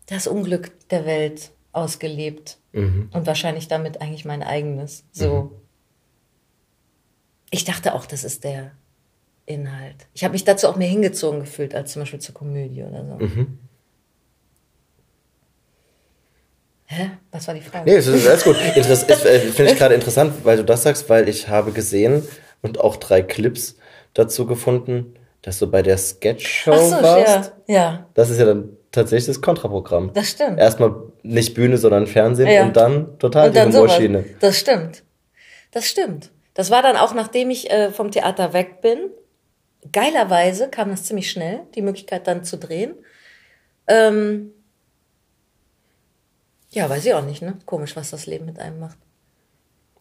das 0.07 0.27
Unglück 0.27 0.89
der 0.89 1.05
Welt 1.05 1.51
ausgelebt 1.73 2.59
mhm. 2.73 3.11
und 3.13 3.27
wahrscheinlich 3.27 3.69
damit 3.69 4.01
eigentlich 4.01 4.25
mein 4.25 4.43
eigenes. 4.43 5.05
So. 5.13 5.35
Mhm. 5.35 5.51
Ich 7.51 7.65
dachte 7.65 7.95
auch, 7.95 8.07
das 8.07 8.25
ist 8.25 8.45
der 8.45 8.73
Inhalt. 9.47 10.07
Ich 10.15 10.25
habe 10.25 10.33
mich 10.33 10.45
dazu 10.45 10.69
auch 10.69 10.77
mehr 10.77 10.89
hingezogen 10.89 11.41
gefühlt 11.41 11.75
als 11.75 11.93
zum 11.93 12.03
Beispiel 12.03 12.21
zur 12.21 12.35
Komödie 12.35 12.83
oder 12.83 13.05
so. 13.05 13.25
Mhm. 13.25 13.59
Hä? 16.87 17.11
Was 17.33 17.47
war 17.49 17.55
die 17.55 17.61
Frage? 17.61 17.91
Nee, 17.91 17.97
das 17.97 18.07
ist 18.07 18.27
alles 18.27 18.45
gut. 18.45 18.57
Äh, 18.57 19.41
Finde 19.53 19.73
ich 19.73 19.79
gerade 19.79 19.95
interessant, 19.95 20.45
weil 20.45 20.57
du 20.57 20.65
das 20.65 20.85
sagst, 20.85 21.09
weil 21.09 21.29
ich 21.29 21.49
habe 21.49 21.73
gesehen 21.73 22.27
und 22.63 22.81
auch 22.81 22.97
drei 22.97 23.23
Clips 23.23 23.77
dazu 24.19 24.47
gefunden, 24.47 25.15
dass 25.43 25.59
du 25.59 25.71
bei 25.71 25.83
der 25.83 25.99
Sketchshow 25.99 26.77
so, 26.77 27.03
warst. 27.03 27.53
Ja, 27.67 27.75
ja. 27.75 28.07
Das 28.15 28.31
ist 28.31 28.39
ja 28.39 28.47
dann 28.47 28.77
tatsächlich 28.91 29.27
das 29.27 29.41
Kontraprogramm. 29.41 30.13
Das 30.15 30.31
stimmt. 30.31 30.59
Erstmal 30.59 30.95
nicht 31.23 31.55
Bühne, 31.55 31.79
sondern 31.79 32.07
Fernsehen 32.07 32.49
ja. 32.49 32.65
und 32.65 32.77
dann 32.77 33.19
total 33.19 33.49
und 33.49 33.55
die 33.55 33.61
Humorschiene. 33.61 34.25
Das 34.41 34.59
stimmt. 34.59 35.03
Das 35.71 35.87
stimmt. 35.87 36.31
Das 36.55 36.71
war 36.71 36.83
dann 36.83 36.97
auch, 36.97 37.15
nachdem 37.15 37.51
ich 37.51 37.71
äh, 37.71 37.91
vom 37.93 38.11
Theater 38.11 38.53
weg 38.53 38.81
bin. 38.81 39.11
Geilerweise 39.93 40.69
kam 40.69 40.91
das 40.91 41.05
ziemlich 41.05 41.31
schnell, 41.31 41.61
die 41.75 41.83
Möglichkeit 41.83 42.27
dann 42.27 42.45
zu 42.45 42.57
drehen. 42.57 42.95
Ähm, 43.87 44.53
ja, 46.71 46.89
weiß 46.89 47.05
ich 47.05 47.15
auch 47.15 47.25
nicht, 47.25 47.43
ne? 47.43 47.59
Komisch, 47.67 47.95
was 47.95 48.11
das 48.11 48.27
Leben 48.27 48.47
mit 48.47 48.59
einem 48.59 48.81
macht. 48.81 48.99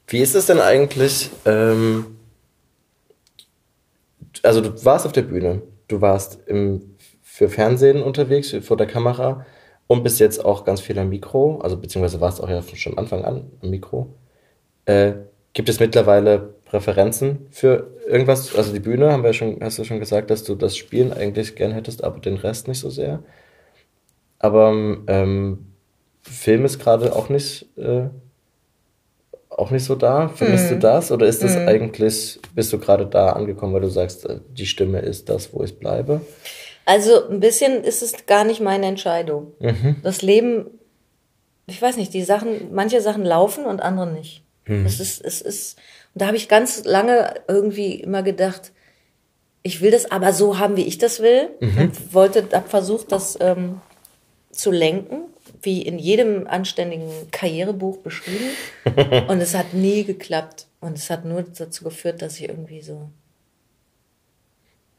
Wie 0.07 0.21
ist 0.21 0.35
es 0.35 0.45
denn 0.45 0.59
eigentlich? 0.59 1.29
Ähm, 1.45 2.17
also 4.45 4.61
du 4.61 4.85
warst 4.85 5.05
auf 5.05 5.11
der 5.11 5.23
Bühne, 5.23 5.61
du 5.87 6.01
warst 6.01 6.39
im, 6.47 6.95
für 7.21 7.49
Fernsehen 7.49 8.01
unterwegs, 8.01 8.55
vor 8.61 8.77
der 8.77 8.87
Kamera 8.87 9.45
und 9.87 10.03
bist 10.03 10.19
jetzt 10.19 10.43
auch 10.43 10.65
ganz 10.65 10.81
viel 10.81 10.97
am 10.97 11.09
Mikro, 11.09 11.59
also 11.59 11.77
beziehungsweise 11.77 12.21
warst 12.21 12.41
auch 12.41 12.49
ja 12.49 12.61
schon 12.61 12.97
Anfang 12.97 13.23
an 13.25 13.51
am 13.61 13.69
Mikro. 13.69 14.13
Äh, 14.85 15.13
gibt 15.53 15.69
es 15.69 15.79
mittlerweile 15.79 16.55
Präferenzen 16.65 17.47
für 17.51 17.91
irgendwas? 18.07 18.55
Also 18.55 18.73
die 18.73 18.79
Bühne, 18.79 19.11
haben 19.11 19.23
wir 19.23 19.33
schon, 19.33 19.59
hast 19.61 19.79
du 19.79 19.83
schon 19.83 19.99
gesagt, 19.99 20.29
dass 20.29 20.43
du 20.43 20.55
das 20.55 20.77
Spielen 20.77 21.13
eigentlich 21.13 21.55
gern 21.55 21.71
hättest, 21.71 22.03
aber 22.03 22.19
den 22.19 22.37
Rest 22.37 22.67
nicht 22.67 22.79
so 22.79 22.89
sehr. 22.89 23.23
Aber 24.39 24.71
ähm, 25.07 25.67
Film 26.21 26.65
ist 26.65 26.79
gerade 26.79 27.15
auch 27.15 27.29
nicht 27.29 27.67
äh, 27.77 28.09
auch 29.57 29.71
nicht 29.71 29.85
so 29.85 29.95
da? 29.95 30.29
Findest 30.29 30.69
hm. 30.69 30.75
du 30.75 30.79
das? 30.79 31.11
Oder 31.11 31.27
ist 31.27 31.43
das 31.43 31.55
hm. 31.55 31.67
eigentlich, 31.67 32.39
bist 32.53 32.73
du 32.73 32.79
gerade 32.79 33.05
da 33.05 33.29
angekommen, 33.29 33.73
weil 33.73 33.81
du 33.81 33.89
sagst, 33.89 34.25
äh, 34.25 34.39
die 34.51 34.65
Stimme 34.65 34.99
ist 34.99 35.29
das, 35.29 35.53
wo 35.53 35.63
ich 35.63 35.79
bleibe? 35.79 36.21
Also 36.85 37.27
ein 37.29 37.39
bisschen 37.39 37.83
ist 37.83 38.03
es 38.03 38.25
gar 38.25 38.43
nicht 38.43 38.61
meine 38.61 38.85
Entscheidung. 38.85 39.53
Mhm. 39.59 39.95
Das 40.03 40.21
Leben, 40.21 40.67
ich 41.65 41.81
weiß 41.81 41.97
nicht, 41.97 42.13
die 42.13 42.21
Sachen, 42.21 42.73
manche 42.73 43.01
Sachen 43.01 43.25
laufen 43.25 43.65
und 43.65 43.81
andere 43.81 44.07
nicht. 44.07 44.43
Mhm. 44.65 44.85
Es 44.85 44.99
ist, 44.99 45.23
es 45.25 45.41
ist, 45.41 45.79
und 46.13 46.21
da 46.21 46.27
habe 46.27 46.37
ich 46.37 46.47
ganz 46.47 46.83
lange 46.83 47.33
irgendwie 47.47 47.95
immer 47.95 48.21
gedacht, 48.21 48.71
ich 49.63 49.81
will 49.81 49.89
das 49.89 50.11
aber 50.11 50.31
so 50.31 50.59
haben, 50.59 50.77
wie 50.77 50.85
ich 50.85 50.99
das 50.99 51.21
will. 51.21 51.49
Mhm. 51.59 51.77
Und 51.77 52.13
wollte, 52.13 52.45
habe 52.53 52.69
versucht, 52.69 53.11
das 53.11 53.35
ähm, 53.41 53.81
zu 54.51 54.69
lenken 54.69 55.23
wie 55.61 55.81
in 55.81 55.99
jedem 55.99 56.47
anständigen 56.47 57.09
Karrierebuch 57.31 57.97
beschrieben. 57.97 58.49
und 59.27 59.41
es 59.41 59.55
hat 59.55 59.73
nie 59.73 60.03
geklappt. 60.03 60.67
Und 60.79 60.97
es 60.97 61.09
hat 61.09 61.25
nur 61.25 61.43
dazu 61.43 61.83
geführt, 61.83 62.21
dass 62.21 62.39
ich 62.39 62.47
irgendwie 62.49 62.81
so, 62.81 63.09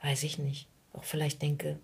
weiß 0.03 0.25
ich 0.25 0.39
nicht, 0.39 0.69
auch 0.93 1.05
vielleicht 1.05 1.43
denke, 1.43 1.79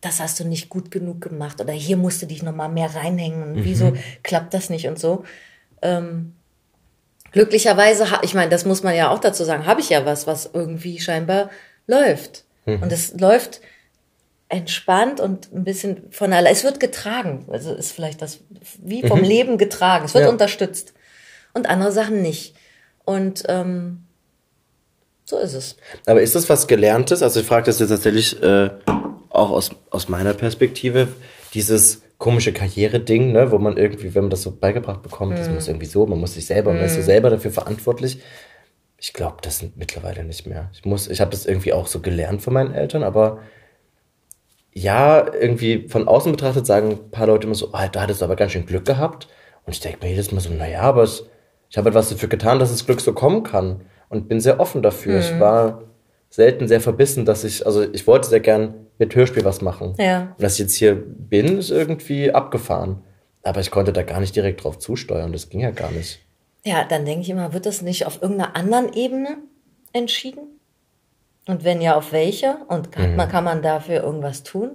das 0.00 0.18
hast 0.18 0.40
du 0.40 0.44
nicht 0.44 0.68
gut 0.68 0.90
genug 0.90 1.20
gemacht 1.20 1.60
oder 1.60 1.72
hier 1.72 1.96
musst 1.96 2.22
du 2.22 2.26
dich 2.26 2.42
noch 2.42 2.54
mal 2.54 2.68
mehr 2.68 2.94
reinhängen 2.94 3.42
und 3.42 3.52
mhm. 3.56 3.64
wieso 3.64 3.96
klappt 4.22 4.52
das 4.52 4.68
nicht 4.68 4.88
und 4.88 4.98
so. 4.98 5.24
Ähm, 5.80 6.34
glücklicherweise, 7.30 8.06
ich 8.22 8.34
meine, 8.34 8.50
das 8.50 8.64
muss 8.64 8.82
man 8.82 8.96
ja 8.96 9.10
auch 9.10 9.20
dazu 9.20 9.44
sagen, 9.44 9.66
habe 9.66 9.80
ich 9.80 9.90
ja 9.90 10.04
was, 10.04 10.26
was 10.26 10.50
irgendwie 10.52 10.98
scheinbar 10.98 11.50
läuft. 11.86 12.44
Mhm. 12.66 12.82
Und 12.82 12.92
es 12.92 13.18
läuft 13.18 13.60
entspannt 14.52 15.18
und 15.18 15.50
ein 15.52 15.64
bisschen 15.64 16.02
von 16.10 16.32
allein. 16.32 16.52
Es 16.52 16.62
wird 16.62 16.78
getragen. 16.78 17.46
Also 17.50 17.72
ist 17.72 17.92
vielleicht 17.92 18.20
das 18.20 18.40
wie 18.82 19.02
vom 19.06 19.20
mhm. 19.20 19.24
Leben 19.24 19.58
getragen. 19.58 20.04
Es 20.04 20.12
wird 20.12 20.24
ja. 20.24 20.30
unterstützt. 20.30 20.92
Und 21.54 21.68
andere 21.68 21.90
Sachen 21.90 22.20
nicht. 22.20 22.54
Und 23.04 23.44
ähm, 23.48 24.04
so 25.24 25.38
ist 25.38 25.54
es. 25.54 25.76
Aber 26.04 26.20
ist 26.20 26.34
das 26.34 26.50
was 26.50 26.66
Gelerntes? 26.66 27.22
Also 27.22 27.40
ich 27.40 27.46
frage 27.46 27.64
das 27.64 27.78
jetzt 27.78 27.88
tatsächlich 27.88 28.42
äh, 28.42 28.68
auch 29.30 29.50
aus, 29.50 29.70
aus 29.88 30.10
meiner 30.10 30.34
Perspektive. 30.34 31.08
Dieses 31.54 32.02
komische 32.18 32.52
Karriere-Ding, 32.52 33.32
ne, 33.32 33.50
wo 33.52 33.58
man 33.58 33.78
irgendwie, 33.78 34.14
wenn 34.14 34.24
man 34.24 34.30
das 34.30 34.42
so 34.42 34.54
beigebracht 34.54 35.02
bekommt, 35.02 35.38
das 35.38 35.48
muss 35.48 35.66
irgendwie 35.66 35.86
so, 35.86 36.06
man 36.06 36.20
muss 36.20 36.34
sich 36.34 36.46
selber, 36.46 36.72
man 36.72 36.84
ist 36.84 36.94
so 36.94 37.02
selber 37.02 37.30
dafür 37.30 37.50
verantwortlich. 37.50 38.20
Ich 38.98 39.14
glaube, 39.14 39.38
das 39.42 39.58
sind 39.58 39.78
mittlerweile 39.78 40.24
nicht 40.24 40.46
mehr. 40.46 40.70
Ich 40.74 40.84
muss, 40.84 41.08
ich 41.08 41.20
habe 41.22 41.30
das 41.30 41.46
irgendwie 41.46 41.72
auch 41.72 41.86
so 41.86 42.00
gelernt 42.00 42.42
von 42.42 42.52
meinen 42.52 42.74
Eltern, 42.74 43.02
aber 43.02 43.40
ja, 44.74 45.32
irgendwie 45.34 45.88
von 45.88 46.08
außen 46.08 46.32
betrachtet 46.32 46.66
sagen 46.66 46.90
ein 46.90 47.10
paar 47.10 47.26
Leute 47.26 47.46
immer 47.46 47.54
so, 47.54 47.72
ah, 47.72 47.88
da 47.88 48.02
hattest 48.02 48.20
du 48.20 48.24
aber 48.24 48.36
ganz 48.36 48.52
schön 48.52 48.66
Glück 48.66 48.84
gehabt. 48.84 49.28
Und 49.66 49.74
ich 49.74 49.80
denke 49.80 49.98
mir 50.02 50.10
jedes 50.10 50.32
Mal 50.32 50.40
so, 50.40 50.50
naja, 50.50 50.80
aber 50.80 51.02
es, 51.02 51.26
ich 51.68 51.76
habe 51.76 51.90
etwas 51.90 52.08
dafür 52.08 52.28
getan, 52.28 52.58
dass 52.58 52.70
das 52.70 52.86
Glück 52.86 53.00
so 53.00 53.12
kommen 53.12 53.42
kann. 53.42 53.82
Und 54.08 54.28
bin 54.28 54.40
sehr 54.40 54.60
offen 54.60 54.82
dafür. 54.82 55.20
Ich 55.20 55.40
war 55.40 55.84
selten 56.28 56.68
sehr 56.68 56.82
verbissen, 56.82 57.24
dass 57.24 57.44
ich, 57.44 57.64
also 57.64 57.82
ich 57.82 58.06
wollte 58.06 58.28
sehr 58.28 58.40
gern 58.40 58.86
mit 58.98 59.14
Hörspiel 59.14 59.44
was 59.44 59.62
machen. 59.62 59.94
Ja. 59.98 60.34
Und 60.36 60.42
dass 60.42 60.54
ich 60.54 60.58
jetzt 60.60 60.74
hier 60.74 60.94
bin, 60.94 61.58
ist 61.58 61.70
irgendwie 61.70 62.30
abgefahren. 62.30 63.02
Aber 63.42 63.60
ich 63.60 63.70
konnte 63.70 63.92
da 63.92 64.02
gar 64.02 64.20
nicht 64.20 64.36
direkt 64.36 64.64
drauf 64.64 64.78
zusteuern. 64.78 65.32
Das 65.32 65.48
ging 65.48 65.60
ja 65.60 65.70
gar 65.70 65.90
nicht. 65.90 66.20
Ja, 66.64 66.84
dann 66.84 67.04
denke 67.04 67.22
ich 67.22 67.30
immer, 67.30 67.52
wird 67.54 67.66
das 67.66 67.82
nicht 67.82 68.06
auf 68.06 68.20
irgendeiner 68.22 68.54
anderen 68.54 68.92
Ebene 68.92 69.38
entschieden? 69.92 70.60
Und 71.46 71.64
wenn 71.64 71.80
ja, 71.80 71.96
auf 71.96 72.12
welcher? 72.12 72.58
Und 72.68 72.92
kann, 72.92 73.16
man, 73.16 73.28
kann 73.28 73.44
man 73.44 73.62
dafür 73.62 74.02
irgendwas 74.02 74.42
tun? 74.42 74.70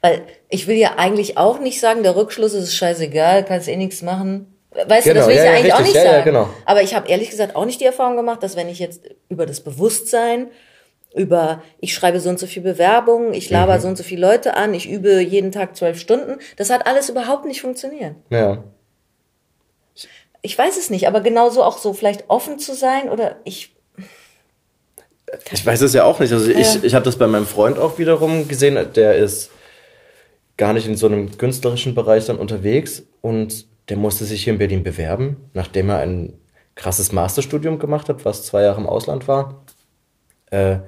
Weil 0.00 0.22
ich 0.48 0.66
will 0.66 0.76
ja 0.76 0.94
eigentlich 0.96 1.38
auch 1.38 1.58
nicht 1.60 1.80
sagen, 1.80 2.02
der 2.02 2.16
Rückschluss 2.16 2.54
ist 2.54 2.74
scheißegal, 2.74 3.44
kannst 3.44 3.68
eh 3.68 3.76
nichts 3.76 4.02
machen. 4.02 4.54
Weißt 4.70 5.06
du, 5.06 5.10
Genau, 5.10 5.20
das 5.20 5.28
will 5.28 5.34
ich 5.36 5.40
ja, 5.40 5.44
ja, 5.44 5.50
ja, 5.52 5.56
eigentlich 5.58 5.72
auch 5.74 5.78
richtig, 5.78 5.94
nicht 5.94 6.04
ja, 6.04 6.10
ja, 6.10 6.18
sagen. 6.18 6.24
genau. 6.24 6.48
Aber 6.66 6.82
ich 6.82 6.94
habe 6.94 7.08
ehrlich 7.08 7.30
gesagt 7.30 7.56
auch 7.56 7.64
nicht 7.64 7.80
die 7.80 7.84
Erfahrung 7.84 8.16
gemacht, 8.16 8.42
dass 8.42 8.54
wenn 8.56 8.68
ich 8.68 8.78
jetzt 8.78 9.02
über 9.28 9.46
das 9.46 9.60
Bewusstsein, 9.60 10.48
über 11.14 11.62
ich 11.80 11.94
schreibe 11.94 12.20
so 12.20 12.28
und 12.28 12.38
so 12.38 12.46
viel 12.46 12.62
Bewerbungen, 12.62 13.32
ich 13.32 13.48
laber 13.50 13.76
Mhm. 13.76 13.80
so 13.80 13.88
und 13.88 13.96
so 13.96 14.02
viele 14.04 14.20
Leute 14.26 14.54
an, 14.54 14.74
ich 14.74 14.88
übe 14.88 15.20
jeden 15.20 15.52
Tag 15.52 15.74
zwölf 15.76 15.98
Stunden, 15.98 16.38
das 16.56 16.70
hat 16.70 16.86
alles 16.86 17.08
überhaupt 17.08 17.46
nicht 17.46 17.60
funktioniert. 17.62 18.14
Ja. 18.30 18.62
Ich 20.42 20.56
weiß 20.56 20.76
es 20.76 20.90
nicht, 20.90 21.08
aber 21.08 21.20
genauso 21.20 21.64
auch 21.64 21.78
so 21.78 21.92
vielleicht 21.92 22.28
offen 22.28 22.58
zu 22.58 22.74
sein 22.74 23.08
oder 23.08 23.36
ich 23.44 23.74
Ich 25.52 25.64
weiß 25.64 25.82
es 25.82 25.92
ja 25.94 26.04
auch 26.04 26.20
nicht. 26.20 26.32
Also 26.32 26.50
ich, 26.50 26.74
Ja. 26.74 26.80
ich 26.82 26.94
habe 26.94 27.04
das 27.04 27.16
bei 27.16 27.26
meinem 27.26 27.46
Freund 27.46 27.78
auch 27.78 27.98
wiederum 27.98 28.48
gesehen. 28.48 28.78
Der 28.94 29.16
ist 29.16 29.50
gar 30.56 30.72
nicht 30.72 30.86
in 30.86 30.96
so 30.96 31.06
einem 31.06 31.36
künstlerischen 31.38 31.94
Bereich 31.94 32.26
dann 32.26 32.38
unterwegs 32.38 33.04
und 33.20 33.66
der 33.88 33.96
musste 33.96 34.24
sich 34.24 34.44
hier 34.44 34.52
in 34.52 34.58
Berlin 34.58 34.82
bewerben, 34.82 35.36
nachdem 35.54 35.88
er 35.90 35.98
ein 35.98 36.34
krasses 36.74 37.12
Masterstudium 37.12 37.78
gemacht 37.78 38.08
hat, 38.08 38.24
was 38.24 38.44
zwei 38.44 38.62
Jahre 38.62 38.80
im 38.80 38.86
Ausland 38.86 39.28
war. 39.28 39.64
Äh, 40.50 40.78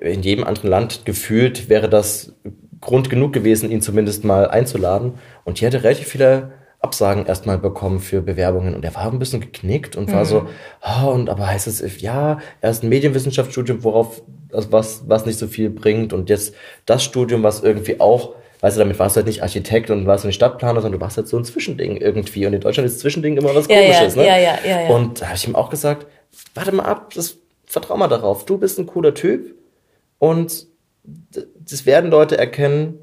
in 0.00 0.22
jedem 0.22 0.44
anderen 0.44 0.70
Land 0.70 1.04
gefühlt 1.04 1.68
wäre 1.68 1.88
das 1.88 2.32
Grund 2.80 3.10
genug 3.10 3.32
gewesen, 3.32 3.70
ihn 3.70 3.82
zumindest 3.82 4.24
mal 4.24 4.48
einzuladen. 4.48 5.14
Und 5.44 5.58
hier 5.58 5.68
hatte 5.68 5.82
relativ 5.82 6.08
viele 6.08 6.52
Absagen 6.80 7.26
erstmal 7.26 7.58
bekommen 7.58 7.98
für 7.98 8.22
Bewerbungen. 8.22 8.74
Und 8.74 8.84
er 8.84 8.94
war 8.94 9.10
ein 9.10 9.18
bisschen 9.18 9.40
geknickt 9.40 9.96
und 9.96 10.12
war 10.12 10.24
so, 10.24 10.46
ah, 10.80 11.06
und 11.06 11.28
aber 11.28 11.48
heißt 11.48 11.66
es, 11.66 12.00
ja, 12.00 12.38
erst 12.60 12.84
ein 12.84 12.88
Medienwissenschaftsstudium, 12.88 13.82
worauf, 13.82 14.22
also 14.52 14.70
was, 14.70 15.02
was 15.08 15.26
nicht 15.26 15.38
so 15.38 15.48
viel 15.48 15.70
bringt. 15.70 16.12
Und 16.12 16.30
jetzt 16.30 16.54
das 16.86 17.02
Studium, 17.02 17.42
was 17.42 17.64
irgendwie 17.64 17.98
auch, 17.98 18.34
weißt 18.60 18.76
du, 18.76 18.78
damit 18.80 18.98
warst 19.00 19.16
du 19.16 19.18
halt 19.18 19.26
nicht 19.26 19.42
Architekt 19.42 19.90
und 19.90 20.06
warst 20.06 20.22
du 20.22 20.28
nicht 20.28 20.36
Stadtplaner, 20.36 20.80
sondern 20.80 21.00
du 21.00 21.04
warst 21.04 21.16
halt 21.16 21.26
so 21.26 21.36
ein 21.36 21.44
Zwischending 21.44 21.96
irgendwie. 21.96 22.46
Und 22.46 22.52
in 22.52 22.60
Deutschland 22.60 22.88
ist 22.88 23.00
Zwischending 23.00 23.36
immer 23.36 23.54
was 23.56 23.66
Ja, 23.66 23.80
ja, 23.80 23.94
Komisches, 23.94 24.16
ne? 24.16 24.26
ja, 24.26 24.38
ja, 24.38 24.58
ja, 24.64 24.80
ja. 24.82 24.88
Und 24.88 25.20
da 25.20 25.26
habe 25.26 25.36
ich 25.36 25.48
ihm 25.48 25.56
auch 25.56 25.70
gesagt, 25.70 26.06
warte 26.54 26.72
mal 26.72 26.84
ab, 26.84 27.12
das, 27.14 27.38
vertrau 27.66 27.96
mal 27.96 28.08
darauf, 28.08 28.46
du 28.46 28.56
bist 28.56 28.78
ein 28.78 28.86
cooler 28.86 29.14
Typ 29.14 29.54
und 30.18 30.66
das 31.68 31.86
werden 31.86 32.10
Leute 32.10 32.38
erkennen, 32.38 32.98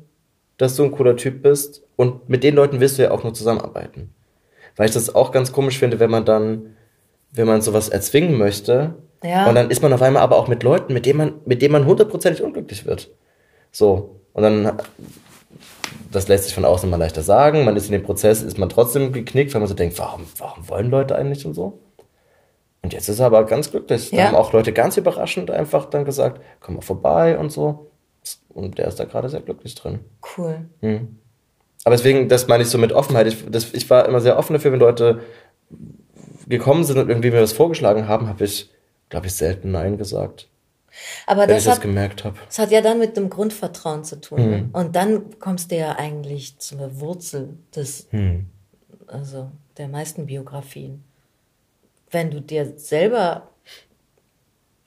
dass 0.57 0.75
du 0.75 0.83
ein 0.83 0.91
cooler 0.91 1.15
Typ 1.17 1.41
bist 1.41 1.83
und 1.95 2.29
mit 2.29 2.43
den 2.43 2.55
Leuten 2.55 2.79
wirst 2.79 2.97
du 2.97 3.03
ja 3.03 3.11
auch 3.11 3.23
nur 3.23 3.33
zusammenarbeiten. 3.33 4.13
Weil 4.75 4.87
ich 4.87 4.93
das 4.93 5.13
auch 5.13 5.31
ganz 5.31 5.51
komisch 5.51 5.77
finde, 5.79 5.99
wenn 5.99 6.09
man 6.11 6.25
dann, 6.25 6.75
wenn 7.31 7.47
man 7.47 7.61
sowas 7.61 7.89
erzwingen 7.89 8.37
möchte 8.37 8.95
Ja. 9.23 9.47
und 9.49 9.55
dann 9.55 9.69
ist 9.69 9.81
man 9.81 9.91
auf 9.93 10.01
einmal 10.01 10.21
aber 10.23 10.37
auch 10.37 10.47
mit 10.47 10.63
Leuten, 10.63 10.93
mit 10.93 11.05
denen 11.05 11.17
man, 11.17 11.33
mit 11.45 11.61
denen 11.61 11.71
man 11.73 11.85
hundertprozentig 11.85 12.41
unglücklich 12.43 12.85
wird. 12.85 13.09
So. 13.71 14.19
Und 14.33 14.43
dann, 14.43 14.77
das 16.11 16.27
lässt 16.27 16.45
sich 16.45 16.53
von 16.53 16.65
außen 16.65 16.89
mal 16.89 16.97
leichter 16.97 17.21
sagen, 17.21 17.63
man 17.65 17.75
ist 17.75 17.85
in 17.87 17.93
dem 17.93 18.03
Prozess, 18.03 18.41
ist 18.41 18.57
man 18.57 18.69
trotzdem 18.69 19.11
geknickt, 19.13 19.53
weil 19.53 19.59
man 19.61 19.67
so 19.67 19.73
denkt, 19.75 19.97
warum, 19.99 20.25
warum 20.37 20.67
wollen 20.69 20.89
Leute 20.89 21.15
eigentlich 21.15 21.45
und 21.45 21.53
so? 21.53 21.79
Und 22.81 22.93
jetzt 22.93 23.09
ist 23.09 23.19
er 23.19 23.25
aber 23.27 23.45
ganz 23.45 23.71
glücklich. 23.71 24.11
Da 24.11 24.17
Ja. 24.17 24.23
haben 24.27 24.35
auch 24.35 24.53
Leute 24.53 24.71
ganz 24.71 24.95
überraschend 24.97 25.49
einfach 25.51 25.85
dann 25.85 26.05
gesagt, 26.05 26.41
komm 26.59 26.75
mal 26.75 26.81
vorbei 26.81 27.37
und 27.37 27.51
so. 27.51 27.89
Und 28.49 28.77
der 28.77 28.87
ist 28.87 28.99
da 28.99 29.05
gerade 29.05 29.29
sehr 29.29 29.41
glücklich 29.41 29.75
drin. 29.75 29.99
cool. 30.37 30.65
Aber 31.83 31.95
deswegen, 31.95 32.29
das 32.29 32.47
meine 32.47 32.63
ich 32.63 32.69
so 32.69 32.77
mit 32.77 32.91
Offenheit. 32.93 33.27
Ich, 33.27 33.45
das, 33.49 33.73
ich 33.73 33.89
war 33.89 34.07
immer 34.07 34.19
sehr 34.21 34.37
offen 34.39 34.53
dafür, 34.53 34.71
wenn 34.71 34.79
Leute 34.79 35.21
gekommen 36.47 36.83
sind 36.83 36.97
und 36.97 37.09
irgendwie 37.09 37.31
mir 37.31 37.39
das 37.41 37.53
vorgeschlagen 37.53 38.07
haben, 38.07 38.27
habe 38.27 38.43
ich, 38.45 38.69
glaube 39.09 39.27
ich, 39.27 39.33
selten 39.33 39.71
Nein 39.71 39.97
gesagt, 39.97 40.47
Aber 41.27 41.47
das 41.47 41.59
ich 41.59 41.65
das 41.65 41.75
hat, 41.75 41.81
gemerkt 41.81 42.23
habe. 42.23 42.37
das 42.47 42.59
hat 42.59 42.71
ja 42.71 42.81
dann 42.81 42.99
mit 42.99 43.17
dem 43.17 43.29
Grundvertrauen 43.29 44.03
zu 44.03 44.19
tun. 44.21 44.49
Mhm. 44.49 44.69
Und 44.73 44.95
dann 44.95 45.39
kommst 45.39 45.71
du 45.71 45.75
ja 45.77 45.93
eigentlich 45.97 46.57
zur 46.59 46.99
Wurzel 46.99 47.57
des, 47.75 48.07
Mhm. 48.11 48.47
also 49.07 49.51
der 49.77 49.87
meisten 49.87 50.25
Biografien. 50.27 51.03
Wenn 52.11 52.31
du 52.31 52.39
dir 52.41 52.73
selber 52.77 53.49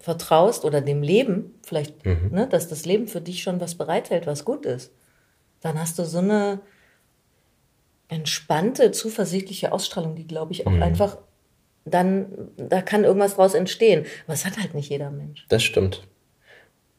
vertraust 0.09 0.65
oder 0.65 0.81
dem 0.81 1.03
Leben, 1.03 1.53
vielleicht, 1.63 2.07
Mhm. 2.07 2.31
ne, 2.33 2.47
dass 2.49 2.67
das 2.67 2.87
Leben 2.87 3.09
für 3.09 3.21
dich 3.21 3.43
schon 3.43 3.61
was 3.61 3.75
bereithält, 3.75 4.27
was 4.27 4.47
gut 4.47 4.65
ist, 4.65 4.91
dann 5.61 5.79
hast 5.79 5.99
du 5.99 6.05
so 6.07 6.17
eine 6.19 6.61
entspannte, 8.09 8.91
zuversichtliche 8.91 9.71
Ausstrahlung, 9.71 10.15
die, 10.17 10.27
glaube 10.27 10.53
ich, 10.53 10.67
auch 10.67 10.71
Mhm. 10.73 10.83
einfach 10.83 11.19
dann, 11.85 12.27
da 12.57 12.81
kann 12.81 13.05
irgendwas 13.05 13.35
draus 13.35 13.53
entstehen. 13.53 14.07
Aber 14.27 14.33
es 14.33 14.47
hat 14.47 14.57
halt 14.59 14.73
nicht 14.75 14.89
jeder 14.89 15.11
Mensch. 15.11 15.45
Das 15.51 15.63
stimmt. 15.63 16.07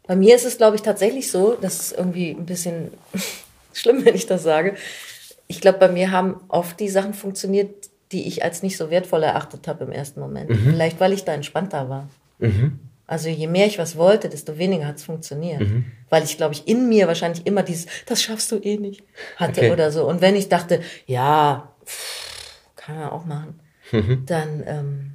Bei 0.06 0.16
mir 0.16 0.36
ist 0.36 0.46
es, 0.46 0.58
glaube 0.58 0.76
ich, 0.76 0.84
tatsächlich 0.84 1.32
so, 1.32 1.56
das 1.60 1.80
ist 1.80 1.92
irgendwie 1.98 2.30
ein 2.32 2.46
bisschen 2.46 2.92
schlimm, 3.74 4.06
wenn 4.06 4.14
ich 4.14 4.28
das 4.28 4.44
sage. 4.44 4.76
Ich 5.48 5.62
glaube, 5.62 5.80
bei 5.80 5.90
mir 5.90 6.12
haben 6.12 6.40
oft 6.48 6.80
die 6.80 6.90
Sachen 6.90 7.16
funktioniert, 7.16 7.90
die 8.12 8.28
ich 8.28 8.44
als 8.44 8.62
nicht 8.62 8.78
so 8.78 8.92
wertvoll 8.92 9.24
erachtet 9.24 9.68
habe 9.68 9.84
im 9.86 9.92
ersten 9.92 10.20
Moment. 10.20 10.52
Vielleicht, 10.56 11.00
weil 11.00 11.14
ich 11.14 11.24
da 11.26 11.34
entspannter 11.34 11.90
war. 11.90 12.08
Also 13.12 13.28
je 13.28 13.48
mehr 13.48 13.66
ich 13.66 13.80
was 13.80 13.98
wollte, 13.98 14.30
desto 14.30 14.60
weniger 14.60 14.86
hat 14.86 14.98
es 14.98 15.04
funktioniert. 15.04 15.64
Weil 16.12 16.24
ich, 16.24 16.38
glaube 16.38 16.54
ich, 16.54 16.68
in 16.68 16.88
mir 16.90 17.08
wahrscheinlich 17.08 17.48
immer 17.48 17.64
dieses, 17.64 17.88
das 18.06 18.22
schaffst 18.22 18.52
du 18.52 18.58
eh 18.58 18.78
nicht, 18.78 19.02
hatte 19.38 19.62
Okay. 19.62 19.72
oder 19.72 19.92
so. 19.92 20.08
Und 20.08 20.22
wenn 20.22 20.36
ich 20.36 20.48
dachte, 20.48 20.82
ja, 21.08 21.72
pff, 21.84 22.60
kann 22.76 23.00
man 23.00 23.10
auch 23.10 23.26
machen, 23.26 23.60
dann, 24.28 24.64
ähm, 24.68 25.12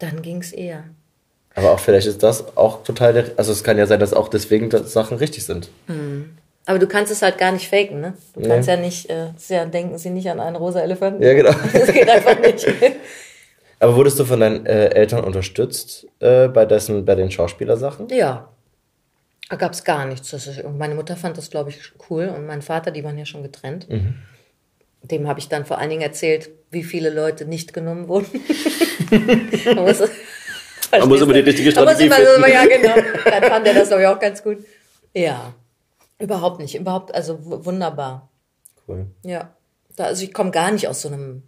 dann 0.00 0.20
ging 0.22 0.38
es 0.40 0.52
eher. 0.52 0.82
Aber 1.54 1.70
auch 1.72 1.78
vielleicht 1.80 2.08
ist 2.08 2.24
das 2.24 2.56
auch 2.56 2.82
total, 2.82 3.12
der, 3.12 3.24
also 3.36 3.52
es 3.52 3.62
kann 3.62 3.78
ja 3.78 3.86
sein, 3.86 4.00
dass 4.00 4.12
auch 4.12 4.26
deswegen 4.28 4.68
dass 4.68 4.92
Sachen 4.92 5.16
richtig 5.16 5.46
sind. 5.46 5.70
Aber 6.66 6.78
du 6.80 6.88
kannst 6.88 7.12
es 7.12 7.22
halt 7.22 7.38
gar 7.38 7.52
nicht 7.52 7.68
faken, 7.68 8.00
ne? 8.00 8.14
Du 8.34 8.40
Nee. 8.40 8.48
kannst 8.48 8.68
ja 8.68 8.76
nicht, 8.76 9.08
äh, 9.08 9.28
ja, 9.48 9.64
denken 9.64 9.96
Sie 9.96 10.10
nicht 10.10 10.28
an 10.28 10.40
einen 10.40 10.56
rosa 10.56 10.80
Elefanten. 10.80 11.22
Ja, 11.22 11.32
genau. 11.34 11.52
Das 11.72 11.92
geht 11.92 12.10
einfach 12.10 12.38
nicht. 12.40 12.66
Aber 13.78 13.94
wurdest 13.96 14.18
du 14.18 14.24
von 14.24 14.40
deinen 14.40 14.64
äh, 14.66 14.88
Eltern 14.88 15.24
unterstützt 15.24 16.06
äh, 16.20 16.48
bei, 16.48 16.64
dessen, 16.64 17.04
bei 17.04 17.14
den 17.14 17.30
Schauspielersachen? 17.30 18.08
ja. 18.08 18.48
Da 19.48 19.54
gab 19.54 19.74
es 19.74 19.84
gar 19.84 20.06
nichts. 20.06 20.30
Das 20.32 20.48
ist, 20.48 20.64
meine 20.64 20.96
Mutter 20.96 21.14
fand 21.14 21.38
das, 21.38 21.50
glaube 21.50 21.70
ich, 21.70 21.92
cool. 22.10 22.26
Und 22.36 22.46
mein 22.46 22.62
Vater, 22.62 22.90
die 22.90 23.04
waren 23.04 23.16
ja 23.16 23.24
schon 23.24 23.44
getrennt. 23.44 23.86
Dem 25.02 25.28
habe 25.28 25.38
ich 25.38 25.48
dann 25.48 25.64
vor 25.64 25.78
allen 25.78 25.90
Dingen 25.90 26.02
erzählt, 26.02 26.50
wie 26.72 26.82
viele 26.82 27.10
Leute 27.10 27.44
nicht 27.44 27.72
genommen 27.72 28.08
wurden. 28.08 28.26
Man 29.66 29.84
muss, 29.84 30.00
Man 30.90 31.08
muss 31.08 31.20
immer 31.20 31.32
die 31.32 31.40
richtige 31.40 31.70
Man 31.76 31.84
muss 31.84 31.94
Strategie 31.94 32.06
immer 32.06 32.16
so, 32.16 32.42
finden. 32.42 32.50
ja, 32.50 32.64
genau. 32.66 32.94
Dann 33.24 33.42
fand 33.44 33.66
er 33.68 33.74
das, 33.74 33.86
glaube 33.86 34.02
ich, 34.02 34.08
auch 34.08 34.18
ganz 34.18 34.42
gut. 34.42 34.58
Ja. 35.14 35.54
Überhaupt 36.18 36.58
nicht. 36.58 36.74
Überhaupt, 36.74 37.14
also 37.14 37.38
wunderbar. 37.64 38.28
Cool. 38.88 39.06
Ja. 39.24 39.54
Da, 39.94 40.06
also 40.06 40.24
ich 40.24 40.34
komme 40.34 40.50
gar 40.50 40.72
nicht 40.72 40.88
aus 40.88 41.02
so 41.02 41.08
einem 41.08 41.44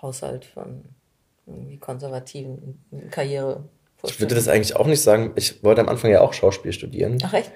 Haushalt 0.00 0.46
von 0.46 0.93
irgendwie 1.46 1.78
konservativen 1.78 2.84
Karriere. 3.10 3.64
Ich 4.06 4.20
würde 4.20 4.34
das 4.34 4.48
eigentlich 4.48 4.76
auch 4.76 4.86
nicht 4.86 5.00
sagen. 5.00 5.32
Ich 5.36 5.62
wollte 5.64 5.80
am 5.80 5.88
Anfang 5.88 6.10
ja 6.10 6.20
auch 6.20 6.32
Schauspiel 6.34 6.72
studieren. 6.72 7.18
Ach 7.24 7.32
echt? 7.32 7.50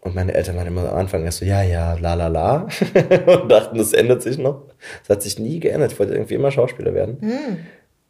Und 0.00 0.14
meine 0.14 0.34
Eltern 0.34 0.56
waren 0.56 0.66
immer 0.66 0.88
am 0.90 0.96
Anfang 0.98 1.24
erst 1.24 1.38
so, 1.38 1.44
ja, 1.44 1.62
ja, 1.62 1.94
la, 1.94 2.14
la, 2.14 2.26
la. 2.28 2.68
und 3.42 3.48
dachten, 3.48 3.78
das 3.78 3.92
ändert 3.92 4.22
sich 4.22 4.36
noch. 4.38 4.62
Das 5.06 5.16
hat 5.16 5.22
sich 5.22 5.38
nie 5.38 5.60
geändert. 5.60 5.92
Ich 5.92 5.98
wollte 5.98 6.12
irgendwie 6.14 6.34
immer 6.34 6.50
Schauspieler 6.50 6.92
werden. 6.94 7.18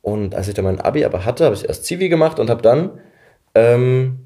Und 0.00 0.34
als 0.34 0.48
ich 0.48 0.54
dann 0.54 0.64
mein 0.64 0.80
Abi 0.80 1.04
aber 1.04 1.24
hatte, 1.24 1.44
habe 1.44 1.54
ich 1.54 1.68
erst 1.68 1.84
Zivi 1.84 2.08
gemacht 2.08 2.38
und 2.38 2.48
habe 2.50 2.62
dann 2.62 2.98
ähm, 3.54 4.18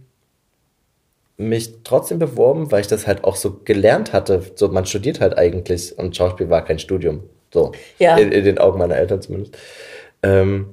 mich 1.37 1.83
trotzdem 1.85 2.19
beworben, 2.19 2.71
weil 2.73 2.81
ich 2.81 2.87
das 2.87 3.07
halt 3.07 3.25
auch 3.25 3.37
so 3.37 3.61
gelernt 3.65 4.13
hatte. 4.13 4.43
So, 4.55 4.69
man 4.69 4.87
studiert 4.87 5.21
halt 5.21 5.37
eigentlich 5.37 5.99
und 5.99 6.17
Schauspiel 6.17 6.49
war 6.49 6.65
kein 6.65 6.79
Studium. 6.79 7.25
So, 7.53 7.73
Ja. 7.99 8.17
in, 8.17 8.33
in 8.33 8.45
den 8.45 8.59
Augen 8.59 8.79
meiner 8.79 8.97
Eltern 8.97 9.21
zumindest. 9.23 9.57
Ähm, 10.23 10.69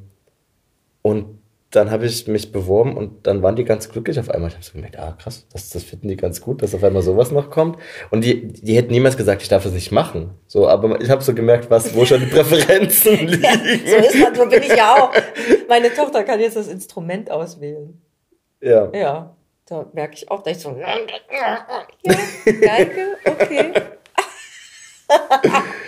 und 1.04 1.40
dann 1.76 1.90
habe 1.90 2.06
ich 2.06 2.28
mich 2.28 2.52
beworben 2.52 2.96
und 2.96 3.26
dann 3.26 3.42
waren 3.42 3.56
die 3.56 3.64
ganz 3.64 3.90
glücklich 3.90 4.20
auf 4.20 4.30
einmal. 4.30 4.50
Ich 4.50 4.56
habe 4.56 4.64
so 4.64 4.74
gemerkt, 4.74 5.00
ah 5.00 5.18
krass, 5.20 5.48
das, 5.52 5.70
das 5.70 5.84
finden 5.84 6.08
die 6.08 6.16
ganz 6.16 6.40
gut, 6.40 6.62
dass 6.62 6.76
auf 6.76 6.84
einmal 6.84 7.02
sowas 7.02 7.32
noch 7.32 7.50
kommt. 7.50 7.80
Und 8.12 8.24
die, 8.24 8.48
die 8.48 8.76
hätten 8.76 8.92
niemals 8.92 9.18
gesagt, 9.18 9.42
ich 9.42 9.50
darf 9.50 9.64
das 9.64 9.74
nicht 9.74 9.92
machen. 9.92 10.32
So, 10.46 10.68
aber 10.68 11.02
ich 11.02 11.10
habe 11.10 11.24
so 11.24 11.34
gemerkt, 11.34 11.72
was, 11.72 11.96
wo 11.96 12.06
schon 12.06 12.20
die 12.20 12.26
Präferenzen 12.34 13.28
liegen. 13.28 13.42
Ja, 13.42 13.54
so 13.54 13.96
ist 14.08 14.20
man, 14.20 14.36
so 14.36 14.46
bin 14.46 14.62
ich 14.62 14.76
ja 14.76 14.94
auch. 14.94 15.12
Meine 15.68 15.92
Tochter 15.92 16.24
kann 16.24 16.40
jetzt 16.40 16.56
das 16.56 16.68
Instrument 16.68 17.32
auswählen. 17.32 18.00
Ja. 18.62 18.92
Ja, 18.94 19.36
da 19.66 19.90
merke 19.94 20.14
ich 20.14 20.30
auch, 20.30 20.44
dass 20.44 20.58
ich 20.58 20.64
so, 20.64 20.78
ja, 20.80 21.76
Geige, 22.46 23.18
okay. 23.26 23.72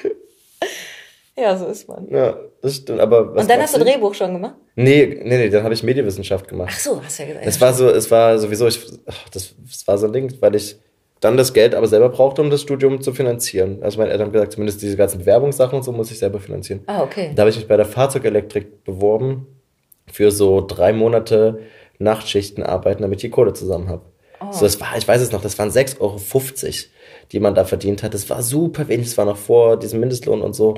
Ja, 1.38 1.57
so 1.57 1.65
ist 1.65 1.88
man. 1.88 2.07
Ja, 2.09 2.38
das 2.61 2.75
stimmt. 2.75 2.99
Aber 3.01 3.36
was 3.36 3.43
Und 3.43 3.49
dann 3.49 3.61
hast 3.61 3.75
du 3.75 3.79
Drehbuch 3.79 4.13
schon 4.13 4.33
gemacht? 4.33 4.55
Nee, 4.75 5.19
nee, 5.23 5.38
nee, 5.38 5.49
dann 5.49 5.63
habe 5.63 5.73
ich 5.73 5.83
Medienwissenschaft 5.83 6.47
gemacht. 6.47 6.71
Ach 6.73 6.79
so, 6.79 7.03
hast 7.03 7.19
du 7.19 7.23
ja 7.23 7.29
gesagt. 7.29 7.45
Es 7.45 7.59
war 7.59 7.73
so, 7.73 7.89
es 7.89 8.09
war 8.09 8.39
sowieso, 8.39 8.67
ich, 8.67 8.79
ach, 9.05 9.29
das, 9.29 9.53
das 9.69 9.88
war 9.88 9.97
so 9.97 10.07
ein 10.07 10.13
Ding, 10.13 10.33
weil 10.39 10.55
ich 10.55 10.77
dann 11.19 11.38
das 11.38 11.53
Geld 11.53 11.75
aber 11.75 11.88
selber 11.88 12.09
brauchte, 12.09 12.41
um 12.41 12.49
das 12.49 12.61
Studium 12.61 13.01
zu 13.01 13.13
finanzieren. 13.13 13.79
Also 13.81 13.97
meine 13.97 14.11
Eltern 14.11 14.27
haben 14.27 14.33
gesagt, 14.33 14.53
zumindest 14.53 14.81
diese 14.81 14.95
ganzen 14.95 15.19
Bewerbungssachen 15.19 15.77
und 15.77 15.83
so 15.83 15.91
muss 15.91 16.11
ich 16.11 16.19
selber 16.19 16.39
finanzieren. 16.39 16.81
Ah, 16.88 17.03
okay. 17.03 17.31
Da 17.36 17.41
habe 17.41 17.49
ich 17.49 17.57
mich 17.57 17.67
bei 17.67 17.77
der 17.77 17.86
Fahrzeugelektrik 17.86 18.83
beworben 18.83 19.47
für 20.11 20.31
so 20.31 20.65
drei 20.65 20.93
Monate 20.93 21.59
Nachtschichten 21.99 22.63
arbeiten, 22.63 23.01
damit 23.01 23.17
ich 23.17 23.29
die 23.29 23.29
Kohle 23.29 23.53
zusammen 23.53 23.89
habe. 23.89 24.03
Oh. 24.41 24.51
So, 24.51 24.65
das 24.65 24.79
war, 24.79 24.97
ich 24.97 25.07
weiß 25.07 25.21
es 25.21 25.31
noch, 25.31 25.41
das 25.41 25.57
waren 25.57 25.69
6,50 25.69 25.99
Euro 25.99 26.19
die 27.32 27.39
man 27.39 27.55
da 27.55 27.65
verdient 27.65 28.03
hat. 28.03 28.13
Das 28.13 28.30
war 28.30 28.41
super 28.41 28.88
wenig, 28.88 29.07
das 29.07 29.17
war 29.17 29.26
noch 29.26 29.38
vor 29.38 29.78
diesem 29.78 29.99
Mindestlohn 29.99 30.41
und 30.41 30.55
so. 30.55 30.76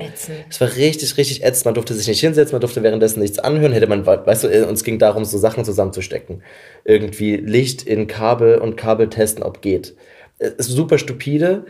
Es 0.48 0.60
war 0.60 0.76
richtig, 0.76 1.16
richtig 1.16 1.44
ätzend. 1.44 1.66
Man 1.66 1.74
durfte 1.74 1.94
sich 1.94 2.08
nicht 2.08 2.20
hinsetzen, 2.20 2.54
man 2.54 2.60
durfte 2.60 2.82
währenddessen 2.82 3.20
nichts 3.20 3.38
anhören. 3.38 3.72
Hätte 3.72 3.86
man, 3.86 4.06
weißt 4.06 4.44
du, 4.44 4.68
uns 4.68 4.84
ging 4.84 4.98
darum, 4.98 5.24
so 5.24 5.38
Sachen 5.38 5.64
zusammenzustecken. 5.64 6.42
Irgendwie 6.84 7.36
Licht 7.36 7.82
in 7.82 8.06
Kabel 8.06 8.58
und 8.58 8.76
Kabel 8.76 9.08
testen, 9.08 9.42
ob 9.42 9.60
geht. 9.60 9.94
Es 10.38 10.52
ist 10.54 10.68
super 10.68 10.98
stupide. 10.98 11.64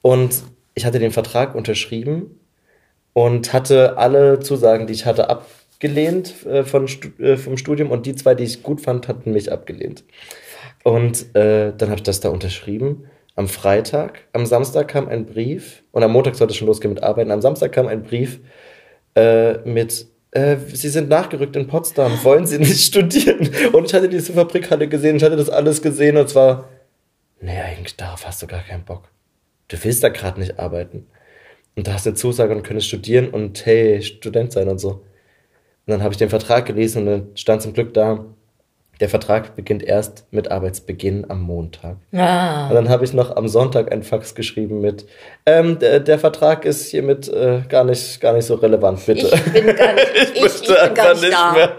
Und 0.00 0.42
ich 0.74 0.86
hatte 0.86 0.98
den 0.98 1.12
Vertrag 1.12 1.54
unterschrieben 1.54 2.40
und 3.12 3.52
hatte 3.52 3.98
alle 3.98 4.40
Zusagen, 4.40 4.86
die 4.86 4.94
ich 4.94 5.04
hatte, 5.04 5.28
abgelehnt 5.28 6.46
äh, 6.46 6.64
von, 6.64 6.88
äh, 7.18 7.36
vom 7.36 7.58
Studium. 7.58 7.90
Und 7.90 8.06
die 8.06 8.14
zwei, 8.14 8.34
die 8.34 8.44
ich 8.44 8.62
gut 8.62 8.80
fand, 8.80 9.08
hatten 9.08 9.32
mich 9.32 9.52
abgelehnt. 9.52 10.04
Und 10.84 11.36
äh, 11.36 11.72
dann 11.76 11.90
habe 11.90 11.98
ich 11.98 12.02
das 12.02 12.20
da 12.20 12.30
unterschrieben 12.30 13.04
am 13.34 13.48
Freitag. 13.48 14.20
Am 14.32 14.46
Samstag 14.46 14.88
kam 14.88 15.08
ein 15.08 15.26
Brief, 15.26 15.82
und 15.92 16.02
am 16.02 16.12
Montag 16.12 16.34
sollte 16.34 16.52
es 16.52 16.56
schon 16.56 16.68
losgehen 16.68 16.94
mit 16.94 17.02
Arbeiten. 17.02 17.30
Am 17.30 17.42
Samstag 17.42 17.72
kam 17.72 17.86
ein 17.86 18.02
Brief 18.02 18.40
äh, 19.14 19.58
mit, 19.68 20.06
äh, 20.32 20.56
Sie 20.72 20.88
sind 20.88 21.08
nachgerückt 21.08 21.56
in 21.56 21.66
Potsdam, 21.66 22.22
wollen 22.24 22.46
Sie 22.46 22.58
nicht 22.58 22.80
studieren? 22.84 23.50
Und 23.72 23.86
ich 23.86 23.94
hatte 23.94 24.08
diese 24.08 24.32
Fabrikhalle 24.32 24.88
gesehen, 24.88 25.16
ich 25.16 25.22
hatte 25.22 25.36
das 25.36 25.50
alles 25.50 25.82
gesehen 25.82 26.16
und 26.16 26.28
zwar, 26.28 26.68
nee, 27.40 27.58
eigentlich 27.58 27.96
darauf 27.96 28.26
hast 28.26 28.42
du 28.42 28.46
gar 28.46 28.62
keinen 28.62 28.84
Bock. 28.84 29.08
Du 29.68 29.82
willst 29.82 30.02
da 30.02 30.08
gerade 30.10 30.40
nicht 30.40 30.58
arbeiten. 30.58 31.06
Und 31.74 31.86
da 31.86 31.94
hast 31.94 32.04
du 32.04 32.10
eine 32.10 32.16
Zusage 32.16 32.54
und 32.54 32.62
könntest 32.62 32.88
studieren 32.88 33.30
und 33.30 33.64
hey, 33.64 34.02
Student 34.02 34.52
sein 34.52 34.68
und 34.68 34.78
so. 34.78 34.90
Und 34.90 35.04
dann 35.86 36.02
habe 36.02 36.12
ich 36.12 36.18
den 36.18 36.28
Vertrag 36.28 36.66
gelesen 36.66 37.00
und 37.00 37.06
dann 37.06 37.36
stand 37.36 37.62
zum 37.62 37.72
Glück 37.72 37.94
da, 37.94 38.26
der 39.02 39.08
Vertrag 39.08 39.56
beginnt 39.56 39.82
erst 39.82 40.26
mit 40.30 40.52
Arbeitsbeginn 40.52 41.26
am 41.28 41.42
Montag. 41.42 41.96
Ah. 42.12 42.68
Und 42.68 42.76
dann 42.76 42.88
habe 42.88 43.04
ich 43.04 43.12
noch 43.12 43.34
am 43.34 43.48
Sonntag 43.48 43.90
ein 43.90 44.04
Fax 44.04 44.36
geschrieben 44.36 44.80
mit, 44.80 45.06
ähm, 45.44 45.80
der, 45.80 45.98
der 45.98 46.20
Vertrag 46.20 46.64
ist 46.64 46.86
hiermit 46.86 47.26
äh, 47.26 47.62
gar, 47.68 47.82
nicht, 47.82 48.20
gar 48.20 48.32
nicht 48.32 48.44
so 48.44 48.54
relevant, 48.54 49.04
bitte. 49.04 49.26
Ich 49.26 49.52
bin 49.52 49.74
gar 49.74 49.94
nicht, 49.94 50.06
ich, 50.34 50.66
bin 50.66 50.94
gar 50.94 51.14
nicht, 51.14 51.32
da. 51.32 51.52
Mehr. 51.52 51.76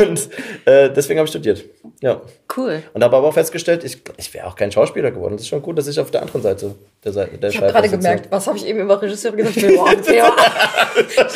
Und 0.00 0.28
äh, 0.64 0.90
deswegen 0.90 1.18
habe 1.18 1.26
ich 1.26 1.30
studiert. 1.30 1.64
Ja. 2.00 2.20
Cool. 2.56 2.82
Und 2.92 3.02
habe 3.02 3.16
aber 3.16 3.28
auch 3.28 3.34
festgestellt, 3.34 3.82
ich, 3.84 4.02
ich 4.16 4.32
wäre 4.34 4.46
auch 4.46 4.56
kein 4.56 4.70
Schauspieler 4.70 5.10
geworden. 5.10 5.34
Es 5.34 5.42
ist 5.42 5.48
schon 5.48 5.62
gut, 5.62 5.78
dass 5.78 5.86
ich 5.86 5.98
auf 5.98 6.10
der 6.10 6.22
anderen 6.22 6.42
Seite 6.42 6.74
der 7.04 7.12
Seite 7.12 7.38
der 7.38 7.50
Ich 7.50 7.56
habe 7.56 7.72
gerade 7.72 7.88
gemerkt, 7.88 8.30
was 8.30 8.46
habe 8.46 8.58
ich 8.58 8.66
eben 8.66 8.80
über 8.80 9.00
Regisseure 9.00 9.36
gesagt? 9.36 9.56
Ich 9.56 9.66
bin 9.66 9.74
ja, 10.14 10.36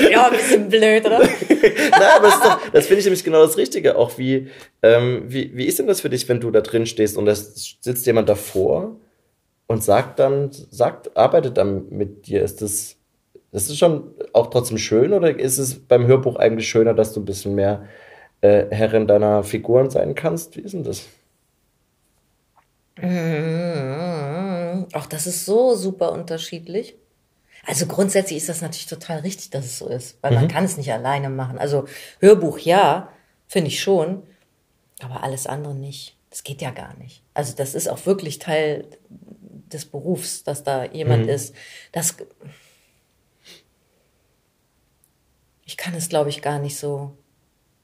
ja, 0.11 0.27
ein 0.27 0.33
bisschen 0.33 0.69
blöd, 0.69 1.07
oder? 1.07 1.19
Nein, 1.21 2.11
aber 2.17 2.27
das, 2.27 2.41
doch, 2.41 2.61
das 2.73 2.87
finde 2.87 3.01
ich 3.01 3.07
nämlich 3.07 3.25
genau 3.25 3.43
das 3.43 3.57
Richtige. 3.57 3.97
Auch 3.97 4.19
wie, 4.19 4.51
ähm, 4.83 5.25
wie, 5.27 5.57
wie 5.57 5.65
ist 5.65 5.79
denn 5.79 5.87
das 5.87 6.01
für 6.01 6.11
dich, 6.11 6.29
wenn 6.29 6.41
du 6.41 6.51
da 6.51 6.61
drin 6.61 6.87
stehst 6.87 7.17
und 7.17 7.27
da 7.27 7.35
sitzt 7.35 8.07
jemand 8.07 8.29
davor 8.29 8.97
und 9.67 9.83
sagt 9.83 10.19
dann, 10.19 10.51
sagt, 10.71 11.17
arbeitet 11.17 11.57
dann 11.57 11.89
mit 11.91 12.27
dir? 12.27 12.43
Ist 12.43 12.63
das, 12.63 12.97
das 13.53 13.69
ist 13.69 13.79
schon 13.79 14.15
auch 14.33 14.51
trotzdem 14.51 14.79
schön 14.79 15.13
oder 15.13 15.39
ist 15.39 15.59
es 15.59 15.79
beim 15.79 16.07
Hörbuch 16.07 16.37
eigentlich 16.37 16.69
schöner, 16.69 16.95
dass 16.95 17.13
du 17.15 17.21
ein 17.21 17.25
bisschen 17.25 17.55
mehr 17.55 17.87
äh, 18.41 18.67
Herrin 18.71 19.07
deiner 19.07 19.43
Figuren 19.43 19.91
sein 19.91 20.15
kannst? 20.15 20.57
Wie 20.57 20.61
ist 20.61 20.75
denn 20.75 20.85
das? 20.85 21.07
Auch 24.93 25.07
das 25.07 25.27
ist 25.27 25.47
so 25.47 25.75
super 25.75 26.13
unterschiedlich. 26.13 26.97
Also 27.65 27.87
grundsätzlich 27.87 28.39
ist 28.39 28.49
das 28.49 28.63
natürlich 28.63 28.87
total 28.87 29.21
richtig, 29.21 29.51
dass 29.51 29.65
es 29.65 29.79
so 29.79 29.89
ist, 29.89 30.19
weil 30.23 30.33
mhm. 30.33 30.39
man 30.39 30.49
kann 30.49 30.65
es 30.65 30.77
nicht 30.77 30.93
alleine 30.93 31.29
machen. 31.29 31.59
Also 31.59 31.87
Hörbuch 32.21 32.59
ja, 32.59 33.13
finde 33.47 33.69
ich 33.69 33.81
schon, 33.81 34.23
aber 35.01 35.23
alles 35.23 35.47
andere 35.47 35.75
nicht. 35.75 36.17
Das 36.31 36.45
geht 36.45 36.61
ja 36.61 36.71
gar 36.71 36.97
nicht. 36.99 37.23
Also 37.35 37.55
das 37.57 37.75
ist 37.75 37.89
auch 37.89 38.05
wirklich 38.07 38.39
Teil 38.39 38.85
des 39.73 39.85
Berufs, 39.85 40.45
dass 40.45 40.63
da 40.63 40.85
jemand 40.85 41.25
mhm. 41.25 41.31
ist. 41.31 41.55
Das 41.93 42.17
ich 45.69 45.77
kann 45.77 45.95
es, 45.95 46.09
glaube 46.09 46.31
ich, 46.31 46.41
gar 46.41 46.59
nicht 46.59 46.79
so 46.79 47.13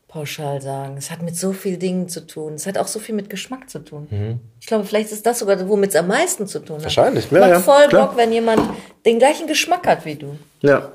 pauschal 0.09 0.63
sagen. 0.63 0.97
Es 0.97 1.11
hat 1.11 1.21
mit 1.21 1.37
so 1.37 1.53
vielen 1.53 1.79
Dingen 1.79 2.09
zu 2.09 2.27
tun. 2.27 2.55
Es 2.55 2.67
hat 2.67 2.79
auch 2.79 2.87
so 2.87 2.99
viel 2.99 3.15
mit 3.15 3.29
Geschmack 3.29 3.69
zu 3.69 3.79
tun. 3.79 4.09
Mhm. 4.11 4.41
Ich 4.59 4.67
glaube, 4.67 4.87
vielleicht 4.87 5.13
ist 5.13 5.27
das 5.27 5.41
sogar, 5.41 5.69
womit 5.69 5.91
es 5.91 5.97
am 5.97 6.09
meisten 6.09 6.47
zu 6.47 6.61
tun 6.61 6.77
hat. 6.77 6.85
Wahrscheinlich, 6.85 7.31
ja, 7.31 7.41
Macht 7.41 7.51
ja, 7.51 7.61
voll 7.61 7.87
klar. 7.89 8.09
Bock, 8.09 8.17
wenn 8.17 8.33
jemand 8.33 8.63
den 9.05 9.19
gleichen 9.19 9.47
Geschmack 9.47 9.87
hat 9.87 10.07
wie 10.07 10.15
du. 10.15 10.39
Ja. 10.63 10.93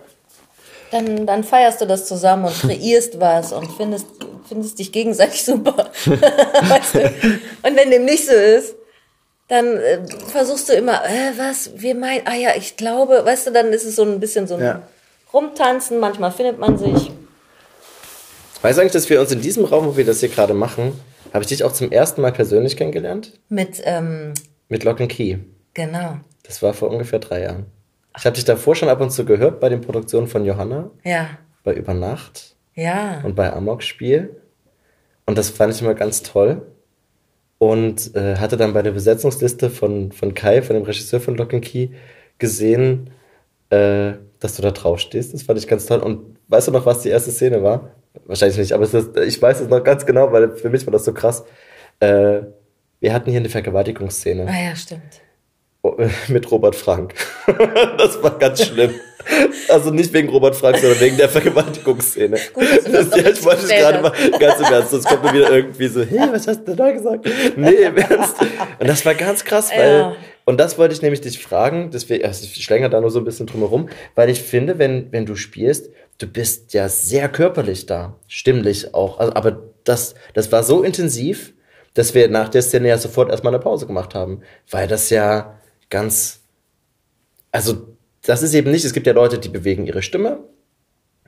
Dann, 0.90 1.28
dann 1.28 1.44
feierst 1.44 1.80
du 1.80 1.86
das 1.86 2.08
zusammen 2.08 2.46
und 2.46 2.60
kreierst 2.60 3.20
was 3.20 3.54
und 3.54 3.72
findest, 3.74 4.08
findest 4.48 4.80
dich 4.80 4.92
gegenseitig 4.92 5.46
super. 5.46 5.92
weißt 6.06 6.96
du? 6.96 7.02
Und 7.68 7.76
wenn 7.78 7.92
dem 7.92 8.06
nicht 8.06 8.26
so 8.26 8.34
ist, 8.34 8.76
dann 9.48 9.78
äh, 9.78 10.00
versuchst 10.28 10.70
du 10.70 10.74
immer, 10.74 11.06
äh, 11.06 11.38
was, 11.38 11.70
wir 11.76 11.94
meinen, 11.94 12.26
ah 12.26 12.36
ja, 12.36 12.56
ich 12.56 12.78
glaube, 12.78 13.24
weißt 13.24 13.46
du, 13.48 13.52
dann 13.52 13.74
ist 13.74 13.86
es 13.86 13.96
so 13.96 14.02
ein 14.02 14.20
bisschen 14.20 14.48
so 14.48 14.56
ein 14.56 14.62
ja. 14.62 14.82
Rumtanzen, 15.34 16.00
manchmal 16.00 16.32
findet 16.32 16.60
man 16.60 16.78
sich. 16.78 17.12
Weißt 18.62 18.78
du 18.78 18.82
eigentlich, 18.82 18.94
dass 18.94 19.10
wir 19.10 19.22
uns 19.22 19.32
in 19.32 19.42
diesem 19.42 19.66
Raum, 19.66 19.86
wo 19.86 19.98
wir 19.98 20.06
das 20.06 20.20
hier 20.20 20.30
gerade 20.30 20.54
machen, 20.54 20.94
habe 21.34 21.44
ich 21.44 21.50
dich 21.50 21.64
auch 21.64 21.72
zum 21.72 21.92
ersten 21.92 22.22
Mal 22.22 22.32
persönlich 22.32 22.76
kennengelernt? 22.76 23.40
Mit, 23.50 23.82
ähm, 23.86 24.34
Mit 24.68 24.84
Lock 24.84 25.00
and 25.00 25.12
Key. 25.12 25.38
Genau. 25.74 26.18
Das 26.44 26.62
war 26.62 26.74
vor 26.74 26.90
ungefähr 26.90 27.20
drei 27.20 27.44
Jahren. 27.44 27.68
Ich 28.18 28.26
habe 28.26 28.36
dich 28.36 28.46
davor 28.46 28.76
schon 28.76 28.90
ab 28.90 29.00
und 29.02 29.12
zu 29.12 29.24
gehört 29.24 29.60
bei 29.60 29.70
den 29.70 29.82
Produktionen 29.82 30.28
von 30.28 30.44
Johanna. 30.44 30.90
Ja. 31.04 31.30
Bei 31.64 31.74
Übernacht. 31.74 32.56
Ja. 32.74 33.22
Und 33.24 33.36
bei 33.36 33.54
Amok-Spiel. 33.54 34.36
Und 35.26 35.38
das 35.38 35.50
fand 35.52 35.74
ich 35.74 35.82
immer 35.82 35.94
ganz 35.94 36.24
toll. 36.24 36.64
Und 37.60 38.16
äh, 38.16 38.38
hatte 38.38 38.58
dann 38.58 38.74
bei 38.74 38.82
der 38.82 38.92
Besetzungsliste 38.92 39.70
von, 39.70 40.12
von 40.12 40.34
Kai, 40.34 40.62
von 40.62 40.76
dem 40.76 40.84
Regisseur 40.84 41.22
von 41.22 41.38
Lock 41.38 41.54
and 41.54 41.64
Key, 41.64 41.90
gesehen, 42.40 43.12
äh, 43.70 44.14
dass 44.40 44.56
du 44.56 44.62
da 44.62 44.72
drauf 44.72 45.00
stehst. 45.00 45.34
Das 45.34 45.44
fand 45.44 45.60
ich 45.60 45.68
ganz 45.68 45.86
toll. 45.86 46.00
Und 46.00 46.38
weißt 46.48 46.68
du 46.68 46.72
noch, 46.72 46.86
was 46.86 47.02
die 47.02 47.10
erste 47.10 47.32
Szene 47.32 47.62
war? 47.64 47.92
Wahrscheinlich 48.26 48.58
nicht, 48.58 48.74
aber 48.74 48.84
ist, 48.84 49.18
ich 49.18 49.42
weiß 49.42 49.62
es 49.62 49.70
noch 49.70 49.84
ganz 49.84 50.06
genau, 50.06 50.32
weil 50.32 50.56
für 50.56 50.70
mich 50.70 50.86
war 50.86 50.92
das 50.92 51.06
so 51.06 51.14
krass. 51.14 51.44
Äh, 52.00 52.42
wir 53.00 53.14
hatten 53.14 53.30
hier 53.30 53.40
eine 53.40 53.50
Vergewaltigungsszene. 53.50 54.48
Ah 54.48 54.70
ja, 54.70 54.76
stimmt. 54.76 55.22
Oh, 55.82 55.96
mit 56.28 56.50
Robert 56.52 56.76
Frank. 56.76 57.14
das 57.98 58.22
war 58.22 58.38
ganz 58.38 58.66
schlimm. 58.66 58.92
Also 59.70 59.92
nicht 59.92 60.12
wegen 60.14 60.30
Robert 60.30 60.56
Frank, 60.56 60.78
sondern 60.78 61.00
wegen 61.00 61.18
der 61.18 61.30
Vergewaltigungsszene. 61.30 62.38
Gut, 62.54 62.66
das, 62.86 63.10
das 63.10 63.10
ja, 63.22 63.30
ich 63.30 63.44
wollte 63.44 63.64
es 63.64 63.70
gerade 63.70 64.02
mal 64.02 64.12
ganz 64.40 64.60
im 64.60 64.74
Ernst, 64.74 64.92
sonst 64.92 65.06
kommt 65.06 65.24
mir 65.24 65.34
wieder 65.34 65.52
irgendwie 65.52 65.88
so, 65.88 66.02
hey, 66.02 66.30
was 66.32 66.48
hast 66.48 66.68
du 66.68 66.76
da 66.76 66.92
gesagt? 66.92 67.26
Nee, 67.56 67.72
im 67.72 67.98
Ernst. 67.98 68.36
Und 68.80 68.90
das 68.90 69.06
war 69.06 69.14
ganz 69.16 69.46
krass, 69.46 69.72
weil, 69.72 70.00
ja. 70.00 70.16
Und 70.50 70.58
das 70.58 70.80
wollte 70.80 70.96
ich 70.96 71.04
nämlich 71.04 71.22
dich 71.22 71.38
fragen, 71.38 71.92
deswegen, 71.92 72.26
also 72.26 72.44
ich 72.44 72.64
schlänger 72.64 72.90
da 72.90 73.00
nur 73.00 73.12
so 73.12 73.20
ein 73.20 73.24
bisschen 73.24 73.46
drum 73.46 73.60
herum, 73.60 73.88
weil 74.16 74.32
ich 74.32 74.42
finde, 74.42 74.80
wenn, 74.80 75.12
wenn 75.12 75.28
du 75.28 75.36
spielst, 75.36 75.92
du 76.18 76.26
bist 76.26 76.74
ja 76.74 76.90
sehr 76.90 77.30
körperlich 77.30 77.86
da, 77.86 78.18
stimmlich 78.28 78.96
auch. 78.96 79.20
Also, 79.20 79.36
aber 79.36 79.62
das, 79.84 80.16
das 80.34 80.52
war 80.52 80.64
so 80.64 80.82
intensiv, 80.82 81.54
dass 81.94 82.16
wir 82.16 82.30
nach 82.30 82.50
der 82.50 82.64
Szene 82.64 82.88
ja 82.88 82.98
sofort 82.98 83.30
erstmal 83.30 83.54
eine 83.54 83.62
Pause 83.62 83.86
gemacht 83.86 84.16
haben, 84.16 84.42
weil 84.72 84.88
das 84.88 85.12
ja 85.12 85.60
ganz, 85.92 86.40
also 87.52 87.96
das 88.24 88.42
ist 88.42 88.56
eben 88.56 88.72
nicht, 88.72 88.86
es 88.86 88.94
gibt 88.94 89.06
ja 89.06 89.14
Leute, 89.14 89.38
die 89.38 89.50
bewegen 89.50 89.86
ihre 89.86 90.02
Stimme 90.02 90.38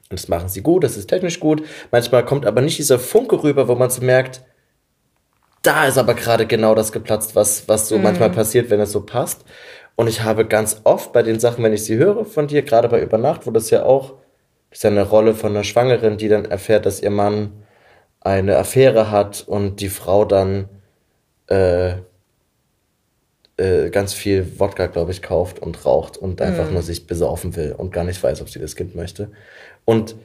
und 0.09 0.19
das 0.19 0.29
machen 0.29 0.49
sie 0.49 0.63
gut, 0.63 0.83
das 0.83 0.97
ist 0.97 1.05
technisch 1.05 1.39
gut. 1.39 1.61
Manchmal 1.91 2.25
kommt 2.25 2.47
aber 2.47 2.61
nicht 2.61 2.79
dieser 2.79 2.97
Funke 2.97 3.43
rüber, 3.43 3.67
wo 3.67 3.75
man 3.75 3.91
so 3.91 4.01
merkt, 4.01 4.41
da 5.61 5.85
ist 5.87 5.97
aber 5.97 6.13
gerade 6.13 6.47
genau 6.47 6.75
das 6.75 6.91
geplatzt, 6.91 7.35
was, 7.35 7.67
was 7.67 7.87
so 7.87 7.97
mhm. 7.97 8.03
manchmal 8.03 8.31
passiert, 8.31 8.69
wenn 8.69 8.79
es 8.79 8.91
so 8.91 9.01
passt. 9.01 9.45
Und 9.95 10.07
ich 10.07 10.23
habe 10.23 10.45
ganz 10.45 10.81
oft 10.83 11.13
bei 11.13 11.21
den 11.21 11.39
Sachen, 11.39 11.63
wenn 11.63 11.73
ich 11.73 11.83
sie 11.83 11.97
höre 11.97 12.25
von 12.25 12.47
dir, 12.47 12.63
gerade 12.63 12.89
bei 12.89 13.01
Übernacht, 13.01 13.45
wo 13.45 13.51
das 13.51 13.69
ja 13.69 13.83
auch 13.83 14.15
das 14.71 14.79
ist 14.79 14.83
ja 14.83 14.89
eine 14.89 15.03
Rolle 15.03 15.35
von 15.35 15.51
einer 15.51 15.65
Schwangeren, 15.65 16.17
die 16.17 16.29
dann 16.29 16.45
erfährt, 16.45 16.85
dass 16.85 17.01
ihr 17.01 17.09
Mann 17.09 17.51
eine 18.21 18.57
Affäre 18.57 19.11
hat 19.11 19.43
und 19.45 19.81
die 19.81 19.89
Frau 19.89 20.23
dann 20.23 20.69
äh, 21.47 21.95
äh, 23.57 23.89
ganz 23.89 24.13
viel 24.13 24.59
Wodka, 24.59 24.87
glaube 24.87 25.11
ich, 25.11 25.21
kauft 25.21 25.59
und 25.59 25.85
raucht 25.85 26.17
und 26.17 26.41
einfach 26.41 26.71
nur 26.71 26.83
sich 26.83 27.05
besaufen 27.05 27.55
will 27.57 27.75
und 27.77 27.91
gar 27.91 28.05
nicht 28.05 28.23
weiß, 28.23 28.41
ob 28.41 28.49
sie 28.49 28.59
das 28.59 28.77
Kind 28.77 28.95
möchte. 28.95 29.29
Und 29.83 30.15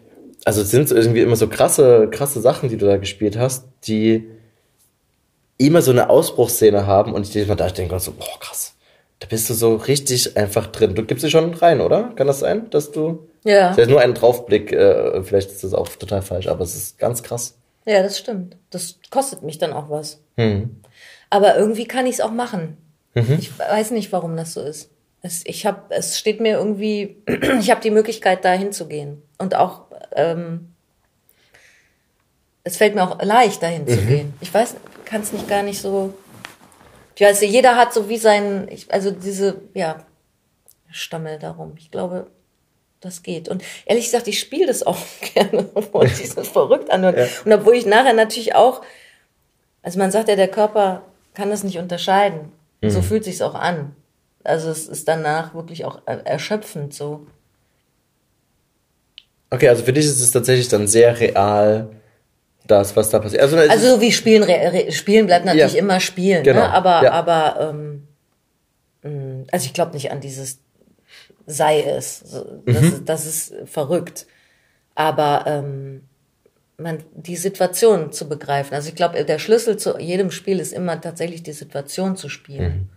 also 0.45 0.63
es 0.63 0.71
sind 0.71 0.93
irgendwie 0.93 1.23
immer 1.23 1.35
so 1.35 1.49
krasse, 1.49 2.09
krasse 2.09 2.41
Sachen, 2.41 2.69
die 2.69 2.77
du 2.77 2.87
da 2.87 2.99
gespielt 2.99 3.37
hast, 3.37 3.67
die 3.89 4.31
immer 5.59 5.83
so 5.83 5.91
eine 5.91 6.11
Ausbruchsszene 6.11 6.87
haben 6.87 7.15
und 7.15 7.27
ich 7.27 7.35
jedes 7.35 7.49
Mal 7.49 7.55
da 7.55 7.69
denke 7.69 7.99
so, 8.01 8.13
boah, 8.13 8.39
krass. 8.41 8.75
Da 9.19 9.27
bist 9.27 9.49
du 9.49 9.55
so 9.55 9.77
richtig 9.77 10.37
einfach 10.37 10.67
drin. 10.67 10.95
Du 10.95 11.03
gibst 11.05 11.25
dich 11.25 11.31
schon 11.33 11.55
rein, 11.55 11.81
oder? 11.81 12.13
Kann 12.17 12.27
das 12.27 12.41
sein, 12.41 12.69
dass 12.71 12.93
du. 12.93 13.29
Ja. 13.45 13.69
Das 13.71 13.79
ist 13.79 13.89
nur 13.89 14.01
ein 14.01 14.13
Draufblick, 14.15 14.73
äh, 14.73 15.23
vielleicht 15.23 15.51
ist 15.51 15.65
das 15.65 15.73
auch 15.73 15.89
total 15.89 16.21
falsch, 16.21 16.49
aber 16.49 16.65
es 16.65 16.77
ist 16.77 16.99
ganz 16.99 17.23
krass. 17.23 17.57
Ja, 17.87 18.03
das 18.03 18.19
stimmt. 18.19 18.57
Das 18.71 18.99
kostet 19.11 19.43
mich 19.43 19.59
dann 19.59 19.73
auch 19.73 19.89
was. 19.89 20.21
Hm. 20.37 20.83
Aber 21.31 21.57
irgendwie 21.57 21.87
kann 21.87 22.07
ich 22.07 22.15
es 22.15 22.21
auch 22.21 22.33
machen. 22.33 22.77
Mhm. 23.15 23.37
Ich 23.39 23.59
weiß 23.59 23.93
nicht, 23.93 24.13
warum 24.13 24.37
das 24.37 24.53
so 24.53 24.61
ist. 24.61 24.91
Es, 25.23 25.43
ich 25.47 25.65
hab, 25.65 25.91
es 25.91 26.19
steht 26.19 26.41
mir 26.41 26.59
irgendwie, 26.59 27.17
ich 27.61 27.71
habe 27.71 27.81
die 27.81 27.91
Möglichkeit, 27.91 28.45
da 28.45 28.53
hinzugehen. 28.53 29.23
Und 29.39 29.55
auch, 29.55 29.83
ähm, 30.15 30.73
es 32.65 32.77
fällt 32.77 32.95
mir 32.95 33.03
auch 33.05 33.23
leicht, 33.23 33.63
dahin 33.63 33.85
Mhm. 33.85 33.89
zu 33.89 33.97
gehen. 33.99 34.35
Ich 34.41 34.53
weiß, 34.53 34.75
kann 35.07 35.23
es 35.23 35.33
nicht 35.33 35.49
gar 35.49 35.63
nicht 35.63 35.81
so. 35.81 36.13
Ich 37.15 37.23
weiß, 37.23 37.41
jeder 37.41 37.77
hat 37.77 37.95
so 37.95 38.11
wie 38.11 38.19
sein, 38.19 38.69
ich, 38.71 38.93
also 38.93 39.11
diese, 39.11 39.63
ja, 39.73 40.05
Stammel 40.91 41.39
darum. 41.39 41.75
Ich 41.79 41.91
glaube, 41.91 42.27
das 43.01 43.23
geht. 43.23 43.49
Und 43.49 43.63
ehrlich 43.87 44.05
gesagt, 44.05 44.29
ich 44.29 44.39
spiele 44.39 44.67
das 44.67 44.83
auch 44.83 44.99
gerne, 45.35 45.69
obwohl 45.75 46.09
sich 46.09 46.35
das 46.35 46.49
verrückt 46.49 46.91
anhört. 46.91 47.17
Ja. 47.17 47.27
Und 47.45 47.53
obwohl 47.53 47.75
ich 47.75 47.87
nachher 47.87 48.13
natürlich 48.13 48.55
auch, 48.55 48.83
also 49.83 49.99
man 49.99 50.11
sagt 50.11 50.29
ja, 50.29 50.37
der 50.37 50.49
Körper 50.49 51.03
kann 51.35 51.51
das 51.51 51.65
nicht 51.65 51.79
unterscheiden. 51.79 52.53
So 52.89 53.03
fühlt 53.03 53.25
sich's 53.25 53.43
auch 53.43 53.55
an. 53.57 53.97
Also 54.45 54.71
es 54.71 54.87
ist 54.87 55.09
danach 55.09 55.55
wirklich 55.55 55.85
auch 55.85 56.03
er- 56.07 56.25
erschöpfend 56.25 56.95
so. 56.95 57.27
Okay, 59.51 59.69
also 59.69 59.83
für 59.83 59.93
dich 59.93 60.05
ist 60.05 60.21
es 60.21 60.31
tatsächlich 60.31 60.69
dann 60.69 60.87
sehr 60.87 61.19
real, 61.19 61.91
das, 62.67 62.97
was 62.97 63.11
da 63.11 63.19
passiert. 63.19 63.43
Also, 63.43 63.57
Also 63.57 64.01
wie 64.01 64.13
Spielen, 64.13 64.45
Spielen 64.93 65.27
bleibt 65.27 65.45
natürlich 65.47 65.75
Ja. 65.75 65.79
immer 65.79 66.01
Spielen, 66.01 66.43
Genau, 66.45 66.61
ne? 66.61 66.71
aber, 66.73 67.03
ja. 67.05 67.13
aber 67.13 67.71
ähm, 67.71 68.09
mh, 69.03 69.45
also 69.53 69.67
ich 69.67 69.73
glaube 69.75 69.93
nicht 69.95 70.11
an 70.11 70.21
dieses 70.21 70.59
sei 71.49 71.81
es. 71.83 72.25
Das, 72.65 72.81
Mhm. 72.83 72.89
ist, 72.89 73.05
das 73.09 73.27
ist 73.27 73.55
verrückt. 73.67 74.27
Aber 74.97 75.45
ähm, 75.47 76.03
man, 76.77 76.99
die 77.15 77.37
Situation 77.37 78.11
zu 78.13 78.29
begreifen. 78.29 78.75
Also 78.75 78.89
ich 78.89 78.97
glaube, 78.97 79.25
der 79.25 79.39
Schlüssel 79.39 79.77
zu 79.77 79.97
jedem 79.99 80.31
Spiel 80.33 80.59
ist 80.59 80.73
immer 80.73 81.01
tatsächlich 81.01 81.43
die 81.45 81.53
Situation 81.53 82.17
zu 82.17 82.29
spielen. 82.29 82.91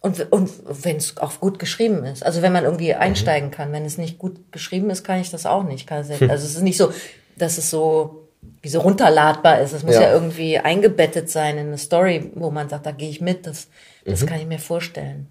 Und, 0.00 0.32
und 0.32 0.50
wenn 0.84 0.96
es 0.96 1.16
auch 1.18 1.38
gut 1.38 1.60
geschrieben 1.60 2.04
ist. 2.04 2.26
Also 2.26 2.42
wenn 2.42 2.52
man 2.52 2.64
irgendwie 2.64 2.94
einsteigen 2.94 3.52
kann. 3.52 3.70
Wenn 3.70 3.84
es 3.84 3.98
nicht 3.98 4.18
gut 4.18 4.50
geschrieben 4.50 4.90
ist, 4.90 5.04
kann 5.04 5.20
ich 5.20 5.30
das 5.30 5.46
auch 5.46 5.62
nicht. 5.62 5.88
Also 5.92 6.12
es 6.14 6.42
ist 6.56 6.62
nicht 6.62 6.76
so, 6.76 6.92
dass 7.36 7.58
es 7.58 7.70
so 7.70 8.28
wie 8.60 8.68
so 8.68 8.80
runterladbar 8.80 9.60
ist. 9.60 9.72
Es 9.72 9.82
muss 9.82 9.94
ja. 9.94 10.02
Ja. 10.02 10.12
irgendwie 10.12 10.58
eingebettet 10.58 11.30
sein 11.30 11.58
in 11.58 11.68
eine 11.68 11.78
Story, 11.78 12.30
wo 12.34 12.50
man 12.50 12.68
sagt, 12.68 12.86
da 12.86 12.92
gehe 12.92 13.10
ich 13.10 13.20
mit. 13.20 13.46
Das, 13.46 13.68
das 14.04 14.26
kann 14.26 14.40
ich 14.40 14.46
mir 14.46 14.58
vorstellen. 14.58 15.28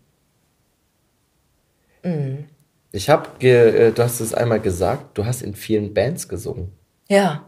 ich 2.91 3.09
habe, 3.09 3.29
äh, 3.45 3.91
du 3.91 4.03
hast 4.03 4.19
es 4.19 4.33
einmal 4.33 4.59
gesagt, 4.59 5.17
du 5.17 5.25
hast 5.25 5.41
in 5.41 5.55
vielen 5.55 5.93
Bands 5.93 6.27
gesungen. 6.27 6.73
Ja. 7.07 7.45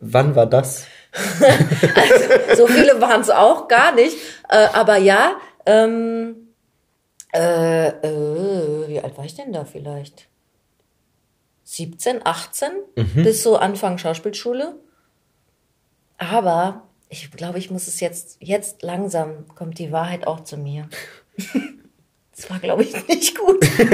Wann 0.00 0.34
war 0.34 0.46
das? 0.46 0.86
so 2.56 2.66
viele 2.66 3.00
waren 3.00 3.22
es 3.22 3.30
auch 3.30 3.66
gar 3.66 3.94
nicht. 3.94 4.16
Äh, 4.48 4.68
aber 4.72 4.98
ja, 4.98 5.36
ähm, 5.66 6.48
äh, 7.34 7.88
äh, 7.88 8.88
wie 8.88 9.00
alt 9.00 9.16
war 9.16 9.24
ich 9.24 9.34
denn 9.34 9.52
da 9.52 9.64
vielleicht? 9.64 10.27
17, 11.70 12.24
18 12.24 12.70
bis 13.14 13.42
so 13.42 13.58
Anfang 13.58 13.98
Schauspielschule. 13.98 14.74
Aber 16.16 16.88
ich 17.10 17.30
glaube, 17.30 17.58
ich 17.58 17.70
muss 17.70 17.86
es 17.88 18.00
jetzt, 18.00 18.38
jetzt 18.40 18.82
langsam 18.82 19.46
kommt 19.54 19.78
die 19.78 19.92
Wahrheit 19.92 20.26
auch 20.26 20.40
zu 20.40 20.56
mir. 20.56 20.88
Das 22.34 22.48
war, 22.50 22.60
glaube 22.60 22.84
ich, 22.84 22.92
nicht 23.08 23.36
gut. 23.36 23.58
ich 23.64 23.70
hätte 23.70 23.88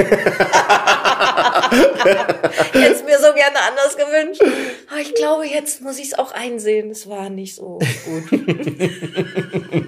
es 2.93 3.03
mir 3.03 3.17
so 3.17 3.33
gerne 3.33 3.57
anders 3.67 3.97
gewünscht. 3.97 4.39
Aber 4.87 4.99
ich 5.01 5.15
glaube, 5.15 5.47
jetzt 5.47 5.81
muss 5.81 5.97
ich 5.97 6.09
es 6.09 6.13
auch 6.13 6.31
einsehen. 6.31 6.91
Es 6.91 7.09
war 7.09 7.31
nicht 7.31 7.55
so 7.55 7.79
gut. 8.05 8.31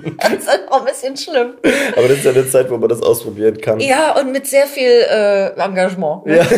ist 0.68 0.72
auch 0.72 0.80
ein 0.80 0.86
bisschen 0.86 1.18
schlimm. 1.18 1.58
Aber 1.96 2.08
das 2.08 2.18
ist 2.20 2.26
ja 2.26 2.32
eine 2.32 2.50
Zeit, 2.50 2.70
wo 2.70 2.78
man 2.78 2.90
das 2.90 3.02
ausprobieren 3.02 3.60
kann. 3.60 3.80
Ja, 3.80 4.20
und 4.20 4.32
mit 4.32 4.48
sehr 4.48 4.68
viel 4.68 4.90
äh, 4.90 5.50
Engagement. 5.60 6.24
Ja. 6.26 6.46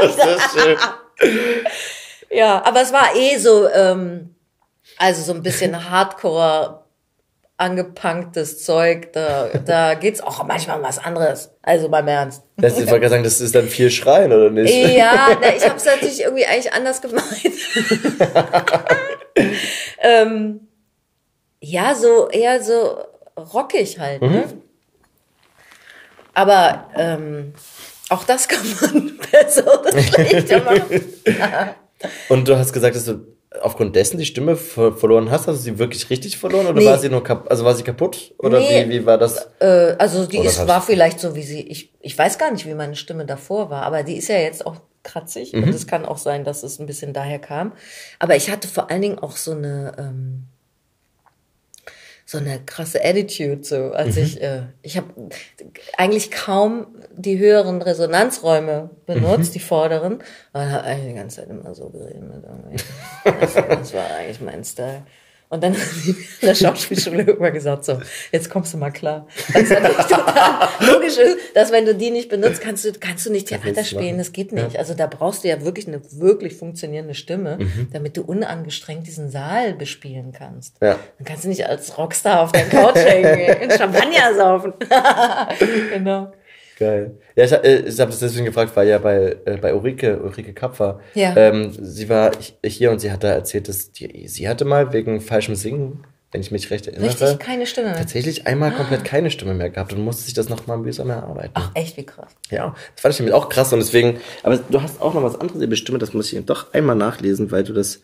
Das 0.00 0.14
ist 0.14 0.52
schön. 0.52 0.76
ja, 2.30 2.62
aber 2.64 2.82
es 2.82 2.92
war 2.92 3.16
eh 3.16 3.36
so, 3.36 3.68
ähm, 3.68 4.36
also 4.96 5.22
so 5.22 5.32
ein 5.32 5.42
bisschen 5.42 5.90
Hardcore 5.90 6.84
angepunktes 7.56 8.64
Zeug. 8.64 9.12
Da, 9.12 9.48
da 9.66 9.94
geht's 9.94 10.20
auch 10.20 10.44
manchmal 10.44 10.78
um 10.78 10.84
was 10.84 11.00
anderes. 11.00 11.50
Also 11.62 11.88
beim 11.88 12.06
Ernst. 12.06 12.44
Das, 12.58 12.74
ich 12.74 12.86
wollte 12.86 13.00
gerade 13.00 13.10
sagen, 13.10 13.24
das 13.24 13.40
ist 13.40 13.56
dann 13.56 13.66
viel 13.66 13.90
Schreien, 13.90 14.32
oder 14.32 14.50
nicht? 14.50 14.72
Ja, 14.72 15.36
na, 15.40 15.56
ich 15.56 15.64
habe 15.64 15.76
es 15.76 15.84
natürlich 15.84 16.22
irgendwie 16.22 16.46
eigentlich 16.46 16.72
anders 16.72 17.02
gemeint. 17.02 17.26
ähm, 20.00 20.67
ja, 21.60 21.94
so 21.94 22.28
eher 22.28 22.62
so 22.62 22.98
rockig 23.36 23.98
halt. 23.98 24.22
Ne? 24.22 24.44
Aber 26.34 26.88
ähm, 26.96 27.54
auch 28.10 28.24
das 28.24 28.48
kann 28.48 28.60
man 28.80 29.18
besser 29.30 29.80
oder 29.80 30.00
schlechter 30.00 30.62
machen. 30.64 31.00
Und 32.28 32.46
du 32.48 32.56
hast 32.56 32.72
gesagt, 32.72 32.94
dass 32.96 33.04
du 33.06 33.26
aufgrund 33.62 33.96
dessen 33.96 34.18
die 34.18 34.26
Stimme 34.26 34.56
ver 34.56 34.92
verloren 34.92 35.30
hast. 35.30 35.48
Hast 35.48 35.58
du 35.58 35.62
sie 35.62 35.78
wirklich 35.78 36.08
richtig 36.10 36.38
verloren 36.38 36.66
oder 36.66 36.78
Nee. 36.80 36.86
war 36.86 36.98
sie 36.98 37.08
nur 37.08 37.24
kap 37.24 37.50
also 37.50 37.64
war 37.64 37.74
sie 37.74 37.82
kaputt? 37.82 38.34
Oder 38.38 38.60
Nee. 38.60 38.86
wie, 38.86 38.90
wie 38.90 39.06
war 39.06 39.18
das? 39.18 39.48
Äh, 39.58 39.96
also 39.98 40.26
die 40.26 40.38
Oder 40.38 40.48
ist, 40.48 40.68
war 40.68 40.82
vielleicht 40.82 41.18
so, 41.18 41.34
wie 41.34 41.42
sie, 41.42 41.62
ich, 41.62 41.92
ich 42.00 42.16
weiß 42.16 42.38
gar 42.38 42.52
nicht, 42.52 42.66
wie 42.66 42.74
meine 42.74 42.94
Stimme 42.94 43.24
davor 43.26 43.70
war, 43.70 43.82
aber 43.82 44.02
die 44.02 44.16
ist 44.16 44.28
ja 44.28 44.36
jetzt 44.38 44.64
auch 44.66 44.76
kratzig 45.02 45.54
und 45.54 45.68
es 45.70 45.86
kann 45.86 46.04
auch 46.04 46.18
sein, 46.18 46.44
dass 46.44 46.62
es 46.62 46.78
ein 46.78 46.86
bisschen 46.86 47.14
daher 47.14 47.38
kam. 47.38 47.72
Aber 48.18 48.36
ich 48.36 48.50
hatte 48.50 48.68
vor 48.68 48.90
allen 48.90 49.00
Dingen 49.00 49.18
auch 49.18 49.36
so 49.36 49.52
eine, 49.52 49.92
ähm, 49.98 50.44
so 52.30 52.36
eine 52.36 52.60
krasse 52.62 53.02
Attitude, 53.02 53.64
so 53.64 53.92
als 53.92 54.18
ich, 54.18 54.42
äh, 54.42 54.64
ich 54.82 54.98
habe 54.98 55.08
eigentlich 55.96 56.30
kaum 56.30 56.88
die 57.16 57.38
höheren 57.38 57.80
Resonanzräume 57.80 58.90
benutzt, 59.06 59.54
die 59.54 59.60
vorderen, 59.60 60.18
aber 60.52 60.70
habe 60.70 60.84
eigentlich 60.84 61.08
die 61.08 61.14
ganze 61.14 61.36
Zeit 61.36 61.48
immer 61.48 61.74
so 61.74 61.88
geredet. 61.88 62.22
Das, 63.24 63.54
das 63.54 63.94
war 63.94 64.04
eigentlich 64.14 64.42
mein 64.42 64.62
Style. 64.62 65.04
Und 65.50 65.62
dann 65.62 65.72
hat 65.78 65.88
mir 66.04 66.14
in 66.14 66.46
der 66.46 66.54
Schauspielschule 66.54 67.22
irgendwann 67.22 67.52
gesagt, 67.52 67.84
so, 67.84 68.00
jetzt 68.32 68.50
kommst 68.50 68.74
du 68.74 68.78
mal 68.78 68.90
klar. 68.90 69.26
Es 69.54 69.70
natürlich 69.70 69.96
total 69.96 70.68
logisch 70.80 71.16
ist, 71.16 71.38
dass 71.54 71.72
wenn 71.72 71.86
du 71.86 71.94
die 71.94 72.10
nicht 72.10 72.28
benutzt, 72.28 72.60
kannst 72.60 72.84
du, 72.84 72.92
kannst 72.92 73.24
du 73.26 73.30
nicht 73.30 73.48
Theater 73.48 73.84
spielen, 73.84 74.18
das 74.18 74.32
geht 74.32 74.52
nicht. 74.52 74.78
Also 74.78 74.94
da 74.94 75.06
brauchst 75.06 75.44
du 75.44 75.48
ja 75.48 75.64
wirklich 75.64 75.88
eine 75.88 76.00
wirklich 76.12 76.56
funktionierende 76.56 77.14
Stimme, 77.14 77.58
damit 77.92 78.16
du 78.16 78.22
unangestrengt 78.22 79.06
diesen 79.06 79.30
Saal 79.30 79.74
bespielen 79.74 80.32
kannst. 80.32 80.76
Ja. 80.82 80.98
Dann 81.18 81.24
kannst 81.24 81.44
du 81.44 81.48
nicht 81.48 81.66
als 81.66 81.96
Rockstar 81.96 82.42
auf 82.42 82.52
der 82.52 82.68
Couch 82.68 82.96
hängen, 82.96 83.62
in 83.62 83.70
Champagner 83.70 84.34
saufen. 84.34 84.74
genau. 85.92 86.32
Geil. 86.78 87.16
Ja, 87.34 87.44
ich, 87.44 87.52
äh, 87.52 87.80
ich 87.88 87.98
habe 87.98 88.10
das 88.10 88.20
deswegen 88.20 88.44
gefragt, 88.44 88.70
weil 88.76 88.86
ja 88.88 88.98
bei, 88.98 89.36
äh, 89.44 89.56
bei 89.56 89.74
Ulrike, 89.74 90.20
Ulrike 90.22 90.52
Kapfer, 90.52 91.00
Ja. 91.14 91.34
ähm, 91.36 91.72
sie 91.72 92.08
war 92.08 92.30
h- 92.30 92.68
hier 92.68 92.92
und 92.92 93.00
sie 93.00 93.10
hat 93.10 93.24
da 93.24 93.30
erzählt, 93.30 93.68
dass 93.68 93.90
die, 93.90 94.28
sie 94.28 94.48
hatte 94.48 94.64
mal 94.64 94.92
wegen 94.92 95.20
falschem 95.20 95.56
Singen, 95.56 96.04
wenn 96.30 96.40
ich 96.40 96.50
mich 96.52 96.70
recht 96.70 96.86
erinnere, 96.86 97.08
Richtig 97.08 97.38
keine 97.40 97.66
Stimme 97.66 97.94
tatsächlich 97.94 98.46
einmal 98.46 98.70
komplett 98.70 99.04
keine 99.04 99.30
Stimme 99.30 99.54
mehr 99.54 99.70
gehabt 99.70 99.92
und 99.94 100.02
musste 100.04 100.22
sich 100.24 100.34
das 100.34 100.48
nochmal 100.50 100.76
mühsam 100.78 101.10
erarbeiten. 101.10 101.52
Ach, 101.54 101.70
echt, 101.74 101.96
wie 101.96 102.04
krass. 102.06 102.30
Ja, 102.50 102.74
das 102.94 103.00
fand 103.02 103.14
ich 103.14 103.20
nämlich 103.20 103.34
auch 103.34 103.48
krass 103.48 103.72
und 103.72 103.80
deswegen, 103.80 104.18
aber 104.42 104.58
du 104.58 104.80
hast 104.82 105.00
auch 105.00 105.14
noch 105.14 105.22
was 105.22 105.40
anderes 105.40 105.60
über 105.60 105.74
Stimme, 105.74 105.98
das 105.98 106.12
muss 106.12 106.32
ich 106.32 106.44
doch 106.44 106.72
einmal 106.74 106.96
nachlesen, 106.96 107.50
weil 107.50 107.64
du 107.64 107.72
das, 107.72 108.02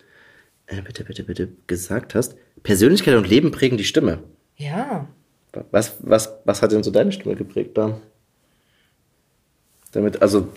äh, 0.66 0.80
bitte, 0.82 1.04
bitte, 1.04 1.22
bitte 1.22 1.48
gesagt 1.68 2.14
hast. 2.14 2.34
Persönlichkeit 2.64 3.14
und 3.14 3.28
Leben 3.28 3.50
prägen 3.52 3.76
die 3.78 3.84
Stimme. 3.84 4.18
Ja. 4.56 5.06
Was, 5.70 5.96
was, 6.00 6.32
was 6.44 6.62
hat 6.62 6.72
denn 6.72 6.82
so 6.82 6.90
deine 6.90 7.12
Stimme 7.12 7.36
geprägt 7.36 7.76
da? 7.78 8.00
Damit, 9.94 10.20
also. 10.20 10.48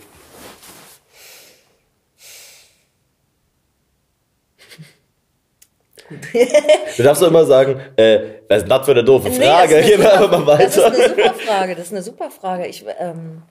Du 6.96 7.02
darfst 7.02 7.20
doch 7.22 7.28
immer 7.28 7.44
sagen, 7.44 7.78
äh, 7.96 8.20
was 8.48 8.62
ist 8.62 8.70
das 8.70 8.84
für 8.86 8.92
eine 8.92 9.04
doofe 9.04 9.28
Nee, 9.28 9.36
Frage? 9.44 9.74
das 9.76 9.84
ist 9.84 9.90
Gehen 9.90 10.00
wir 10.00 10.12
einfach 10.14 10.42
mal 10.44 10.56
Das 10.58 10.74
ist 10.76 10.82
weiter. 10.82 10.94
eine 10.96 11.08
super 11.08 11.34
Frage. 11.34 11.74
Das 11.76 11.84
ist 11.86 11.92
eine 11.92 12.02
super 12.02 12.30
Frage. 12.30 12.66
Ich, 12.66 12.84
ähm, 12.98 13.42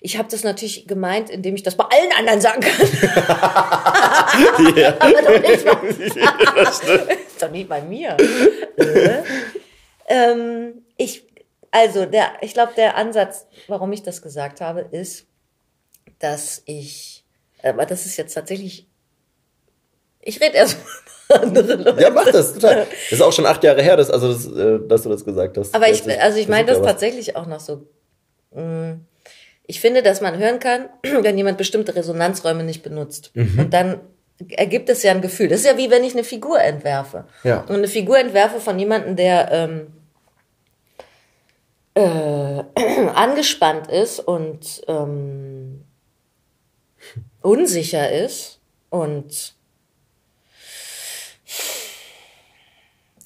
ich 0.00 0.16
habe 0.16 0.28
das 0.30 0.44
natürlich 0.44 0.86
gemeint, 0.86 1.28
indem 1.28 1.54
ich 1.56 1.62
das 1.62 1.76
bei 1.76 1.84
allen 1.84 2.10
anderen 2.18 2.40
sagen 2.40 2.62
kann. 2.62 2.74
Aber 4.98 5.22
doch 5.22 5.40
nicht, 5.42 5.64
bei, 5.64 5.76
doch 7.40 7.50
nicht 7.50 7.68
bei 7.68 7.82
mir. 7.82 8.16
Äh. 8.78 9.22
ähm, 10.08 10.84
ich, 10.96 11.24
also, 11.74 12.06
der, 12.06 12.34
ich 12.40 12.54
glaube, 12.54 12.72
der 12.76 12.96
Ansatz, 12.96 13.48
warum 13.66 13.92
ich 13.92 14.04
das 14.04 14.22
gesagt 14.22 14.60
habe, 14.60 14.82
ist, 14.92 15.26
dass 16.20 16.62
ich, 16.66 17.24
aber 17.64 17.84
das 17.84 18.06
ist 18.06 18.16
jetzt 18.16 18.32
tatsächlich, 18.32 18.86
ich 20.20 20.40
rede 20.40 20.54
erst 20.54 20.76
andere 21.28 21.74
Leute. 21.74 22.00
Ja, 22.00 22.10
mach 22.10 22.30
das, 22.30 22.54
total. 22.54 22.86
Das 22.86 23.12
ist 23.12 23.20
auch 23.20 23.32
schon 23.32 23.44
acht 23.44 23.64
Jahre 23.64 23.82
her, 23.82 23.96
dass, 23.96 24.08
also 24.08 24.32
das, 24.32 24.46
äh, 24.46 24.86
dass 24.86 25.02
du 25.02 25.08
das 25.08 25.24
gesagt 25.24 25.58
hast. 25.58 25.74
Aber 25.74 25.88
ich, 25.88 26.08
also 26.22 26.38
ich 26.38 26.46
meine 26.46 26.68
das 26.68 26.80
tatsächlich 26.80 27.34
auch 27.34 27.46
noch 27.46 27.58
so. 27.58 27.88
Mm, 28.52 29.00
ich 29.66 29.80
finde, 29.80 30.04
dass 30.04 30.20
man 30.20 30.38
hören 30.38 30.60
kann, 30.60 30.88
wenn 31.02 31.36
jemand 31.36 31.58
bestimmte 31.58 31.96
Resonanzräume 31.96 32.62
nicht 32.62 32.84
benutzt. 32.84 33.32
Mhm. 33.34 33.58
Und 33.58 33.74
dann 33.74 33.98
ergibt 34.48 34.88
es 34.90 35.02
ja 35.02 35.10
ein 35.10 35.22
Gefühl. 35.22 35.48
Das 35.48 35.58
ist 35.58 35.66
ja 35.66 35.76
wie 35.76 35.90
wenn 35.90 36.04
ich 36.04 36.12
eine 36.12 36.22
Figur 36.22 36.60
entwerfe. 36.60 37.24
Ja. 37.42 37.62
Und 37.62 37.74
eine 37.74 37.88
Figur 37.88 38.16
entwerfe 38.16 38.60
von 38.60 38.78
jemandem, 38.78 39.16
der 39.16 39.50
ähm, 39.50 39.93
äh, 41.94 42.64
angespannt 43.14 43.88
ist 43.88 44.20
und 44.20 44.82
ähm, 44.88 45.84
unsicher 47.42 48.10
ist 48.10 48.60
und 48.90 49.53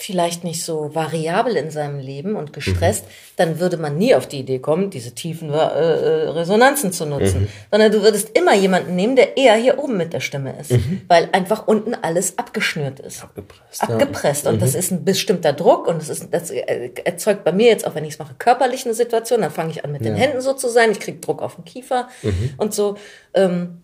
vielleicht 0.00 0.44
nicht 0.44 0.64
so 0.64 0.94
variabel 0.94 1.56
in 1.56 1.70
seinem 1.72 1.98
Leben 1.98 2.36
und 2.36 2.52
gestresst, 2.52 3.04
mhm. 3.04 3.10
dann 3.36 3.60
würde 3.60 3.76
man 3.78 3.98
nie 3.98 4.14
auf 4.14 4.28
die 4.28 4.38
Idee 4.38 4.60
kommen, 4.60 4.90
diese 4.90 5.12
tiefen 5.12 5.52
äh, 5.52 5.56
äh, 5.56 6.28
Resonanzen 6.28 6.92
zu 6.92 7.04
nutzen. 7.04 7.42
Mhm. 7.42 7.48
Sondern 7.72 7.92
du 7.92 8.02
würdest 8.02 8.30
immer 8.38 8.54
jemanden 8.54 8.94
nehmen, 8.94 9.16
der 9.16 9.36
eher 9.36 9.56
hier 9.56 9.78
oben 9.78 9.96
mit 9.96 10.12
der 10.12 10.20
Stimme 10.20 10.54
ist. 10.58 10.70
Mhm. 10.70 11.02
Weil 11.08 11.28
einfach 11.32 11.66
unten 11.66 11.96
alles 11.96 12.38
abgeschnürt 12.38 13.00
ist. 13.00 13.24
Abgepresst. 13.24 13.82
Abgepresst. 13.82 14.44
Ja. 14.44 14.52
Und 14.52 14.62
das 14.62 14.74
mhm. 14.74 14.78
ist 14.78 14.90
ein 14.92 15.04
bestimmter 15.04 15.52
Druck 15.52 15.88
und 15.88 16.00
das, 16.00 16.08
ist, 16.08 16.28
das 16.32 16.50
äh, 16.52 16.90
erzeugt 17.04 17.42
bei 17.42 17.52
mir 17.52 17.66
jetzt, 17.66 17.84
auch 17.84 17.96
wenn 17.96 18.04
ich 18.04 18.12
es 18.12 18.18
mache, 18.20 18.34
körperlich 18.38 18.84
eine 18.84 18.94
Situation. 18.94 19.40
Dann 19.40 19.50
fange 19.50 19.72
ich 19.72 19.84
an, 19.84 19.90
mit 19.90 20.02
ja. 20.02 20.12
den 20.12 20.16
Händen 20.16 20.40
so 20.40 20.52
zu 20.52 20.68
sein. 20.68 20.92
Ich 20.92 21.00
kriege 21.00 21.18
Druck 21.18 21.42
auf 21.42 21.56
den 21.56 21.64
Kiefer 21.64 22.08
mhm. 22.22 22.50
und 22.56 22.72
so. 22.72 22.96
Ähm, 23.34 23.82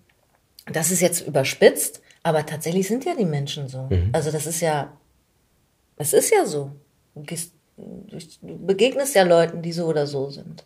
das 0.73 0.93
ist 0.93 1.01
jetzt 1.01 1.27
überspitzt. 1.27 2.03
Aber 2.23 2.47
tatsächlich 2.47 2.87
sind 2.87 3.05
ja 3.05 3.15
die 3.15 3.27
Menschen 3.27 3.69
so. 3.69 3.89
Mhm. 3.91 4.11
Also 4.12 4.31
das 4.31 4.47
ist 4.47 4.61
ja 4.61 4.93
es 5.97 6.12
ist 6.12 6.30
ja 6.30 6.45
so. 6.47 6.72
Du, 7.14 7.22
gehst, 7.22 7.53
du 7.76 8.66
begegnest 8.66 9.14
ja 9.14 9.22
Leuten, 9.22 9.62
die 9.62 9.72
so 9.72 9.86
oder 9.86 10.07
so 10.07 10.30
sind. 10.30 10.64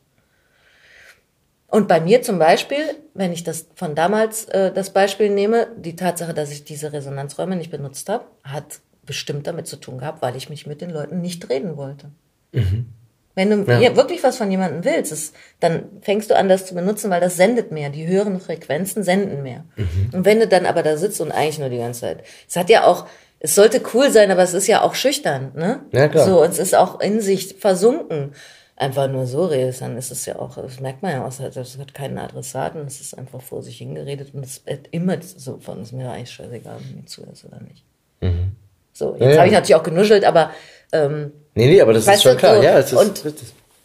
Und 1.71 1.87
bei 1.87 2.01
mir 2.01 2.23
zum 2.23 2.39
Beispiel, 2.39 2.79
wenn 3.13 3.33
ich 3.33 3.45
das 3.45 3.69
von 3.75 3.95
damals 3.95 4.47
äh, 4.47 4.73
das 4.73 4.91
Beispiel 4.91 5.29
nehme, 5.29 5.69
die 5.77 5.97
Tatsache, 5.97 6.33
dass 6.33 6.51
ich 6.51 6.65
diese 6.65 6.95
Resonanzräume 6.95 7.57
nicht 7.57 7.71
benutzt 7.71 8.09
habe, 8.09 8.25
hat 8.43 8.81
bestimmt 9.05 9.47
damit 9.47 9.67
zu 9.67 9.77
tun 9.77 9.99
gehabt, 9.99 10.23
weil 10.23 10.37
ich 10.37 10.49
mich 10.49 10.67
mit 10.67 10.81
den 10.81 10.91
Leuten 10.91 11.21
nicht 11.21 11.49
reden 11.51 11.77
wollte. 11.77 12.11
Mhm. 12.53 12.87
Wenn 13.35 13.51
du 13.51 13.73
ja. 13.73 13.95
wirklich 13.95 14.25
was 14.25 14.37
von 14.37 14.51
jemandem 14.51 14.85
willst, 14.85 15.13
ist, 15.13 15.33
dann 15.61 15.85
fängst 16.01 16.29
du 16.29 16.37
an, 16.37 16.49
das 16.49 16.67
zu 16.67 16.75
benutzen, 16.75 17.09
weil 17.09 17.21
das 17.21 17.37
sendet 17.37 17.71
mehr. 17.71 17.89
Die 17.89 18.05
höheren 18.05 18.41
Frequenzen 18.41 19.05
senden 19.05 19.45
mehr. 19.45 19.65
Mhm. 19.77 20.11
Und 20.13 20.25
wenn 20.25 20.41
du 20.41 20.49
dann 20.49 20.67
aber 20.67 20.83
da 20.83 20.97
sitzt 20.97 21.21
und 21.21 21.31
eigentlich 21.31 21.61
nur 21.61 21.69
die 21.69 21.79
ganze 21.79 22.01
Zeit, 22.01 22.25
es 22.49 22.57
hat 22.57 22.69
ja 22.69 22.85
auch, 22.85 23.07
es 23.41 23.55
sollte 23.55 23.81
cool 23.95 24.11
sein, 24.11 24.31
aber 24.31 24.43
es 24.43 24.55
ist 24.55 24.67
ja 24.67 24.83
auch 24.83 24.95
schüchtern, 24.95 25.53
ne? 25.55 25.81
Ja, 25.93 26.09
klar. 26.09 26.27
So, 26.27 26.43
und 26.43 26.51
es 26.51 26.59
ist 26.59 26.75
auch 26.75 27.01
in 27.01 27.21
sich 27.21 27.57
versunken. 27.59 28.33
Einfach 28.77 29.09
nur 29.09 29.27
so 29.27 29.45
redest, 29.47 29.81
dann 29.81 29.97
ist 29.97 30.13
es 30.13 30.25
ja 30.25 30.39
auch, 30.39 30.55
das 30.55 30.79
merkt 30.79 31.03
man 31.03 31.11
ja 31.11 31.27
auch, 31.27 31.33
das 31.35 31.79
hat 31.79 31.95
keinen 31.95 32.17
Adressaten, 32.17 32.87
es 32.87 33.01
ist 33.01 33.19
einfach 33.19 33.43
vor 33.43 33.61
sich 33.61 33.79
hingeredet 33.79 34.33
und 34.35 34.45
es 34.45 34.65
wird 34.67 34.87
immer 34.93 35.17
so 35.21 35.59
von, 35.59 35.83
ist 35.83 35.93
mir 35.93 36.09
eigentlich 36.09 36.31
scheißegal, 36.31 36.77
ob 36.77 36.97
mir 36.97 37.05
zuhörst 37.05 37.45
oder 37.45 37.61
nicht. 37.61 37.83
Mhm. 38.21 38.53
So, 38.93 39.15
jetzt 39.15 39.21
ja, 39.21 39.31
ja. 39.31 39.39
habe 39.39 39.49
ich 39.49 39.53
natürlich 39.53 39.75
auch 39.75 39.83
genuschelt, 39.83 40.25
aber, 40.25 40.53
ähm, 40.93 41.33
Nee, 41.55 41.67
nee, 41.67 41.81
aber 41.81 41.93
das 41.93 42.07
ist 42.07 42.23
schon 42.23 42.37
klar, 42.37 42.57
so, 42.57 42.63
ja, 42.63 42.79
es 42.79 42.93
ist, 42.93 42.99
und 42.99 43.25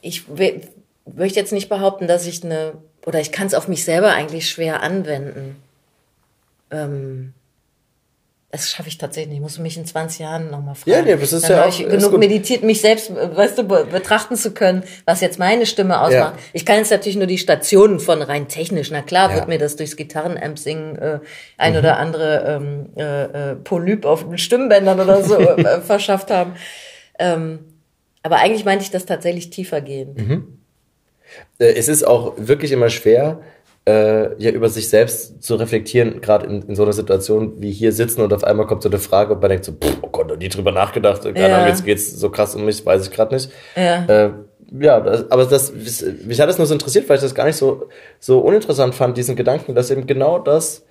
ich 0.01 0.25
möchte 0.27 1.39
jetzt 1.39 1.53
nicht 1.53 1.69
behaupten, 1.69 2.07
dass 2.07 2.27
ich 2.27 2.43
eine, 2.43 2.73
oder 3.03 3.19
ich 3.19 3.31
kann 3.31 3.47
es 3.47 3.55
auf 3.55 3.67
mich 3.67 3.83
selber 3.83 4.11
eigentlich 4.11 4.47
schwer 4.47 4.83
anwenden. 4.83 5.55
Ähm, 6.69 7.33
das 8.53 8.69
schaffe 8.69 8.87
ich 8.87 8.99
tatsächlich 8.99 9.29
nicht. 9.29 9.37
Ich 9.37 9.41
muss 9.41 9.57
mich 9.57 9.77
in 9.77 9.85
20 9.85 10.19
Jahren 10.19 10.51
nochmal 10.51 10.75
fragen. 10.75 10.91
Ja, 10.91 11.01
nee, 11.01 11.19
das 11.19 11.33
ist 11.33 11.49
Dann 11.49 11.57
ja 11.57 11.63
auch, 11.63 11.67
ich 11.69 11.89
genug 11.89 12.15
meditiert, 12.19 12.61
mich 12.61 12.81
selbst, 12.81 13.11
weißt 13.15 13.57
du, 13.57 13.63
betrachten 13.63 14.35
zu 14.35 14.53
können, 14.53 14.83
was 15.05 15.21
jetzt 15.21 15.39
meine 15.39 15.65
Stimme 15.65 15.99
ausmacht. 15.99 16.35
Ja. 16.35 16.43
Ich 16.53 16.63
kann 16.63 16.77
jetzt 16.77 16.91
natürlich 16.91 17.15
nur 17.15 17.25
die 17.25 17.39
Stationen 17.39 17.99
von 17.99 18.21
rein 18.21 18.47
technisch. 18.47 18.91
Na 18.91 19.01
klar, 19.01 19.31
ja. 19.31 19.37
wird 19.37 19.47
mir 19.47 19.57
das 19.57 19.75
durchs 19.75 19.95
Gitarrenamp 19.95 20.59
singen 20.59 20.95
äh, 20.99 21.19
ein 21.57 21.73
mhm. 21.73 21.79
oder 21.79 21.97
andere 21.97 22.61
ähm, 22.61 22.89
äh, 22.95 23.23
äh, 23.23 23.55
Polyp 23.55 24.05
auf 24.05 24.23
den 24.23 24.37
Stimmbändern 24.37 24.99
oder 24.99 25.23
so 25.23 25.39
äh, 25.39 25.81
verschafft 25.81 26.29
haben. 26.29 26.53
Ähm, 27.17 27.57
aber 28.21 28.37
eigentlich 28.37 28.65
meinte 28.65 28.83
ich 28.83 28.91
das 28.91 29.07
tatsächlich 29.07 29.49
tiefer 29.49 29.81
gehen. 29.81 30.13
Mhm. 30.13 30.57
Äh, 31.57 31.73
es 31.73 31.87
ist 31.87 32.03
auch 32.03 32.33
wirklich 32.37 32.71
immer 32.71 32.91
schwer, 32.91 33.41
äh, 33.85 34.41
ja 34.41 34.51
über 34.51 34.69
sich 34.69 34.89
selbst 34.89 35.43
zu 35.43 35.55
reflektieren, 35.55 36.21
gerade 36.21 36.45
in, 36.45 36.61
in 36.63 36.75
so 36.75 36.83
einer 36.83 36.93
Situation 36.93 37.61
wie 37.61 37.71
hier 37.71 37.91
sitzen 37.91 38.21
und 38.21 38.33
auf 38.33 38.43
einmal 38.43 38.65
kommt 38.65 38.83
so 38.83 38.89
eine 38.89 38.99
Frage 38.99 39.33
und 39.33 39.41
man 39.41 39.49
denkt 39.49 39.65
so, 39.65 39.73
pff, 39.73 39.97
oh 40.01 40.09
Gott, 40.09 40.37
nie 40.37 40.49
drüber 40.49 40.71
nachgedacht, 40.71 41.23
keine 41.23 41.39
ja. 41.39 41.55
Ahnung, 41.55 41.67
jetzt 41.67 41.83
geht's 41.83 42.11
so 42.17 42.29
krass 42.29 42.55
um 42.55 42.65
mich, 42.65 42.85
weiß 42.85 43.05
ich 43.05 43.11
gerade 43.11 43.35
nicht. 43.35 43.51
Ja. 43.75 44.05
Äh, 44.05 44.31
ja, 44.79 44.99
das, 45.01 45.29
aber 45.29 45.45
das, 45.45 45.73
mich 45.73 46.39
hat 46.39 46.49
das 46.49 46.57
nur 46.57 46.65
so 46.65 46.73
interessiert, 46.73 47.07
weil 47.07 47.17
ich 47.17 47.21
das 47.21 47.35
gar 47.35 47.45
nicht 47.45 47.57
so, 47.57 47.89
so 48.19 48.39
uninteressant 48.39 48.95
fand, 48.95 49.17
diesen 49.17 49.35
Gedanken, 49.35 49.75
dass 49.75 49.91
eben 49.91 50.07
genau 50.07 50.39
das, 50.39 50.83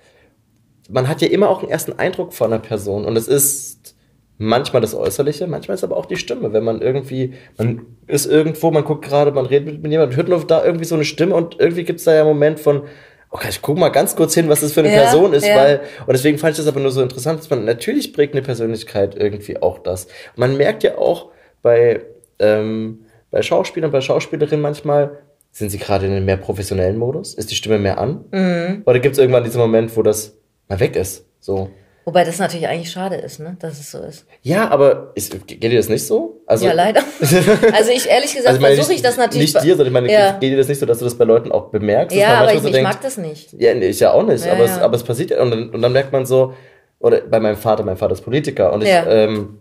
man 0.89 1.07
hat 1.07 1.21
ja 1.21 1.27
immer 1.27 1.49
auch 1.49 1.61
einen 1.61 1.71
ersten 1.71 1.93
Eindruck 1.93 2.33
von 2.33 2.53
einer 2.53 2.61
Person 2.61 3.05
und 3.05 3.17
es 3.17 3.27
ist 3.27 3.92
manchmal 4.37 4.81
das 4.81 4.95
Äußerliche, 4.95 5.47
manchmal 5.47 5.75
ist 5.75 5.83
aber 5.83 5.97
auch 5.97 6.05
die 6.05 6.17
Stimme, 6.17 6.53
wenn 6.53 6.63
man 6.63 6.81
irgendwie, 6.81 7.33
man 7.57 7.85
ist 8.07 8.25
irgendwo, 8.25 8.71
man 8.71 8.83
guckt 8.83 9.05
gerade, 9.05 9.31
man 9.31 9.45
redet 9.45 9.81
mit 9.81 9.91
jemandem, 9.91 10.17
hört 10.17 10.29
nur 10.29 10.45
da 10.45 10.63
irgendwie 10.65 10.85
so 10.85 10.95
eine 10.95 11.05
Stimme 11.05 11.35
und 11.35 11.59
irgendwie 11.59 11.83
gibt's 11.83 12.03
da 12.03 12.13
ja 12.13 12.21
einen 12.21 12.29
Moment 12.29 12.59
von, 12.59 12.83
okay, 13.29 13.47
ich 13.49 13.61
guck 13.61 13.77
mal 13.77 13.89
ganz 13.89 14.15
kurz 14.15 14.33
hin, 14.33 14.49
was 14.49 14.61
das 14.61 14.73
für 14.73 14.81
eine 14.81 14.93
ja, 14.93 15.01
Person 15.01 15.33
ist, 15.33 15.45
ja. 15.45 15.55
weil, 15.55 15.81
und 16.05 16.13
deswegen 16.13 16.37
fand 16.37 16.51
ich 16.51 16.57
das 16.57 16.67
aber 16.67 16.79
nur 16.79 16.91
so 16.91 17.01
interessant, 17.01 17.39
dass 17.39 17.49
man, 17.49 17.65
natürlich 17.65 18.13
prägt 18.13 18.33
eine 18.33 18.41
Persönlichkeit 18.41 19.15
irgendwie 19.15 19.61
auch 19.61 19.79
das. 19.79 20.07
Man 20.35 20.57
merkt 20.57 20.83
ja 20.83 20.97
auch 20.97 21.31
bei, 21.61 22.01
ähm, 22.39 23.05
bei 23.31 23.41
Schauspielern, 23.41 23.91
bei 23.91 24.01
Schauspielerinnen 24.01 24.61
manchmal, 24.61 25.19
sind 25.51 25.69
sie 25.69 25.77
gerade 25.77 26.07
in 26.07 26.11
einem 26.13 26.25
mehr 26.25 26.37
professionellen 26.37 26.97
Modus? 26.97 27.35
Ist 27.35 27.51
die 27.51 27.55
Stimme 27.55 27.77
mehr 27.77 27.99
an? 27.99 28.25
Mhm. 28.31 28.81
Oder 28.85 28.99
gibt 28.99 29.13
es 29.13 29.19
irgendwann 29.19 29.43
diesen 29.43 29.61
Moment, 29.61 29.95
wo 29.95 30.01
das 30.01 30.35
mal 30.67 30.79
weg 30.79 30.95
ist? 30.95 31.27
So. 31.39 31.69
Wobei 32.05 32.25
das 32.25 32.37
natürlich 32.37 32.67
eigentlich 32.67 32.91
schade 32.91 33.15
ist, 33.15 33.39
ne, 33.39 33.55
dass 33.59 33.79
es 33.79 33.91
so 33.91 33.99
ist. 33.99 34.25
Ja, 34.41 34.69
aber 34.69 35.11
ist, 35.15 35.47
geht 35.47 35.63
dir 35.63 35.77
das 35.77 35.87
nicht 35.87 36.05
so? 36.05 36.41
Also, 36.45 36.65
ja, 36.65 36.73
leider. 36.73 37.01
Also 37.73 37.91
ich 37.91 38.09
ehrlich 38.09 38.33
gesagt 38.33 38.47
also 38.47 38.59
versuche 38.59 38.93
ich 38.93 39.01
das 39.01 39.15
natürlich. 39.15 39.53
Nicht 39.53 39.63
dir, 39.63 39.75
sondern 39.77 39.87
ich 39.87 39.93
meine, 39.93 40.11
ja. 40.11 40.31
geht 40.33 40.51
dir 40.51 40.57
das 40.57 40.67
nicht 40.67 40.79
so, 40.79 40.85
dass 40.85 40.99
du 40.99 41.05
das 41.05 41.17
bei 41.17 41.23
Leuten 41.23 41.51
auch 41.51 41.69
bemerkst? 41.69 42.15
Ja, 42.15 42.39
aber 42.39 42.53
ich, 42.53 42.59
so 42.59 42.67
ich 42.67 42.73
denkt, 42.73 42.89
mag 42.89 43.01
das 43.01 43.17
nicht. 43.17 43.53
Ja, 43.53 43.73
nee, 43.73 43.87
ich 43.87 43.99
ja 44.01 44.11
auch 44.11 44.23
nicht. 44.23 44.45
Ja, 44.45 44.51
aber, 44.51 44.65
ja. 44.65 44.75
Es, 44.75 44.79
aber 44.79 44.95
es 44.95 45.03
passiert 45.03 45.31
ja 45.31 45.41
und 45.41 45.51
dann, 45.51 45.69
und 45.69 45.81
dann 45.81 45.93
merkt 45.93 46.11
man 46.11 46.25
so, 46.25 46.53
oder 46.99 47.21
bei 47.21 47.39
meinem 47.39 47.57
Vater, 47.57 47.83
mein 47.83 47.97
Vater 47.97 48.13
ist 48.13 48.21
Politiker 48.21 48.73
und 48.73 48.83
ich, 48.83 48.89
ähm, 48.89 49.59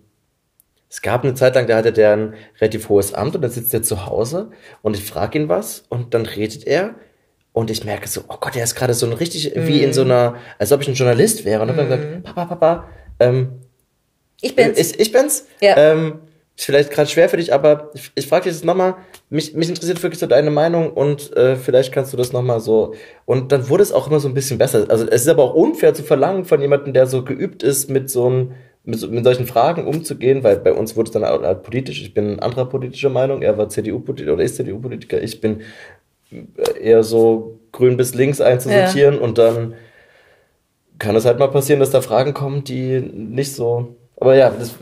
es 0.89 1.01
gab 1.01 1.25
eine 1.25 1.35
Zeit 1.35 1.55
lang, 1.55 1.67
da 1.67 1.77
hatte 1.77 1.93
der 1.93 2.13
ein 2.13 2.35
relativ 2.61 2.89
hohes 2.89 3.15
Amt 3.15 3.37
und 3.37 3.43
dann 3.43 3.51
sitzt 3.51 3.73
er 3.73 3.83
zu 3.83 4.07
Hause 4.07 4.51
und 4.83 4.97
ich 4.97 5.05
frage 5.05 5.39
ihn 5.39 5.49
was 5.49 5.85
und 5.89 6.13
dann 6.13 6.27
redet 6.27 6.67
er 6.67 6.97
und 7.53 7.71
ich 7.71 7.85
merke 7.85 8.09
so, 8.09 8.23
oh 8.29 8.37
Gott, 8.41 8.55
der 8.55 8.65
ist 8.65 8.75
gerade 8.75 8.95
so 8.95 9.07
ein 9.07 9.13
richtig, 9.13 9.55
mhm. 9.55 9.67
wie 9.67 9.83
in 9.83 9.93
so 9.93 10.03
einer, 10.03 10.37
als 10.59 10.73
ob 10.73 10.81
ich 10.81 10.89
ein 10.89 10.95
Journalist 10.95 11.45
wäre. 11.45 11.63
Und 11.63 11.69
dann 11.69 11.77
mhm. 11.77 11.83
ich 11.83 11.89
gesagt, 11.89 12.23
Papa, 12.25 12.45
Papa, 12.47 12.89
ähm, 13.21 13.61
ich 14.41 14.57
bin's. 14.57 14.79
Ich, 14.79 14.99
ich 14.99 15.13
bin's. 15.13 15.47
Ja. 15.61 15.77
Ähm, 15.77 16.21
ist 16.57 16.67
vielleicht 16.67 16.91
gerade 16.91 17.09
schwer 17.09 17.29
für 17.29 17.39
dich, 17.39 17.53
aber 17.53 17.91
ich, 17.95 18.13
ich 18.15 18.27
frage 18.27 18.45
dich 18.45 18.53
jetzt 18.53 18.65
nochmal, 18.65 18.97
mich, 19.31 19.55
mich 19.55 19.69
interessiert 19.69 20.03
wirklich 20.03 20.21
so 20.21 20.27
deine 20.27 20.51
Meinung 20.51 20.93
und 20.93 21.35
äh, 21.37 21.57
vielleicht 21.57 21.93
kannst 21.93 22.13
du 22.13 22.17
das 22.17 22.33
nochmal 22.33 22.61
so. 22.61 22.95
Und 23.25 23.53
dann 23.53 23.69
wurde 23.69 23.83
es 23.83 23.93
auch 23.93 24.07
immer 24.07 24.21
so 24.21 24.29
ein 24.29 24.35
bisschen 24.35 24.59
besser. 24.59 24.87
Also 24.89 25.07
es 25.07 25.23
ist 25.23 25.29
aber 25.29 25.45
auch 25.45 25.55
unfair 25.55 25.95
zu 25.95 26.03
verlangen 26.03 26.45
von 26.45 26.61
jemandem, 26.61 26.93
der 26.93 27.07
so 27.07 27.25
geübt 27.25 27.63
ist, 27.63 27.89
mit 27.89 28.11
so 28.11 28.27
einem 28.27 28.53
mit, 28.85 28.99
so, 28.99 29.09
mit 29.09 29.25
solchen 29.25 29.47
Fragen 29.47 29.87
umzugehen, 29.87 30.43
weil 30.43 30.57
bei 30.57 30.73
uns 30.73 30.97
wurde 30.97 31.09
es 31.09 31.13
dann 31.13 31.25
halt 31.25 31.63
politisch. 31.63 32.03
Ich 32.03 32.15
bin 32.15 32.41
anderer 32.41 32.69
politischer 32.69 33.11
Meinung. 33.11 33.43
Er 33.43 33.57
war 33.57 33.69
CDU-Politiker 33.69 34.33
oder 34.33 34.43
ist 34.43 34.57
CDU-Politiker. 34.57 35.23
Ich 35.23 35.41
bin 35.41 35.61
eher 36.81 37.03
so 37.03 37.61
grün 37.73 37.97
bis 37.97 38.15
links 38.15 38.41
einzusortieren 38.41 39.17
ja. 39.17 39.21
und 39.21 39.39
dann 39.39 39.75
kann 40.99 41.17
es 41.17 41.25
halt 41.25 41.39
mal 41.39 41.49
passieren, 41.49 41.81
dass 41.81 41.91
da 41.91 42.01
Fragen 42.01 42.33
kommen, 42.33 42.65
die 42.65 43.01
nicht 43.01 43.55
so. 43.55 43.97
Aber 44.17 44.37
ja. 44.37 44.51
Das 44.51 44.75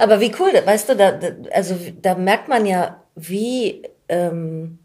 aber 0.00 0.20
wie 0.20 0.32
cool, 0.40 0.50
weißt 0.64 0.88
du, 0.88 0.96
da, 0.96 1.20
also 1.52 1.76
da 2.02 2.16
merkt 2.16 2.48
man 2.48 2.66
ja, 2.66 3.04
wie 3.14 3.82
ähm, 4.08 4.78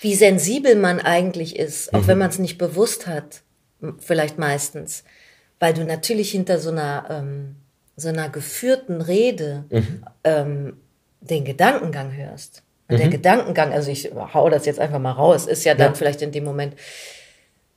wie 0.00 0.14
sensibel 0.14 0.74
man 0.74 1.00
eigentlich 1.00 1.56
ist, 1.56 1.94
auch 1.94 2.02
mhm. 2.02 2.06
wenn 2.08 2.18
man 2.18 2.30
es 2.30 2.38
nicht 2.38 2.58
bewusst 2.58 3.06
hat, 3.06 3.42
vielleicht 3.98 4.38
meistens, 4.38 5.04
weil 5.60 5.74
du 5.74 5.84
natürlich 5.84 6.30
hinter 6.30 6.58
so 6.58 6.70
einer 6.70 7.04
ähm, 7.10 7.56
so 7.96 8.08
einer 8.08 8.28
geführten 8.28 9.00
Rede 9.00 9.64
mhm. 9.70 10.04
ähm, 10.24 10.76
den 11.20 11.44
Gedankengang 11.44 12.16
hörst. 12.16 12.62
Und 12.92 13.00
der 13.00 13.08
Gedankengang, 13.08 13.72
also 13.72 13.90
ich 13.90 14.10
hau 14.34 14.48
das 14.50 14.66
jetzt 14.66 14.78
einfach 14.80 14.98
mal 14.98 15.12
raus, 15.12 15.46
ist 15.46 15.64
ja 15.64 15.74
dann 15.74 15.88
Ja. 15.92 15.94
vielleicht 15.94 16.22
in 16.22 16.32
dem 16.32 16.44
Moment, 16.44 16.74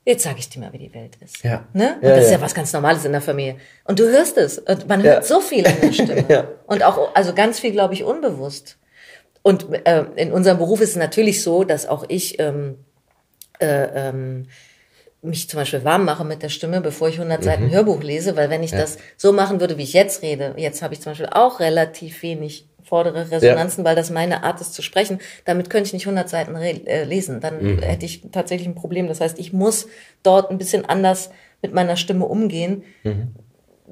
jetzt 0.06 0.24
sage 0.24 0.38
ich 0.40 0.50
dir 0.50 0.60
mal, 0.60 0.72
wie 0.74 0.78
die 0.78 0.94
Welt 0.94 1.18
ist. 1.24 1.44
Ja. 1.44 1.66
Ne? 1.74 1.96
Und 2.02 2.08
Ja, 2.08 2.16
das 2.16 2.26
ist 2.26 2.32
ja. 2.32 2.38
ja 2.38 2.42
was 2.44 2.54
ganz 2.54 2.72
Normales 2.74 3.06
in 3.06 3.12
der 3.12 3.22
Familie. 3.22 3.56
Und 3.86 4.00
du 4.00 4.04
hörst 4.08 4.38
es. 4.38 4.58
Und 4.60 4.88
man 4.88 5.04
Ja. 5.04 5.14
hört 5.14 5.26
so 5.26 5.40
viel 5.42 5.66
in 5.66 5.82
der 5.82 5.92
Stimme. 5.94 6.26
Ja. 6.30 6.48
Und 6.68 6.84
auch, 6.84 7.16
also 7.16 7.34
ganz 7.34 7.60
viel, 7.60 7.72
glaube 7.72 7.94
ich, 7.96 8.04
unbewusst. 8.04 8.78
Und 9.42 9.68
äh, 9.86 10.06
in 10.16 10.32
unserem 10.32 10.58
Beruf 10.58 10.82
ist 10.82 10.92
es 10.92 10.96
natürlich 10.96 11.44
so, 11.44 11.64
dass 11.64 11.86
auch 11.88 12.06
ich 12.08 12.40
ähm, 12.40 12.78
äh, 13.60 14.10
ähm, 14.10 14.48
mich 15.22 15.50
zum 15.50 15.60
Beispiel 15.60 15.84
warm 15.84 16.06
mache 16.06 16.24
mit 16.24 16.44
der 16.44 16.50
Stimme, 16.50 16.82
bevor 16.82 17.10
ich 17.10 17.16
100 17.18 17.40
Mhm. 17.42 17.44
Seiten 17.44 17.72
Hörbuch 17.72 18.04
lese, 18.04 18.36
weil 18.38 18.50
wenn 18.52 18.62
ich 18.64 18.72
das 18.72 18.98
so 19.18 19.32
machen 19.34 19.60
würde, 19.60 19.78
wie 19.78 19.84
ich 19.84 19.94
jetzt 19.94 20.22
rede, 20.22 20.54
jetzt 20.58 20.82
habe 20.84 20.94
ich 20.94 21.02
zum 21.02 21.12
Beispiel 21.12 21.30
auch 21.32 21.60
relativ 21.60 22.22
wenig 22.22 22.68
vordere 22.86 23.32
Resonanzen, 23.32 23.84
weil 23.84 23.96
das 23.96 24.10
meine 24.10 24.44
Art 24.44 24.62
ist 24.62 24.74
zu 24.74 24.82
sprechen, 24.82 25.20
damit 25.44 25.70
könnte 25.70 25.88
ich 25.88 25.94
nicht 25.94 26.06
100 26.06 26.30
Seiten 26.30 26.56
äh, 26.56 27.04
lesen, 27.04 27.42
dann 27.42 27.62
Mhm. 27.76 27.80
hätte 27.80 28.06
ich 28.06 28.22
tatsächlich 28.32 28.68
ein 28.68 28.76
Problem. 28.76 29.08
Das 29.08 29.20
heißt, 29.22 29.38
ich 29.40 29.52
muss 29.54 29.88
dort 30.24 30.52
ein 30.52 30.58
bisschen 30.58 30.86
anders 30.86 31.30
mit 31.62 31.74
meiner 31.74 31.98
Stimme 31.98 32.26
umgehen, 32.26 32.84
Mhm. 33.04 33.34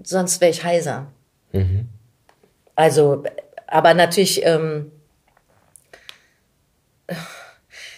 sonst 0.04 0.40
wäre 0.42 0.52
ich 0.52 0.64
heiser. 0.64 1.08
Also, 2.76 3.24
aber 3.68 3.94
natürlich, 3.94 4.44
ähm, 4.46 4.92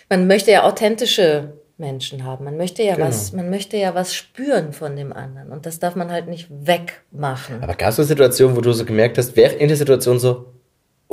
man 0.10 0.28
möchte 0.28 0.52
ja 0.52 0.64
authentische 0.64 1.54
Menschen 1.78 2.24
haben. 2.24 2.46
Man 2.46 2.58
möchte 2.58 2.84
ja 2.84 2.96
Genau. 2.96 3.08
was, 3.08 3.34
man 3.34 3.50
möchte 3.50 3.78
ja 3.78 3.94
was 3.96 4.14
spüren 4.16 4.72
von 4.74 4.96
dem 4.96 5.12
anderen. 5.12 5.52
Und 5.52 5.66
das 5.66 5.80
darf 5.80 5.96
man 5.96 6.12
halt 6.12 6.28
nicht 6.28 6.48
wegmachen. 6.50 7.62
Aber 7.62 7.76
gab 7.76 7.90
es 7.90 8.00
eine 8.00 8.06
Situation, 8.08 8.56
wo 8.56 8.62
du 8.62 8.72
so 8.72 8.86
gemerkt 8.86 9.18
hast, 9.18 9.36
während 9.36 9.60
in 9.60 9.68
der 9.68 9.78
Situation 9.78 10.20
so, 10.20 10.54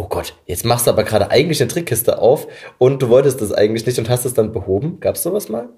oh 0.03 0.09
Gott, 0.09 0.35
jetzt 0.47 0.65
machst 0.65 0.87
du 0.87 0.91
aber 0.91 1.05
gerade 1.05 1.31
eigentlich 1.31 1.61
eine 1.61 1.69
Trickkiste 1.69 2.19
auf 2.19 2.49
und 2.79 3.01
du 3.03 3.09
wolltest 3.09 3.41
das 3.41 3.53
eigentlich 3.53 3.87
nicht 3.87 3.99
und 3.99 4.09
hast 4.09 4.25
es 4.25 4.35
dann 4.35 4.53
behoben? 4.53 4.99
Gab 5.01 5.15
es 5.15 5.23
sowas 5.23 5.49
mal? 5.49 5.69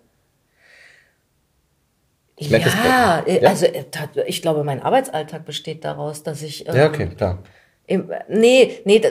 Ich 2.36 2.50
merke 2.50 2.64
das 2.66 2.74
ja, 2.74 3.22
bei- 3.24 3.30
äh, 3.32 3.42
Ja? 3.42 3.48
also 3.50 3.66
äh, 3.66 3.84
ich 4.26 4.42
glaube, 4.42 4.64
mein 4.64 4.82
Arbeitsalltag 4.82 5.44
besteht 5.44 5.84
daraus, 5.84 6.22
dass 6.22 6.42
ich 6.42 6.66
ähm, 6.68 6.74
Ja, 6.74 6.86
okay, 6.88 7.08
klar. 7.16 7.38
im, 7.86 8.10
nee, 8.28 8.80
nee, 8.84 8.98
da, 8.98 9.08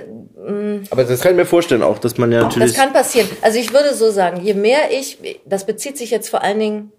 Aber 0.89 1.03
das 1.03 1.21
kann 1.21 1.31
ich 1.31 1.37
mir 1.37 1.45
vorstellen 1.45 1.83
auch, 1.83 1.99
dass 1.99 2.17
man 2.17 2.31
ja 2.31 2.43
Das 2.49 2.73
kann 2.73 2.91
passieren. 2.91 3.27
Also 3.41 3.59
ich 3.59 3.71
würde 3.71 3.93
so 3.93 4.11
sagen, 4.11 4.41
je 4.41 4.53
mehr 4.55 4.91
ich, 4.91 5.17
das 5.45 5.65
bezieht 5.65 5.97
sich 5.97 6.11
jetzt 6.11 6.29
vor 6.29 6.41
allen 6.43 6.59
Dingen, 6.59 6.91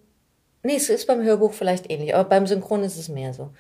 nee, 0.63 0.77
es 0.77 0.89
ist 0.89 1.07
beim 1.07 1.23
Hörbuch 1.23 1.53
vielleicht 1.53 1.91
ähnlich, 1.91 2.15
aber 2.15 2.29
beim 2.29 2.47
Synchron 2.47 2.85
ist 2.85 2.97
es 2.97 3.09
mehr 3.09 3.35
so. 3.35 3.51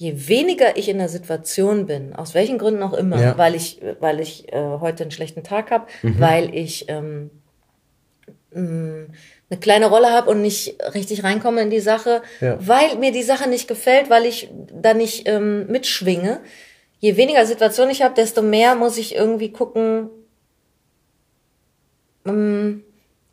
Je 0.00 0.28
weniger 0.28 0.76
ich 0.76 0.88
in 0.88 0.98
der 0.98 1.08
Situation 1.08 1.86
bin, 1.86 2.14
aus 2.14 2.32
welchen 2.32 2.56
Gründen 2.56 2.84
auch 2.84 2.92
immer, 2.94 3.20
Ja. 3.20 3.36
weil 3.36 3.56
ich, 3.56 3.80
weil 3.98 4.20
ich 4.20 4.52
äh, 4.52 4.78
heute 4.80 5.02
einen 5.02 5.10
schlechten 5.10 5.42
Tag 5.42 5.72
habe, 5.72 5.86
weil 6.04 6.54
ich 6.54 6.84
ähm, 6.88 7.30
mh, 8.52 9.06
eine 9.50 9.60
kleine 9.60 9.86
Rolle 9.86 10.12
habe 10.12 10.30
und 10.30 10.40
nicht 10.40 10.76
richtig 10.94 11.24
reinkomme 11.24 11.62
in 11.62 11.70
die 11.70 11.80
Sache, 11.80 12.22
Ja. 12.40 12.56
weil 12.64 12.96
mir 12.98 13.10
die 13.10 13.24
Sache 13.24 13.48
nicht 13.48 13.66
gefällt, 13.66 14.08
weil 14.08 14.24
ich 14.24 14.48
da 14.72 14.94
nicht 14.94 15.26
ähm, 15.26 15.66
mitschwinge. 15.66 16.40
Je 17.00 17.16
weniger 17.16 17.44
Situation 17.44 17.90
ich 17.90 18.02
habe, 18.02 18.14
desto 18.14 18.40
mehr 18.40 18.76
muss 18.76 18.98
ich 18.98 19.16
irgendwie 19.16 19.50
gucken, 19.50 20.10
mm, 22.24 22.82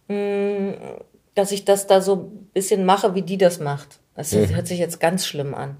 mm, 0.07 0.73
dass 1.35 1.51
ich 1.51 1.63
das 1.63 1.85
da 1.85 2.01
so 2.01 2.15
ein 2.15 2.49
bisschen 2.53 2.85
mache, 2.85 3.13
wie 3.13 3.21
die 3.21 3.37
das 3.37 3.59
macht. 3.59 3.99
Das 4.15 4.31
Mhm. 4.31 4.55
hört 4.55 4.65
sich 4.67 4.79
jetzt 4.79 4.99
ganz 4.99 5.27
schlimm 5.27 5.53
an. 5.53 5.77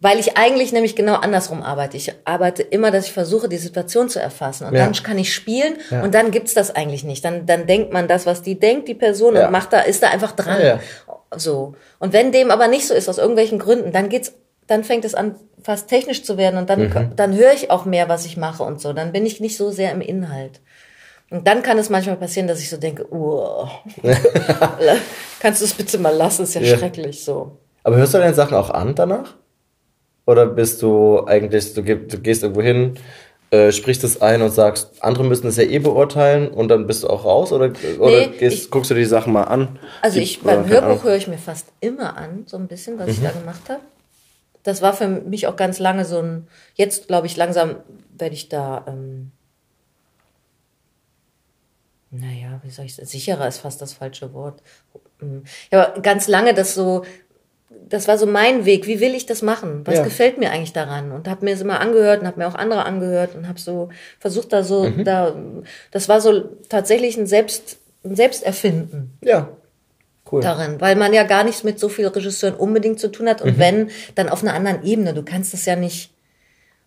Weil 0.00 0.20
ich 0.20 0.36
eigentlich 0.36 0.72
nämlich 0.72 0.94
genau 0.94 1.14
andersrum 1.14 1.62
arbeite. 1.62 1.96
Ich 1.96 2.12
arbeite 2.24 2.62
immer, 2.62 2.90
dass 2.92 3.06
ich 3.06 3.12
versuche, 3.12 3.48
die 3.48 3.56
Situation 3.58 4.08
zu 4.08 4.20
erfassen. 4.20 4.66
Und 4.68 4.74
Ja. 4.74 4.84
dann 4.84 4.92
kann 4.92 5.18
ich 5.18 5.34
spielen 5.34 5.74
Ja. 5.90 6.02
und 6.02 6.14
dann 6.14 6.30
gibt's 6.30 6.54
das 6.54 6.74
eigentlich 6.74 7.02
nicht. 7.02 7.24
Dann, 7.24 7.46
dann 7.46 7.66
denkt 7.66 7.92
man 7.92 8.06
das, 8.06 8.24
was 8.24 8.42
die 8.42 8.60
denkt, 8.60 8.86
die 8.86 8.94
Person, 8.94 9.34
Ja. 9.34 9.46
und 9.46 9.52
macht 9.52 9.72
da, 9.72 9.80
ist 9.80 10.02
da 10.02 10.08
einfach 10.10 10.32
dran. 10.32 10.78
So. 11.36 11.74
Und 11.98 12.12
wenn 12.12 12.30
dem 12.30 12.50
aber 12.52 12.68
nicht 12.68 12.86
so 12.86 12.94
ist, 12.94 13.08
aus 13.08 13.18
irgendwelchen 13.18 13.58
Gründen, 13.58 13.90
dann 13.90 14.08
geht's, 14.08 14.34
dann 14.68 14.84
fängt 14.84 15.04
es 15.04 15.14
an, 15.16 15.34
fast 15.62 15.88
technisch 15.88 16.22
zu 16.22 16.36
werden 16.38 16.58
und 16.58 16.70
dann, 16.70 16.80
Mhm. 16.88 17.16
dann 17.16 17.34
höre 17.36 17.52
ich 17.52 17.70
auch 17.72 17.84
mehr, 17.84 18.08
was 18.08 18.24
ich 18.24 18.36
mache 18.36 18.62
und 18.62 18.80
so. 18.80 18.92
Dann 18.92 19.10
bin 19.12 19.26
ich 19.26 19.40
nicht 19.40 19.56
so 19.56 19.70
sehr 19.70 19.90
im 19.92 20.00
Inhalt. 20.00 20.60
Und 21.30 21.46
dann 21.48 21.62
kann 21.62 21.76
es 21.76 21.90
manchmal 21.90 22.16
passieren, 22.16 22.46
dass 22.46 22.60
ich 22.60 22.70
so 22.70 22.76
denke, 22.76 23.04
uh, 23.12 23.66
kannst 25.40 25.60
du 25.60 25.64
es 25.64 25.74
bitte 25.74 25.98
mal 25.98 26.14
lassen, 26.14 26.44
ist 26.44 26.54
ja, 26.54 26.60
Ja. 26.60 26.78
schrecklich 26.78 27.24
so. 27.24 27.58
Aber 27.82 27.96
hörst 27.96 28.14
du 28.14 28.18
deine 28.18 28.34
Sachen 28.34 28.54
auch 28.56 28.70
an 28.70 28.94
danach? 28.94 29.34
Oder 30.28 30.44
bist 30.44 30.82
du 30.82 31.24
eigentlich, 31.26 31.72
du, 31.72 31.80
du 31.82 32.18
gehst 32.18 32.42
irgendwo 32.42 32.60
hin, 32.60 32.98
äh, 33.50 33.72
sprichst 33.72 34.04
es 34.04 34.20
ein 34.20 34.42
und 34.42 34.50
sagst, 34.50 35.02
andere 35.02 35.24
müssen 35.24 35.46
es 35.46 35.56
ja 35.56 35.62
eh 35.62 35.78
beurteilen 35.78 36.48
und 36.48 36.68
dann 36.68 36.86
bist 36.86 37.02
du 37.02 37.08
auch 37.08 37.24
raus? 37.24 37.50
Oder, 37.50 37.72
oder 37.98 38.26
Nee, 38.26 38.36
gehst, 38.38 38.64
ich- 38.64 38.70
guckst 38.70 38.90
du 38.90 38.94
die 38.94 39.06
Sachen 39.06 39.32
mal 39.32 39.44
an? 39.44 39.78
Also 40.02 40.18
ich 40.20 40.42
beim. 40.42 40.64
Mhm. 40.64 40.68
Hörbuch 40.68 41.02
höre 41.04 41.16
ich 41.16 41.28
mir 41.28 41.38
fast 41.38 41.68
immer 41.80 42.18
an, 42.18 42.42
so 42.44 42.58
ein 42.58 42.68
bisschen, 42.68 42.98
was 42.98 43.08
ich 43.08 43.22
da 43.22 43.30
gemacht 43.30 43.70
habe. 43.70 43.80
Das 44.64 44.82
war 44.82 44.92
für 44.92 45.08
mich 45.08 45.46
auch 45.46 45.56
ganz 45.56 45.78
lange 45.78 46.04
so 46.04 46.18
ein, 46.18 46.46
jetzt 46.74 47.06
glaube 47.08 47.26
ich 47.26 47.38
langsam 47.38 47.76
werde 48.18 48.34
ich 48.34 48.50
da, 48.50 48.84
ähm, 48.86 49.30
naja, 52.10 52.60
wie 52.62 52.70
soll 52.70 52.84
ich 52.84 52.96
sagen, 52.96 53.08
sicherer 53.08 53.48
ist 53.48 53.58
fast 53.60 53.80
das 53.80 53.94
falsche 53.94 54.34
Wort. 54.34 54.62
Mm. 55.20 55.38
Ja, 55.70 55.86
aber 55.86 56.00
ganz 56.02 56.28
lange 56.28 56.52
das 56.52 56.74
so, 56.74 57.04
das 57.88 58.08
war 58.08 58.16
so 58.18 58.26
mein 58.26 58.64
Weg. 58.64 58.86
Wie 58.86 59.00
will 59.00 59.14
ich 59.14 59.26
das 59.26 59.42
machen? 59.42 59.82
Was 59.84 59.96
Ja. 59.96 60.04
gefällt 60.04 60.38
mir 60.38 60.50
eigentlich 60.50 60.72
daran? 60.72 61.12
Und 61.12 61.28
habe 61.28 61.44
mir 61.44 61.52
es 61.54 61.60
immer 61.60 61.80
angehört 61.80 62.20
und 62.22 62.26
habe 62.26 62.38
mir 62.38 62.48
auch 62.48 62.54
andere 62.54 62.84
angehört 62.84 63.34
und 63.34 63.46
habe 63.48 63.58
so 63.60 63.88
versucht 64.18 64.52
da 64.52 64.62
so, 64.62 64.84
Mhm. 64.84 65.04
da, 65.04 65.34
das 65.90 66.08
war 66.08 66.20
so 66.20 66.40
tatsächlich 66.68 67.16
ein 67.16 67.26
Selbst, 67.26 67.78
ein 68.04 68.16
Selbsterfinden 68.16 69.18
Ja, 69.22 69.48
cool. 70.32 70.40
darin, 70.42 70.80
weil 70.80 70.96
man 70.96 71.12
ja 71.12 71.24
gar 71.24 71.44
nichts 71.44 71.62
mit 71.64 71.78
so 71.78 71.88
vielen 71.88 72.08
Regisseuren 72.12 72.54
unbedingt 72.54 73.00
zu 73.00 73.08
tun 73.10 73.28
hat 73.28 73.42
und 73.42 73.58
wenn, 73.58 73.90
dann 74.14 74.28
auf 74.28 74.42
einer 74.42 74.54
anderen 74.54 74.82
Ebene. 74.84 75.12
Du 75.14 75.22
kannst 75.22 75.52
es 75.54 75.64
ja 75.66 75.76
nicht. 75.76 76.10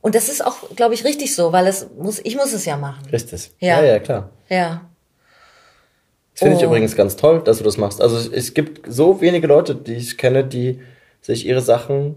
Und 0.02 0.16
das 0.16 0.30
ist 0.30 0.44
auch, 0.46 0.76
glaube 0.76 0.96
ich, 0.96 1.04
richtig 1.06 1.36
so, 1.36 1.52
weil 1.52 1.68
es 1.68 1.88
muss, 1.98 2.20
ich 2.24 2.36
muss 2.36 2.54
es 2.54 2.66
ja 2.66 2.76
machen. 2.76 3.06
Richtig. 3.12 3.52
Ja. 3.60 3.82
ja, 3.82 3.86
ja 3.94 4.00
klar. 4.00 4.30
Ja. 4.50 4.82
Das 6.34 6.40
finde 6.40 6.58
ich 6.58 6.64
Oh. 6.64 6.68
übrigens 6.68 6.96
ganz 6.96 7.16
toll, 7.16 7.42
dass 7.44 7.58
du 7.58 7.64
das 7.64 7.78
machst. 7.78 8.02
Also 8.02 8.18
es, 8.18 8.28
es 8.28 8.54
gibt 8.54 8.82
so 8.92 9.22
wenige 9.22 9.48
Leute, 9.48 9.76
die 9.76 9.94
ich 9.96 10.18
kenne, 10.18 10.44
die 10.44 10.80
sich 11.22 11.46
ihre 11.46 11.62
Sachen 11.62 12.16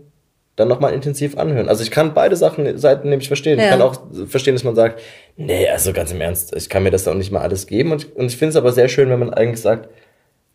dann 0.56 0.68
nochmal 0.68 0.92
intensiv 0.94 1.36
anhören. 1.36 1.68
Also 1.68 1.82
ich 1.82 1.90
kann 1.90 2.14
beide 2.14 2.36
Sachen, 2.36 2.78
Seiten 2.78 3.08
nämlich 3.08 3.26
verstehen. 3.26 3.58
Ja. 3.58 3.64
Ich 3.64 3.70
kann 3.70 3.82
auch 3.82 3.96
verstehen, 4.28 4.54
dass 4.54 4.62
man 4.62 4.76
sagt, 4.76 5.00
nee, 5.36 5.68
also 5.68 5.92
ganz 5.92 6.12
im 6.12 6.20
Ernst, 6.20 6.54
ich 6.54 6.68
kann 6.68 6.84
mir 6.84 6.92
das 6.92 7.04
doch 7.04 7.14
nicht 7.14 7.32
mal 7.32 7.40
alles 7.40 7.66
geben. 7.66 7.90
Und, 7.90 8.14
und 8.14 8.26
ich 8.26 8.36
finde 8.36 8.50
es 8.50 8.56
aber 8.56 8.72
sehr 8.72 8.88
schön, 8.88 9.10
wenn 9.10 9.18
man 9.18 9.34
eigentlich 9.34 9.60
sagt, 9.60 9.88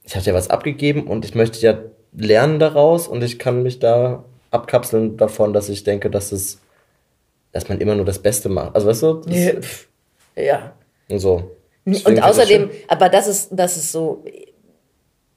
ich 0.05 0.16
habe 0.16 0.26
ja 0.26 0.34
was 0.34 0.49
abgegeben 0.49 1.05
und 1.05 1.26
ich 1.26 1.36
möchte 1.36 1.60
ja 1.60 1.80
lernen 2.14 2.60
daraus 2.60 3.07
und 3.10 3.24
ich 3.24 3.39
kann 3.39 3.62
mich 3.62 3.80
da 3.80 4.24
abkapseln 4.51 5.18
davon, 5.18 5.51
dass 5.53 5.68
ich 5.70 5.84
denke, 5.84 6.10
dass 6.10 6.32
es, 6.32 6.60
dass 7.51 7.68
man 7.68 7.80
immer 7.82 7.95
nur 7.95 8.05
das 8.05 8.20
Beste 8.20 8.47
macht. 8.49 8.76
Also 8.76 8.88
weißt 8.88 9.03
du? 9.03 9.14
Das, 9.26 9.36
Ja, 10.36 10.43
ja. 10.43 10.74
Und 11.10 11.20
so. 11.20 11.51
Deswegen 11.94 12.18
Und 12.18 12.24
außerdem, 12.24 12.70
aber 12.88 13.10
das 13.10 13.28
ist, 13.28 13.50
das 13.52 13.78
ist 13.78 13.92
so, 13.92 14.24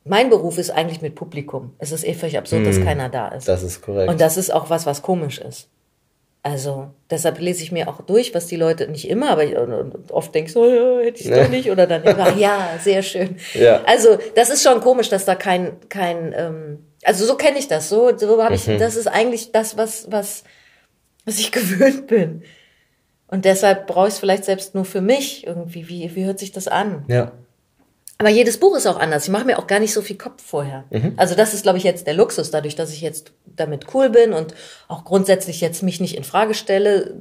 mein 0.04 0.30
Beruf 0.30 0.58
ist 0.58 0.70
eigentlich 0.70 1.00
mit 1.00 1.14
Publikum. 1.14 1.74
Es 1.78 1.92
ist 1.92 2.04
eh 2.04 2.14
völlig 2.14 2.36
absurd, 2.38 2.66
dass 2.66 2.80
keiner 2.80 3.08
da 3.08 3.28
ist. 3.28 3.46
Das 3.48 3.62
ist 3.62 3.82
korrekt. 3.82 4.10
Und 4.10 4.20
das 4.20 4.36
ist 4.36 4.52
auch 4.52 4.68
was, 4.70 4.84
was 4.86 5.02
komisch 5.02 5.38
ist. 5.38 5.68
Also, 6.44 6.88
deshalb 7.08 7.38
lese 7.38 7.62
ich 7.62 7.70
mir 7.70 7.88
auch 7.88 8.00
durch, 8.00 8.34
was 8.34 8.48
die 8.48 8.56
Leute, 8.56 8.88
nicht 8.88 9.08
immer, 9.08 9.30
aber 9.30 9.44
ich, 9.44 9.54
oft 10.10 10.34
denke 10.34 10.48
ich 10.48 10.52
so, 10.52 10.64
ja, 10.64 10.98
hätte 11.04 11.20
ich 11.20 11.26
Ja. 11.26 11.44
doch 11.44 11.48
nicht, 11.50 11.70
oder 11.70 11.86
dann, 11.86 12.02
ach 12.04 12.36
ja, 12.36 12.70
sehr 12.82 13.02
schön. 13.04 13.36
Ja. 13.54 13.80
Also, 13.86 14.18
das 14.34 14.50
ist 14.50 14.64
schon 14.64 14.80
komisch, 14.80 15.08
dass 15.08 15.24
da 15.24 15.36
kein, 15.36 15.74
kein, 15.88 16.34
ähm, 16.36 16.78
also 17.04 17.24
so 17.26 17.36
kenne 17.36 17.58
ich 17.60 17.68
das, 17.68 17.88
so, 17.88 18.16
so 18.18 18.42
habe 18.42 18.56
ich, 18.56 18.66
Mhm. 18.66 18.78
das 18.78 18.96
ist 18.96 19.06
eigentlich 19.06 19.52
das, 19.52 19.76
was, 19.76 20.10
was, 20.10 20.42
was 21.24 21.38
ich 21.38 21.52
gewöhnt 21.52 22.08
bin. 22.08 22.42
Und 23.32 23.46
deshalb 23.46 23.86
brauche 23.86 24.08
ich 24.08 24.14
es 24.14 24.20
vielleicht 24.20 24.44
selbst 24.44 24.74
nur 24.74 24.84
für 24.84 25.00
mich 25.00 25.46
irgendwie. 25.46 25.88
Wie, 25.88 26.14
wie 26.14 26.24
hört 26.26 26.38
sich 26.38 26.52
das 26.52 26.68
an? 26.68 27.04
ja. 27.08 27.32
Aber 28.18 28.28
jedes 28.28 28.60
Buch 28.60 28.76
ist 28.76 28.86
auch 28.86 29.00
anders. 29.00 29.24
Ich 29.24 29.30
mache 29.30 29.46
mir 29.46 29.58
auch 29.58 29.66
gar 29.66 29.80
nicht 29.80 29.92
so 29.92 30.00
viel 30.00 30.16
Kopf 30.16 30.40
vorher. 30.40 30.84
Mhm. 30.90 31.14
Also 31.16 31.34
das 31.34 31.54
ist, 31.54 31.64
glaube 31.64 31.78
ich, 31.78 31.82
jetzt 31.82 32.06
der 32.06 32.14
Luxus, 32.14 32.52
dadurch, 32.52 32.76
dass 32.76 32.92
ich 32.92 33.00
jetzt 33.00 33.32
damit 33.46 33.92
cool 33.94 34.10
bin 34.10 34.32
und 34.32 34.54
auch 34.86 35.04
grundsätzlich 35.04 35.60
jetzt 35.60 35.82
mich 35.82 35.98
nicht 35.98 36.16
in 36.16 36.22
Frage 36.22 36.54
stelle, 36.54 37.16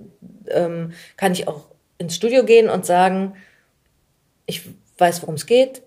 ähm, 0.50 0.92
kann 1.18 1.32
ich 1.32 1.48
auch 1.48 1.66
ins 1.98 2.16
Studio 2.16 2.44
gehen 2.44 2.70
und 2.70 2.86
sagen, 2.86 3.34
ich 4.46 4.62
weiß, 5.00 5.24
worum 5.24 5.36
es 5.36 5.48
geht. 5.48 5.82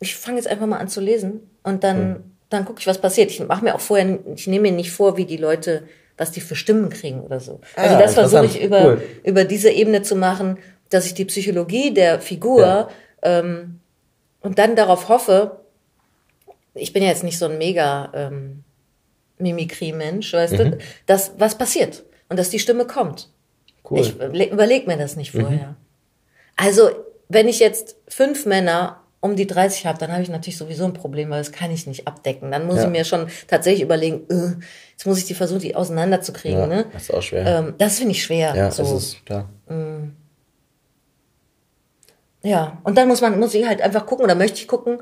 Ich 0.00 0.14
fange 0.14 0.36
jetzt 0.36 0.48
einfach 0.48 0.66
mal 0.66 0.78
an 0.78 0.88
zu 0.88 1.00
lesen 1.00 1.48
und 1.62 1.82
dann, 1.82 2.32
dann 2.50 2.66
gucke 2.66 2.80
ich, 2.80 2.86
was 2.86 3.00
passiert. 3.00 3.30
Ich 3.30 3.40
mache 3.40 3.64
mir 3.64 3.74
auch 3.74 3.80
vorher, 3.80 4.18
ich 4.34 4.46
nehme 4.46 4.70
mir 4.70 4.76
nicht 4.76 4.90
vor, 4.90 5.16
wie 5.16 5.24
die 5.24 5.38
Leute, 5.38 5.84
was 6.16 6.30
die 6.32 6.40
für 6.40 6.56
Stimmen 6.56 6.88
kriegen 6.90 7.20
oder 7.20 7.40
so. 7.40 7.60
Also 7.76 7.94
Ah, 7.94 7.98
das 7.98 8.14
versuche 8.14 8.46
ich 8.46 8.62
über, 8.62 8.84
Cool. 8.84 9.02
über 9.24 9.44
diese 9.44 9.70
Ebene 9.70 10.02
zu 10.02 10.16
machen, 10.16 10.58
dass 10.90 11.06
ich 11.06 11.14
die 11.14 11.24
Psychologie 11.26 11.92
der 11.92 12.20
Figur 12.20 12.60
Ja. 12.62 12.88
ähm, 13.22 13.80
und 14.40 14.58
dann 14.58 14.76
darauf 14.76 15.08
hoffe, 15.08 15.60
ich 16.74 16.92
bin 16.92 17.02
ja 17.02 17.08
jetzt 17.08 17.24
nicht 17.24 17.38
so 17.38 17.46
ein 17.46 17.58
mega 17.58 18.10
ähm, 18.14 18.62
Mimikrie-Mensch, 19.38 20.32
weißt 20.32 20.54
Mhm. 20.54 20.58
du, 20.72 20.78
dass 21.06 21.32
was 21.38 21.58
passiert 21.58 22.04
und 22.28 22.38
dass 22.38 22.50
die 22.50 22.58
Stimme 22.58 22.86
kommt. 22.86 23.28
Cool. 23.88 24.00
Ich 24.00 24.14
überleg 24.50 24.86
mir 24.86 24.96
das 24.96 25.16
nicht 25.16 25.32
vorher. 25.32 25.76
Also, 26.56 26.90
wenn 27.28 27.48
ich 27.48 27.58
jetzt 27.60 27.96
fünf 28.08 28.46
Männer 28.46 29.00
um 29.20 29.34
die 29.36 29.46
30 29.46 29.86
habe, 29.86 29.98
dann 29.98 30.12
habe 30.12 30.22
ich 30.22 30.28
natürlich 30.28 30.56
sowieso 30.58 30.84
ein 30.84 30.92
Problem, 30.92 31.30
weil 31.30 31.38
das 31.38 31.52
kann 31.52 31.70
ich 31.70 31.86
nicht 31.86 32.06
abdecken. 32.06 32.50
Dann 32.50 32.66
muss 32.66 32.76
Ja. 32.76 32.84
ich 32.84 32.90
mir 32.90 33.04
schon 33.04 33.26
tatsächlich 33.48 33.82
überlegen, 33.82 34.22
äh, 34.30 34.62
jetzt 34.92 35.06
muss 35.06 35.18
ich 35.18 35.24
die 35.24 35.34
versuchen, 35.34 35.60
die 35.60 35.74
auseinanderzukriegen. 35.74 36.60
Ja, 36.60 36.66
ne? 36.66 36.86
das 36.92 37.04
ist 37.04 37.14
auch 37.14 37.22
schwer. 37.22 37.46
Ähm, 37.46 37.74
das 37.78 37.98
finde 37.98 38.12
ich 38.12 38.22
schwer. 38.22 38.54
ja, 38.54 38.70
so. 38.70 38.82
das 38.82 38.92
ist 38.92 39.26
klar. 39.26 39.48
Ja, 42.42 42.78
und 42.84 42.96
dann 42.96 43.08
muss 43.08 43.20
man, 43.20 43.40
muss 43.40 43.54
ich 43.54 43.66
halt 43.66 43.82
einfach 43.82 44.06
gucken, 44.06 44.24
oder 44.24 44.36
möchte 44.36 44.60
ich 44.60 44.68
gucken, 44.68 45.00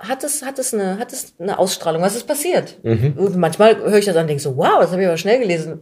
hat 0.00 0.24
es, 0.24 0.42
hat 0.42 0.58
es 0.58 0.72
eine, 0.74 0.98
hat 0.98 1.12
es 1.12 1.34
eine 1.38 1.58
Ausstrahlung? 1.58 2.00
Was 2.02 2.16
ist 2.16 2.26
passiert? 2.26 2.78
Mhm. 2.82 3.12
Und 3.16 3.36
manchmal 3.36 3.76
höre 3.76 3.98
ich 3.98 4.06
das 4.06 4.16
an 4.16 4.22
und 4.22 4.28
denke 4.28 4.42
so, 4.42 4.56
wow, 4.56 4.78
das 4.80 4.90
habe 4.92 5.02
ich 5.02 5.06
aber 5.08 5.16
schnell 5.18 5.38
gelesen. 5.38 5.80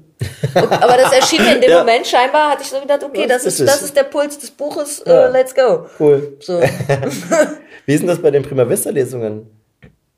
Und, 0.54 0.72
aber 0.72 0.96
das 0.96 1.12
erschien 1.12 1.42
mir 1.44 1.54
in 1.54 1.60
dem 1.60 1.70
Ja. 1.70 1.78
Moment 1.78 2.06
scheinbar, 2.06 2.50
hatte 2.50 2.62
ich 2.62 2.68
so 2.68 2.80
gedacht, 2.80 3.04
okay, 3.04 3.26
das 3.28 3.46
Was 3.46 3.54
ist, 3.54 3.60
ist 3.60 3.68
das 3.68 3.76
es? 3.76 3.82
ist 3.82 3.96
der 3.96 4.02
Puls 4.04 4.36
des 4.38 4.50
Buches, 4.50 5.02
Ja. 5.06 5.28
äh, 5.28 5.30
let's 5.30 5.54
go. 5.54 5.86
Cool. 6.00 6.36
So. 6.40 6.60
Wie 7.86 7.94
ist 7.94 8.00
denn 8.00 8.08
das 8.08 8.18
bei 8.20 8.30
den 8.30 8.42
Prima 8.42 8.68
Vista 8.68 8.90
Lesungen? 8.90 9.46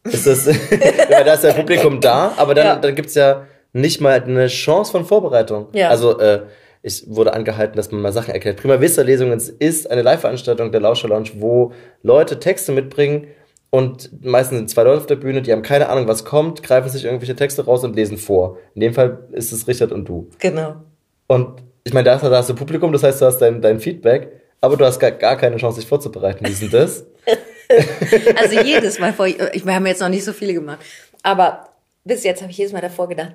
Ist 0.04 0.26
das, 0.26 0.46
weil 1.10 1.24
da 1.24 1.34
ist 1.34 1.44
ja 1.44 1.52
Publikum 1.52 2.00
da, 2.00 2.32
aber 2.36 2.54
dann, 2.54 2.66
Ja. 2.66 2.76
dann 2.76 2.94
gibt's 2.94 3.14
ja 3.14 3.46
nicht 3.72 4.00
mal 4.00 4.20
eine 4.22 4.46
Chance 4.48 4.92
von 4.92 5.04
Vorbereitung. 5.04 5.68
Ja. 5.74 5.90
Also, 5.90 6.18
äh, 6.18 6.40
ich 6.82 7.04
wurde 7.06 7.34
angehalten, 7.34 7.76
dass 7.76 7.90
man 7.92 8.00
mal 8.00 8.10
Sachen 8.12 8.32
erklärt. 8.32 8.56
Prima 8.56 8.80
Vista 8.80 9.02
Lesungen 9.02 9.38
ist 9.58 9.90
eine 9.90 10.00
Live-Veranstaltung 10.00 10.72
der 10.72 10.80
Lauscher 10.80 11.08
Lounge, 11.08 11.28
wo 11.36 11.72
Leute 12.02 12.40
Texte 12.40 12.72
mitbringen 12.72 13.26
und 13.70 14.24
meistens 14.24 14.58
sind 14.58 14.70
zwei 14.70 14.82
Leute 14.82 14.98
auf 14.98 15.06
der 15.06 15.16
Bühne, 15.16 15.42
die 15.42 15.52
haben 15.52 15.62
keine 15.62 15.88
Ahnung, 15.88 16.08
was 16.08 16.24
kommt, 16.24 16.62
greifen 16.62 16.88
sich 16.88 17.04
irgendwelche 17.04 17.36
Texte 17.36 17.64
raus 17.64 17.84
und 17.84 17.94
lesen 17.94 18.18
vor. 18.18 18.58
In 18.74 18.80
dem 18.80 18.94
Fall 18.94 19.28
ist 19.32 19.52
es 19.52 19.66
Richard 19.68 19.92
und 19.92 20.08
du. 20.08 20.28
genau. 20.38 20.76
Und 21.28 21.62
ich 21.84 21.92
meine, 21.92 22.04
da 22.04 22.14
hast, 22.14 22.24
da 22.24 22.36
hast 22.36 22.50
du 22.50 22.54
Publikum, 22.54 22.92
das 22.92 23.04
heißt, 23.04 23.20
du 23.20 23.26
hast 23.26 23.38
dein, 23.38 23.62
dein 23.62 23.78
Feedback, 23.78 24.32
aber 24.60 24.76
du 24.76 24.84
hast 24.84 24.98
gar, 24.98 25.12
gar 25.12 25.36
keine 25.36 25.56
Chance, 25.56 25.80
dich 25.80 25.88
vorzubereiten. 25.88 26.44
Wie 26.44 26.50
ist 26.50 26.62
denn 26.62 26.70
das? 26.70 27.04
Also 28.34 28.60
jedes 28.60 28.98
Mal 28.98 29.12
vor, 29.12 29.28
ich, 29.28 29.64
wir 29.64 29.72
haben 29.72 29.86
jetzt 29.86 30.00
noch 30.00 30.08
nicht 30.08 30.24
so 30.24 30.32
viele 30.32 30.54
gemacht, 30.54 30.80
aber 31.22 31.68
bis 32.02 32.24
jetzt 32.24 32.42
habe 32.42 32.50
ich 32.50 32.58
jedes 32.58 32.72
Mal 32.72 32.80
davor 32.80 33.08
gedacht, 33.08 33.34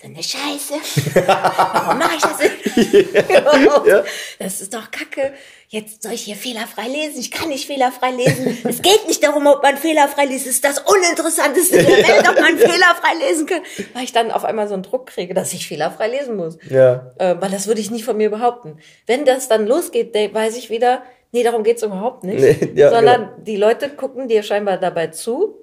so 0.00 0.08
eine 0.08 0.22
Scheiße. 0.22 0.74
Warum 1.26 1.98
mache 1.98 2.16
ich 2.16 2.22
das? 2.22 2.40
Ja. 3.86 4.04
Das 4.38 4.60
ist 4.60 4.74
doch 4.74 4.90
kacke. 4.90 5.32
Jetzt 5.74 6.04
soll 6.04 6.12
ich 6.12 6.22
hier 6.22 6.36
fehlerfrei 6.36 6.86
lesen. 6.86 7.18
Ich 7.18 7.32
kann 7.32 7.48
nicht 7.48 7.66
fehlerfrei 7.66 8.12
lesen. 8.12 8.56
Es 8.62 8.80
geht 8.80 9.08
nicht 9.08 9.24
darum, 9.24 9.48
ob 9.48 9.60
man 9.60 9.76
fehlerfrei 9.76 10.24
liest. 10.24 10.46
Es 10.46 10.52
ist 10.52 10.64
das 10.64 10.78
Uninteressanteste 10.78 11.78
der 11.78 11.88
Welt, 12.08 12.28
ob 12.28 12.40
man 12.40 12.56
fehlerfrei 12.56 13.26
lesen 13.26 13.46
kann. 13.46 13.60
Weil 13.92 14.04
ich 14.04 14.12
dann 14.12 14.30
auf 14.30 14.44
einmal 14.44 14.68
so 14.68 14.74
einen 14.74 14.84
Druck 14.84 15.06
kriege, 15.06 15.34
dass 15.34 15.52
ich 15.52 15.66
fehlerfrei 15.66 16.06
lesen 16.06 16.36
muss. 16.36 16.58
Ja. 16.70 17.10
Äh, 17.18 17.34
weil 17.40 17.50
das 17.50 17.66
würde 17.66 17.80
ich 17.80 17.90
nicht 17.90 18.04
von 18.04 18.16
mir 18.16 18.30
behaupten. 18.30 18.78
Wenn 19.08 19.24
das 19.24 19.48
dann 19.48 19.66
losgeht, 19.66 20.14
weiß 20.14 20.56
ich 20.56 20.70
wieder, 20.70 21.02
nee, 21.32 21.42
darum 21.42 21.64
geht's 21.64 21.82
überhaupt 21.82 22.22
nicht. 22.22 22.38
Nee, 22.38 22.72
ja, 22.80 22.90
sondern 22.90 23.22
genau. 23.22 23.32
die 23.38 23.56
Leute 23.56 23.88
gucken 23.88 24.28
dir 24.28 24.44
scheinbar 24.44 24.78
dabei 24.78 25.08
zu, 25.08 25.56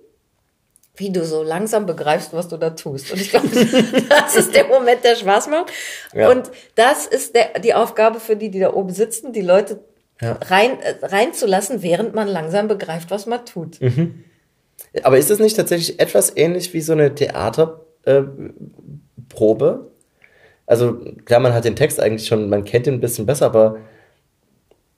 wie 0.97 1.09
du 1.09 1.23
so 1.23 1.41
langsam 1.41 1.85
begreifst, 1.85 2.33
was 2.33 2.49
du 2.49 2.57
da 2.57 2.71
tust. 2.71 3.13
Und 3.13 3.21
ich 3.21 3.29
glaube, 3.29 3.47
das 4.09 4.35
ist 4.35 4.53
der 4.53 4.67
Moment, 4.67 5.05
der 5.05 5.15
Spaß 5.15 5.47
macht. 5.47 5.71
Ja. 6.13 6.29
Und 6.29 6.51
das 6.75 7.07
ist 7.07 7.33
der, 7.33 7.59
die 7.59 7.73
Aufgabe 7.73 8.19
für 8.19 8.35
die, 8.35 8.49
die 8.49 8.59
da 8.59 8.73
oben 8.73 8.89
sitzen, 8.89 9.31
die 9.31 9.39
Leute 9.39 9.79
Ja. 10.21 10.33
rein, 10.33 10.79
äh, 10.81 11.05
reinzulassen, 11.05 11.81
während 11.81 12.13
man 12.13 12.27
langsam 12.27 12.67
begreift, 12.67 13.09
was 13.11 13.25
man 13.25 13.43
tut. 13.45 13.79
Aber 15.03 15.17
ist 15.17 15.31
es 15.31 15.39
nicht 15.39 15.55
tatsächlich 15.55 15.99
etwas 15.99 16.35
ähnlich 16.35 16.73
wie 16.73 16.81
so 16.81 16.93
eine 16.93 17.15
Theaterprobe? 17.15 17.81
Äh, 18.05 19.91
also 20.67 20.99
klar, 21.25 21.39
man 21.39 21.53
hat 21.53 21.65
den 21.65 21.75
Text 21.75 21.99
eigentlich 21.99 22.27
schon, 22.27 22.49
man 22.49 22.63
kennt 22.63 22.87
ihn 22.87 22.93
ein 22.93 23.01
bisschen 23.01 23.25
besser, 23.25 23.47
aber 23.47 23.77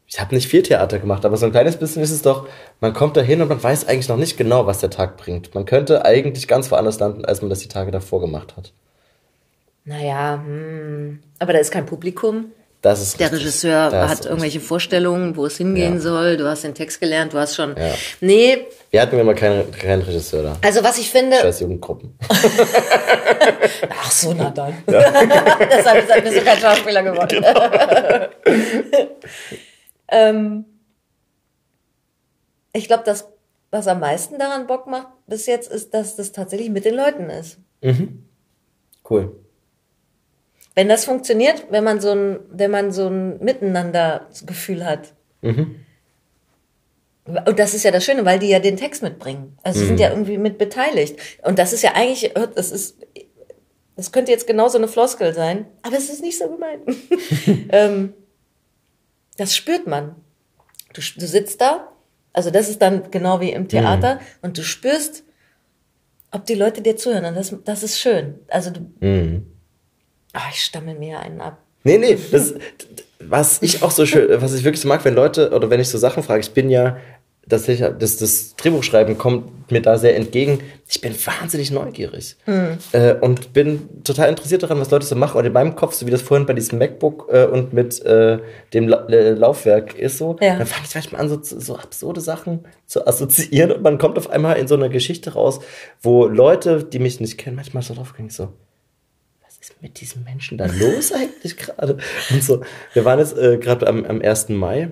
ich 0.08 0.20
habe 0.20 0.36
nicht 0.36 0.48
viel 0.48 0.62
Theater 0.62 1.00
gemacht, 1.00 1.26
aber 1.26 1.38
so 1.38 1.46
ein 1.46 1.52
kleines 1.52 1.78
bisschen 1.78 2.04
ist 2.04 2.12
es 2.12 2.22
doch, 2.22 2.48
man 2.82 2.94
kommt 2.94 3.18
da 3.18 3.22
hin 3.22 3.42
und 3.42 3.48
man 3.48 3.64
weiß 3.64 3.88
eigentlich 3.88 4.10
noch 4.10 4.18
nicht 4.18 4.38
genau, 4.38 4.68
was 4.68 4.80
der 4.80 4.92
Tag 4.92 5.18
bringt. 5.18 5.56
Man 5.56 5.66
könnte 5.66 6.06
eigentlich 6.06 6.48
ganz 6.48 6.70
woanders 6.70 7.00
landen, 7.00 7.26
als 7.26 7.42
man 7.42 7.50
das 7.50 7.60
die 7.60 7.68
Tage 7.68 7.90
davor 7.90 8.22
gemacht 8.22 8.56
hat. 8.56 8.74
Naja, 9.86 10.42
hm. 10.46 11.20
aber 11.40 11.54
da 11.54 11.60
ist 11.60 11.72
kein 11.72 11.86
Publikum. 11.86 12.52
Das 12.84 13.02
ist 13.02 13.18
Der 13.20 13.28
richtig. 13.32 13.40
Regisseur 13.48 13.90
Da 13.90 14.10
hast 14.10 14.20
hat 14.20 14.26
irgendwelche 14.26 14.60
Vorstellungen, 14.60 15.38
wo 15.38 15.46
es 15.46 15.56
hingehen 15.58 15.96
Ja. 15.96 16.00
soll. 16.02 16.36
Du 16.38 16.46
hast 16.48 16.66
den 16.66 16.76
Text 16.76 17.00
gelernt, 17.00 17.32
du 17.34 17.38
hast 17.38 17.56
schon. 17.56 17.76
Ja. 17.78 17.94
Nee, 18.20 18.68
Wir 18.92 19.02
hatten 19.02 19.18
immer 19.18 19.34
keinen, 19.34 19.72
keinen 19.72 20.02
Regisseur 20.02 20.44
da. 20.44 20.58
also 20.62 20.84
was 20.84 20.98
ich 20.98 21.10
finde. 21.10 21.38
Scheiß 21.38 21.62
Jugendgruppen. 21.62 22.14
Ach 23.90 24.12
so, 24.12 24.34
na 24.34 24.50
dann. 24.50 24.74
Deshalb 24.88 26.04
ist- 26.10 26.24
bist 26.24 26.38
du 26.38 26.42
kein 26.44 26.58
Schauspieler 26.60 27.04
geworden. 27.04 27.46
ähm, 30.10 30.66
ich 32.74 32.88
glaube, 32.88 33.04
das, 33.06 33.30
was 33.72 33.88
am 33.88 34.02
meisten 34.02 34.38
daran 34.40 34.68
Bock 34.68 34.88
macht 34.88 35.08
bis 35.28 35.46
jetzt, 35.46 35.72
ist, 35.72 35.94
dass 35.94 36.16
das 36.18 36.32
tatsächlich 36.34 36.70
mit 36.70 36.84
den 36.86 36.96
Leuten 36.96 37.30
ist. 37.30 37.60
Cool. 39.10 39.36
Wenn 40.76 40.90
das 40.90 41.06
funktioniert, 41.06 41.68
wenn 41.70 41.84
man 41.84 42.02
so 42.02 42.12
ein, 42.12 42.40
wenn 42.50 42.72
man 42.72 42.92
so 42.92 43.08
ein 43.08 43.40
Miteinander-Gefühl 43.44 44.86
hat. 44.86 45.14
Und 47.46 47.58
das 47.58 47.74
ist 47.74 47.84
ja 47.84 47.92
das 47.92 48.04
Schöne, 48.04 48.26
weil 48.26 48.40
die 48.40 48.50
ja 48.50 48.60
den 48.60 48.76
Text 48.76 49.02
mitbringen. 49.02 49.58
Also 49.64 49.80
sie 49.80 49.86
sind 49.86 50.00
ja 50.00 50.10
irgendwie 50.10 50.38
mit 50.38 50.58
beteiligt. 50.58 51.18
Und 51.44 51.58
das 51.58 51.72
ist 51.72 51.82
ja 51.82 51.92
eigentlich, 51.94 52.34
das 52.56 52.72
ist, 52.72 52.98
das 53.96 54.12
könnte 54.12 54.32
jetzt 54.32 54.46
genauso 54.48 54.78
eine 54.78 54.90
Floskel 54.90 55.34
sein, 55.34 55.66
aber 55.84 55.96
es 55.96 56.10
ist 56.10 56.22
nicht 56.22 56.38
so 56.38 56.50
gemeint. 56.50 56.84
ähm, 57.70 58.14
das 59.38 59.56
spürt 59.56 59.88
man. 59.88 60.16
Du, 60.94 61.02
du 61.02 61.28
sitzt 61.28 61.62
da, 61.62 61.94
also 62.34 62.50
das 62.50 62.68
ist 62.68 62.82
dann 62.82 63.10
genau 63.10 63.40
wie 63.40 63.52
im 63.52 63.68
Theater, 63.68 64.20
und 64.42 64.58
du 64.58 64.64
spürst, 64.64 65.24
ob 66.32 66.46
die 66.46 66.56
Leute 66.56 66.82
dir 66.82 66.98
zuhören. 66.98 67.26
Und 67.26 67.36
das, 67.36 67.56
das 67.64 67.84
ist 67.84 68.00
schön. 68.00 68.40
Also 68.50 68.72
du, 68.72 68.82
Ah, 70.34 70.42
ich 70.52 70.62
stammel 70.64 70.96
mir 70.96 71.20
einen 71.20 71.42
ab. 71.42 71.58
Nee, 71.84 71.98
nee, 71.98 72.18
das, 72.32 72.54
was 73.20 73.62
ich 73.62 73.84
auch 73.84 73.92
so 73.92 74.06
schön, 74.06 74.42
was 74.42 74.54
ich 74.54 74.64
wirklich 74.64 74.82
so 74.82 74.88
mag, 74.88 75.04
wenn 75.06 75.14
Leute, 75.16 75.52
oder 75.52 75.70
wenn 75.70 75.80
ich 75.80 75.90
so 75.90 75.98
Sachen 75.98 76.24
frage, 76.24 76.42
ich 76.42 76.52
bin 76.52 76.70
ja, 76.70 76.98
das, 77.46 77.66
das, 77.66 78.18
das 78.18 78.56
Drehbuchschreiben 78.56 79.18
kommt 79.18 79.70
mir 79.70 79.82
da 79.82 79.98
sehr 79.98 80.16
entgegen. 80.16 80.60
Ich 80.88 81.02
bin 81.02 81.14
wahnsinnig 81.14 81.72
neugierig. 81.72 82.38
Äh, 82.94 83.16
und 83.16 83.52
bin 83.52 84.02
total 84.06 84.30
interessiert 84.30 84.64
daran, 84.64 84.80
was 84.80 84.90
Leute 84.92 85.06
so 85.06 85.16
machen. 85.16 85.38
Und 85.40 85.46
in 85.46 85.52
meinem 85.52 85.76
Kopf, 85.76 85.94
so 85.94 86.08
wie 86.08 86.12
das 86.12 86.22
vorhin 86.22 86.46
bei 86.46 86.54
diesem 86.54 86.80
MacBook 86.80 87.28
äh, 87.30 87.44
und 87.46 87.74
mit 87.74 88.02
äh, 88.06 88.40
dem 88.74 88.88
La 88.88 89.06
äh, 89.10 89.32
Laufwerk 89.32 89.94
ist 90.00 90.20
so, 90.20 90.38
Ja. 90.40 90.58
dann 90.58 90.66
fange 90.68 90.86
ich 90.88 90.96
manchmal 90.96 91.20
an, 91.20 91.28
so, 91.30 91.38
so 91.42 91.76
absurde 91.76 92.22
Sachen 92.22 92.66
zu 92.86 93.06
assoziieren. 93.06 93.74
Und 93.74 93.82
man 93.84 93.98
kommt 93.98 94.18
auf 94.18 94.30
einmal 94.30 94.56
in 94.58 94.70
so 94.70 94.76
eine 94.76 94.90
Geschichte 94.90 95.34
raus, 95.34 95.60
wo 96.02 96.28
Leute, 96.28 96.86
die 96.86 97.00
mich 97.00 97.20
nicht 97.20 97.38
kennen, 97.38 97.58
manchmal 97.58 97.84
so 97.84 97.94
drauf 97.94 98.14
gehen, 98.16 98.30
so, 98.30 98.54
mit 99.84 100.02
diesem 100.02 100.24
Menschen 100.24 100.58
da 100.58 100.66
los 100.66 101.12
eigentlich 101.12 101.58
gerade? 101.58 101.98
Und 102.32 102.44
so, 102.44 102.62
wir 102.94 103.06
waren 103.06 103.20
jetzt 103.20 103.38
äh, 103.38 103.58
gerade 103.60 103.86
am, 103.86 104.04
am 104.06 104.22
1. 104.22 104.50
Mai 104.50 104.92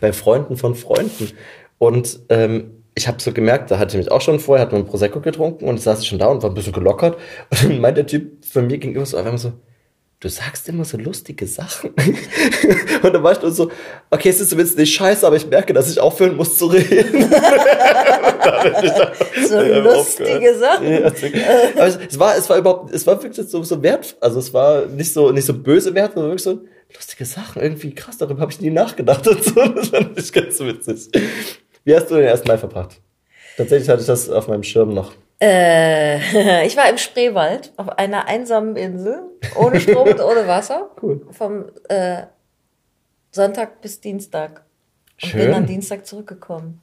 bei 0.00 0.12
Freunden 0.12 0.58
von 0.58 0.74
Freunden 0.74 1.30
und 1.78 2.20
ähm, 2.28 2.72
ich 2.94 3.06
habe 3.06 3.22
so 3.22 3.32
gemerkt, 3.32 3.70
da 3.70 3.78
hatte 3.78 3.96
ich 3.96 4.04
mich 4.04 4.12
auch 4.12 4.20
schon 4.20 4.40
vorher, 4.40 4.66
hat 4.66 4.72
man 4.72 4.84
Prosecco 4.84 5.20
getrunken 5.20 5.66
und 5.66 5.76
ich 5.76 5.82
saß 5.82 6.04
schon 6.04 6.18
da 6.18 6.26
und 6.26 6.42
war 6.42 6.50
ein 6.50 6.54
bisschen 6.54 6.72
gelockert 6.72 7.16
und 7.50 7.64
dann 7.64 7.80
meint 7.80 7.96
der 7.96 8.06
Typ 8.06 8.44
von 8.44 8.66
mir 8.66 8.78
gegenüber 8.78 9.06
so 9.06 9.16
einfach 9.16 9.38
so, 9.38 9.52
du 10.20 10.28
sagst 10.28 10.68
immer 10.68 10.84
so 10.84 10.96
lustige 10.96 11.46
Sachen. 11.46 11.90
und 13.02 13.12
dann 13.14 13.22
war 13.22 13.32
ich 13.32 13.42
nur 13.42 13.52
so, 13.52 13.70
okay, 14.10 14.28
es 14.30 14.40
ist 14.40 14.50
zumindest 14.50 14.76
nicht 14.76 14.92
scheiße, 14.94 15.26
aber 15.26 15.36
ich 15.36 15.46
merke, 15.46 15.72
dass 15.72 15.90
ich 15.90 16.00
aufhören 16.00 16.36
muss 16.36 16.56
zu 16.56 16.66
reden. 16.66 17.30
So 19.48 19.60
lustige. 19.60 20.54
Sachen. 20.58 20.90
Ja, 20.90 21.00
also, 21.76 21.98
es, 21.98 22.12
es 22.12 22.18
war, 22.18 22.36
es 22.36 22.48
war 22.48 22.58
überhaupt, 22.58 22.92
es 22.92 23.06
war 23.06 23.22
wirklich 23.22 23.48
so, 23.48 23.62
so 23.62 23.82
wert, 23.82 24.16
also 24.20 24.38
es 24.38 24.52
war 24.52 24.86
nicht 24.86 25.12
so, 25.12 25.30
nicht 25.30 25.44
so 25.44 25.54
böse 25.54 25.94
wert, 25.94 26.14
sondern 26.14 26.32
wirklich 26.32 26.42
so 26.42 26.64
lustige 26.94 27.24
Sachen, 27.24 27.62
irgendwie 27.62 27.94
krass, 27.94 28.18
darüber 28.18 28.40
habe 28.40 28.52
ich 28.52 28.60
nie 28.60 28.70
nachgedacht 28.70 29.26
und 29.28 29.44
so, 29.44 29.54
das 29.74 29.88
fand 29.88 30.18
ich 30.18 30.32
ganz 30.32 30.58
witzig. 30.60 31.08
Wie 31.84 31.94
hast 31.94 32.10
du 32.10 32.16
den 32.16 32.24
ersten 32.24 32.48
Mai 32.48 32.58
verbracht? 32.58 33.00
Tatsächlich 33.56 33.88
hatte 33.88 34.00
ich 34.00 34.06
das 34.06 34.28
auf 34.28 34.48
meinem 34.48 34.62
Schirm 34.62 34.94
noch. 34.94 35.12
Äh, 35.40 36.64
ich 36.66 36.76
war 36.76 36.88
im 36.88 36.98
Spreewald 36.98 37.72
auf 37.76 37.88
einer 37.90 38.26
einsamen 38.26 38.76
Insel, 38.76 39.22
ohne 39.56 39.80
Strom 39.80 40.08
und 40.08 40.20
ohne 40.20 40.46
Wasser. 40.46 40.90
Cool. 41.02 41.26
Vom 41.30 41.66
äh, 41.88 42.22
Sonntag 43.30 43.80
bis 43.80 44.00
Dienstag. 44.00 44.64
Und 45.22 45.30
Schön. 45.30 45.40
bin 45.40 45.52
dann 45.52 45.66
Dienstag 45.66 46.06
zurückgekommen. 46.06 46.80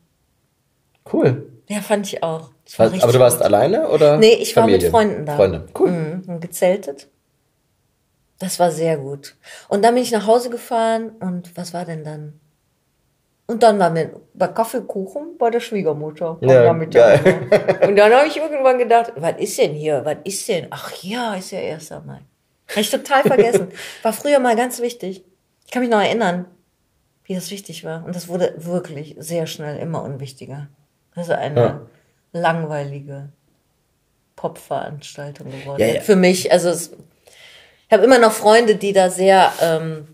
Cool. 1.11 1.51
Ja, 1.67 1.81
fand 1.81 2.07
ich 2.07 2.23
auch. 2.23 2.51
War 2.77 2.87
richtig 2.87 3.03
aber 3.03 3.13
du 3.13 3.19
warst 3.19 3.37
gut. 3.37 3.45
alleine 3.45 3.89
oder? 3.89 4.17
Nee, 4.17 4.35
ich 4.35 4.55
war 4.55 4.63
Familie? 4.63 4.83
mit 4.83 4.91
Freunden 4.91 5.25
da. 5.25 5.35
Freunde. 5.35 5.67
Cool. 5.77 5.91
Mhm, 5.91 6.23
und 6.27 6.39
gezeltet. 6.39 7.07
Das 8.39 8.59
war 8.59 8.71
sehr 8.71 8.97
gut. 8.97 9.35
Und 9.69 9.83
dann 9.83 9.93
bin 9.93 10.03
ich 10.03 10.11
nach 10.11 10.27
Hause 10.27 10.49
gefahren 10.49 11.11
und 11.19 11.55
was 11.55 11.73
war 11.73 11.85
denn 11.85 12.03
dann? 12.03 12.39
Und 13.47 13.61
dann 13.61 13.77
waren 13.77 13.93
wir 13.93 14.09
bei 14.33 14.47
Kaffeekuchen 14.47 15.37
bei 15.37 15.51
der 15.51 15.59
Schwiegermutter. 15.59 16.37
am 16.41 16.49
Ja, 16.49 16.63
Nachmittag. 16.63 17.23
Und 17.87 17.95
dann 17.95 18.11
habe 18.11 18.27
ich 18.27 18.37
irgendwann 18.37 18.79
gedacht, 18.79 19.13
was 19.15 19.35
ist 19.37 19.57
denn 19.59 19.73
hier? 19.73 20.03
Was 20.03 20.17
ist 20.23 20.47
denn? 20.47 20.67
Ach 20.71 20.91
ja, 21.03 21.35
ist 21.35 21.51
ja 21.51 21.59
1. 21.59 21.91
Mai. 22.05 22.21
Habe 22.69 22.81
ich 22.81 22.89
total 22.89 23.21
vergessen. 23.33 23.67
War 24.01 24.13
früher 24.13 24.39
mal 24.39 24.55
ganz 24.55 24.81
wichtig. 24.81 25.23
Ich 25.65 25.71
kann 25.71 25.81
mich 25.81 25.91
noch 25.91 26.01
erinnern. 26.01 26.45
wie 27.25 27.35
das 27.35 27.51
wichtig 27.51 27.83
war. 27.83 28.03
Und 28.05 28.15
das 28.15 28.27
wurde 28.27 28.53
wirklich 28.57 29.15
sehr 29.19 29.45
schnell 29.45 29.77
immer 29.77 30.03
unwichtiger. 30.03 30.67
Das 31.13 31.27
ist 31.27 31.33
eine 31.33 31.59
ja. 31.59 31.81
langweilige 32.33 33.29
Popveranstaltung 34.35 35.51
geworden. 35.51 35.81
Ja. 35.81 36.01
Für 36.01 36.15
mich, 36.15 36.51
also 36.51 36.69
es, 36.69 36.91
ich 37.87 37.93
habe 37.93 38.03
immer 38.03 38.19
noch 38.19 38.31
Freunde, 38.31 38.75
die 38.75 38.93
da 38.93 39.09
sehr 39.09 39.51
ähm, 39.61 40.07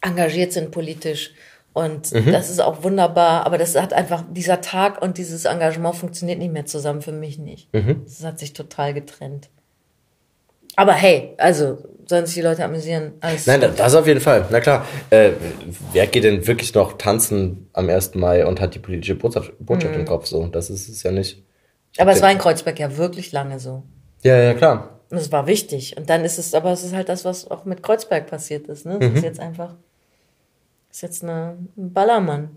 engagiert 0.00 0.52
sind 0.52 0.70
politisch. 0.70 1.32
Und 1.78 2.12
mhm. 2.12 2.32
das 2.32 2.50
ist 2.50 2.60
auch 2.60 2.82
wunderbar, 2.82 3.46
aber 3.46 3.56
das 3.56 3.80
hat 3.80 3.92
einfach, 3.92 4.24
dieser 4.28 4.60
Tag 4.60 5.00
und 5.00 5.16
dieses 5.16 5.44
Engagement 5.44 5.94
funktioniert 5.94 6.40
nicht 6.40 6.52
mehr 6.52 6.66
zusammen, 6.66 7.02
für 7.02 7.12
mich 7.12 7.38
nicht. 7.38 7.72
Mhm. 7.72 8.02
Das 8.04 8.24
hat 8.24 8.40
sich 8.40 8.52
total 8.52 8.94
getrennt. 8.94 9.48
Aber 10.74 10.92
hey, 10.92 11.34
also 11.38 11.78
sollen 12.04 12.26
sich 12.26 12.34
die 12.34 12.40
Leute 12.40 12.64
amüsieren. 12.64 13.12
Alles 13.20 13.46
Nein, 13.46 13.60
gut. 13.60 13.74
das 13.76 13.94
auf 13.94 14.08
jeden 14.08 14.18
Fall. 14.20 14.46
Na 14.50 14.58
klar. 14.58 14.84
Äh, 15.10 15.30
wer 15.92 16.08
geht 16.08 16.24
denn 16.24 16.48
wirklich 16.48 16.74
noch 16.74 16.98
tanzen 16.98 17.68
am 17.74 17.88
1. 17.88 18.16
Mai 18.16 18.44
und 18.44 18.60
hat 18.60 18.74
die 18.74 18.80
politische 18.80 19.14
Botschaft, 19.14 19.52
Botschaft 19.60 19.94
mhm. 19.94 20.00
im 20.00 20.06
Kopf? 20.06 20.26
So, 20.26 20.48
das 20.48 20.70
ist 20.70 20.88
es 20.88 21.04
ja 21.04 21.12
nicht. 21.12 21.44
Aber 21.96 22.10
es 22.10 22.20
war 22.22 22.32
in 22.32 22.38
Kreuzberg 22.38 22.80
ja 22.80 22.96
wirklich 22.96 23.30
lange 23.30 23.60
so. 23.60 23.84
Ja, 24.24 24.36
ja, 24.36 24.54
klar. 24.54 24.98
Und 25.10 25.18
es 25.18 25.30
war 25.30 25.46
wichtig. 25.46 25.96
Und 25.96 26.10
dann 26.10 26.24
ist 26.24 26.40
es, 26.40 26.54
aber 26.54 26.72
es 26.72 26.82
ist 26.82 26.92
halt 26.92 27.08
das, 27.08 27.24
was 27.24 27.48
auch 27.48 27.64
mit 27.64 27.84
Kreuzberg 27.84 28.26
passiert 28.26 28.66
ist. 28.66 28.84
Ne? 28.84 28.98
Das 28.98 29.10
mhm. 29.10 29.16
ist 29.16 29.22
jetzt 29.22 29.40
einfach, 29.40 29.76
ist 30.90 31.02
jetzt 31.02 31.22
eine, 31.22 31.58
ein 31.76 31.92
Ballermann. 31.92 32.56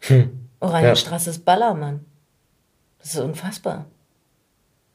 Hm. 0.00 0.48
Oranienstraße 0.60 1.26
ja. 1.26 1.30
ist 1.32 1.44
Ballermann. 1.44 2.04
Das 2.98 3.14
ist 3.14 3.20
unfassbar. 3.20 3.86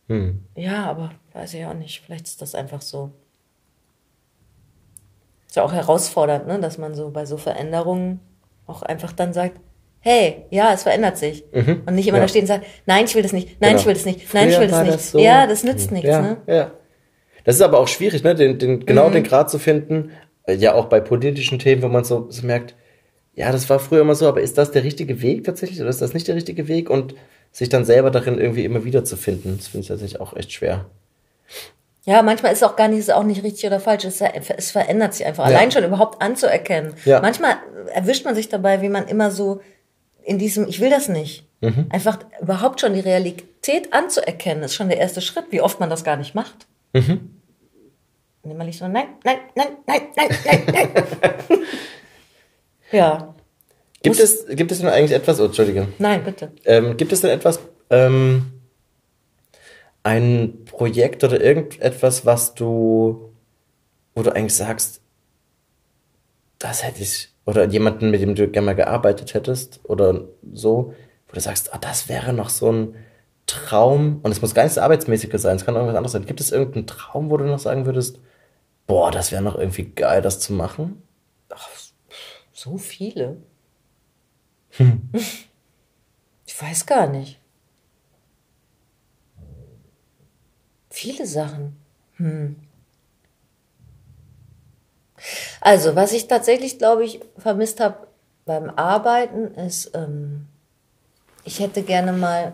Hm. 0.08 0.44
Ja, 0.56 0.86
aber 0.86 1.12
weiß 1.34 1.54
ich 1.56 1.66
auch 1.66 1.74
nicht. 1.74 2.02
Vielleicht 2.06 2.28
ist 2.28 2.42
das 2.42 2.56
einfach 2.56 2.82
so. 2.82 3.12
Ist 5.48 5.56
ja 5.56 5.64
auch 5.64 5.74
herausfordernd, 5.74 6.48
ne? 6.48 6.60
dass 6.60 6.78
man 6.78 6.94
so 6.94 7.10
bei 7.10 7.26
so 7.26 7.38
Veränderungen 7.38 8.20
auch 8.68 8.82
einfach 8.82 9.14
dann 9.14 9.34
sagt, 9.34 9.60
hey, 10.06 10.46
ja, 10.52 10.72
es 10.74 10.84
verändert 10.84 11.18
sich. 11.18 11.44
Mhm. 11.52 11.82
Und 11.86 11.96
nicht 11.96 12.08
immer 12.08 12.18
ja. 12.18 12.24
da 12.24 12.28
stehen 12.28 12.42
und 12.42 12.48
sagen, 12.48 12.64
nein, 12.86 13.06
ich 13.06 13.16
will 13.16 13.24
das 13.24 13.34
nicht, 13.34 13.60
nein, 13.60 13.72
genau. 13.72 13.82
ich 13.82 13.88
will 13.88 13.94
das 13.96 14.06
nicht, 14.06 14.34
nein, 14.34 14.50
Früher 14.50 14.54
ich 14.54 14.60
will 14.60 14.68
das 14.68 14.82
nicht. 14.84 14.94
Das 14.94 15.12
so. 15.12 15.20
Ja, 15.20 15.48
das 15.48 15.64
nützt 15.64 15.90
mhm. 15.90 15.96
nichts. 15.96 16.10
Ja, 16.10 16.22
ne? 16.22 16.38
ja. 16.46 16.72
Das 17.44 17.56
ist 17.56 17.62
aber 17.62 17.80
auch 17.80 17.88
schwierig, 17.88 18.24
ne? 18.24 18.36
den, 18.36 18.60
den, 18.60 18.86
genau 18.86 19.10
mhm. 19.10 19.14
den 19.14 19.24
Grad 19.24 19.50
zu 19.50 19.60
finden. 19.60 20.12
Ja, 20.48 20.74
auch 20.74 20.86
bei 20.86 21.00
politischen 21.00 21.60
Themen, 21.60 21.82
wo 21.82 21.88
man 21.88 22.04
so, 22.04 22.28
so 22.30 22.46
merkt, 22.46 22.76
ja, 23.34 23.52
das 23.52 23.70
war 23.70 23.80
früher 23.80 24.02
immer 24.02 24.16
so, 24.16 24.28
aber 24.28 24.42
ist 24.42 24.58
das 24.58 24.72
der 24.72 24.84
richtige 24.84 25.22
Weg 25.22 25.44
tatsächlich 25.44 25.82
oder 25.82 25.90
ist 25.90 26.02
das 26.02 26.14
nicht 26.14 26.28
der 26.28 26.36
richtige 26.36 26.68
Weg? 26.68 26.90
Und 26.90 27.16
sich 27.52 27.70
dann 27.70 27.86
selber 27.86 28.12
darin 28.12 28.38
irgendwie 28.38 28.66
immer 28.66 28.84
wieder 28.84 29.06
zu 29.06 29.18
finden, 29.18 29.58
das 29.58 29.68
finde 29.68 29.84
ich 29.84 29.88
tatsächlich 29.88 30.22
auch 30.22 30.36
echt 30.36 30.52
schwer. 30.52 30.86
Ja, 32.04 32.22
manchmal 32.22 32.52
ist 32.54 32.60
es 32.60 32.64
auch 32.64 32.76
gar 32.76 32.88
nicht, 32.88 33.00
ist 33.00 33.12
auch 33.12 33.24
nicht 33.24 33.44
richtig 33.44 33.66
oder 33.66 33.80
falsch. 33.80 34.06
Es, 34.06 34.22
es 34.22 34.72
verändert 34.72 35.16
sich 35.16 35.26
einfach. 35.26 35.50
Ja. 35.50 35.56
Allein 35.56 35.72
schon 35.72 35.84
überhaupt 35.84 36.22
anzuerkennen. 36.22 36.94
Ja. 37.04 37.20
Manchmal 37.20 37.56
erwischt 37.94 38.26
man 38.26 38.36
sich 38.36 38.48
dabei, 38.48 38.82
wie 38.82 38.90
man 38.90 39.08
immer 39.08 39.32
so 39.32 39.62
in 40.24 40.38
diesem, 40.38 40.68
ich 40.68 40.80
will 40.82 40.90
das 40.90 41.10
nicht. 41.10 41.46
Mhm. 41.62 41.88
Einfach 41.90 42.20
überhaupt 42.42 42.82
schon 42.82 42.94
die 42.94 43.00
Realität 43.00 43.92
anzuerkennen, 43.92 44.64
ist 44.64 44.76
schon 44.76 44.90
der 44.90 45.00
erste 45.00 45.22
Schritt, 45.22 45.46
wie 45.50 45.62
oft 45.62 45.80
man 45.80 45.90
das 45.90 46.04
gar 46.04 46.18
nicht 46.18 46.36
macht. 46.36 46.68
Mhm. 46.94 47.35
Und 48.46 48.52
immer 48.52 48.64
nicht 48.64 48.78
so, 48.78 48.88
nein, 48.88 49.08
nein, 49.24 49.40
nein, 49.56 49.68
nein, 49.88 50.02
nein, 50.16 50.30
nein, 50.46 50.64
nein. 50.72 50.90
ja. 52.92 53.36
Gibt 54.04 54.20
es, 54.20 54.46
gibt 54.46 54.72
es 54.72 54.80
denn 54.80 54.88
eigentlich 54.88 55.14
etwas, 55.14 55.40
oh, 55.40 55.46
Entschuldige. 55.46 55.88
Nein, 55.98 56.24
bitte. 56.24 56.52
Ähm, 56.64 56.96
gibt 56.96 57.12
es 57.12 57.22
denn 57.22 57.32
etwas, 57.32 57.60
ähm, 57.90 58.52
ein 60.04 60.64
Projekt 60.66 61.24
oder 61.24 61.42
irgendetwas, 61.42 62.28
was 62.28 62.54
du, 62.54 63.34
wo 64.14 64.22
du 64.22 64.30
eigentlich 64.36 64.56
sagst, 64.56 65.02
das 66.60 66.84
hätte 66.84 67.02
ich, 67.02 67.30
oder 67.48 67.66
jemanden, 67.66 68.12
mit 68.12 68.22
dem 68.22 68.36
du 68.36 68.48
gerne 68.48 68.68
mal 68.68 68.76
gearbeitet 68.76 69.34
hättest 69.34 69.80
oder 69.86 70.26
so, 70.54 70.94
wo 71.28 71.34
du 71.34 71.40
sagst, 71.40 71.72
oh, 71.74 71.78
das 71.82 72.10
wäre 72.10 72.32
noch 72.32 72.50
so 72.50 72.72
ein 72.72 72.96
Traum, 73.48 74.20
und 74.22 74.32
es 74.32 74.44
muss 74.44 74.54
gar 74.54 74.66
nicht 74.66 74.74
so 74.74 74.82
arbeitsmäßiger 74.82 75.40
sein, 75.40 75.56
es 75.56 75.66
kann 75.66 75.74
irgendwas 75.74 75.96
anderes 75.96 76.12
sein. 76.12 76.28
Gibt 76.28 76.42
es 76.42 76.52
irgendeinen 76.52 76.86
Traum, 76.86 77.32
wo 77.32 77.38
du 77.38 77.46
noch 77.46 77.58
sagen 77.58 77.88
würdest, 77.88 78.20
boah, 78.88 79.12
das 79.12 79.32
wäre 79.32 79.42
noch 79.42 79.56
irgendwie 79.56 79.86
geil, 79.86 80.22
das 80.22 80.40
zu 80.40 80.54
machen? 80.54 81.02
Ach, 81.50 81.70
so 82.54 82.78
viele. 82.78 83.38
Hm. 84.72 85.10
Ich 86.48 86.62
weiß 86.62 86.86
gar 86.86 87.08
nicht. 87.08 87.38
Viele 90.90 91.26
Sachen. 91.26 91.76
Hm. 92.16 92.56
Also, 95.60 95.96
was 95.96 96.14
ich 96.14 96.28
tatsächlich, 96.28 96.78
glaube 96.78 97.04
ich, 97.04 97.20
vermisst 97.38 97.82
habe 97.82 98.08
beim 98.46 98.70
Arbeiten, 98.70 99.54
ist, 99.56 99.92
ähm, 99.96 100.46
ich 101.44 101.60
hätte 101.60 101.84
gerne 101.84 102.14
mal 102.14 102.54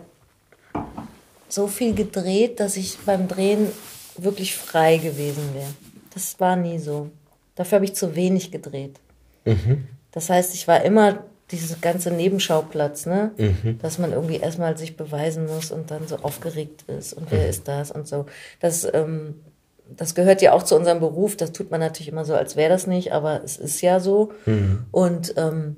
so 1.48 1.68
viel 1.68 1.94
gedreht, 1.94 2.58
dass 2.58 2.76
ich 2.76 2.98
beim 3.00 3.28
Drehen 3.28 3.70
wirklich 4.16 4.56
frei 4.56 4.96
gewesen 4.96 5.54
wäre. 5.54 5.74
Das 6.14 6.38
war 6.40 6.56
nie 6.56 6.78
so. 6.78 7.10
Dafür 7.54 7.76
habe 7.76 7.84
ich 7.84 7.94
zu 7.94 8.14
wenig 8.16 8.50
gedreht. 8.50 8.98
Mhm. 9.44 9.88
Das 10.12 10.30
heißt, 10.30 10.54
ich 10.54 10.68
war 10.68 10.82
immer 10.82 11.24
dieses 11.50 11.80
ganze 11.80 12.10
Nebenschauplatz, 12.10 13.06
ne? 13.06 13.32
Mhm. 13.36 13.78
Dass 13.80 13.98
man 13.98 14.12
irgendwie 14.12 14.36
erstmal 14.36 14.76
sich 14.78 14.96
beweisen 14.96 15.46
muss 15.46 15.70
und 15.70 15.90
dann 15.90 16.08
so 16.08 16.16
aufgeregt 16.16 16.82
ist 16.88 17.12
und 17.12 17.30
wer 17.30 17.44
mhm. 17.44 17.50
ist 17.50 17.68
das 17.68 17.90
und 17.90 18.08
so. 18.08 18.26
Das, 18.60 18.86
ähm, 18.92 19.40
das 19.88 20.14
gehört 20.14 20.40
ja 20.40 20.52
auch 20.52 20.62
zu 20.62 20.76
unserem 20.76 21.00
Beruf. 21.00 21.36
Das 21.36 21.52
tut 21.52 21.70
man 21.70 21.80
natürlich 21.80 22.08
immer 22.08 22.24
so, 22.24 22.34
als 22.34 22.56
wäre 22.56 22.70
das 22.70 22.86
nicht, 22.86 23.12
aber 23.12 23.44
es 23.44 23.58
ist 23.58 23.82
ja 23.82 24.00
so. 24.00 24.32
Mhm. 24.46 24.86
Und 24.90 25.34
ähm, 25.36 25.76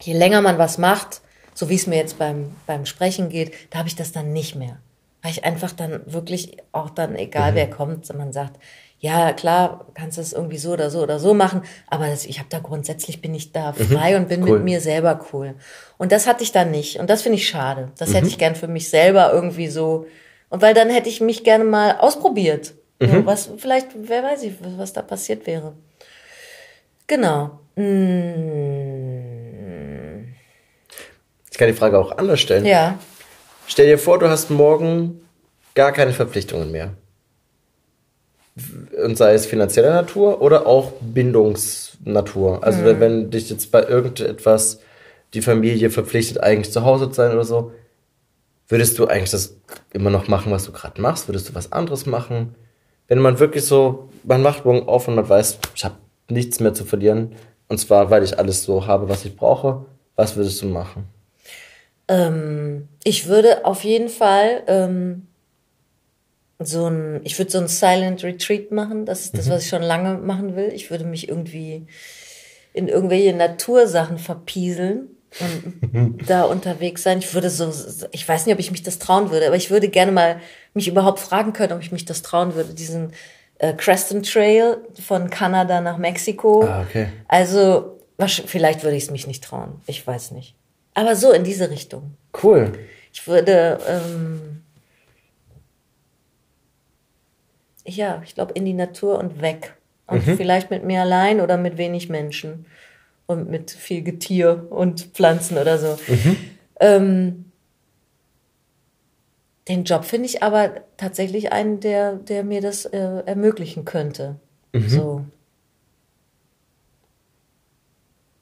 je 0.00 0.14
länger 0.14 0.42
man 0.42 0.58
was 0.58 0.78
macht, 0.78 1.20
so 1.54 1.68
wie 1.68 1.76
es 1.76 1.86
mir 1.86 1.96
jetzt 1.96 2.18
beim, 2.18 2.50
beim 2.66 2.84
Sprechen 2.84 3.28
geht, 3.28 3.52
da 3.70 3.78
habe 3.78 3.88
ich 3.88 3.94
das 3.94 4.10
dann 4.10 4.32
nicht 4.32 4.56
mehr. 4.56 4.78
Weil 5.22 5.30
ich 5.30 5.44
einfach 5.44 5.72
dann 5.72 6.00
wirklich 6.06 6.56
auch 6.72 6.90
dann, 6.90 7.14
egal 7.14 7.52
mhm. 7.52 7.56
wer 7.56 7.70
kommt, 7.70 8.12
man 8.14 8.32
sagt, 8.32 8.58
ja, 9.04 9.34
klar, 9.34 9.84
kannst 9.92 10.16
du 10.16 10.22
es 10.22 10.32
irgendwie 10.32 10.56
so 10.56 10.72
oder 10.72 10.88
so 10.88 11.02
oder 11.02 11.18
so 11.18 11.34
machen, 11.34 11.60
aber 11.88 12.08
das, 12.08 12.24
ich 12.24 12.38
habe 12.38 12.48
da 12.48 12.58
grundsätzlich 12.58 13.20
bin 13.20 13.34
ich 13.34 13.52
da 13.52 13.72
mhm. 13.72 13.84
frei 13.84 14.12
mhm, 14.12 14.16
und 14.16 14.28
bin 14.30 14.42
cool. 14.44 14.52
mit 14.52 14.64
mir 14.64 14.80
selber 14.80 15.20
cool. 15.30 15.56
Und 15.98 16.10
das 16.10 16.26
hatte 16.26 16.42
ich 16.42 16.52
dann 16.52 16.70
nicht 16.70 16.98
und 16.98 17.10
das 17.10 17.20
finde 17.20 17.36
ich 17.36 17.46
schade. 17.46 17.92
Das 17.98 18.08
mhm. 18.08 18.14
hätte 18.14 18.28
ich 18.28 18.38
gern 18.38 18.54
für 18.54 18.66
mich 18.66 18.88
selber 18.88 19.30
irgendwie 19.30 19.68
so 19.68 20.06
und 20.48 20.62
weil 20.62 20.72
dann 20.72 20.88
hätte 20.88 21.10
ich 21.10 21.20
mich 21.20 21.44
gerne 21.44 21.64
mal 21.64 21.98
ausprobiert. 21.98 22.72
Mhm. 22.98 23.10
So, 23.10 23.26
was 23.26 23.50
vielleicht, 23.58 23.88
wer 23.94 24.22
weiß 24.22 24.42
ich, 24.44 24.54
was 24.78 24.94
da 24.94 25.02
passiert 25.02 25.46
wäre. 25.46 25.74
Genau. 27.06 27.60
Hm. 27.76 27.92
Ich 31.50 31.58
kann 31.58 31.68
die 31.68 31.74
Frage 31.74 31.98
auch 31.98 32.16
anders 32.16 32.40
stellen. 32.40 32.64
Ja. 32.64 32.98
Stell 33.66 33.84
dir 33.84 33.98
vor, 33.98 34.18
du 34.18 34.30
hast 34.30 34.48
morgen 34.48 35.20
gar 35.74 35.92
keine 35.92 36.14
Verpflichtungen 36.14 36.70
mehr 36.72 36.94
und 39.04 39.16
sei 39.16 39.34
es 39.34 39.46
finanzieller 39.46 39.92
Natur 39.92 40.40
oder 40.40 40.66
auch 40.66 40.92
Bindungsnatur. 41.00 42.62
Also 42.62 42.80
mhm. 42.80 42.84
wenn, 42.84 43.00
wenn 43.00 43.30
dich 43.30 43.50
jetzt 43.50 43.70
bei 43.72 43.82
irgendetwas 43.84 44.80
die 45.34 45.42
Familie 45.42 45.90
verpflichtet, 45.90 46.42
eigentlich 46.42 46.72
zu 46.72 46.84
Hause 46.84 47.08
zu 47.08 47.14
sein 47.14 47.32
oder 47.32 47.44
so, 47.44 47.72
würdest 48.68 48.98
du 48.98 49.06
eigentlich 49.06 49.30
das 49.30 49.56
immer 49.92 50.10
noch 50.10 50.28
machen, 50.28 50.52
was 50.52 50.64
du 50.64 50.72
gerade 50.72 51.00
machst? 51.00 51.28
Würdest 51.28 51.48
du 51.48 51.54
was 51.54 51.72
anderes 51.72 52.06
machen? 52.06 52.54
Wenn 53.08 53.18
man 53.18 53.40
wirklich 53.40 53.64
so, 53.64 54.08
man 54.22 54.42
macht 54.42 54.64
morgen 54.64 54.88
auf 54.88 55.08
und 55.08 55.16
man 55.16 55.28
weiß, 55.28 55.58
ich 55.74 55.84
habe 55.84 55.96
nichts 56.28 56.60
mehr 56.60 56.74
zu 56.74 56.84
verlieren, 56.84 57.32
und 57.68 57.78
zwar, 57.78 58.10
weil 58.10 58.22
ich 58.22 58.38
alles 58.38 58.62
so 58.62 58.86
habe, 58.86 59.08
was 59.08 59.24
ich 59.24 59.36
brauche, 59.36 59.86
was 60.16 60.36
würdest 60.36 60.62
du 60.62 60.66
machen? 60.66 61.06
Ähm, 62.08 62.88
ich 63.02 63.26
würde 63.26 63.64
auf 63.64 63.84
jeden 63.84 64.08
Fall 64.08 64.62
ähm, 64.66 65.26
so 66.58 66.86
ein, 66.88 67.20
ich 67.24 67.38
würde 67.38 67.50
so 67.50 67.58
ein 67.58 67.68
Silent 67.68 68.22
Retreat 68.22 68.70
machen. 68.70 69.06
Das 69.06 69.22
ist 69.22 69.36
das, 69.36 69.46
mhm. 69.46 69.50
was 69.50 69.64
ich 69.64 69.68
schon 69.68 69.82
lange 69.82 70.14
machen 70.14 70.56
will. 70.56 70.70
Ich 70.74 70.90
würde 70.90 71.04
mich 71.04 71.28
irgendwie 71.28 71.86
in 72.72 72.88
irgendwelche 72.88 73.34
Natursachen 73.34 74.18
verpieseln 74.18 75.08
und 75.40 76.28
da 76.28 76.44
unterwegs 76.44 77.02
sein. 77.02 77.18
Ich 77.18 77.34
würde 77.34 77.50
so, 77.50 77.72
ich 78.12 78.28
weiß 78.28 78.46
nicht, 78.46 78.54
ob 78.54 78.60
ich 78.60 78.70
mich 78.70 78.82
das 78.82 78.98
trauen 78.98 79.30
würde, 79.30 79.46
aber 79.46 79.56
ich 79.56 79.70
würde 79.70 79.88
gerne 79.88 80.12
mal 80.12 80.40
mich 80.74 80.88
überhaupt 80.88 81.20
fragen 81.20 81.52
können, 81.52 81.72
ob 81.72 81.80
ich 81.80 81.92
mich 81.92 82.04
das 82.04 82.22
trauen 82.22 82.54
würde, 82.54 82.74
diesen 82.74 83.12
äh, 83.58 83.72
Creston 83.72 84.22
Trail 84.22 84.78
von 85.04 85.30
Kanada 85.30 85.80
nach 85.80 85.98
Mexiko. 85.98 86.64
Ah, 86.64 86.82
okay. 86.82 87.08
Also, 87.28 88.00
was, 88.16 88.42
vielleicht 88.46 88.82
würde 88.82 88.96
ich 88.96 89.04
es 89.04 89.10
mich 89.10 89.26
nicht 89.26 89.42
trauen. 89.44 89.80
Ich 89.86 90.06
weiß 90.06 90.32
nicht. 90.32 90.54
Aber 90.94 91.16
so 91.16 91.32
in 91.32 91.44
diese 91.44 91.70
Richtung. 91.70 92.16
Cool. 92.42 92.72
Ich 93.12 93.26
würde, 93.26 93.78
ähm, 93.88 94.63
ja, 97.86 98.22
ich 98.24 98.34
glaube, 98.34 98.52
in 98.54 98.64
die 98.64 98.72
Natur 98.72 99.18
und 99.18 99.40
weg. 99.40 99.74
Und 100.06 100.26
mhm. 100.26 100.36
vielleicht 100.36 100.70
mit 100.70 100.84
mir 100.84 101.00
allein 101.00 101.40
oder 101.40 101.56
mit 101.56 101.78
wenig 101.78 102.08
Menschen 102.08 102.66
und 103.26 103.50
mit 103.50 103.70
viel 103.70 104.02
Getier 104.02 104.66
und 104.70 105.00
Pflanzen 105.00 105.56
oder 105.56 105.78
so. 105.78 105.98
Mhm. 106.06 106.36
Ähm, 106.80 107.44
den 109.68 109.84
Job 109.84 110.04
finde 110.04 110.26
ich 110.26 110.42
aber 110.42 110.82
tatsächlich 110.98 111.52
einen, 111.52 111.80
der, 111.80 112.14
der 112.14 112.44
mir 112.44 112.60
das 112.60 112.84
äh, 112.84 113.22
ermöglichen 113.24 113.86
könnte. 113.86 114.36
Mhm. 114.72 114.88
So. 114.88 115.24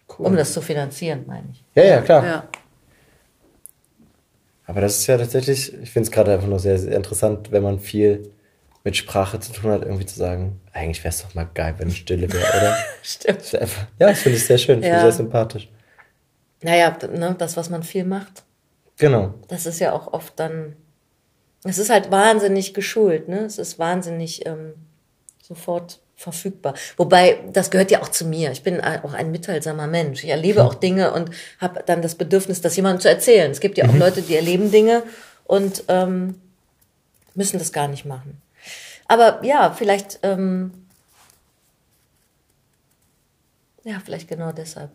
Cool. 0.09 0.27
Um 0.27 0.37
das 0.37 0.53
zu 0.53 0.61
finanzieren, 0.61 1.25
meine 1.27 1.47
ich. 1.53 1.65
Ja, 1.75 1.85
ja, 1.85 2.01
klar. 2.01 2.27
Ja. 2.27 2.49
Aber 4.67 4.81
das 4.81 4.99
ist 4.99 5.07
ja 5.07 5.17
tatsächlich, 5.17 5.73
ich 5.81 5.91
finde 5.91 6.07
es 6.07 6.11
gerade 6.11 6.33
einfach 6.33 6.49
nur 6.49 6.59
sehr, 6.59 6.79
sehr 6.79 6.97
interessant, 6.97 7.53
wenn 7.53 7.63
man 7.63 7.79
viel 7.79 8.31
mit 8.85 8.97
Sprache 8.97 9.39
zu 9.41 9.53
tun 9.53 9.71
hat, 9.71 9.83
irgendwie 9.83 10.07
zu 10.07 10.17
sagen, 10.19 10.61
eigentlich 10.73 11.03
wäre 11.05 11.15
es 11.15 11.23
doch 11.23 11.35
mal 11.35 11.49
geil, 11.55 11.75
wenn 11.79 11.89
es 11.89 11.97
Stille 11.97 12.33
wäre, 12.33 12.45
oder? 12.59 12.77
Stimmt. 13.03 13.53
Ja, 13.53 13.61
das 13.99 14.21
finde 14.21 14.39
ich 14.39 14.47
sehr 14.47 14.59
schön, 14.59 14.77
finde 14.77 14.89
Ja. 14.89 14.97
ich 14.97 15.03
sehr 15.03 15.13
sympathisch. 15.13 15.69
Naja, 16.63 16.97
ne, 17.13 17.35
das, 17.39 17.57
was 17.57 17.71
man 17.71 17.83
viel 17.83 18.05
macht, 18.05 18.43
Genau. 18.99 19.35
das 19.49 19.67
ist 19.67 19.79
ja 19.81 19.93
auch 19.93 20.13
oft 20.13 20.39
dann. 20.39 20.77
Es 21.65 21.79
ist 21.79 21.91
halt 21.91 22.11
wahnsinnig 22.11 22.75
geschult, 22.75 23.29
ne? 23.29 23.41
Es 23.41 23.59
ist 23.59 23.79
wahnsinnig 23.79 24.47
ähm, 24.47 24.75
sofort 25.43 26.01
verfügbar. 26.17 26.75
Wobei, 26.97 27.39
das 27.53 27.71
gehört 27.71 27.91
ja 27.91 28.03
auch 28.03 28.09
zu 28.09 28.25
mir. 28.25 28.51
Ich 28.53 28.63
bin 28.63 28.81
auch 28.81 29.13
ein 29.15 29.31
mitteilsamer 29.33 29.87
Mensch. 29.89 30.23
Ich 30.25 30.31
erlebe 30.31 30.63
auch 30.65 30.75
Dinge 30.75 31.13
und 31.13 31.31
habe 31.61 31.83
dann 31.87 32.03
das 32.03 32.15
Bedürfnis, 32.17 32.61
das 32.61 32.77
jemandem 32.77 33.01
zu 33.01 33.09
erzählen. 33.09 33.51
Es 33.51 33.61
gibt 33.61 33.79
ja 33.79 33.89
auch 33.89 33.95
Leute, 33.95 34.23
die 34.23 34.35
erleben 34.37 34.71
Dinge 34.71 35.03
und 35.45 35.85
ähm, 35.89 36.41
müssen 37.35 37.59
das 37.59 37.73
gar 37.73 37.89
nicht 37.89 38.05
machen. 38.05 38.41
Aber 39.13 39.45
ja, 39.45 39.71
vielleicht, 39.77 40.21
ähm, 40.23 40.71
ja, 43.85 44.01
vielleicht 44.03 44.27
genau 44.27 44.53
deshalb. 44.53 44.91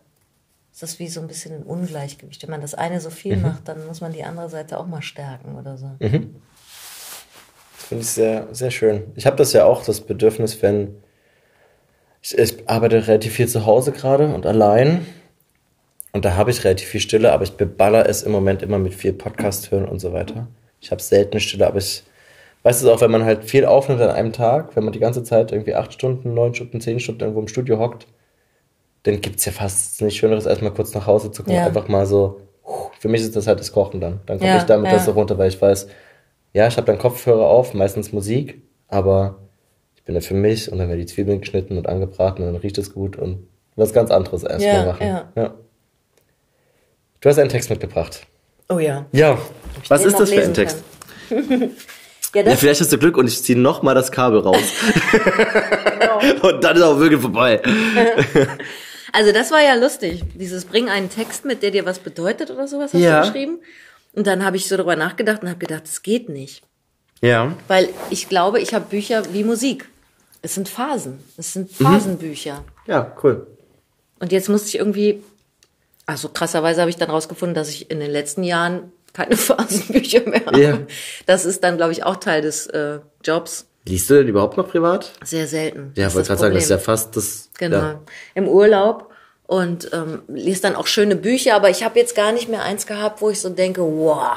Ist 0.72 0.82
das 0.82 0.98
wie 0.98 1.06
so 1.06 1.20
ein 1.20 1.28
bisschen 1.28 1.54
ein 1.54 1.62
Ungleichgewicht. 1.62 2.42
Wenn 2.42 2.50
man 2.50 2.60
das 2.60 2.74
eine 2.74 3.00
so 3.00 3.10
viel 3.10 3.36
macht, 3.36 3.68
dann 3.68 3.86
muss 3.86 4.00
man 4.00 4.12
die 4.12 4.24
andere 4.24 4.50
Seite 4.50 4.80
auch 4.80 4.88
mal 4.88 5.02
stärken 5.02 5.56
oder 5.56 5.78
so. 5.78 5.92
Das 7.76 7.84
finde 7.84 8.02
ich 8.02 8.10
sehr, 8.10 8.48
sehr 8.50 8.72
schön. 8.72 9.04
Ich 9.14 9.24
habe 9.24 9.36
das 9.36 9.52
ja 9.52 9.64
auch, 9.64 9.84
das 9.84 10.00
Bedürfnis, 10.00 10.60
wenn 10.62 10.96
ich, 12.20 12.36
ich 12.36 12.68
arbeite 12.68 13.06
relativ 13.06 13.34
viel 13.34 13.46
zu 13.46 13.66
Hause 13.66 13.92
gerade 13.92 14.34
und 14.34 14.46
allein. 14.46 15.06
Und 16.10 16.24
da 16.24 16.34
habe 16.34 16.50
ich 16.50 16.64
relativ 16.64 16.88
viel 16.88 17.00
Stille, 17.00 17.30
aber 17.30 17.44
ich 17.44 17.52
beballer 17.52 18.08
es 18.08 18.24
im 18.24 18.32
Moment 18.32 18.62
immer 18.62 18.80
mit 18.80 18.94
viel 18.94 19.12
Podcast 19.12 19.70
hören 19.70 19.84
und 19.84 20.00
so 20.00 20.12
weiter. 20.12 20.48
Ich 20.80 20.90
habe 20.90 21.00
selten 21.00 21.38
Stille, 21.38 21.68
aber 21.68 21.78
ich 21.78 22.02
weiß 22.62 22.82
es 22.82 22.88
auch, 22.88 23.00
wenn 23.00 23.10
man 23.10 23.24
halt 23.24 23.44
viel 23.44 23.64
aufnimmt 23.64 24.00
an 24.00 24.10
einem 24.10 24.32
Tag, 24.32 24.74
wenn 24.76 24.84
man 24.84 24.92
die 24.92 24.98
ganze 24.98 25.22
Zeit 25.22 25.52
irgendwie 25.52 25.74
acht 25.74 25.92
Stunden, 25.92 26.34
neun 26.34 26.54
Stunden, 26.54 26.80
zehn 26.80 27.00
Stunden 27.00 27.20
irgendwo 27.22 27.40
im 27.40 27.48
Studio 27.48 27.78
hockt, 27.78 28.06
dann 29.04 29.20
gibt 29.20 29.38
es 29.38 29.44
ja 29.44 29.52
fast 29.52 30.02
nichts 30.02 30.18
Schöneres, 30.18 30.46
als 30.46 30.60
mal 30.60 30.72
kurz 30.72 30.92
nach 30.94 31.06
Hause 31.06 31.30
zu 31.30 31.42
kommen. 31.44 31.56
Ja. 31.56 31.66
Einfach 31.66 31.88
mal 31.88 32.04
so, 32.06 32.40
für 32.98 33.08
mich 33.08 33.20
ist 33.22 33.36
das 33.36 33.46
halt 33.46 33.60
das 33.60 33.72
Kochen 33.72 34.00
dann. 34.00 34.20
Dann 34.26 34.38
komme 34.38 34.50
Ja, 34.50 34.56
ich 34.58 34.64
damit 34.64 34.86
ja. 34.90 34.94
das 34.94 35.04
so 35.06 35.12
runter, 35.12 35.38
weil 35.38 35.48
ich 35.48 35.60
weiß, 35.60 35.86
ja, 36.52 36.66
ich 36.66 36.76
habe 36.76 36.86
dann 36.86 36.98
Kopfhörer 36.98 37.46
auf, 37.46 37.74
meistens 37.74 38.12
Musik, 38.12 38.60
aber 38.88 39.38
ich 39.96 40.02
bin 40.04 40.14
da 40.14 40.20
für 40.20 40.34
mich 40.34 40.70
und 40.72 40.78
dann 40.78 40.88
werden 40.88 40.98
die 41.00 41.06
Zwiebeln 41.06 41.40
geschnitten 41.40 41.78
und 41.78 41.86
angebraten 41.88 42.42
und 42.44 42.52
dann 42.52 42.60
riecht 42.60 42.78
es 42.78 42.92
gut 42.92 43.16
und 43.16 43.46
was 43.76 43.92
ganz 43.92 44.10
anderes 44.10 44.42
erstmal 44.42 44.74
Ja, 44.74 44.84
machen. 44.86 45.06
ja. 45.36 45.54
Du 47.20 47.28
hast 47.28 47.38
einen 47.38 47.48
Text 47.50 47.70
mitgebracht. 47.70 48.26
Oh 48.68 48.78
ja. 48.78 49.06
Ja. 49.12 49.38
Was 49.88 50.04
ist 50.04 50.18
das 50.18 50.30
für 50.30 50.42
ein 50.42 50.54
Text? 50.54 50.82
ja, 52.34 52.42
Ja, 52.42 52.56
vielleicht 52.56 52.80
hast 52.80 52.92
du 52.92 52.98
Glück 52.98 53.16
und 53.16 53.26
ich 53.26 53.42
ziehe 53.42 53.58
noch 53.58 53.82
mal 53.82 53.94
das 53.94 54.10
Kabel 54.12 54.40
raus. 54.40 54.58
und 56.42 56.62
dann 56.64 56.76
ist 56.76 56.82
auch 56.82 56.98
wirklich 56.98 57.20
vorbei. 57.20 57.60
also 59.12 59.32
das 59.32 59.50
war 59.50 59.62
ja 59.62 59.74
lustig. 59.74 60.22
Dieses 60.34 60.64
Bring 60.64 60.88
einen 60.88 61.10
Text 61.10 61.44
mit, 61.44 61.62
der 61.62 61.70
dir 61.70 61.84
was 61.86 61.98
bedeutet 61.98 62.50
oder 62.50 62.66
sowas, 62.68 62.92
hast 62.94 63.00
Ja. 63.00 63.20
du 63.22 63.26
geschrieben. 63.28 63.58
Und 64.14 64.26
dann 64.26 64.44
habe 64.44 64.56
ich 64.56 64.66
so 64.68 64.76
darüber 64.76 64.96
nachgedacht 64.96 65.42
und 65.42 65.48
habe 65.48 65.58
gedacht, 65.58 65.82
es 65.84 66.02
geht 66.02 66.28
nicht. 66.28 66.62
Ja. 67.20 67.54
Weil 67.68 67.88
ich 68.10 68.28
glaube, 68.28 68.60
ich 68.60 68.74
habe 68.74 68.86
Bücher 68.88 69.22
wie 69.32 69.44
Musik. 69.44 69.88
Es 70.42 70.54
sind 70.54 70.68
Phasen. 70.68 71.18
Es 71.36 71.52
sind 71.52 71.70
Phasenbücher. 71.70 72.64
Ja, 72.86 73.12
cool. 73.22 73.46
Und 74.20 74.32
jetzt 74.32 74.48
musste 74.48 74.68
ich 74.68 74.76
irgendwie, 74.78 75.22
also 76.06 76.28
krasserweise 76.28 76.80
habe 76.80 76.90
ich 76.90 76.96
dann 76.96 77.10
rausgefunden, 77.10 77.54
dass 77.54 77.68
ich 77.68 77.90
in 77.90 78.00
den 78.00 78.10
letzten 78.10 78.42
Jahren 78.44 78.92
keine 79.12 79.36
Phasenbücher 79.38 80.28
mehr 80.28 80.46
habe. 80.46 80.60
Ja. 80.60 80.78
Das 81.26 81.44
ist 81.44 81.64
dann, 81.64 81.76
glaube 81.76 81.92
ich, 81.92 82.04
auch 82.04 82.16
Teil 82.16 82.42
des 82.42 82.66
äh, 82.68 83.00
Jobs. 83.24 83.66
Liest 83.86 84.10
du 84.10 84.14
denn 84.14 84.28
überhaupt 84.28 84.56
noch 84.56 84.68
privat? 84.68 85.12
Sehr 85.24 85.46
selten. 85.46 85.92
Ja, 85.96 86.12
wollte 86.14 86.28
gerade 86.28 86.40
sagen, 86.40 86.54
das 86.54 86.64
ist 86.64 86.70
ja 86.70 86.78
fast 86.78 87.16
das. 87.16 87.50
Genau. 87.58 87.76
Ja. 87.76 88.00
Im 88.34 88.48
Urlaub 88.48 89.10
und 89.46 89.90
ähm, 89.94 90.22
lese 90.28 90.60
dann 90.62 90.76
auch 90.76 90.86
schöne 90.86 91.16
Bücher, 91.16 91.54
aber 91.54 91.70
ich 91.70 91.82
habe 91.82 91.98
jetzt 91.98 92.14
gar 92.14 92.32
nicht 92.32 92.48
mehr 92.50 92.62
eins 92.62 92.86
gehabt, 92.86 93.22
wo 93.22 93.30
ich 93.30 93.40
so 93.40 93.48
denke, 93.48 93.80
wow. 93.80 94.36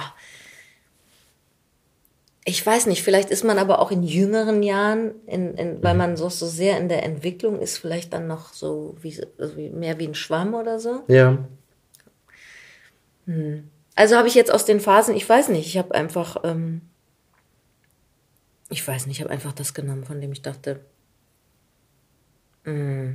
Ich 2.45 2.65
weiß 2.65 2.87
nicht, 2.87 3.03
vielleicht 3.03 3.29
ist 3.29 3.43
man 3.43 3.59
aber 3.59 3.79
auch 3.79 3.91
in 3.91 4.03
jüngeren 4.03 4.63
Jahren, 4.63 5.11
in, 5.27 5.53
in, 5.55 5.83
weil 5.83 5.95
man 5.95 6.15
so, 6.15 6.29
so 6.29 6.47
sehr 6.47 6.77
in 6.77 6.87
der 6.87 7.03
Entwicklung 7.03 7.59
ist, 7.59 7.77
vielleicht 7.77 8.13
dann 8.13 8.25
noch 8.25 8.53
so 8.53 8.95
wie, 9.01 9.21
also 9.37 9.53
mehr 9.57 9.99
wie 9.99 10.07
ein 10.07 10.15
Schwamm 10.15 10.53
oder 10.53 10.79
so. 10.79 11.03
Ja. 11.07 11.37
Also 14.01 14.15
habe 14.17 14.27
ich 14.27 14.33
jetzt 14.33 14.51
aus 14.51 14.65
den 14.65 14.79
Phasen, 14.79 15.15
ich 15.15 15.29
weiß 15.29 15.49
nicht, 15.49 15.67
ich 15.67 15.77
habe 15.77 15.93
einfach, 15.93 16.37
ähm, 16.43 16.81
ich 18.71 18.87
weiß 18.87 19.05
nicht, 19.05 19.17
ich 19.17 19.21
habe 19.23 19.29
einfach 19.31 19.53
das 19.53 19.75
genommen, 19.75 20.05
von 20.05 20.19
dem 20.19 20.31
ich 20.31 20.41
dachte, 20.41 20.79
mm, 22.65 23.11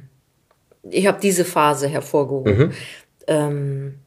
ich 0.88 1.08
habe 1.08 1.18
diese 1.20 1.44
Phase 1.44 1.88
hervorgehoben. 1.88 2.72
Ähm, 3.26 3.98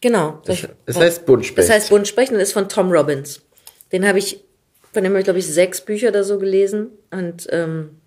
genau. 0.00 0.40
Ich- 0.48 0.66
Es 0.86 0.96
heißt 0.96 1.26
Buntspecht. 1.26 1.58
Das 1.58 1.68
heißt 1.68 1.90
Buntspecht 1.90 2.32
und 2.32 2.40
ist 2.40 2.54
von 2.54 2.66
Tom 2.66 2.90
Robbins. 2.90 3.42
Den 3.92 4.08
habe 4.08 4.18
ich, 4.18 4.42
von 4.94 5.04
dem 5.04 5.12
habe 5.12 5.18
ich, 5.20 5.24
glaube 5.24 5.40
ich, 5.40 5.46
sechs 5.46 5.82
Bücher 5.82 6.08
oder 6.08 6.24
so 6.24 6.38
gelesen 6.38 6.88
und 7.10 7.46
ähm, 7.50 8.00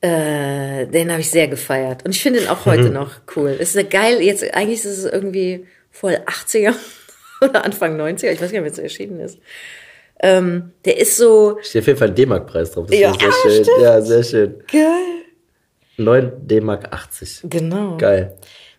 äh, 0.00 0.86
den 0.86 1.10
habe 1.10 1.20
ich 1.20 1.30
sehr 1.30 1.48
gefeiert. 1.48 2.04
Und 2.04 2.14
ich 2.14 2.22
finde 2.22 2.40
ihn 2.40 2.48
auch 2.48 2.66
heute 2.66 2.90
noch 2.90 3.12
cool. 3.36 3.56
Es 3.58 3.70
ist 3.70 3.76
eine 3.76 3.88
geil, 3.88 4.20
jetzt 4.22 4.42
eigentlich 4.54 4.84
ist 4.84 4.98
es 4.98 5.04
irgendwie 5.04 5.66
voll 5.90 6.18
80er 6.26 6.74
oder 7.40 7.64
Anfang 7.64 8.00
90er, 8.00 8.30
ich 8.30 8.40
weiß 8.40 8.52
gar 8.52 8.60
nicht, 8.60 8.64
wenn 8.64 8.72
es 8.72 8.78
erschienen 8.78 9.20
ist. 9.20 9.38
Ähm, 10.20 10.72
der 10.84 10.98
ist 10.98 11.16
so 11.16 11.58
Steht 11.62 11.82
auf 11.82 11.86
jeden 11.86 11.98
Fall 11.98 12.08
ein 12.08 12.14
D-Mark-Preis 12.14 12.72
drauf. 12.72 12.86
Das 12.88 12.98
Ja, 12.98 13.12
sehr 13.12 13.32
schön. 13.32 13.66
Ja, 13.80 14.00
sehr 14.00 14.22
schön. 14.24 14.64
geil. 14.70 15.18
9 15.96 16.32
D-Mark 16.46 16.92
80. 16.92 17.42
Genau. 17.44 17.96
Geil. 17.96 18.36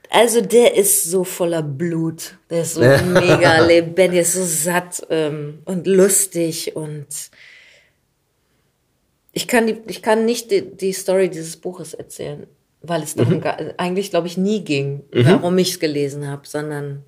Also 0.10 0.42
der 0.42 0.76
ist 0.76 1.04
so 1.04 1.24
voller 1.24 1.62
Blut. 1.62 2.36
Der 2.50 2.64
ist 2.64 2.76
so 2.76 2.82
mega 3.06 3.60
lebendig, 3.66 4.12
der 4.12 4.22
ist 4.22 4.34
so 4.34 4.44
satt 4.44 5.06
ähm, 5.10 5.60
und 5.66 5.86
lustig 5.86 6.76
und 6.76 7.08
ich 9.34 9.48
kann 9.48 9.68
die, 9.68 9.78
ich 9.88 10.02
kann 10.02 10.26
nicht 10.26 10.52
die, 10.52 10.62
die 10.62 10.94
Story 10.94 11.30
dieses 11.30 11.58
Buches 11.58 11.94
erzählen, 11.94 12.48
weil 12.82 13.04
es 13.04 13.16
darum 13.16 13.42
ga- 13.42 13.58
eigentlich 13.78 14.10
glaube 14.10 14.28
ich 14.28 14.38
nie 14.38 14.64
ging, 14.64 15.04
warum 15.12 15.58
ich 15.58 15.72
es 15.72 15.80
gelesen 15.80 16.28
habe, 16.28 16.48
sondern 16.48 17.04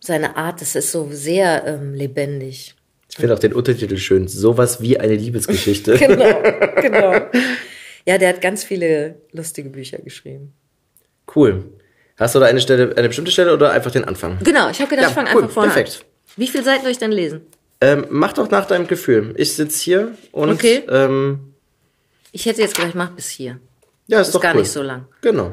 seine 0.00 0.36
Art, 0.36 0.60
das 0.60 0.74
ist 0.74 0.92
so 0.92 1.08
sehr 1.10 1.64
ähm, 1.66 1.94
lebendig. 1.94 2.74
Ich 3.10 3.16
finde 3.16 3.34
auch 3.34 3.38
den 3.38 3.52
Untertitel 3.54 3.96
schön. 3.96 4.26
Sowas 4.28 4.80
wie 4.82 4.98
eine 4.98 5.14
Liebesgeschichte. 5.14 5.94
Genau, 5.98 6.42
genau. 6.80 7.20
Ja, 8.06 8.18
der 8.18 8.28
hat 8.28 8.42
ganz 8.42 8.64
viele 8.64 9.14
lustige 9.32 9.70
Bücher 9.70 9.96
geschrieben. 9.96 10.52
Cool. 11.34 11.64
Hast 12.18 12.34
du 12.34 12.38
da 12.38 12.44
eine 12.44 12.60
Stelle, 12.60 12.94
eine 12.98 13.08
bestimmte 13.08 13.30
Stelle 13.30 13.54
oder 13.54 13.72
einfach 13.72 13.90
den 13.90 14.04
Anfang? 14.04 14.38
Genau, 14.44 14.68
ich 14.68 14.78
habe 14.80 14.90
gedacht, 14.90 15.04
Ja, 15.04 15.08
ich 15.08 15.14
fange 15.14 15.30
cool, 15.34 15.42
einfach 15.44 15.54
vorne 15.54 15.72
perfekt. 15.72 16.00
an. 16.02 16.32
Wie 16.36 16.46
viele 16.48 16.64
Seiten 16.64 16.82
soll 16.82 16.90
ich 16.90 16.98
denn 16.98 17.12
lesen? 17.12 17.40
Ähm, 17.80 18.06
mach 18.10 18.32
doch 18.32 18.50
nach 18.50 18.66
deinem 18.66 18.86
Gefühl. 18.86 19.34
Ich 19.36 19.54
sitz 19.54 19.80
hier 19.80 20.16
und 20.32 20.50
Okay. 20.50 20.84
ähm, 20.88 21.54
Ich 22.32 22.46
hätte 22.46 22.60
jetzt 22.62 22.74
gedacht, 22.76 22.90
ich 22.90 22.94
mach 22.94 23.10
bis 23.10 23.28
hier. 23.28 23.58
ja, 24.06 24.18
ist 24.20 24.20
Das 24.20 24.28
ist 24.28 24.34
doch 24.34 24.40
gar 24.40 24.54
cool. 24.54 24.60
nicht 24.62 24.70
so 24.72 24.82
lang. 24.82 25.06
Genau. 25.20 25.52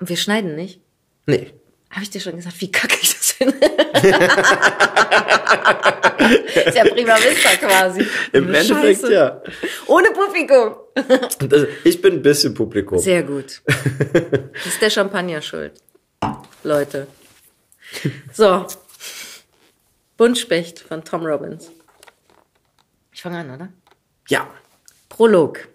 Und 0.00 0.08
wir 0.08 0.16
schneiden 0.16 0.54
nicht. 0.56 0.80
Nee. 1.26 1.52
Habe 1.90 2.02
ich 2.02 2.10
dir 2.10 2.20
schon 2.20 2.36
gesagt, 2.36 2.60
wie 2.60 2.70
kacke 2.70 2.96
ich 3.00 3.14
das 3.14 3.32
finde? 3.32 3.56
ist 6.66 6.76
ja 6.76 6.84
prima 6.84 7.16
vista 7.16 7.50
quasi. 7.66 8.06
Im 8.32 8.52
Endeffekt 8.54 9.00
Scheiße. 9.00 9.12
ja. 9.12 9.42
Ohne 9.86 10.08
Publikum. 10.10 10.74
Also, 11.50 11.66
Ich 11.84 12.00
bin 12.02 12.14
ein 12.14 12.22
bisschen 12.22 12.54
Publikum. 12.54 12.98
Sehr 12.98 13.22
gut. 13.22 13.62
Das 14.12 14.66
ist 14.66 14.82
der 14.82 14.90
Champagner 14.90 15.40
schuld. 15.40 15.72
Leute. 16.62 17.06
So. 18.32 18.66
Buntspecht 20.18 20.80
von 20.80 21.04
Tom 21.04 21.24
Robbins. 21.24 21.70
Ich 23.12 23.22
fange 23.22 23.38
an, 23.38 23.50
oder? 23.52 23.68
Ja. 24.28 24.50
Prolog. 25.08 25.68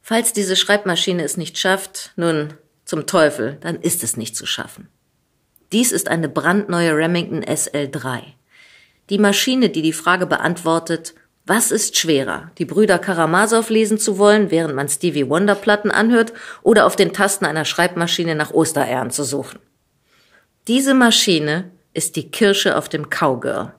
Falls 0.00 0.32
diese 0.32 0.54
Schreibmaschine 0.54 1.24
es 1.24 1.36
nicht 1.36 1.58
schafft, 1.58 2.12
nun 2.14 2.54
zum 2.84 3.06
Teufel, 3.06 3.58
dann 3.60 3.80
ist 3.80 4.04
es 4.04 4.16
nicht 4.16 4.36
zu 4.36 4.46
schaffen. 4.46 4.88
Dies 5.72 5.90
ist 5.90 6.08
eine 6.08 6.28
brandneue 6.28 6.96
Remington 6.96 7.42
SL3. 7.42 8.22
Die 9.10 9.18
Maschine, 9.18 9.68
die 9.68 9.82
die 9.82 9.92
Frage 9.92 10.26
beantwortet, 10.26 11.14
was 11.46 11.72
ist 11.72 11.98
schwerer, 11.98 12.52
die 12.58 12.66
Brüder 12.66 13.00
Karamasow 13.00 13.68
lesen 13.68 13.98
zu 13.98 14.16
wollen, 14.16 14.52
während 14.52 14.76
man 14.76 14.88
Stevie 14.88 15.28
Wonder 15.28 15.56
Platten 15.56 15.90
anhört, 15.90 16.32
oder 16.62 16.86
auf 16.86 16.94
den 16.94 17.12
Tasten 17.12 17.46
einer 17.46 17.64
Schreibmaschine 17.64 18.36
nach 18.36 18.52
Ostereiern 18.52 19.10
zu 19.10 19.24
suchen? 19.24 19.58
Diese 20.68 20.94
Maschine 20.94 21.72
ist 21.94 22.16
die 22.16 22.30
Kirsche 22.30 22.76
auf 22.76 22.88
dem 22.88 23.08
Cowgirl. 23.08 23.72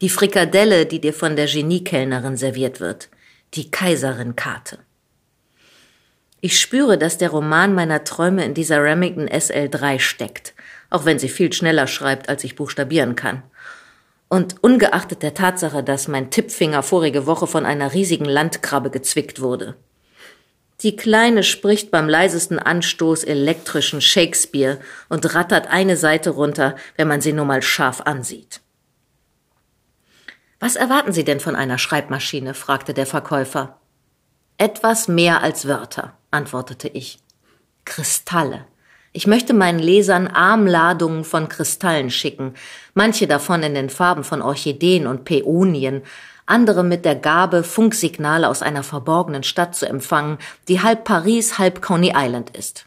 Die 0.00 0.08
Frikadelle, 0.08 0.84
die 0.84 1.00
dir 1.00 1.14
von 1.14 1.36
der 1.36 1.46
Geniekellnerin 1.46 2.36
serviert 2.36 2.80
wird. 2.80 3.08
Die 3.54 3.70
Kaiserin-Karte. 3.70 4.78
Ich 6.40 6.58
spüre, 6.58 6.98
dass 6.98 7.18
der 7.18 7.30
Roman 7.30 7.72
meiner 7.72 8.02
Träume 8.02 8.44
in 8.44 8.52
dieser 8.52 8.82
Remington 8.82 9.28
SL3 9.28 10.00
steckt, 10.00 10.54
auch 10.90 11.04
wenn 11.04 11.20
sie 11.20 11.28
viel 11.28 11.52
schneller 11.52 11.86
schreibt, 11.86 12.28
als 12.28 12.42
ich 12.42 12.56
buchstabieren 12.56 13.14
kann. 13.14 13.44
Und 14.28 14.56
ungeachtet 14.64 15.22
der 15.22 15.34
Tatsache, 15.34 15.84
dass 15.84 16.08
mein 16.08 16.30
Tippfinger 16.30 16.82
vorige 16.82 17.26
Woche 17.26 17.46
von 17.46 17.64
einer 17.64 17.92
riesigen 17.92 18.24
Landkrabbe 18.24 18.90
gezwickt 18.90 19.40
wurde. 19.40 19.76
Die 20.82 20.96
Kleine 20.96 21.44
spricht 21.44 21.90
beim 21.90 22.08
leisesten 22.08 22.58
Anstoß 22.58 23.22
elektrischen 23.24 24.00
Shakespeare 24.00 24.80
und 25.08 25.34
rattert 25.34 25.68
eine 25.68 25.96
Seite 25.96 26.30
runter, 26.30 26.74
wenn 26.96 27.06
man 27.06 27.20
sie 27.20 27.32
nur 27.32 27.44
mal 27.44 27.62
scharf 27.62 28.00
ansieht. 28.00 28.60
Was 30.58 30.76
erwarten 30.76 31.12
Sie 31.12 31.24
denn 31.24 31.40
von 31.40 31.56
einer 31.56 31.78
Schreibmaschine? 31.78 32.54
fragte 32.54 32.94
der 32.94 33.06
Verkäufer. 33.06 33.78
Etwas 34.58 35.08
mehr 35.08 35.42
als 35.42 35.66
Wörter, 35.66 36.16
antwortete 36.30 36.88
ich. 36.88 37.18
Kristalle. 37.84 38.64
Ich 39.12 39.26
möchte 39.26 39.54
meinen 39.54 39.78
Lesern 39.78 40.28
Armladungen 40.28 41.24
von 41.24 41.48
Kristallen 41.48 42.10
schicken, 42.10 42.54
manche 42.94 43.26
davon 43.26 43.62
in 43.62 43.74
den 43.74 43.90
Farben 43.90 44.24
von 44.24 44.40
Orchideen 44.40 45.06
und 45.06 45.24
Päonien, 45.24 46.02
andere 46.52 46.84
mit 46.84 47.04
der 47.04 47.16
Gabe, 47.16 47.64
Funksignale 47.64 48.48
aus 48.48 48.62
einer 48.62 48.84
verborgenen 48.84 49.42
Stadt 49.42 49.74
zu 49.74 49.88
empfangen, 49.88 50.38
die 50.68 50.82
halb 50.82 51.04
Paris, 51.04 51.58
halb 51.58 51.82
Coney 51.82 52.12
Island 52.14 52.56
ist. 52.56 52.86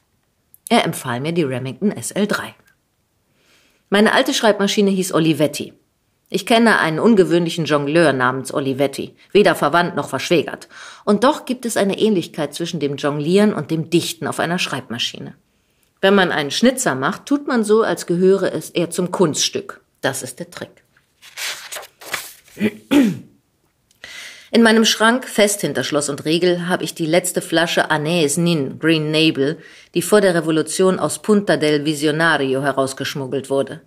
Er 0.69 0.85
empfahl 0.85 1.19
mir 1.19 1.33
die 1.33 1.43
Remington 1.43 1.91
SL3. 1.91 2.53
Meine 3.89 4.13
alte 4.13 4.33
Schreibmaschine 4.33 4.89
hieß 4.91 5.13
Olivetti. 5.13 5.73
Ich 6.29 6.45
kenne 6.45 6.79
einen 6.79 6.99
ungewöhnlichen 6.99 7.65
Jongleur 7.65 8.13
namens 8.13 8.53
Olivetti, 8.53 9.15
weder 9.31 9.53
verwandt 9.53 9.95
noch 9.95 10.09
verschwägert. 10.09 10.67
Und 11.03 11.23
doch 11.23 11.45
gibt 11.45 11.65
es 11.65 11.77
eine 11.77 11.99
Ähnlichkeit 11.99 12.53
zwischen 12.55 12.79
dem 12.79 12.95
Jonglieren 12.97 13.53
und 13.53 13.69
dem 13.69 13.89
Dichten 13.89 14.27
auf 14.27 14.39
einer 14.39 14.57
Schreibmaschine. 14.57 15.35
Wenn 16.01 16.15
man 16.15 16.31
einen 16.31 16.51
Schnitzer 16.51 16.95
macht, 16.95 17.25
tut 17.25 17.47
man 17.47 17.63
so, 17.63 17.83
als 17.83 18.05
gehöre 18.05 18.53
es 18.53 18.69
eher 18.69 18.89
zum 18.89 19.11
Kunststück. 19.11 19.81
Das 20.01 20.23
ist 20.23 20.39
der 20.39 20.49
Trick. 20.49 20.83
In 24.56 24.64
meinem 24.64 24.86
Schrank, 24.86 25.27
fest 25.27 25.60
hinter 25.60 25.84
Schloss 25.84 26.07
und 26.07 26.23
Riegel, 26.23 26.69
habe 26.69 26.86
ich 26.86 26.95
die 26.95 27.06
letzte 27.06 27.41
Flasche 27.41 27.91
Anais 27.91 28.38
Nin 28.38 28.80
Green 28.80 29.11
Nabel, 29.11 29.60
die 29.94 30.02
vor 30.02 30.22
der 30.22 30.34
Revolution 30.34 30.98
aus 30.98 31.22
Punta 31.22 31.57
del 31.57 31.84
Visionario 31.84 32.61
herausgeschmuggelt 32.61 33.49
wurde. 33.49 33.82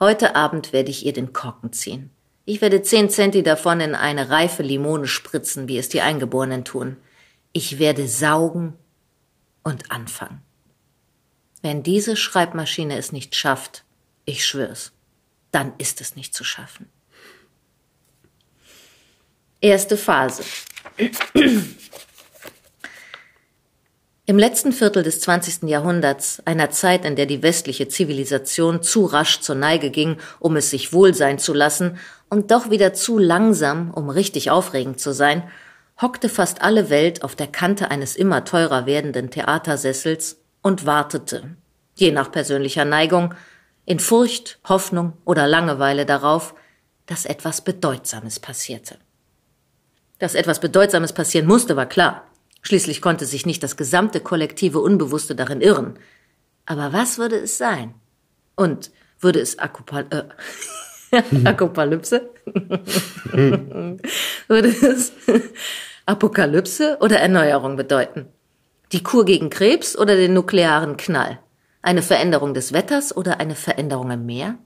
Heute 0.00 0.34
Abend 0.34 0.72
werde 0.72 0.90
ich 0.90 1.06
ihr 1.06 1.12
den 1.12 1.32
Korken 1.32 1.72
ziehen. 1.72 2.10
Ich 2.46 2.60
werde 2.60 2.82
zehn 2.82 3.08
Centi 3.10 3.44
davon 3.44 3.78
in 3.78 3.94
eine 3.94 4.28
reife 4.28 4.64
Limone 4.64 5.06
spritzen, 5.06 5.68
wie 5.68 5.78
es 5.78 5.88
die 5.88 6.00
Eingeborenen 6.00 6.64
tun. 6.64 6.96
Ich 7.52 7.78
werde 7.78 8.08
saugen 8.08 8.72
und 9.62 9.92
anfangen. 9.92 10.42
Wenn 11.62 11.84
diese 11.84 12.16
Schreibmaschine 12.16 12.98
es 12.98 13.12
nicht 13.12 13.36
schafft, 13.36 13.84
ich 14.24 14.44
schwör's, 14.44 14.90
dann 15.52 15.74
ist 15.78 16.00
es 16.00 16.16
nicht 16.16 16.34
zu 16.34 16.42
schaffen. 16.42 16.90
Erste 19.60 19.96
Phase. 19.96 20.44
Im 24.24 24.38
letzten 24.38 24.72
Viertel 24.72 25.02
des 25.02 25.20
20. 25.20 25.64
Jahrhunderts, 25.68 26.40
einer 26.44 26.70
Zeit, 26.70 27.04
in 27.04 27.16
der 27.16 27.26
die 27.26 27.42
westliche 27.42 27.88
Zivilisation 27.88 28.82
zu 28.82 29.06
rasch 29.06 29.40
zur 29.40 29.56
Neige 29.56 29.90
ging, 29.90 30.18
um 30.38 30.54
es 30.54 30.70
sich 30.70 30.92
wohl 30.92 31.12
sein 31.12 31.40
zu 31.40 31.54
lassen, 31.54 31.98
und 32.28 32.52
doch 32.52 32.70
wieder 32.70 32.92
zu 32.92 33.18
langsam, 33.18 33.90
um 33.90 34.10
richtig 34.10 34.50
aufregend 34.52 35.00
zu 35.00 35.12
sein, 35.12 35.42
hockte 36.00 36.28
fast 36.28 36.62
alle 36.62 36.88
Welt 36.88 37.24
auf 37.24 37.34
der 37.34 37.48
Kante 37.48 37.90
eines 37.90 38.14
immer 38.14 38.44
teurer 38.44 38.86
werdenden 38.86 39.30
Theatersessels 39.30 40.36
und 40.62 40.86
wartete, 40.86 41.56
je 41.96 42.12
nach 42.12 42.30
persönlicher 42.30 42.84
Neigung, 42.84 43.34
in 43.86 43.98
Furcht, 43.98 44.60
Hoffnung 44.68 45.14
oder 45.24 45.48
Langeweile 45.48 46.06
darauf, 46.06 46.54
dass 47.06 47.24
etwas 47.24 47.62
Bedeutsames 47.62 48.38
passierte. 48.38 48.98
Dass 50.18 50.34
etwas 50.34 50.60
Bedeutsames 50.60 51.12
passieren 51.12 51.46
musste, 51.46 51.76
war 51.76 51.86
klar. 51.86 52.24
Schließlich 52.62 53.00
konnte 53.00 53.24
sich 53.24 53.46
nicht 53.46 53.62
das 53.62 53.76
gesamte 53.76 54.20
kollektive 54.20 54.80
Unbewusste 54.80 55.34
darin 55.34 55.60
irren. 55.60 55.98
Aber 56.66 56.92
was 56.92 57.18
würde 57.18 57.36
es 57.36 57.56
sein? 57.56 57.94
Und 58.56 58.90
würde 59.20 59.40
es 59.40 59.58
Akupal 59.58 60.06
äh, 60.10 61.22
Apokalypse? 61.44 62.28
würde 64.48 64.68
es 64.68 65.12
Apokalypse 66.06 66.98
oder 67.00 67.20
Erneuerung 67.20 67.76
bedeuten? 67.76 68.26
Die 68.92 69.02
Kur 69.02 69.24
gegen 69.24 69.50
Krebs 69.50 69.96
oder 69.96 70.16
den 70.16 70.34
nuklearen 70.34 70.96
Knall? 70.96 71.38
Eine 71.80 72.02
Veränderung 72.02 72.54
des 72.54 72.72
Wetters 72.72 73.16
oder 73.16 73.38
eine 73.38 73.54
Veränderung 73.54 74.10
im 74.10 74.26
Meer? 74.26 74.58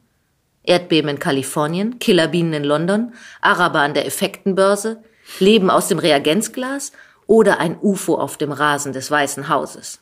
Erdbeben 0.64 1.10
in 1.10 1.18
Kalifornien, 1.18 1.98
Killerbienen 1.98 2.54
in 2.54 2.64
London, 2.64 3.14
Araber 3.40 3.80
an 3.80 3.94
der 3.94 4.06
Effektenbörse, 4.06 5.02
Leben 5.38 5.70
aus 5.70 5.88
dem 5.88 5.98
Reagenzglas 5.98 6.92
oder 7.26 7.58
ein 7.58 7.78
UFO 7.80 8.16
auf 8.16 8.36
dem 8.36 8.52
Rasen 8.52 8.92
des 8.92 9.10
Weißen 9.10 9.48
Hauses. 9.48 10.00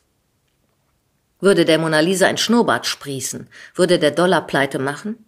Würde 1.39 1.65
der 1.65 1.79
Mona 1.79 1.99
Lisa 1.99 2.27
ein 2.27 2.37
Schnurrbart 2.37 2.85
sprießen, 2.85 3.47
würde 3.73 3.99
der 3.99 4.11
Dollar 4.11 4.45
pleite 4.45 4.79
machen? 4.79 5.25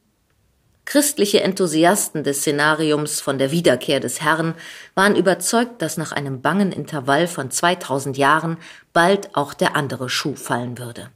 Christliche 0.86 1.42
Enthusiasten 1.42 2.24
des 2.24 2.40
Szenariums 2.40 3.22
von 3.22 3.38
der 3.38 3.52
Wiederkehr 3.52 4.00
des 4.00 4.22
Herrn 4.22 4.54
waren 4.96 5.16
überzeugt, 5.16 5.82
dass 5.82 5.98
nach 5.98 6.12
einem 6.12 6.42
bangen 6.42 6.72
Intervall 6.72 7.28
von 7.28 7.50
2000 7.50 8.18
Jahren 8.18 8.58
bald 8.92 9.36
auch 9.36 9.54
der 9.54 9.76
andere 9.76 10.10
Schuh 10.10 10.36
fallen 10.36 10.78
würde. 10.78 11.10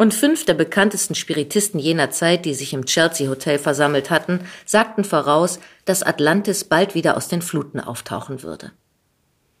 Und 0.00 0.14
fünf 0.14 0.46
der 0.46 0.54
bekanntesten 0.54 1.14
Spiritisten 1.14 1.78
jener 1.78 2.10
Zeit, 2.10 2.46
die 2.46 2.54
sich 2.54 2.72
im 2.72 2.86
Chelsea 2.86 3.28
Hotel 3.28 3.58
versammelt 3.58 4.08
hatten, 4.08 4.40
sagten 4.64 5.04
voraus, 5.04 5.60
dass 5.84 6.02
Atlantis 6.02 6.64
bald 6.64 6.94
wieder 6.94 7.18
aus 7.18 7.28
den 7.28 7.42
Fluten 7.42 7.80
auftauchen 7.80 8.42
würde. 8.42 8.72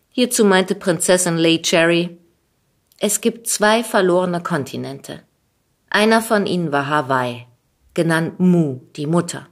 Hierzu 0.08 0.46
meinte 0.46 0.74
Prinzessin 0.74 1.36
Lay 1.36 1.60
Cherry, 1.60 2.16
es 2.98 3.20
gibt 3.20 3.48
zwei 3.48 3.84
verlorene 3.84 4.42
Kontinente. 4.42 5.24
Einer 5.90 6.22
von 6.22 6.46
ihnen 6.46 6.72
war 6.72 6.88
Hawaii, 6.88 7.46
genannt 7.92 8.40
Mu, 8.40 8.80
die 8.96 9.06
Mutter. 9.06 9.46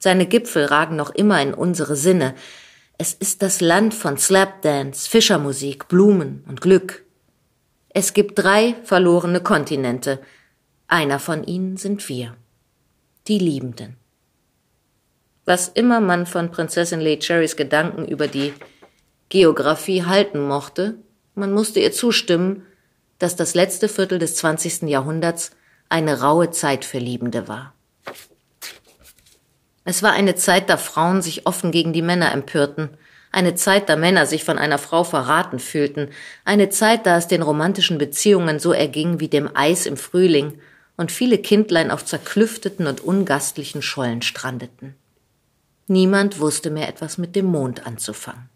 Seine 0.00 0.26
Gipfel 0.26 0.64
ragen 0.64 0.96
noch 0.96 1.10
immer 1.10 1.40
in 1.40 1.54
unsere 1.54 1.94
Sinne. 1.94 2.34
Es 2.98 3.14
ist 3.14 3.42
das 3.42 3.60
Land 3.60 3.94
von 3.94 4.18
Slapdance, 4.18 5.08
Fischermusik, 5.08 5.86
Blumen 5.86 6.42
und 6.48 6.60
Glück. 6.60 7.05
Es 7.98 8.12
gibt 8.12 8.38
drei 8.38 8.74
verlorene 8.84 9.40
Kontinente. 9.40 10.20
Einer 10.86 11.18
von 11.18 11.44
ihnen 11.44 11.78
sind 11.78 12.06
wir. 12.10 12.36
Die 13.26 13.38
Liebenden. 13.38 13.96
Was 15.46 15.68
immer 15.68 16.00
man 16.00 16.26
von 16.26 16.50
Prinzessin 16.50 17.00
Lay 17.00 17.18
Cherrys 17.18 17.56
Gedanken 17.56 18.04
über 18.04 18.28
die 18.28 18.52
Geographie 19.30 20.04
halten 20.04 20.46
mochte, 20.46 20.96
man 21.34 21.54
musste 21.54 21.80
ihr 21.80 21.90
zustimmen, 21.90 22.66
dass 23.18 23.34
das 23.34 23.54
letzte 23.54 23.88
Viertel 23.88 24.18
des 24.18 24.36
20. 24.36 24.82
Jahrhunderts 24.82 25.52
eine 25.88 26.20
raue 26.20 26.50
Zeit 26.50 26.84
für 26.84 26.98
Liebende 26.98 27.48
war. 27.48 27.72
Es 29.84 30.02
war 30.02 30.12
eine 30.12 30.34
Zeit, 30.34 30.68
da 30.68 30.76
Frauen 30.76 31.22
sich 31.22 31.46
offen 31.46 31.70
gegen 31.70 31.94
die 31.94 32.02
Männer 32.02 32.30
empörten, 32.30 32.90
eine 33.36 33.54
Zeit, 33.54 33.90
da 33.90 33.96
Männer 33.96 34.24
sich 34.24 34.44
von 34.44 34.58
einer 34.58 34.78
Frau 34.78 35.04
verraten 35.04 35.58
fühlten, 35.58 36.08
eine 36.46 36.70
Zeit, 36.70 37.04
da 37.04 37.18
es 37.18 37.28
den 37.28 37.42
romantischen 37.42 37.98
Beziehungen 37.98 38.58
so 38.58 38.72
erging 38.72 39.20
wie 39.20 39.28
dem 39.28 39.54
Eis 39.54 39.84
im 39.84 39.98
Frühling 39.98 40.58
und 40.96 41.12
viele 41.12 41.36
Kindlein 41.36 41.90
auf 41.90 42.02
zerklüfteten 42.02 42.86
und 42.86 43.02
ungastlichen 43.02 43.82
Schollen 43.82 44.22
strandeten. 44.22 44.94
Niemand 45.86 46.40
wusste 46.40 46.70
mehr 46.70 46.88
etwas 46.88 47.18
mit 47.18 47.36
dem 47.36 47.44
Mond 47.44 47.86
anzufangen. 47.86 48.48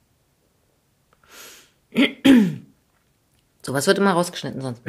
Sowas 3.63 3.87
wird 3.87 3.99
immer 3.99 4.13
rausgeschnitten 4.13 4.63
sonst. 4.63 4.81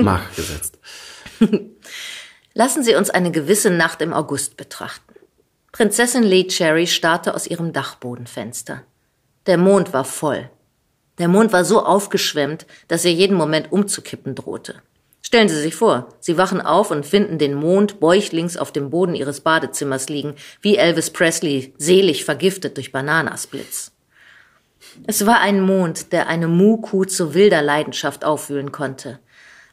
Mach 0.00 0.34
gesetzt. 0.34 0.78
Lassen 2.54 2.82
Sie 2.82 2.94
uns 2.94 3.10
eine 3.10 3.30
gewisse 3.30 3.68
Nacht 3.70 4.00
im 4.00 4.14
August 4.14 4.56
betrachten. 4.56 5.13
Prinzessin 5.74 6.22
Lee 6.22 6.46
Cherry 6.46 6.86
starrte 6.86 7.34
aus 7.34 7.48
ihrem 7.48 7.72
Dachbodenfenster. 7.72 8.84
Der 9.46 9.58
Mond 9.58 9.92
war 9.92 10.04
voll. 10.04 10.48
Der 11.18 11.26
Mond 11.26 11.52
war 11.52 11.64
so 11.64 11.84
aufgeschwemmt, 11.84 12.64
dass 12.86 13.04
er 13.04 13.10
jeden 13.10 13.36
Moment 13.36 13.72
umzukippen 13.72 14.36
drohte. 14.36 14.76
Stellen 15.20 15.48
Sie 15.48 15.60
sich 15.60 15.74
vor, 15.74 16.10
Sie 16.20 16.38
wachen 16.38 16.60
auf 16.60 16.92
und 16.92 17.04
finden 17.04 17.38
den 17.38 17.54
Mond 17.54 17.98
bäuchlings 17.98 18.56
auf 18.56 18.70
dem 18.70 18.90
Boden 18.90 19.16
Ihres 19.16 19.40
Badezimmers 19.40 20.08
liegen, 20.08 20.36
wie 20.60 20.76
Elvis 20.76 21.10
Presley 21.10 21.74
selig 21.76 22.24
vergiftet 22.24 22.76
durch 22.76 22.92
Bananasblitz. 22.92 23.90
Es 25.08 25.26
war 25.26 25.40
ein 25.40 25.60
Mond, 25.60 26.12
der 26.12 26.28
eine 26.28 26.46
Muhkuh 26.46 27.04
zu 27.04 27.34
wilder 27.34 27.62
Leidenschaft 27.62 28.24
aufwühlen 28.24 28.70
konnte. 28.70 29.18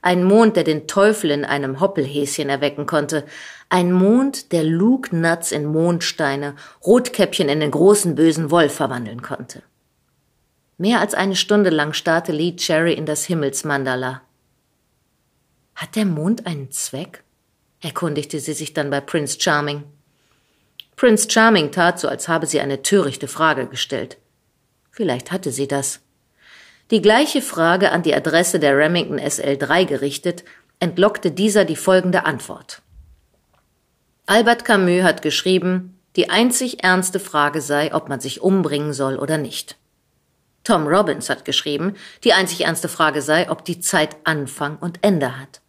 Ein 0.01 0.23
Mond, 0.23 0.55
der 0.55 0.63
den 0.63 0.87
Teufel 0.87 1.29
in 1.29 1.45
einem 1.45 1.79
Hoppelhäschen 1.79 2.49
erwecken 2.49 2.87
konnte. 2.87 3.25
Ein 3.69 3.91
Mond, 3.91 4.51
der 4.51 4.63
Luke 4.63 5.15
Nuts 5.15 5.51
in 5.51 5.65
Mondsteine, 5.65 6.55
Rotkäppchen 6.85 7.49
in 7.49 7.59
den 7.59 7.71
großen 7.71 8.15
bösen 8.15 8.49
Wolf 8.49 8.73
verwandeln 8.73 9.21
konnte. 9.21 9.61
Mehr 10.77 10.99
als 10.99 11.13
eine 11.13 11.35
Stunde 11.35 11.69
lang 11.69 11.93
starrte 11.93 12.31
Lee 12.31 12.55
Cherry 12.55 12.93
in 12.93 13.05
das 13.05 13.25
Himmelsmandala. 13.25 14.23
Hat 15.75 15.95
der 15.95 16.05
Mond 16.05 16.47
einen 16.47 16.71
Zweck? 16.71 17.23
erkundigte 17.79 18.39
sie 18.39 18.53
sich 18.53 18.73
dann 18.73 18.89
bei 18.89 19.01
Prince 19.01 19.39
Charming. 19.39 19.83
Prince 20.95 21.29
Charming 21.29 21.71
tat 21.71 21.99
so, 21.99 22.07
als 22.07 22.27
habe 22.27 22.45
sie 22.47 22.59
eine 22.59 22.81
törichte 22.81 23.27
Frage 23.27 23.67
gestellt. 23.67 24.17
Vielleicht 24.91 25.31
hatte 25.31 25.51
sie 25.51 25.67
das. 25.67 25.99
Die 26.91 27.01
gleiche 27.01 27.41
Frage 27.41 27.93
an 27.93 28.03
die 28.03 28.13
Adresse 28.13 28.59
der 28.59 28.77
Remington 28.77 29.17
SL3 29.17 29.85
gerichtet, 29.85 30.43
entlockte 30.81 31.31
dieser 31.31 31.63
die 31.63 31.77
folgende 31.77 32.25
Antwort. 32.25 32.81
Albert 34.25 34.65
Camus 34.65 35.03
hat 35.03 35.21
geschrieben, 35.21 35.97
die 36.17 36.29
einzig 36.29 36.83
ernste 36.83 37.21
Frage 37.21 37.61
sei, 37.61 37.95
ob 37.95 38.09
man 38.09 38.19
sich 38.19 38.41
umbringen 38.41 38.91
soll 38.91 39.17
oder 39.17 39.37
nicht. 39.37 39.77
Tom 40.65 40.85
Robbins 40.85 41.29
hat 41.29 41.45
geschrieben, 41.45 41.95
die 42.25 42.33
einzig 42.33 42.65
ernste 42.65 42.89
Frage 42.89 43.21
sei, 43.21 43.49
ob 43.49 43.63
die 43.63 43.79
Zeit 43.79 44.17
Anfang 44.25 44.77
und 44.77 44.99
Ende 45.01 45.39
hat. 45.39 45.61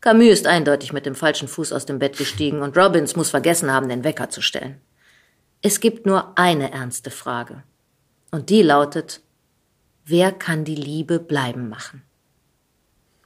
Camus 0.00 0.30
ist 0.30 0.46
eindeutig 0.46 0.94
mit 0.94 1.04
dem 1.04 1.14
falschen 1.14 1.48
Fuß 1.48 1.72
aus 1.74 1.84
dem 1.84 1.98
Bett 1.98 2.16
gestiegen 2.16 2.62
und 2.62 2.78
Robbins 2.78 3.14
muss 3.14 3.28
vergessen 3.28 3.70
haben, 3.70 3.90
den 3.90 4.04
Wecker 4.04 4.30
zu 4.30 4.40
stellen. 4.40 4.80
Es 5.60 5.80
gibt 5.80 6.06
nur 6.06 6.38
eine 6.38 6.72
ernste 6.72 7.10
Frage. 7.10 7.62
Und 8.30 8.48
die 8.48 8.62
lautet, 8.62 9.20
wer 10.10 10.32
kann 10.32 10.64
die 10.64 10.74
Liebe 10.74 11.18
bleiben 11.18 11.68
machen? 11.68 12.02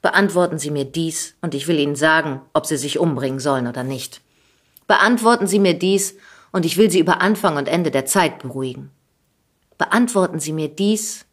Beantworten 0.03 0.59
Sie 0.59 0.71
mir 0.71 0.85
dies 0.85 1.35
und 1.41 1.55
ich 1.55 1.67
will 1.67 1.79
Ihnen 1.79 1.97
sagen, 1.97 2.43
ob 2.53 2.67
Sie 2.67 2.77
sich 2.77 2.99
umbringen 2.99 3.41
sollen 3.41 3.67
oder 3.67 3.85
nicht. 3.85 4.21
Beantworten 4.87 5.47
Sie 5.47 5.59
mir 5.59 5.75
dies 5.75 6.15
und 6.53 6.67
ich 6.67 6.77
will 6.77 6.91
Sie 6.91 7.01
über 7.01 7.23
Anfang 7.23 7.57
und 7.57 7.69
Ende 7.69 7.91
der 7.91 8.05
Zeit 8.05 8.41
beruhigen. 8.41 8.91
Beantworten 9.79 10.41
Sie 10.41 10.53
mir 10.53 10.69
dies 10.69 11.25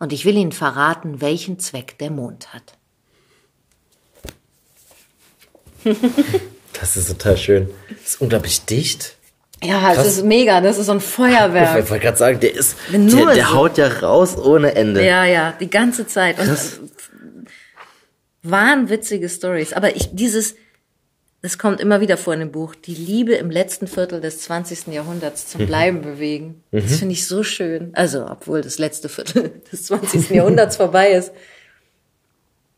und 0.00 0.12
ich 0.12 0.24
will 0.24 0.36
Ihnen 0.36 0.52
verraten, 0.52 1.20
welchen 1.20 1.58
Zweck 1.58 1.96
der 1.98 2.10
Mond 2.10 2.52
hat. 2.52 2.76
Das 6.80 6.96
ist 6.96 7.08
total 7.08 7.36
schön. 7.36 7.70
Das 7.88 8.14
ist 8.14 8.20
unglaublich 8.20 8.64
dicht. 8.64 9.17
Ja, 9.62 9.92
es 9.92 10.06
ist 10.06 10.24
mega, 10.24 10.60
das 10.60 10.78
ist 10.78 10.86
so 10.86 10.92
ein 10.92 11.00
Feuerwerk. 11.00 11.78
Ich 11.84 11.90
wollte 11.90 12.04
gerade 12.04 12.16
sagen, 12.16 12.40
der 12.40 12.54
ist, 12.54 12.76
der, 12.92 12.98
der 13.00 13.34
so- 13.46 13.54
haut 13.54 13.76
ja 13.78 13.88
raus 13.88 14.36
ohne 14.38 14.74
Ende. 14.74 15.04
Ja, 15.04 15.24
ja, 15.24 15.52
die 15.58 15.68
ganze 15.68 16.06
Zeit. 16.06 16.38
Und 16.38 16.46
Krass. 16.46 16.80
wahnwitzige 18.42 19.28
Stories. 19.28 19.72
Aber 19.72 19.96
ich, 19.96 20.10
dieses, 20.14 20.54
das 21.42 21.58
kommt 21.58 21.80
immer 21.80 22.00
wieder 22.00 22.16
vor 22.16 22.34
in 22.34 22.40
dem 22.40 22.52
Buch, 22.52 22.74
die 22.74 22.94
Liebe 22.94 23.34
im 23.34 23.50
letzten 23.50 23.86
Viertel 23.86 24.20
des 24.20 24.40
20. 24.42 24.88
Jahrhunderts 24.88 25.48
zum 25.48 25.66
Bleiben 25.66 26.02
bewegen. 26.02 26.62
Das 26.70 26.96
finde 26.96 27.14
ich 27.14 27.26
so 27.26 27.42
schön. 27.42 27.90
Also, 27.94 28.26
obwohl 28.28 28.60
das 28.62 28.78
letzte 28.78 29.08
Viertel 29.08 29.50
des 29.72 29.84
20. 29.86 30.30
Jahrhunderts 30.30 30.76
vorbei 30.78 31.10
ist. 31.12 31.32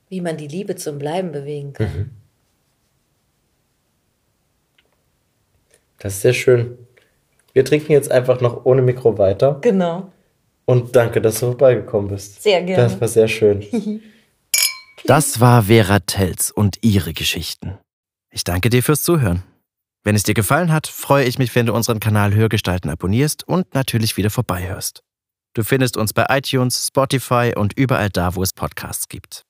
Wie 0.08 0.20
man 0.20 0.36
die 0.36 0.48
Liebe 0.48 0.74
zum 0.76 0.98
Bleiben 0.98 1.30
bewegen 1.30 1.72
kann. 1.74 2.10
Das 6.00 6.14
ist 6.14 6.22
sehr 6.22 6.32
schön. 6.32 6.78
Wir 7.52 7.64
trinken 7.64 7.92
jetzt 7.92 8.10
einfach 8.10 8.40
noch 8.40 8.64
ohne 8.64 8.82
Mikro 8.82 9.18
weiter. 9.18 9.58
Genau. 9.60 10.10
Und 10.64 10.96
danke, 10.96 11.20
dass 11.20 11.40
du 11.40 11.46
vorbeigekommen 11.46 12.08
bist. 12.08 12.42
Sehr 12.42 12.62
gerne. 12.62 12.82
Das 12.84 13.00
war 13.00 13.08
sehr 13.08 13.28
schön. 13.28 13.64
Das 15.06 15.40
war 15.40 15.62
Vera 15.62 16.00
Telz 16.00 16.50
und 16.50 16.76
ihre 16.82 17.14
Geschichten. 17.14 17.78
Ich 18.30 18.44
danke 18.44 18.68
dir 18.68 18.82
fürs 18.82 19.02
Zuhören. 19.02 19.42
Wenn 20.04 20.14
es 20.14 20.24
dir 20.24 20.34
gefallen 20.34 20.70
hat, 20.70 20.86
freue 20.86 21.24
ich 21.24 21.38
mich, 21.38 21.54
wenn 21.54 21.64
du 21.64 21.72
unseren 21.72 22.00
Kanal 22.00 22.34
Hörgestalten 22.34 22.90
abonnierst 22.90 23.48
und 23.48 23.74
natürlich 23.74 24.18
wieder 24.18 24.28
vorbeihörst. 24.28 25.02
Du 25.54 25.64
findest 25.64 25.96
uns 25.96 26.12
bei 26.12 26.26
iTunes, 26.28 26.86
Spotify 26.86 27.54
und 27.56 27.72
überall 27.78 28.10
da, 28.10 28.36
wo 28.36 28.42
es 28.42 28.52
Podcasts 28.52 29.08
gibt. 29.08 29.46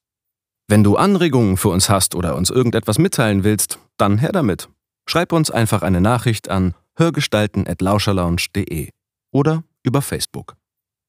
Wenn 0.68 0.85
du 0.85 0.97
Anregungen 0.97 1.56
für 1.56 1.68
uns 1.68 1.90
hast 1.90 2.14
oder 2.14 2.36
uns 2.36 2.51
irgendetwas 2.51 2.98
mitteilen 2.98 3.43
willst, 3.43 3.81
dann 3.97 4.18
her 4.18 4.31
damit. 4.32 4.68
Schreib 5.11 5.32
uns 5.32 5.51
einfach 5.51 5.82
eine 5.82 6.01
Nachricht 6.01 6.49
an 6.49 6.74
hörgestalten.lauscherlounge.de 6.97 8.91
oder 9.32 9.65
über 9.82 10.03
Facebook. 10.03 10.55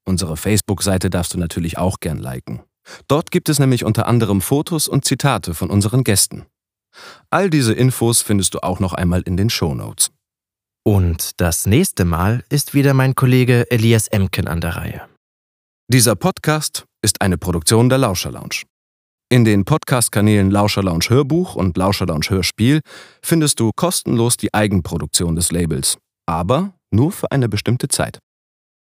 Unsere 0.07 0.37
Facebook-Seite 0.37 1.11
darfst 1.11 1.35
du 1.35 1.37
natürlich 1.37 1.77
auch 1.77 1.99
gern 1.99 2.17
liken. 2.17 2.63
Dort 3.07 3.29
gibt 3.29 3.47
es 3.47 3.59
nämlich 3.59 3.85
unter 3.85 4.07
anderem 4.07 4.41
Fotos 4.41 4.87
und 4.87 5.05
Zitate 5.05 5.53
von 5.53 5.69
unseren 5.69 6.03
Gästen. 6.03 6.47
All 7.29 7.51
diese 7.51 7.73
Infos 7.73 8.23
findest 8.23 8.55
du 8.55 8.63
auch 8.63 8.79
noch 8.79 8.93
einmal 8.93 9.21
in 9.21 9.37
den 9.37 9.51
Shownotes. 9.51 10.09
Und 10.83 11.39
das 11.39 11.67
nächste 11.67 12.03
Mal 12.03 12.43
ist 12.49 12.73
wieder 12.73 12.95
mein 12.95 13.13
Kollege 13.13 13.69
Elias 13.69 14.07
Emken 14.07 14.47
an 14.47 14.61
der 14.61 14.77
Reihe. 14.77 15.07
Dieser 15.89 16.15
Podcast 16.15 16.85
ist 17.03 17.21
eine 17.21 17.37
Produktion 17.37 17.87
der 17.87 17.99
Lauscher 17.99 18.31
Lounge. 18.31 18.63
In 19.31 19.45
den 19.45 19.63
Podcast-Kanälen 19.63 20.51
Lauscher 20.51 20.83
Lounge 20.83 21.05
Hörbuch 21.07 21.55
und 21.55 21.77
Lauscher 21.77 22.05
Lounge 22.05 22.25
Hörspiel 22.31 22.81
findest 23.21 23.61
du 23.61 23.71
kostenlos 23.73 24.35
die 24.35 24.53
Eigenproduktion 24.53 25.37
des 25.37 25.53
Labels, 25.53 25.97
aber 26.25 26.73
nur 26.93 27.13
für 27.13 27.31
eine 27.31 27.47
bestimmte 27.47 27.87
Zeit. 27.87 28.19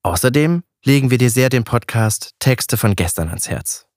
Außerdem 0.03 0.63
legen 0.85 1.11
wir 1.11 1.17
dir 1.17 1.29
sehr 1.29 1.49
den 1.49 1.65
Podcast 1.65 2.31
Texte 2.39 2.77
von 2.77 2.95
gestern 2.95 3.27
ans 3.27 3.49
Herz. 3.49 3.87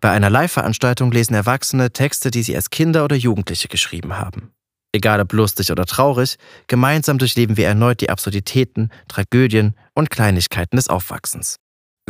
Bei 0.00 0.10
einer 0.10 0.30
Live-Veranstaltung 0.30 1.12
lesen 1.12 1.34
Erwachsene 1.34 1.92
Texte, 1.92 2.30
die 2.30 2.44
sie 2.44 2.56
als 2.56 2.70
Kinder 2.70 3.04
oder 3.04 3.16
Jugendliche 3.16 3.68
geschrieben 3.68 4.16
haben. 4.16 4.52
Egal 4.92 5.20
ob 5.20 5.34
lustig 5.34 5.70
oder 5.70 5.84
traurig, 5.84 6.36
gemeinsam 6.66 7.18
durchleben 7.18 7.58
wir 7.58 7.66
erneut 7.66 8.00
die 8.00 8.08
Absurditäten, 8.08 8.88
Tragödien 9.06 9.74
und 9.94 10.08
Kleinigkeiten 10.08 10.76
des 10.76 10.88
Aufwachsens. 10.88 11.56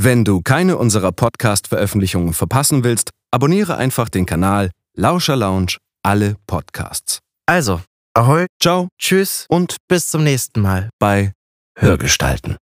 Wenn 0.03 0.25
du 0.25 0.41
keine 0.41 0.79
unserer 0.79 1.13
Podcast-Veröffentlichungen 1.13 2.33
verpassen 2.33 2.85
willst, 2.85 3.11
abonniere 3.31 3.77
einfach 3.77 4.09
den 4.09 4.25
Kanal 4.25 4.71
Lauscher 4.95 5.37
Lounge 5.37 5.77
alle 6.03 6.37
Podcasts. 6.47 7.19
Also, 7.45 7.83
ahoi, 8.15 8.47
Ciao 8.63 8.89
tschüss 8.99 9.45
und 9.51 9.77
bis 9.89 10.07
zum 10.07 10.25
nächsten 10.25 10.63
Mal. 10.63 10.89
bei 10.99 11.33
Hörgestalten. 11.77 12.57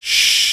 Shh. 0.00 0.51